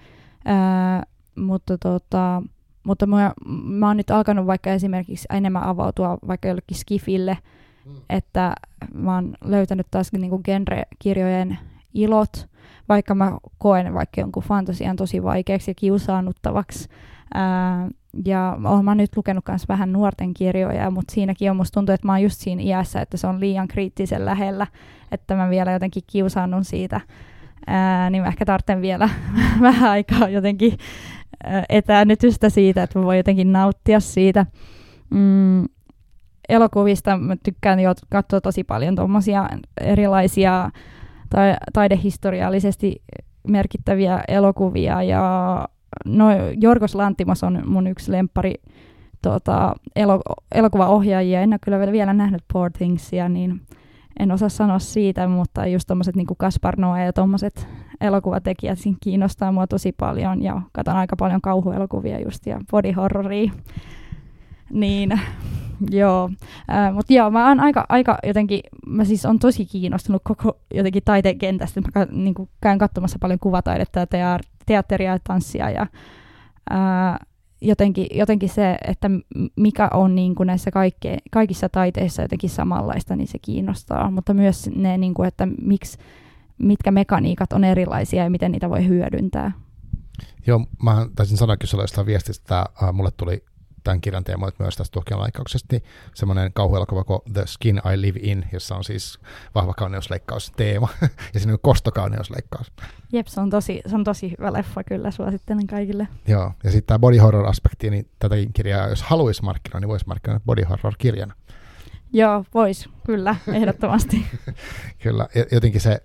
Ää, 0.46 1.04
mutta 1.36 1.78
tota, 1.78 2.44
mutta 2.84 3.06
mä, 3.06 3.34
mä 3.64 3.88
oon 3.88 3.98
nyt 3.98 4.12
alkanut 4.12 4.48
vaikka 4.48 4.70
esimerkiksi 4.70 5.28
enemmän 5.30 5.64
avautua 5.64 6.18
vaikka 6.28 6.48
jollekin 6.48 6.78
skifille, 6.78 7.38
mm. 7.86 7.96
että 8.10 8.56
mä 8.94 9.16
oon 9.16 9.34
löytänyt 9.46 9.88
taas 9.92 10.14
niin 10.14 10.42
genre-kirjojen 10.44 11.58
ilot, 11.94 12.50
vaikka 12.90 13.16
mä 13.16 13.38
koen 13.58 13.94
vaikka 13.94 14.22
jonkun 14.22 14.44
fantasian 14.44 14.96
tosi 14.96 15.24
vaikeaksi 15.24 15.72
ja 15.72 15.76
kiusaannuttavaksi. 15.76 16.90
Ää, 17.34 17.90
ja 18.26 18.58
olen 18.64 18.98
nyt 18.98 19.18
lukenut 19.18 19.44
myös 19.48 19.68
vähän 19.70 19.94
nuorten 19.94 20.34
kirjoja, 20.34 20.92
mutta 20.92 21.14
siinäkin 21.14 21.52
on 21.52 21.58
musta 21.58 21.74
tuntuu, 21.74 21.94
että 21.94 22.08
mä 22.08 22.14
oon 22.14 22.22
just 22.22 22.40
siinä 22.40 22.62
iässä, 22.62 23.02
että 23.02 23.18
se 23.18 23.28
on 23.28 23.40
liian 23.40 23.68
kriittisen 23.68 24.26
lähellä, 24.26 24.68
että 25.12 25.36
mä 25.36 25.50
vielä 25.50 25.72
jotenkin 25.72 26.04
kiusaannun 26.08 26.66
siitä. 26.66 27.02
Ää, 27.68 28.10
niin 28.10 28.24
mä 28.24 28.28
ehkä 28.28 28.46
tarvitsen 28.46 28.82
vielä 28.82 29.10
vähän 29.62 29.90
aikaa 29.90 30.30
jotenkin 30.30 30.78
etäännytystä 31.70 32.50
siitä, 32.50 32.84
että 32.84 33.00
mä 33.00 33.06
voin 33.06 33.18
jotenkin 33.18 33.52
nauttia 33.52 34.00
siitä. 34.00 34.46
Mm, 35.10 35.66
elokuvista 36.50 37.18
mä 37.18 37.36
tykkään 37.44 37.80
jo 37.80 37.94
katsoa 38.10 38.42
tosi 38.42 38.64
paljon 38.64 38.96
tuommoisia 38.96 39.50
erilaisia 39.82 40.70
tai 41.30 41.56
taidehistoriallisesti 41.74 43.02
merkittäviä 43.48 44.24
elokuvia 44.28 45.04
ja 45.04 45.68
no, 46.06 46.26
Jorgos 46.62 46.96
Lantimos 46.96 47.44
on 47.44 47.62
mun 47.66 47.88
yksi 47.88 48.12
lempari 48.12 48.54
tuota, 49.22 49.76
elo, 49.96 50.22
elokuvaohjaajia. 50.56 51.42
En 51.42 51.54
ole 51.54 51.60
kyllä 51.64 51.92
vielä 51.92 52.14
nähnyt 52.14 52.42
Poor 52.54 52.72
Thingsia, 52.72 53.30
niin 53.30 53.62
en 54.20 54.32
osaa 54.32 54.50
sanoa 54.50 54.80
siitä, 54.80 55.28
mutta 55.28 55.68
just 55.68 55.88
tommoset 55.88 56.16
niin 56.16 56.28
Kaspar 56.38 56.80
Noe 56.80 57.06
ja 57.06 57.14
tommoset 57.14 57.68
elokuvatekijät 58.02 58.80
siinä 58.80 58.98
kiinnostaa 59.02 59.52
mua 59.52 59.68
tosi 59.68 59.92
paljon 59.92 60.42
ja 60.42 60.62
katson 60.72 60.96
aika 60.96 61.16
paljon 61.16 61.42
kauhuelokuvia 61.42 62.20
just 62.20 62.46
ja 62.46 62.60
body 62.72 62.92
horroria. 62.92 63.52
Niin, 64.70 65.20
joo. 65.90 66.30
Äh, 66.72 66.94
Mutta 66.94 67.14
joo, 67.14 67.32
mä 67.32 67.48
oon 67.48 67.60
aika, 67.60 67.86
aika 67.90 68.18
jotenkin, 68.24 68.60
mä 68.88 69.06
siis 69.06 69.26
on 69.26 69.40
tosi 69.40 69.66
kiinnostunut 69.66 70.22
koko 70.26 70.58
jotenkin 70.74 71.04
taiteen 71.06 71.38
kentästä. 71.38 71.82
Mä 71.96 72.08
niin 72.12 72.36
käyn 72.62 72.78
katsomassa 72.78 73.18
paljon 73.22 73.40
kuvataidetta 73.40 74.00
ja 74.00 74.40
teatteria 74.66 75.12
ja 75.12 75.20
tanssia 75.24 75.70
ja 75.70 75.88
ää, 76.70 77.20
jotenkin, 77.64 78.08
jotenkin 78.12 78.50
se, 78.50 78.78
että 78.88 79.10
mikä 79.56 79.90
on 79.94 80.16
niin 80.16 80.36
kuin 80.36 80.48
näissä 80.48 80.72
kaikke, 80.72 81.18
kaikissa 81.32 81.70
taiteissa 81.70 82.22
jotenkin 82.22 82.50
samanlaista, 82.50 83.16
niin 83.16 83.28
se 83.28 83.40
kiinnostaa, 83.40 84.12
mutta 84.12 84.34
myös 84.34 84.70
ne, 84.76 84.98
niin 84.98 85.14
kuin, 85.14 85.28
että 85.28 85.48
miksi, 85.62 85.98
mitkä 86.58 86.92
mekaniikat 86.92 87.54
on 87.54 87.64
erilaisia 87.64 88.24
ja 88.24 88.30
miten 88.30 88.52
niitä 88.52 88.70
voi 88.70 88.88
hyödyntää. 88.88 89.52
Joo, 90.48 90.66
mä 90.84 91.08
taisin 91.16 91.38
sanoa 91.38 91.58
kyllä 91.58 91.84
jostain 91.84 92.08
viestistä, 92.08 92.66
että 92.70 92.92
mulle 92.92 93.12
tuli 93.18 93.44
tämän 93.84 94.02
kirjan 94.02 94.24
teemoit 94.24 94.60
myös 94.60 94.76
tästä 94.76 94.94
tuhkion 94.94 95.20
laikauksesta, 95.20 95.68
niin 95.72 95.84
semmoinen 96.14 96.54
kauhuelokuva 96.54 97.04
kuin 97.04 97.20
The 97.34 97.44
Skin 97.46 97.82
I 97.94 98.02
Live 98.02 98.20
In, 98.24 98.46
jossa 98.52 98.76
on 98.76 98.84
siis 98.84 99.20
vahva 99.56 99.74
kauneusleikkaus 99.74 100.52
teema, 100.56 100.90
ja 101.34 101.40
siinä 101.40 101.54
on 101.54 101.60
kostokauneusleikkaus. 101.62 102.72
Jep, 103.12 103.28
se 103.28 103.42
on 103.42 103.50
tosi, 103.50 103.82
se 103.86 103.96
on 103.96 104.04
tosi 104.04 104.32
hyvä 104.32 104.54
leffa, 104.54 104.84
kyllä 104.84 105.12
suosittelen 105.12 105.68
kaikille. 105.68 106.08
Joo, 106.28 106.52
ja 106.64 106.72
sitten 106.72 106.88
tämä 106.88 107.00
body 107.00 107.18
horror-aspekti, 107.18 107.90
niin 107.90 108.10
tätäkin 108.20 108.54
kirjaa, 108.54 108.88
jos 108.88 109.04
haluaisi 109.04 109.44
markkinoida, 109.44 109.80
niin 109.80 109.90
voisi 109.90 110.08
markkinoida 110.08 110.46
body 110.46 110.64
horror-kirjana. 110.64 111.34
Joo, 112.14 112.46
vois, 112.54 112.90
kyllä, 113.06 113.36
ehdottomasti. 113.54 114.26
kyllä, 115.00 115.28
jotenkin 115.52 115.82
se, 115.82 116.04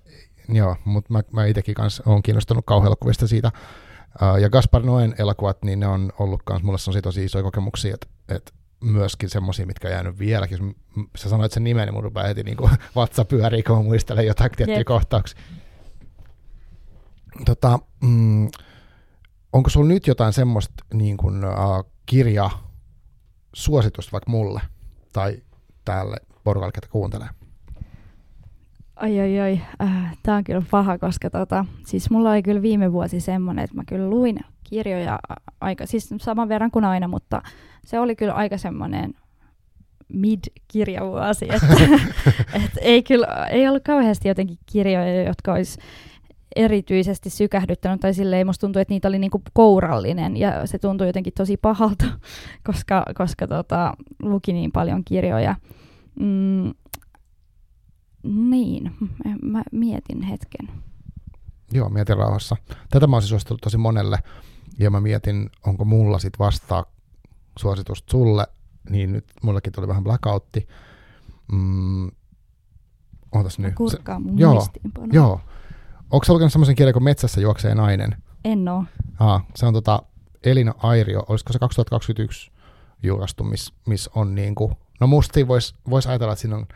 joo, 0.48 0.76
mutta 0.84 1.12
mä, 1.12 1.22
mä 1.32 1.46
itsekin 1.46 1.74
kanssa 1.74 2.02
olen 2.06 2.22
kiinnostunut 2.22 2.64
kauhuelokuvista 2.66 3.26
siitä, 3.26 3.52
ja 4.40 4.50
Gaspar 4.50 4.82
Noen 4.82 5.14
elokuvat, 5.18 5.62
niin 5.62 5.80
ne 5.80 5.86
on 5.86 6.12
ollut 6.18 6.42
myös, 6.50 6.62
mulle 6.62 6.96
on 6.96 7.02
tosi 7.02 7.24
isoja 7.24 7.42
kokemuksia, 7.42 7.94
että, 7.94 8.06
että 8.28 8.52
myöskin 8.80 9.30
semmoisia, 9.30 9.66
mitkä 9.66 9.88
on 9.88 9.94
jäänyt 9.94 10.18
vieläkin. 10.18 10.76
Sä 11.16 11.28
sanoit 11.28 11.52
sen 11.52 11.64
nimen, 11.64 11.86
niin 11.86 11.94
mun 11.94 12.04
rupeaa 12.04 12.26
heti 12.26 12.42
niin 12.42 12.56
kuin 12.56 12.70
vatsa 12.96 13.24
pyörii, 13.24 13.62
kun 13.62 13.84
muistelen 13.84 14.26
jotain 14.26 14.50
tiettyjä 14.56 14.84
kohtauksia. 14.84 15.40
Tota, 17.44 17.78
mm, 18.00 18.48
onko 19.52 19.70
sulla 19.70 19.88
nyt 19.88 20.06
jotain 20.06 20.32
semmoista 20.32 20.84
niin 20.94 21.16
kuin, 21.16 21.44
uh, 21.44 21.92
kirja 22.06 22.50
suositusta 23.54 24.12
vaikka 24.12 24.30
mulle 24.30 24.60
tai 25.12 25.42
tälle 25.84 26.16
porukalle, 26.44 26.72
ketä 26.72 26.88
kuuntelee? 26.90 27.28
Ai 29.00 29.20
ai 29.20 29.40
ai, 29.40 29.60
äh, 29.82 30.16
tämä 30.22 30.36
on 30.36 30.44
kyllä 30.44 30.62
paha, 30.70 30.98
koska 30.98 31.30
tota, 31.30 31.64
siis 31.86 32.10
mulla 32.10 32.30
oli 32.30 32.42
kyllä 32.42 32.62
viime 32.62 32.92
vuosi 32.92 33.20
semmoinen, 33.20 33.64
että 33.64 33.76
mä 33.76 33.82
kyllä 33.88 34.10
luin 34.10 34.38
kirjoja 34.64 35.18
aika, 35.60 35.86
siis 35.86 36.14
saman 36.20 36.48
verran 36.48 36.70
kuin 36.70 36.84
aina, 36.84 37.08
mutta 37.08 37.42
se 37.84 38.00
oli 38.00 38.16
kyllä 38.16 38.32
aika 38.32 38.58
semmoinen 38.58 39.14
mid-kirjavuosi, 40.12 41.48
että 41.54 42.00
et 42.64 42.70
ei 42.80 43.02
kyllä, 43.02 43.46
ei 43.50 43.68
ollut 43.68 43.84
kauheasti 43.84 44.28
jotenkin 44.28 44.58
kirjoja, 44.66 45.22
jotka 45.22 45.52
olisi 45.52 45.78
erityisesti 46.56 47.30
sykähdyttänyt, 47.30 48.00
tai 48.00 48.14
silleen 48.14 48.46
musta 48.46 48.60
tuntui, 48.60 48.82
että 48.82 48.94
niitä 48.94 49.08
oli 49.08 49.18
niinku 49.18 49.42
kourallinen, 49.52 50.36
ja 50.36 50.66
se 50.66 50.78
tuntui 50.78 51.06
jotenkin 51.06 51.32
tosi 51.36 51.56
pahalta, 51.56 52.04
koska, 52.66 53.04
koska 53.14 53.46
tota, 53.46 53.94
luki 54.22 54.52
niin 54.52 54.72
paljon 54.72 55.04
kirjoja. 55.04 55.54
Mm, 56.20 56.72
niin, 58.28 58.96
mä 59.42 59.62
mietin 59.72 60.22
hetken. 60.22 60.68
Joo, 61.72 61.88
mietin 61.88 62.16
rauhassa. 62.16 62.56
Tätä 62.90 63.06
mä 63.06 63.16
olisin 63.16 63.28
suositellut 63.28 63.60
tosi 63.60 63.76
monelle, 63.76 64.18
ja 64.78 64.90
mä 64.90 65.00
mietin, 65.00 65.50
onko 65.66 65.84
mulla 65.84 66.18
sit 66.18 66.38
vastaa 66.38 66.84
suositusta 67.58 68.10
sulle, 68.10 68.46
niin 68.90 69.12
nyt 69.12 69.24
mullekin 69.42 69.72
tuli 69.72 69.88
vähän 69.88 70.04
blackoutti. 70.04 70.68
Mm, 71.52 72.10
ootas 73.34 73.58
nyt. 73.58 73.74
Kurkkaa 73.74 74.20
mun 74.20 74.38
joo, 74.38 74.66
joo. 75.12 75.40
Onko 76.10 76.24
sä 76.24 76.32
lukenut 76.32 76.52
semmoisen 76.52 76.74
kirjan 76.74 76.92
kuin 76.92 77.04
Metsässä 77.04 77.40
juoksee 77.40 77.74
nainen? 77.74 78.16
En 78.44 78.68
oo. 78.68 78.84
Aa, 79.20 79.44
se 79.54 79.66
on 79.66 79.74
tota 79.74 80.02
Elina 80.44 80.74
Airio, 80.78 81.24
olisiko 81.28 81.52
se 81.52 81.58
2021 81.58 82.50
julkaistu, 83.02 83.44
missä 83.44 83.74
mis 83.86 84.08
on 84.14 84.34
niinku, 84.34 84.72
no 85.00 85.06
musta 85.06 85.40
voisi 85.48 85.74
vois 85.90 86.06
ajatella, 86.06 86.32
että 86.32 86.40
siinä 86.40 86.56
on 86.56 86.66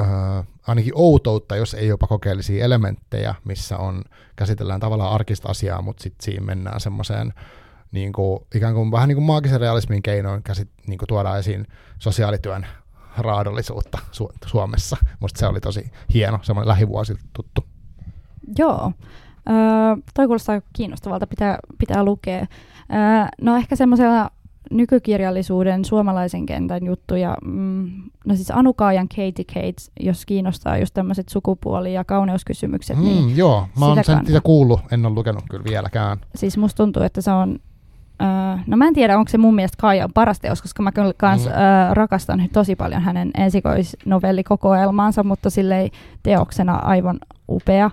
äh, 0.00 0.46
ainakin 0.66 0.92
outoutta, 0.94 1.56
jos 1.56 1.74
ei 1.74 1.88
jopa 1.88 2.06
kokeellisia 2.06 2.64
elementtejä, 2.64 3.34
missä 3.44 3.78
on, 3.78 4.02
käsitellään 4.36 4.80
tavallaan 4.80 5.12
arkista 5.12 5.48
asiaa, 5.48 5.82
mutta 5.82 6.02
sitten 6.02 6.24
siinä 6.24 6.46
mennään 6.46 6.80
semmoiseen 6.80 7.32
niin 7.92 8.12
kuin, 8.12 8.40
ikään 8.54 8.74
kuin 8.74 8.90
vähän 8.92 9.08
niin 9.08 9.16
kuin 9.16 9.24
maagisen 9.26 9.60
realismin 9.60 10.02
keinoin 10.02 10.42
käsit, 10.42 10.68
niin 10.86 10.98
kuin 10.98 11.08
tuodaan 11.08 11.38
esiin 11.38 11.66
sosiaalityön 11.98 12.66
raadollisuutta 13.18 13.98
Su- 14.12 14.36
Suomessa. 14.46 14.96
Musta 15.20 15.40
se 15.40 15.46
oli 15.46 15.60
tosi 15.60 15.90
hieno, 16.14 16.38
semmoinen 16.42 16.68
lähivuosilta 16.68 17.22
tuttu. 17.32 17.64
Joo. 18.58 18.92
Öö, 19.48 19.54
toi 20.14 20.26
kuulostaa 20.26 20.60
kiinnostavalta, 20.72 21.26
pitää, 21.26 21.58
pitää 21.78 22.04
lukea. 22.04 22.38
Öö, 22.40 22.46
no 23.40 23.56
ehkä 23.56 23.76
semmoisella 23.76 24.30
nykykirjallisuuden 24.70 25.84
suomalaisen 25.84 26.46
kentän 26.46 26.86
juttuja. 26.86 27.36
Mm, 27.44 27.90
no 28.26 28.34
siis 28.34 28.50
Anukaajan 28.50 29.08
Katie 29.08 29.44
Cates, 29.44 29.90
jos 30.00 30.26
kiinnostaa 30.26 30.78
just 30.78 30.94
tämmöiset 30.94 31.28
sukupuoli- 31.28 31.94
ja 31.94 32.04
kauneuskysymykset. 32.04 32.96
Mm, 32.96 33.04
niin 33.04 33.36
joo, 33.36 33.66
mä 33.78 33.86
oon 33.86 34.04
sen 34.04 34.26
sitä 34.26 34.40
kuullut, 34.40 34.80
en 34.92 35.06
ole 35.06 35.14
lukenut 35.14 35.44
kyllä 35.50 35.64
vieläkään. 35.64 36.18
Siis 36.34 36.58
musta 36.58 36.76
tuntuu, 36.76 37.02
että 37.02 37.20
se 37.20 37.30
on 37.30 37.58
Uh, 38.22 38.60
no 38.66 38.76
mä 38.76 38.86
en 38.86 38.94
tiedä, 38.94 39.18
onko 39.18 39.28
se 39.28 39.38
mun 39.38 39.54
mielestä 39.54 39.76
Kaijan 39.80 40.10
paras 40.14 40.40
teos, 40.40 40.62
koska 40.62 40.82
mä 40.82 40.92
kyllä 40.92 41.12
kans, 41.16 41.44
mm. 41.44 41.50
uh, 41.50 41.92
rakastan 41.92 42.48
tosi 42.52 42.76
paljon 42.76 43.02
hänen 43.02 43.30
ensikoisnovellikokoelmaansa, 43.38 45.24
mutta 45.24 45.50
sille 45.50 45.90
teoksena 46.22 46.74
aivan 46.74 47.18
upea. 47.48 47.90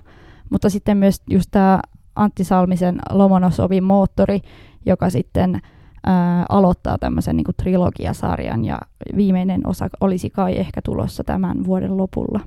Mutta 0.50 0.70
sitten 0.70 0.98
myös 0.98 1.22
just 1.30 1.48
tämä 1.52 1.80
Antti 2.16 2.44
Salmisen 2.44 3.00
Lomonosovin 3.10 3.84
moottori, 3.84 4.42
joka 4.86 5.10
sitten 5.10 5.62
ää, 6.06 6.46
aloittaa 6.50 6.98
tämmöisen 6.98 7.38
niin 7.38 7.46
trilogiasarjan 7.58 8.66
ja 8.66 8.80
viimeinen 9.16 9.68
osa 9.68 9.90
olisi 10.02 10.30
kai 10.30 10.60
ehkä 10.60 10.82
tulossa 10.82 11.24
tämän 11.24 11.66
vuoden 11.66 11.98
lopulla. 11.98 12.40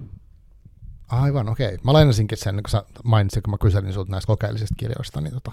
Aivan, 1.08 1.48
okei. 1.48 1.66
Okay. 1.66 1.78
Mä 1.84 1.92
lainasinkin 1.92 2.38
sen, 2.38 2.54
kun 2.54 2.70
sä 2.70 2.84
mainitsit, 3.04 3.44
kun 3.44 3.50
mä 3.50 3.58
kyselin 3.58 3.92
sinulta 3.92 4.10
näistä 4.10 4.26
kokeellisista 4.26 4.74
kirjoista, 4.78 5.20
niin 5.20 5.34
tota, 5.34 5.52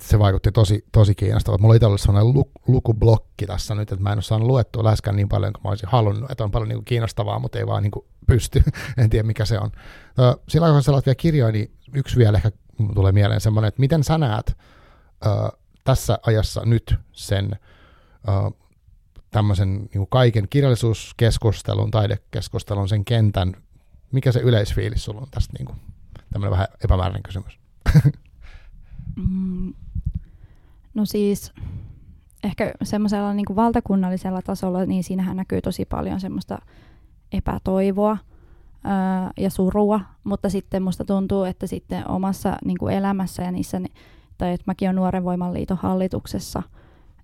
se 0.00 0.18
vaikutti 0.18 0.52
tosi, 0.52 0.84
tosi 0.92 1.14
kiinnostavalta. 1.14 1.62
Mulla 1.62 1.74
itse 1.74 1.86
ollut 1.86 2.00
sellainen 2.00 2.34
lu- 2.34 2.50
lukublokki 2.66 3.46
tässä 3.46 3.74
nyt, 3.74 3.92
että 3.92 4.02
mä 4.02 4.12
en 4.12 4.16
ole 4.16 4.22
saanut 4.22 4.48
luettua 4.48 4.84
läheskään 4.84 5.16
niin 5.16 5.28
paljon 5.28 5.52
kuin 5.52 5.62
mä 5.64 5.68
olisin 5.70 5.88
halunnut, 5.88 6.30
että 6.30 6.44
on 6.44 6.50
paljon 6.50 6.68
niin 6.68 6.76
kuin 6.76 6.84
kiinnostavaa, 6.84 7.38
mutta 7.38 7.58
ei 7.58 7.66
vaan 7.66 7.82
niin 7.82 7.90
kuin 7.90 8.06
pysty. 8.26 8.62
en 8.98 9.10
tiedä, 9.10 9.26
mikä 9.26 9.44
se 9.44 9.58
on. 9.58 9.70
Sillä 10.48 10.70
kun 10.70 10.82
sä 10.82 10.92
vielä 10.92 11.14
kirjoja, 11.14 11.52
niin 11.52 11.72
yksi 11.94 12.16
vielä 12.16 12.36
ehkä 12.36 12.50
tulee 12.94 13.12
mieleen 13.12 13.40
semmoinen, 13.40 13.68
että 13.68 13.80
miten 13.80 14.04
sä 14.04 14.18
näet 14.18 14.56
tässä 15.88 16.18
ajassa 16.22 16.62
nyt 16.64 16.94
sen 17.12 17.50
tämmöisen 19.30 19.88
niin 19.94 20.06
kaiken 20.10 20.46
kirjallisuuskeskustelun, 20.50 21.90
taidekeskustelun, 21.90 22.88
sen 22.88 23.04
kentän, 23.04 23.56
mikä 24.12 24.32
se 24.32 24.40
yleisfiilis 24.40 25.04
sulla 25.04 25.20
on 25.20 25.26
tästä? 25.30 25.52
Niin 25.58 25.66
kuin? 25.66 25.78
Tämmöinen 26.32 26.50
vähän 26.50 26.68
epämääräinen 26.84 27.22
kysymys. 27.22 27.58
Mm, 29.30 29.74
no 30.94 31.04
siis 31.04 31.52
ehkä 32.44 32.72
semmoisella 32.82 33.34
niin 33.34 33.56
valtakunnallisella 33.56 34.42
tasolla, 34.42 34.86
niin 34.86 35.04
siinähän 35.04 35.36
näkyy 35.36 35.60
tosi 35.60 35.84
paljon 35.84 36.20
semmoista 36.20 36.58
epätoivoa 37.32 38.18
ää, 38.84 39.30
ja 39.36 39.50
surua, 39.50 40.00
mutta 40.24 40.48
sitten 40.48 40.82
musta 40.82 41.04
tuntuu, 41.04 41.44
että 41.44 41.66
sitten 41.66 42.10
omassa 42.10 42.56
niin 42.64 42.78
kuin 42.78 42.94
elämässä 42.94 43.42
ja 43.42 43.52
niissä, 43.52 43.80
tai 44.38 44.52
että 44.52 44.64
mäkin 44.66 44.88
olen 44.88 44.96
Nuoren 44.96 45.24
Voimanliiton 45.24 45.78
hallituksessa, 45.82 46.62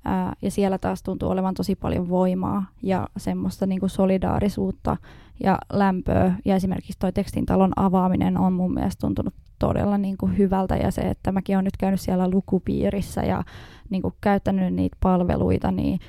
ää, 0.05 0.33
ja 0.43 0.51
siellä 0.51 0.79
taas 0.79 1.03
tuntuu 1.03 1.31
olevan 1.31 1.55
tosi 1.55 1.75
paljon 1.77 2.09
voimaa 2.09 2.65
ja 2.83 3.09
semmoista 3.17 3.67
niin 3.67 3.81
kuin 3.81 3.91
solidaarisuutta 3.91 4.97
ja 5.43 5.59
lämpöä, 5.73 6.35
ja 6.45 6.57
esimerkiksi 6.57 6.99
toi 6.99 7.13
tekstintalon 7.13 7.73
avaaminen 7.77 8.39
on 8.39 8.53
mun 8.53 8.75
mielestä 8.75 9.01
tuntunut 9.01 9.35
todella 9.59 9.99
niin 9.99 10.17
kuin 10.17 10.39
hyvältä, 10.39 10.77
ja 10.77 10.91
se, 10.91 11.01
että 11.01 11.33
mäkin 11.33 11.57
olen 11.57 11.65
nyt 11.65 11.77
käynyt 11.77 12.01
siellä 12.01 12.31
lukupiirissä 12.31 13.23
ja 13.23 13.45
niin 13.91 14.03
kuin 14.03 14.15
käyttänyt 14.21 14.75
niitä 14.75 14.97
palveluita, 15.01 15.71
niin 15.71 16.01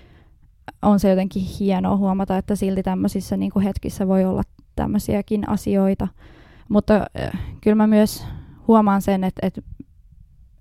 on 0.82 1.00
se 1.00 1.10
jotenkin 1.10 1.44
hienoa 1.60 1.98
huomata, 1.98 2.38
että 2.38 2.56
silti 2.56 2.84
tämmöisissä 2.84 3.38
niin 3.38 3.52
kuin 3.52 3.64
hetkissä 3.64 4.08
voi 4.08 4.26
olla 4.26 4.44
tämmöisiäkin 4.76 5.50
asioita. 5.50 6.08
Mutta 6.70 7.08
äh, 7.20 7.32
kyllä 7.62 7.76
mä 7.76 7.88
myös 7.88 8.26
huomaan 8.68 9.02
sen, 9.02 9.24
että, 9.24 9.48
että, 9.48 9.62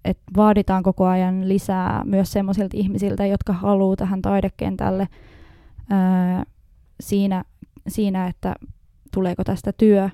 että 0.04 0.22
vaaditaan 0.36 0.82
koko 0.82 1.06
ajan 1.06 1.48
lisää 1.48 2.02
myös 2.04 2.32
semmoisilta 2.32 2.76
ihmisiltä, 2.76 3.26
jotka 3.26 3.52
haluaa 3.52 3.96
tähän 3.96 4.22
taidekentälle 4.22 5.08
ää, 5.90 6.44
siinä, 7.00 7.44
siinä, 7.88 8.26
että 8.26 8.54
tuleeko 9.12 9.44
tästä 9.44 9.72
työ. 9.72 10.10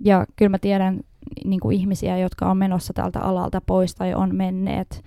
Ja 0.00 0.26
kyllä 0.36 0.48
mä 0.48 0.58
tiedän 0.58 1.00
niin 1.44 1.60
kuin 1.60 1.76
ihmisiä, 1.76 2.18
jotka 2.18 2.50
on 2.50 2.56
menossa 2.56 2.92
tältä 2.92 3.20
alalta 3.20 3.60
pois 3.60 3.94
tai 3.94 4.14
on 4.14 4.34
menneet, 4.34 5.04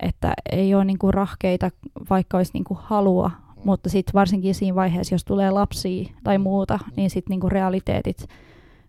että 0.00 0.34
ei 0.52 0.74
ole 0.74 0.84
niin 0.84 0.98
kuin 0.98 1.14
rahkeita, 1.14 1.70
vaikka 2.10 2.36
olisi 2.36 2.50
niin 2.54 2.64
kuin 2.64 2.78
halua 2.82 3.30
mutta 3.66 3.88
sitten 3.88 4.12
varsinkin 4.14 4.54
siinä 4.54 4.74
vaiheessa, 4.74 5.14
jos 5.14 5.24
tulee 5.24 5.50
lapsia 5.50 6.10
tai 6.24 6.38
muuta, 6.38 6.78
niin 6.96 7.10
sitten 7.10 7.30
niinku 7.30 7.48
realiteetit 7.48 8.26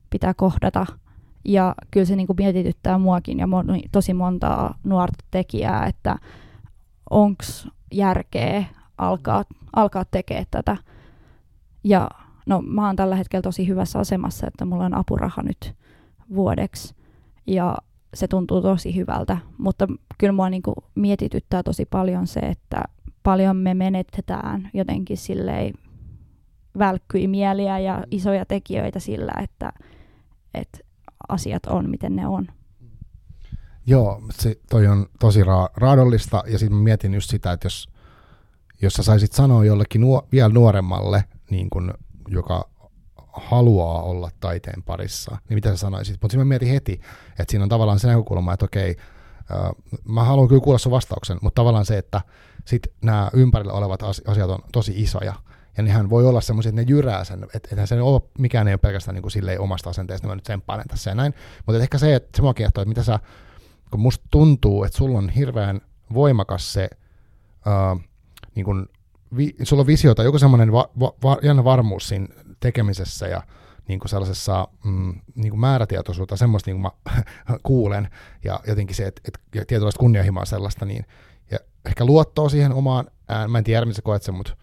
pitää 0.10 0.34
kohdata. 0.34 0.86
Ja 1.48 1.76
kyllä 1.92 2.06
se 2.06 2.16
niinku 2.16 2.34
mietityttää 2.38 2.98
muakin 2.98 3.40
ja 3.40 3.48
moni, 3.48 3.84
tosi 3.92 4.14
montaa 4.14 4.78
nuorta 4.84 5.26
tekijää, 5.32 5.86
että 5.86 6.16
onko 7.10 7.44
järkeä 7.92 8.64
alkaa, 8.98 9.44
alkaa 9.76 10.06
tekemään 10.06 10.46
tätä. 10.52 10.78
Ja 11.84 12.10
no 12.46 12.62
mä 12.62 12.86
oon 12.86 12.96
tällä 12.96 13.16
hetkellä 13.16 13.42
tosi 13.42 13.68
hyvässä 13.68 14.00
asemassa, 14.00 14.48
että 14.48 14.66
mulla 14.66 14.86
on 14.86 14.94
apuraha 14.94 15.42
nyt 15.44 15.74
vuodeksi. 16.36 16.96
Ja 17.48 17.78
se 18.14 18.28
tuntuu 18.28 18.62
tosi 18.62 18.96
hyvältä, 18.96 19.38
mutta 19.58 19.88
kyllä 20.18 20.34
mua 20.34 20.50
niinku 20.50 20.74
mietityttää 20.96 21.64
tosi 21.64 21.86
paljon 21.86 22.28
se, 22.28 22.40
että 22.40 22.84
paljon 23.24 23.56
me 23.56 23.74
menetetään 23.74 24.70
jotenkin 24.74 25.18
silleen 25.18 25.74
välkkyimieliä 26.80 27.80
ja 27.80 28.04
isoja 28.12 28.46
tekijöitä 28.46 29.00
sillä, 29.00 29.32
että, 29.44 29.72
että 30.54 30.87
asiat 31.30 31.66
on 31.66 31.90
miten 31.90 32.16
ne 32.16 32.28
on. 32.28 32.48
Joo, 33.86 34.22
se, 34.34 34.56
toi 34.70 34.88
on 34.88 35.06
tosi 35.20 35.44
ra- 35.44 35.72
raadollista 35.76 36.44
ja 36.48 36.60
sitten 36.60 36.78
mietin 36.78 37.14
just 37.14 37.30
sitä, 37.30 37.52
että 37.52 37.66
jos, 37.66 37.90
jos 38.82 38.94
sä 38.94 39.04
saisit 39.04 39.34
sanoa 39.34 39.66
jollekin 39.66 40.02
nuo, 40.02 40.28
vielä 40.32 40.50
nuoremmalle, 40.50 41.24
niin 41.50 41.70
kun, 41.70 41.94
joka 42.28 42.70
haluaa 43.34 44.04
olla 44.04 44.30
taiteen 44.40 44.84
parissa, 44.84 45.38
niin 45.50 45.56
mitä 45.56 45.70
sä 45.70 45.78
sanoisit? 45.78 46.14
Mutta 46.22 46.32
sitten 46.32 46.48
mä 46.48 46.50
mietin 46.50 46.68
heti, 46.68 47.02
että 47.40 47.52
siinä 47.52 47.64
on 47.64 47.70
tavallaan 47.70 48.00
se 48.00 48.08
näkökulma, 48.08 48.54
että 48.54 48.66
okei, 48.66 48.98
äh, 49.52 49.72
mä 50.06 50.24
haluan 50.24 50.48
kyllä 50.48 50.62
kuulla 50.62 50.80
sun 50.80 50.92
vastauksen, 50.92 51.38
mutta 51.42 51.62
tavallaan 51.62 51.86
se, 51.86 51.98
että 51.98 52.22
sitten 52.66 52.94
nämä 53.02 53.30
ympärillä 53.34 53.74
olevat 53.74 54.04
asiat 54.04 54.50
on 54.50 54.60
tosi 54.72 54.94
isoja, 54.96 55.34
ja 55.78 55.84
nehän 55.84 56.10
voi 56.10 56.26
olla 56.26 56.42
semmoisia, 56.42 56.70
että 56.70 56.82
ne 56.82 56.86
jyrää 56.90 57.24
sen, 57.24 57.44
että 57.44 57.70
että 57.72 57.86
se 57.86 58.02
ole, 58.02 58.22
mikään 58.40 58.68
ei 58.68 58.74
ole 58.74 58.78
pelkästään 58.78 59.16
niin 59.16 59.22
kuin 59.22 59.32
silleen 59.32 59.62
omasta 59.62 59.90
asenteesta, 59.90 60.28
mä 60.28 60.36
nyt 60.36 60.44
tsemppailen 60.44 60.88
tässä 60.88 61.12
ja 61.12 61.16
näin, 61.16 61.34
mutta 61.66 61.82
ehkä 61.82 61.98
se, 61.98 62.16
että 62.16 62.30
se 62.36 62.42
mua 62.42 62.54
kiehtoo, 62.54 62.82
että 62.82 62.90
mitä 62.90 63.04
sä, 63.04 63.20
kun 63.92 64.00
musta 64.00 64.26
tuntuu, 64.32 64.84
että 64.84 64.98
sulla 64.98 65.18
on 65.18 65.30
hirveän 65.30 65.82
voimakas 66.14 66.74
se, 66.74 66.90
uh, 67.58 68.02
niin 68.56 68.66
kuin, 68.66 68.86
vi, 69.38 69.56
sulla 69.64 69.82
on 69.82 69.88
visio 69.88 70.16
tai 70.16 70.26
joku 70.26 70.40
semmoinen 70.40 70.72
va, 70.72 70.90
va, 71.00 71.14
va, 71.24 71.64
varmuus 71.64 72.08
siinä 72.08 72.28
tekemisessä 72.60 73.28
ja 73.28 73.42
niin 73.88 74.00
kuin 74.00 74.10
sellaisessa 74.10 74.68
mm, 74.86 75.22
niin 75.36 75.50
kuin 75.50 75.60
määrätietoisuutta, 75.60 76.38
semmoista 76.38 76.72
niin 76.72 76.82
kuin 76.82 76.92
mä 77.46 77.58
kuulen, 77.64 78.10
ja 78.44 78.60
jotenkin 78.68 78.96
se, 78.96 79.08
että, 79.08 79.22
että 79.26 79.66
tietynlaista 79.68 80.00
kunnianhimoa 80.00 80.46
sellaista, 80.46 80.86
niin 80.86 81.06
ja 81.52 81.58
ehkä 81.86 82.06
luottoa 82.06 82.50
siihen 82.50 82.74
omaan 82.74 83.08
ään, 83.28 83.52
mä 83.52 83.58
en 83.58 83.64
tiedä, 83.64 83.86
miten 83.86 83.96
sä 83.96 84.02
koet 84.02 84.24
sen, 84.24 84.36
mutta 84.36 84.58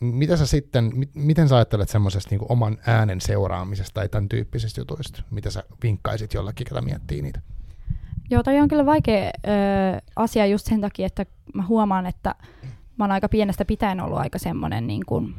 mitä 0.00 0.36
sä 0.36 0.46
sitten, 0.46 0.90
mi- 0.94 1.10
miten 1.14 1.48
sä 1.48 1.56
ajattelet 1.56 1.88
semmoisesta 1.88 2.30
niin 2.30 2.46
oman 2.48 2.78
äänen 2.86 3.20
seuraamisesta 3.20 3.94
tai 3.94 4.08
tämän 4.08 4.28
tyyppisistä 4.28 4.80
jutuista? 4.80 5.22
Mitä 5.30 5.50
sä 5.50 5.64
vinkkaisit 5.82 6.34
jollekin, 6.34 6.66
ketä 6.66 6.80
miettii 6.80 7.22
niitä? 7.22 7.40
Joo, 8.30 8.42
toi 8.42 8.60
on 8.60 8.68
kyllä 8.68 8.86
vaikea 8.86 9.24
ö, 9.24 9.30
asia 10.16 10.46
just 10.46 10.66
sen 10.66 10.80
takia, 10.80 11.06
että 11.06 11.26
mä 11.54 11.66
huomaan, 11.66 12.06
että 12.06 12.34
mä 12.98 13.04
oon 13.04 13.12
aika 13.12 13.28
pienestä 13.28 13.64
pitäen 13.64 14.00
ollut 14.00 14.18
aika 14.18 14.38
semmoinen 14.38 14.86
niin 14.86 15.02
kuin 15.06 15.34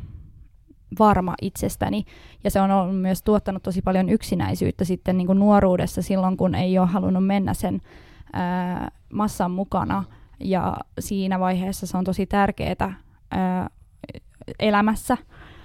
varma 0.99 1.35
itsestäni. 1.41 2.05
Ja 2.43 2.51
se 2.51 2.61
on 2.61 2.71
ollut 2.71 3.01
myös 3.01 3.23
tuottanut 3.23 3.63
tosi 3.63 3.81
paljon 3.81 4.09
yksinäisyyttä 4.09 4.85
sitten 4.85 5.17
niin 5.17 5.27
kuin 5.27 5.39
nuoruudessa 5.39 6.01
silloin, 6.01 6.37
kun 6.37 6.55
ei 6.55 6.79
ole 6.79 6.87
halunnut 6.87 7.25
mennä 7.25 7.53
sen 7.53 7.81
ö, 8.35 8.91
massan 9.09 9.51
mukana– 9.51 10.03
ja 10.43 10.77
siinä 10.99 11.39
vaiheessa 11.39 11.87
se 11.87 11.97
on 11.97 12.03
tosi 12.03 12.25
tärkeää 12.25 12.93
ää, 13.31 13.69
elämässä, 14.59 15.17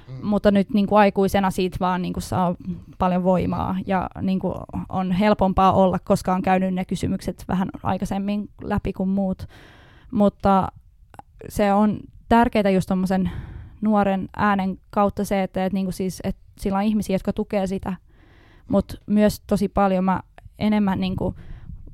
mm. 0.09 0.27
mutta 0.27 0.51
nyt 0.51 0.71
niin 0.75 0.87
kuin 0.87 0.99
aikuisena 0.99 1.51
siitä 1.51 1.77
vaan 1.81 2.03
niin 2.03 2.13
kuin 2.13 2.23
saa 2.23 2.55
paljon 2.99 3.25
voimaa 3.25 3.77
ja 3.87 4.11
niin 4.23 4.39
kuin 4.39 4.55
on 4.89 5.13
helpompaa 5.13 5.73
olla, 5.73 5.99
koska 5.99 6.35
on 6.35 6.43
käynyt 6.43 6.75
ne 6.75 6.85
kysymykset 6.85 7.45
vähän 7.49 7.69
aikaisemmin 7.83 8.49
läpi 8.63 8.93
kuin 8.93 9.09
muut, 9.09 9.47
mutta 10.11 10.69
se 11.49 11.73
on 11.73 12.01
tärkeää 12.29 12.71
just 12.71 12.87
tuommoisen 12.89 13.31
nuoren 13.81 14.29
äänen 14.37 14.79
kautta 14.91 15.25
se, 15.25 15.43
että, 15.43 15.65
että, 15.65 15.75
niin 15.75 15.87
kuin 15.87 15.95
siis, 15.95 16.21
että 16.25 16.43
sillä 16.59 16.79
on 16.79 16.85
ihmisiä, 16.85 17.15
jotka 17.15 17.33
tukee 17.33 17.67
sitä, 17.67 17.97
mutta 18.69 18.95
myös 19.07 19.43
tosi 19.47 19.69
paljon 19.69 20.05
mä 20.05 20.21
enemmän 20.59 21.01
niin 21.01 21.17
kuin 21.17 21.35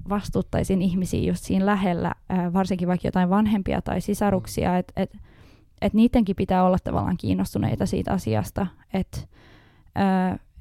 vastuuttaisin 0.09 0.83
ihmisiä 0.83 1.31
just 1.31 1.45
siinä 1.45 1.67
lähellä, 1.67 2.15
varsinkin 2.53 2.89
vaikka 2.89 3.09
jotain 3.09 3.31
vanhempia 3.31 3.83
tai 3.83 4.01
sisaruksia, 4.01 4.79
että 4.79 4.93
et, 4.97 5.11
et 5.15 5.23
niidenkin 5.93 6.37
pitää 6.37 6.65
olla 6.65 6.79
tavallaan 6.85 7.17
kiinnostuneita 7.17 7.87
siitä 7.87 8.13
asiasta, 8.13 8.67
että 8.95 9.19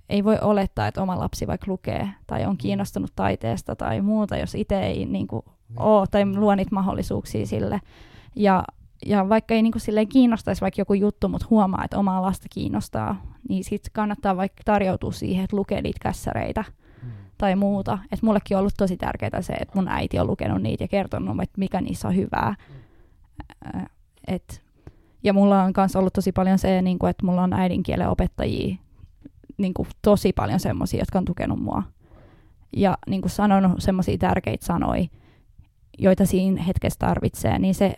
ei 0.09 0.23
voi 0.23 0.37
olettaa, 0.41 0.87
että 0.87 1.01
oma 1.01 1.19
lapsi 1.19 1.47
vaikka 1.47 1.71
lukee 1.71 2.09
tai 2.27 2.45
on 2.45 2.57
kiinnostunut 2.57 3.11
taiteesta 3.15 3.75
tai 3.75 4.01
muuta, 4.01 4.37
jos 4.37 4.55
itse 4.55 4.81
ei 4.81 5.05
niin 5.05 5.27
kuin, 5.27 5.41
ole 5.77 6.07
tai 6.11 6.25
luo 6.25 6.55
niitä 6.55 6.75
mahdollisuuksia 6.75 7.45
sille. 7.45 7.81
Ja, 8.35 8.63
ja 9.05 9.29
vaikka 9.29 9.53
ei 9.53 9.61
niin 9.61 9.71
kuin, 9.71 9.81
silleen 9.81 10.07
kiinnostaisi 10.07 10.61
vaikka 10.61 10.81
joku 10.81 10.93
juttu, 10.93 11.27
mutta 11.27 11.47
huomaa, 11.49 11.83
että 11.83 11.97
omaa 11.97 12.21
lasta 12.21 12.47
kiinnostaa, 12.49 13.21
niin 13.49 13.63
sitten 13.63 13.91
kannattaa 13.93 14.37
vaikka 14.37 14.61
tarjoutua 14.65 15.11
siihen, 15.11 15.43
että 15.43 15.55
lukee 15.55 15.81
niitä 15.81 15.99
kässäreitä– 16.01 16.63
tai 17.41 17.55
muuta. 17.55 17.99
Et 18.11 18.21
mullekin 18.21 18.57
on 18.57 18.59
ollut 18.59 18.73
tosi 18.77 18.97
tärkeää 18.97 19.41
se, 19.41 19.53
että 19.53 19.75
mun 19.75 19.87
äiti 19.87 20.19
on 20.19 20.27
lukenut 20.27 20.61
niitä 20.61 20.83
ja 20.83 20.87
kertonut, 20.87 21.41
että 21.41 21.59
mikä 21.59 21.81
niissä 21.81 22.07
on 22.07 22.15
hyvää. 22.15 22.55
Et, 24.27 24.60
ja 25.23 25.33
mulla 25.33 25.63
on 25.63 25.73
myös 25.77 25.95
ollut 25.95 26.13
tosi 26.13 26.31
paljon 26.31 26.59
se, 26.59 26.81
niin 26.81 26.99
kuin, 26.99 27.09
että 27.09 27.25
mulla 27.25 27.43
on 27.43 27.53
äidinkielen 27.53 28.09
opettajia 28.09 28.75
niin 29.57 29.73
kuin, 29.73 29.87
tosi 30.01 30.33
paljon 30.33 30.59
semmoisia, 30.59 30.99
jotka 30.99 31.17
on 31.17 31.25
tukenut 31.25 31.59
mua. 31.59 31.83
Ja 32.77 32.97
niin 33.07 33.21
kuin 33.21 33.31
sanonut 33.31 33.71
semmoisia 33.79 34.17
tärkeitä 34.17 34.65
sanoja, 34.65 35.05
joita 35.97 36.25
siinä 36.25 36.63
hetkessä 36.63 36.99
tarvitsee, 36.99 37.59
niin 37.59 37.75
se, 37.75 37.95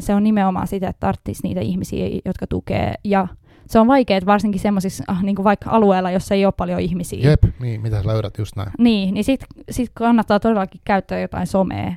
se 0.00 0.14
on 0.14 0.22
nimenomaan 0.22 0.66
sitä, 0.66 0.88
että 0.88 1.00
tarvitsisi 1.00 1.40
niitä 1.42 1.60
ihmisiä, 1.60 2.20
jotka 2.24 2.46
tukee 2.46 2.94
ja 3.04 3.28
se 3.66 3.78
on 3.78 3.86
vaikeaa 3.86 4.20
varsinkin 4.26 4.60
semmoisissa 4.60 5.04
ah, 5.06 5.22
niin 5.22 5.44
vaikka 5.44 5.70
alueella, 5.70 6.10
jossa 6.10 6.34
ei 6.34 6.44
ole 6.44 6.54
paljon 6.56 6.80
ihmisiä. 6.80 7.30
Jep, 7.30 7.44
niin, 7.60 7.80
mitä 7.80 8.02
sä 8.02 8.08
löydät 8.08 8.38
just 8.38 8.56
näin. 8.56 8.70
Niin, 8.78 9.14
niin 9.14 9.24
sitten 9.24 9.48
sit 9.70 9.90
kannattaa 9.94 10.40
todellakin 10.40 10.80
käyttää 10.84 11.20
jotain 11.20 11.46
somea 11.46 11.94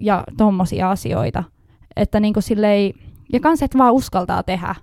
ja 0.00 0.24
tommosia 0.36 0.90
asioita. 0.90 1.44
Että 1.96 2.20
niin 2.20 2.34
kuin 2.34 2.42
silleen, 2.42 2.94
ja 3.32 3.40
kans, 3.40 3.62
että 3.62 3.78
vaan 3.78 3.92
uskaltaa 3.92 4.42
tehdä. 4.42 4.74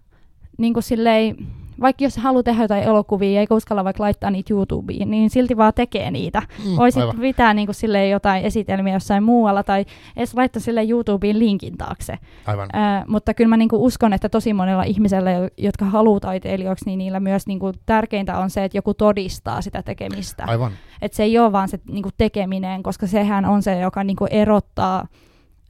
Niin 0.58 0.74
kuin 0.74 0.84
silleen, 0.84 1.36
vaikka 1.82 2.04
jos 2.04 2.18
haluaa 2.18 2.44
tehdä 2.44 2.64
jotain 2.64 2.84
elokuvia 2.84 3.40
eikä 3.40 3.56
uskalla 3.56 3.84
vaikka 3.84 4.04
laittaa 4.04 4.32
niitä 4.32 4.54
YouTubeen, 4.54 5.12
niin 5.12 5.30
silti 5.30 5.58
vaan 5.58 5.74
tekee 5.74 6.12
niitä. 6.12 6.42
Mm, 6.66 6.78
Voisit 6.78 7.02
aivan. 7.02 7.20
pitää 7.20 7.54
niin 7.54 7.68
jotain 8.12 8.44
esitelmiä 8.46 8.94
jossain 8.94 9.24
muualla 9.24 9.64
tai 9.64 9.86
edes 10.16 10.36
laittaa 10.36 10.62
sille 10.62 10.84
YouTubeen 10.90 11.40
linkin 11.40 11.78
taakse. 11.78 12.18
Aivan. 12.46 12.70
Ää, 12.74 13.06
mutta 13.08 13.34
kyllä 13.34 13.50
mä 13.50 13.58
niin 13.58 13.70
uskon, 13.74 14.14
että 14.14 14.30
tosi 14.30 14.54
monella 14.54 14.84
ihmisellä, 14.84 15.32
jo- 15.32 15.50
jotka 15.58 15.86
haluaa 15.86 16.20
taiteilijoiksi, 16.20 16.86
niin 16.86 16.98
niillä 16.98 17.20
myös 17.20 17.48
niin 17.48 17.60
kuin 17.60 17.74
tärkeintä 17.86 18.38
on 18.38 18.50
se, 18.50 18.64
että 18.64 18.78
joku 18.78 18.94
todistaa 18.94 19.62
sitä 19.62 19.84
tekemistä. 19.84 20.44
Aivan. 20.48 20.72
Että 21.02 21.16
se 21.16 21.24
ei 21.24 21.40
ole 21.40 21.52
vaan 21.52 21.68
se 21.70 21.80
niin 21.92 22.06
tekeminen, 22.18 22.84
koska 22.84 23.08
sehän 23.08 23.46
on 23.46 23.64
se, 23.64 23.80
joka 23.80 24.04
niin 24.04 24.18
erottaa 24.32 25.08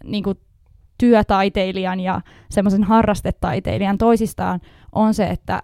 niin 0.04 0.24
työtaiteilijan 1.00 2.00
ja 2.00 2.22
semmoisen 2.50 2.84
harrastetaiteilijan 2.84 3.98
toisistaan, 3.98 4.60
on 4.92 5.14
se, 5.14 5.28
että 5.28 5.62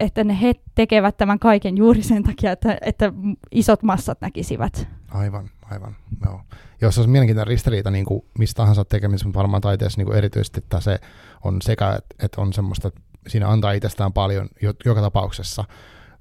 että 0.00 0.24
ne 0.24 0.40
he 0.40 0.54
tekevät 0.74 1.16
tämän 1.16 1.38
kaiken 1.38 1.76
juuri 1.76 2.02
sen 2.02 2.22
takia, 2.22 2.52
että, 2.52 2.78
että 2.80 3.12
isot 3.50 3.82
massat 3.82 4.20
näkisivät. 4.20 4.88
Aivan, 5.08 5.50
aivan. 5.70 5.96
Joo. 6.24 6.40
Jos 6.80 6.98
olisi 6.98 7.10
mielenkiintoinen 7.10 7.46
ristiriita 7.46 7.90
niin 7.90 8.04
kuin 8.04 8.24
mistä 8.38 8.56
tahansa 8.56 8.84
tekemisessä, 8.84 9.26
mutta 9.26 9.38
varmaan 9.38 9.62
taiteessa 9.62 10.00
niin 10.00 10.06
kuin 10.06 10.18
erityisesti, 10.18 10.58
että 10.58 10.80
se 10.80 10.98
on 11.44 11.62
sekä, 11.62 11.98
että, 12.22 12.40
on 12.40 12.52
semmoista, 12.52 12.88
että 12.88 13.00
siinä 13.26 13.48
antaa 13.48 13.72
itsestään 13.72 14.12
paljon 14.12 14.48
jo, 14.62 14.72
joka 14.84 15.00
tapauksessa, 15.00 15.64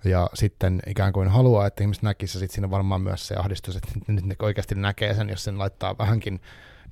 ja 0.05 0.29
sitten 0.33 0.79
ikään 0.87 1.13
kuin 1.13 1.27
haluaa, 1.27 1.67
että 1.67 1.83
ihmiset 1.83 2.03
näkisivät, 2.03 2.39
sitten 2.39 2.55
siinä 2.55 2.67
on 2.67 2.71
varmaan 2.71 3.01
myös 3.01 3.27
se 3.27 3.35
ahdistus, 3.35 3.75
että 3.75 3.91
nyt 4.07 4.25
ne 4.25 4.35
oikeasti 4.41 4.75
näkee 4.75 5.13
sen, 5.13 5.29
jos 5.29 5.43
sen 5.43 5.59
laittaa 5.59 5.97
vähänkin 5.97 6.41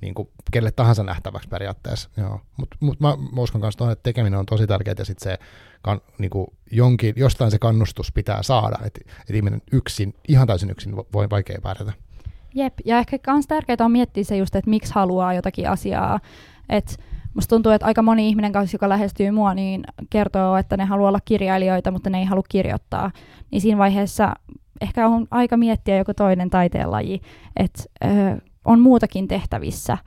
niin 0.02 0.14
kuin 0.14 0.28
kelle 0.52 0.72
tahansa 0.72 1.02
nähtäväksi 1.02 1.48
periaatteessa. 1.48 2.10
Mutta 2.56 2.76
mut 2.80 3.00
mä, 3.00 3.16
mä 3.32 3.40
uskon 3.40 3.60
myös 3.60 3.76
tuohon, 3.76 3.92
että 3.92 4.02
tekeminen 4.02 4.38
on 4.38 4.46
tosi 4.46 4.66
tärkeää 4.66 4.94
ja 4.98 5.04
sitten 5.04 5.32
se 5.32 5.38
kan, 5.82 6.00
niin 6.18 6.30
kuin 6.30 6.46
jonkin, 6.70 7.14
jostain 7.16 7.50
se 7.50 7.58
kannustus 7.58 8.12
pitää 8.12 8.42
saada, 8.42 8.76
että 8.84 9.00
et 9.30 9.36
ihminen 9.36 9.62
yksin, 9.72 10.14
ihan 10.28 10.46
täysin 10.46 10.70
yksin 10.70 10.96
voi 10.96 11.30
vaikea 11.30 11.58
pärjätä. 11.62 11.92
Jep, 12.54 12.74
ja 12.84 12.98
ehkä 12.98 13.18
myös 13.32 13.46
tärkeää 13.46 13.76
on 13.84 13.92
miettiä 13.92 14.24
se 14.24 14.36
just, 14.36 14.56
että 14.56 14.70
miksi 14.70 14.94
haluaa 14.94 15.34
jotakin 15.34 15.68
asiaa. 15.68 16.20
Et 16.68 16.98
musta 17.34 17.48
tuntuu, 17.48 17.72
että 17.72 17.86
aika 17.86 18.02
moni 18.02 18.28
ihminen 18.28 18.52
kanssa, 18.52 18.74
joka 18.74 18.88
lähestyy 18.88 19.30
mua, 19.30 19.54
niin 19.54 19.84
kertoo, 20.10 20.56
että 20.56 20.76
ne 20.76 20.84
haluaa 20.84 21.08
olla 21.08 21.20
kirjailijoita, 21.24 21.90
mutta 21.90 22.10
ne 22.10 22.18
ei 22.18 22.24
halua 22.24 22.44
kirjoittaa. 22.48 23.10
Niin 23.50 23.60
siinä 23.60 23.78
vaiheessa 23.78 24.34
ehkä 24.80 25.08
on 25.08 25.26
aika 25.30 25.56
miettiä 25.56 25.96
joku 25.96 26.14
toinen 26.14 26.50
taiteenlaji, 26.50 27.20
että 27.56 27.82
on 28.64 28.80
muutakin 28.80 29.28
tehtävissä. 29.28 29.98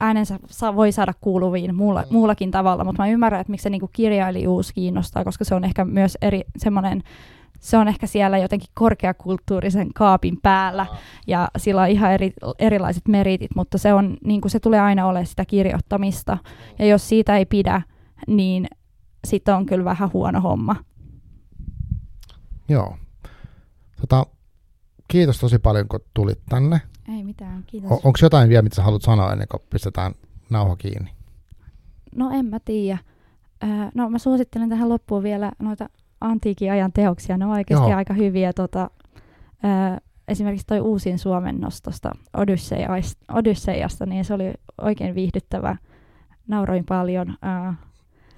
Äänensä 0.00 0.38
sa- 0.46 0.76
voi 0.76 0.92
saada 0.92 1.12
kuuluviin 1.20 1.74
muulla, 1.74 2.04
muullakin 2.10 2.50
tavalla, 2.50 2.84
mutta 2.84 3.02
mä 3.02 3.08
ymmärrän, 3.08 3.40
että 3.40 3.50
miksi 3.50 3.62
se 3.62 3.70
niinku 3.70 3.90
kirjailijuus 3.92 4.72
kiinnostaa, 4.72 5.24
koska 5.24 5.44
se 5.44 5.54
on 5.54 5.64
ehkä 5.64 5.84
myös 5.84 6.18
eri 6.22 6.42
semmoinen, 6.56 7.02
se 7.60 7.76
on 7.76 7.88
ehkä 7.88 8.06
siellä 8.06 8.38
jotenkin 8.38 8.70
korkeakulttuurisen 8.74 9.88
kaapin 9.94 10.38
päällä 10.42 10.86
ja 11.26 11.48
sillä 11.56 11.82
on 11.82 11.88
ihan 11.88 12.12
eri, 12.12 12.32
erilaiset 12.58 13.08
meritit, 13.08 13.50
mutta 13.56 13.78
se, 13.78 13.94
on, 13.94 14.16
niin 14.24 14.40
kuin 14.40 14.50
se 14.50 14.60
tulee 14.60 14.80
aina 14.80 15.06
olemaan 15.06 15.26
sitä 15.26 15.44
kirjoittamista. 15.44 16.38
Ja 16.78 16.86
jos 16.86 17.08
siitä 17.08 17.36
ei 17.36 17.46
pidä, 17.46 17.82
niin 18.26 18.66
sitten 19.24 19.54
on 19.54 19.66
kyllä 19.66 19.84
vähän 19.84 20.10
huono 20.12 20.40
homma. 20.40 20.76
Joo. 22.68 22.96
Tota, 24.00 24.26
kiitos 25.10 25.38
tosi 25.40 25.58
paljon, 25.58 25.88
kun 25.88 26.00
tulit 26.14 26.38
tänne. 26.48 26.80
Ei 27.16 27.24
mitään, 27.24 27.64
kiitos. 27.66 27.90
O- 27.90 27.94
Onko 28.04 28.18
jotain 28.22 28.48
vielä, 28.48 28.62
mitä 28.62 28.76
sä 28.76 28.82
haluat 28.82 29.02
sanoa 29.02 29.32
ennen 29.32 29.48
kuin 29.50 29.62
pistetään 29.70 30.12
nauha 30.50 30.76
kiinni? 30.76 31.10
No 32.16 32.30
en 32.30 32.46
mä 32.46 32.58
tiedä. 32.64 32.98
Öö, 33.64 33.68
no 33.94 34.10
mä 34.10 34.18
suosittelen 34.18 34.68
tähän 34.68 34.88
loppuun 34.88 35.22
vielä 35.22 35.52
noita 35.58 35.88
antiikin 36.20 36.72
ajan 36.72 36.92
teoksia. 36.92 37.38
Ne 37.38 37.44
on 37.44 37.50
oikeasti 37.50 37.88
Joo. 37.88 37.96
aika 37.96 38.14
hyviä. 38.14 38.52
Tota, 38.52 38.90
öö, 39.64 39.96
esimerkiksi 40.28 40.66
toi 40.66 40.80
uusin 40.80 41.18
suomennos 41.18 41.82
tuosta 41.82 42.12
Odysseiasta, 43.34 44.06
niin 44.06 44.24
se 44.24 44.34
oli 44.34 44.52
oikein 44.80 45.14
viihdyttävä. 45.14 45.76
Nauroin 46.48 46.84
paljon. 46.84 47.28
Öö, 47.28 47.72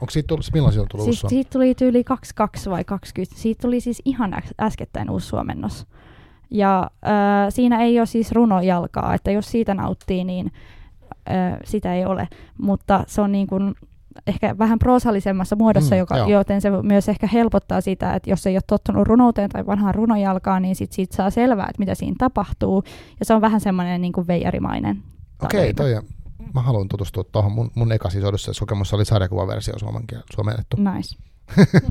Onko 0.01 0.11
siitä 0.11 0.27
tullut, 0.27 0.47
milloin 0.53 0.73
siitä 0.73 0.83
on 0.83 0.89
tullut 0.89 1.05
siis 1.05 1.23
siitä 1.29 1.51
tuli 1.51 1.75
tyyli 1.75 2.05
22 2.05 2.71
vai 2.71 2.85
20. 2.85 3.41
Siitä 3.43 3.63
tuli 3.63 3.81
siis 3.81 4.03
ihan 4.05 4.33
äs- 4.35 4.55
äskettäin 4.61 5.11
uusi 5.11 5.27
suomennos. 5.27 5.87
Ja 6.55 6.91
öö, 7.07 7.51
siinä 7.51 7.81
ei 7.83 7.99
ole 8.01 8.07
siis 8.07 8.33
runojalkaa, 8.33 9.15
että 9.15 9.31
jos 9.31 9.51
siitä 9.51 9.75
nauttii, 9.75 10.25
niin 10.25 10.53
öö, 11.31 11.57
sitä 11.65 11.95
ei 11.95 12.05
ole. 12.05 12.29
Mutta 12.59 13.05
se 13.07 13.21
on 13.21 13.33
niin 13.33 13.47
kuin 13.47 13.75
ehkä 14.27 14.59
vähän 14.59 14.79
proosallisemmassa 14.79 15.57
muodossa, 15.57 15.95
Mm, 15.95 15.99
joka, 15.99 16.17
joo. 16.17 16.29
joten 16.29 16.61
se 16.61 16.71
myös 16.83 17.09
ehkä 17.09 17.27
helpottaa 17.27 17.81
sitä, 17.81 18.15
että 18.15 18.31
jos 18.31 18.47
ei 18.47 18.55
ole 18.57 18.63
tottunut 18.67 19.07
runouteen 19.09 19.51
tai 19.51 19.67
vanhaan 19.67 19.95
runojalkaan, 19.95 20.63
niin 20.63 20.77
sit 20.77 20.93
siitä 20.93 21.17
saa 21.17 21.31
selvää, 21.31 21.67
että 21.71 21.79
mitä 21.79 21.95
siinä 21.95 22.17
tapahtuu. 22.19 22.85
Ja 23.21 23.27
se 23.27 23.35
on 23.35 23.41
vähän 23.41 23.61
semmoinen 23.61 24.01
niin 24.01 24.13
kuin 24.13 24.27
veijarimainen. 24.27 25.03
Okei, 25.45 25.75
tarina. 25.75 26.01
toi, 26.01 26.11
mä 26.55 26.63
haluan 26.63 26.89
tutustua 26.89 27.25
tuohon. 27.25 27.53
Mun, 27.53 27.71
mun 27.75 27.93
eka 27.93 28.11
siis 28.11 28.61
kokemus 28.61 28.95
oli 28.95 29.05
sarjakuvaversio 29.05 29.75
suomennettu. 30.35 30.77
Nice. 30.77 31.17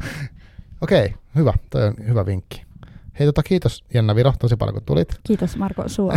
Okei, 0.81 1.13
hyvä. 1.35 1.53
Toi 1.69 1.87
on 1.87 1.93
hyvä 2.07 2.25
vinkki. 2.25 2.70
Hei, 3.19 3.27
tota, 3.27 3.43
kiitos 3.43 3.83
Jenna 3.93 4.15
Viro 4.15 4.33
tosi 4.39 4.55
paljon, 4.55 4.73
kun 4.73 4.83
tulit. 4.85 5.15
Kiitos 5.27 5.57
Marko 5.57 5.83
Suo. 5.89 6.13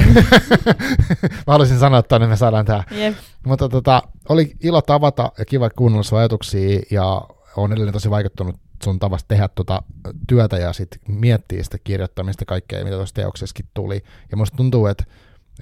mä 1.16 1.46
haluaisin 1.46 1.78
sanoa, 1.78 1.98
että 1.98 2.18
niin 2.18 2.28
me 2.28 2.36
saadaan 2.36 2.64
tää. 2.64 2.84
Jep. 2.90 3.14
Mutta 3.46 3.68
tota, 3.68 4.02
oli 4.28 4.56
ilo 4.60 4.82
tavata 4.82 5.32
ja 5.38 5.44
kiva 5.44 5.70
kuunnella 5.70 6.02
sun 6.02 6.18
ajatuksia 6.18 6.80
ja 6.90 7.22
on 7.56 7.72
edelleen 7.72 7.92
tosi 7.92 8.10
vaikuttunut 8.10 8.56
sun 8.84 8.98
tavasta 8.98 9.28
tehdä 9.28 9.48
tuota 9.48 9.82
työtä 10.28 10.56
ja 10.58 10.72
sitten 10.72 11.00
miettiä 11.08 11.62
sitä 11.62 11.78
kirjoittamista 11.84 12.44
kaikkea, 12.44 12.84
mitä 12.84 12.96
tuossa 12.96 13.14
teoksessakin 13.14 13.66
tuli. 13.74 14.02
Ja 14.30 14.36
musta 14.36 14.56
tuntuu, 14.56 14.86
että 14.86 15.04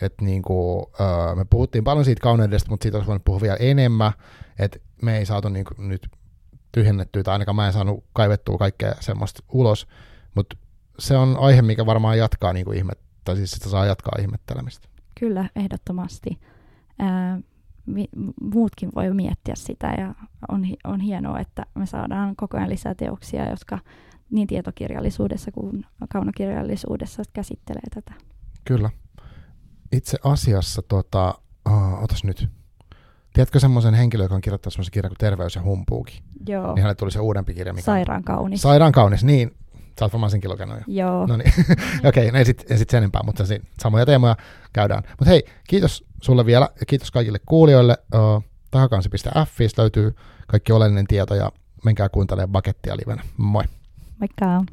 että 0.00 0.24
niinku, 0.24 0.90
öö, 1.00 1.34
me 1.34 1.44
puhuttiin 1.44 1.84
paljon 1.84 2.04
siitä 2.04 2.22
kauneudesta, 2.22 2.70
mutta 2.70 2.84
siitä 2.84 2.98
olisi 2.98 3.06
voinut 3.06 3.24
puhua 3.24 3.40
vielä 3.40 3.56
enemmän, 3.56 4.12
että 4.58 4.78
me 5.02 5.18
ei 5.18 5.26
saatu 5.26 5.48
niinku 5.48 5.74
nyt 5.78 6.08
tyhjennettyä, 6.72 7.22
tai 7.22 7.32
ainakaan 7.32 7.56
mä 7.56 7.66
en 7.66 7.72
saanut 7.72 8.04
kaivettua 8.12 8.58
kaikkea 8.58 8.94
semmoista 9.00 9.42
ulos, 9.48 9.86
mutta 10.34 10.56
se 10.98 11.16
on 11.16 11.36
aihe, 11.40 11.62
mikä 11.62 11.86
varmaan 11.86 12.18
jatkaa 12.18 12.52
niinku 12.52 12.72
ihmet, 12.72 12.98
tai 13.24 13.36
siis 13.36 13.50
sitä 13.50 13.68
saa 13.68 13.86
jatkaa 13.86 14.18
ihmettelemistä. 14.20 14.88
Kyllä, 15.20 15.48
ehdottomasti. 15.56 16.38
Ää, 16.98 17.40
mi- 17.86 18.08
muutkin 18.40 18.90
voi 18.94 19.14
miettiä 19.14 19.54
sitä 19.56 19.94
ja 19.98 20.14
on, 20.48 20.64
hi- 20.64 20.76
on 20.84 21.00
hienoa, 21.00 21.40
että 21.40 21.66
me 21.74 21.86
saadaan 21.86 22.36
koko 22.36 22.56
ajan 22.56 22.70
lisää 22.70 22.94
teoksia, 22.94 23.50
jotka 23.50 23.78
niin 24.30 24.46
tietokirjallisuudessa 24.48 25.52
kuin 25.52 25.86
kaunokirjallisuudessa 26.12 27.22
käsittelee 27.32 27.82
tätä. 27.94 28.12
Kyllä. 28.64 28.90
Itse 29.92 30.18
asiassa, 30.24 30.82
tota, 30.82 31.34
uh, 31.68 32.02
otas 32.02 32.24
nyt. 32.24 32.48
Tiedätkö 33.32 33.60
semmoisen 33.60 33.94
henkilön, 33.94 34.24
joka 34.24 34.34
on 34.34 34.40
kirjoittanut 34.40 34.72
semmoisen 34.72 34.92
kirjan 34.92 35.10
kuin 35.10 35.18
Terveys 35.18 35.54
ja 35.54 35.62
humpuuki? 35.62 36.22
Joo, 36.48 36.66
Niin 36.66 36.76
hänelle 36.82 36.94
tuli 36.94 37.10
se 37.10 37.20
uudempi 37.20 37.54
kirja, 37.54 37.72
mikä 37.72 37.84
sairaan 37.84 38.24
kaunis. 38.24 38.62
Sairaan 38.62 38.92
kaunis, 38.92 39.24
niin. 39.24 39.54
Sä 39.98 40.04
oot 40.04 40.12
varmaan 40.12 40.30
senkin 40.30 40.50
lukenut 40.50 40.76
jo. 40.78 40.84
Joo, 40.86 41.26
No 41.26 41.36
niin, 41.36 41.52
okei, 42.08 42.28
okay, 42.28 42.38
ei 42.38 42.44
sit, 42.44 42.70
ei 42.70 42.78
sit 42.78 42.90
sen 42.90 42.98
enempää, 42.98 43.22
mutta 43.24 43.46
siinä 43.46 43.64
samoja 43.80 44.06
teemoja 44.06 44.36
käydään. 44.72 45.02
Mutta 45.08 45.24
hei, 45.24 45.42
kiitos 45.68 46.04
sulle 46.22 46.46
vielä 46.46 46.68
ja 46.80 46.86
kiitos 46.86 47.10
kaikille 47.10 47.38
kuulijoille. 47.46 47.96
Uh, 48.14 48.44
Tahakansi.fi 48.70 49.68
löytyy 49.76 50.16
kaikki 50.46 50.72
oleellinen 50.72 51.06
tieto 51.06 51.34
ja 51.34 51.52
menkää 51.84 52.08
kuuntelemaan 52.08 52.52
Bakettia 52.52 52.96
livenä. 52.96 53.22
Moi! 53.36 53.64
moikka! 54.18 54.64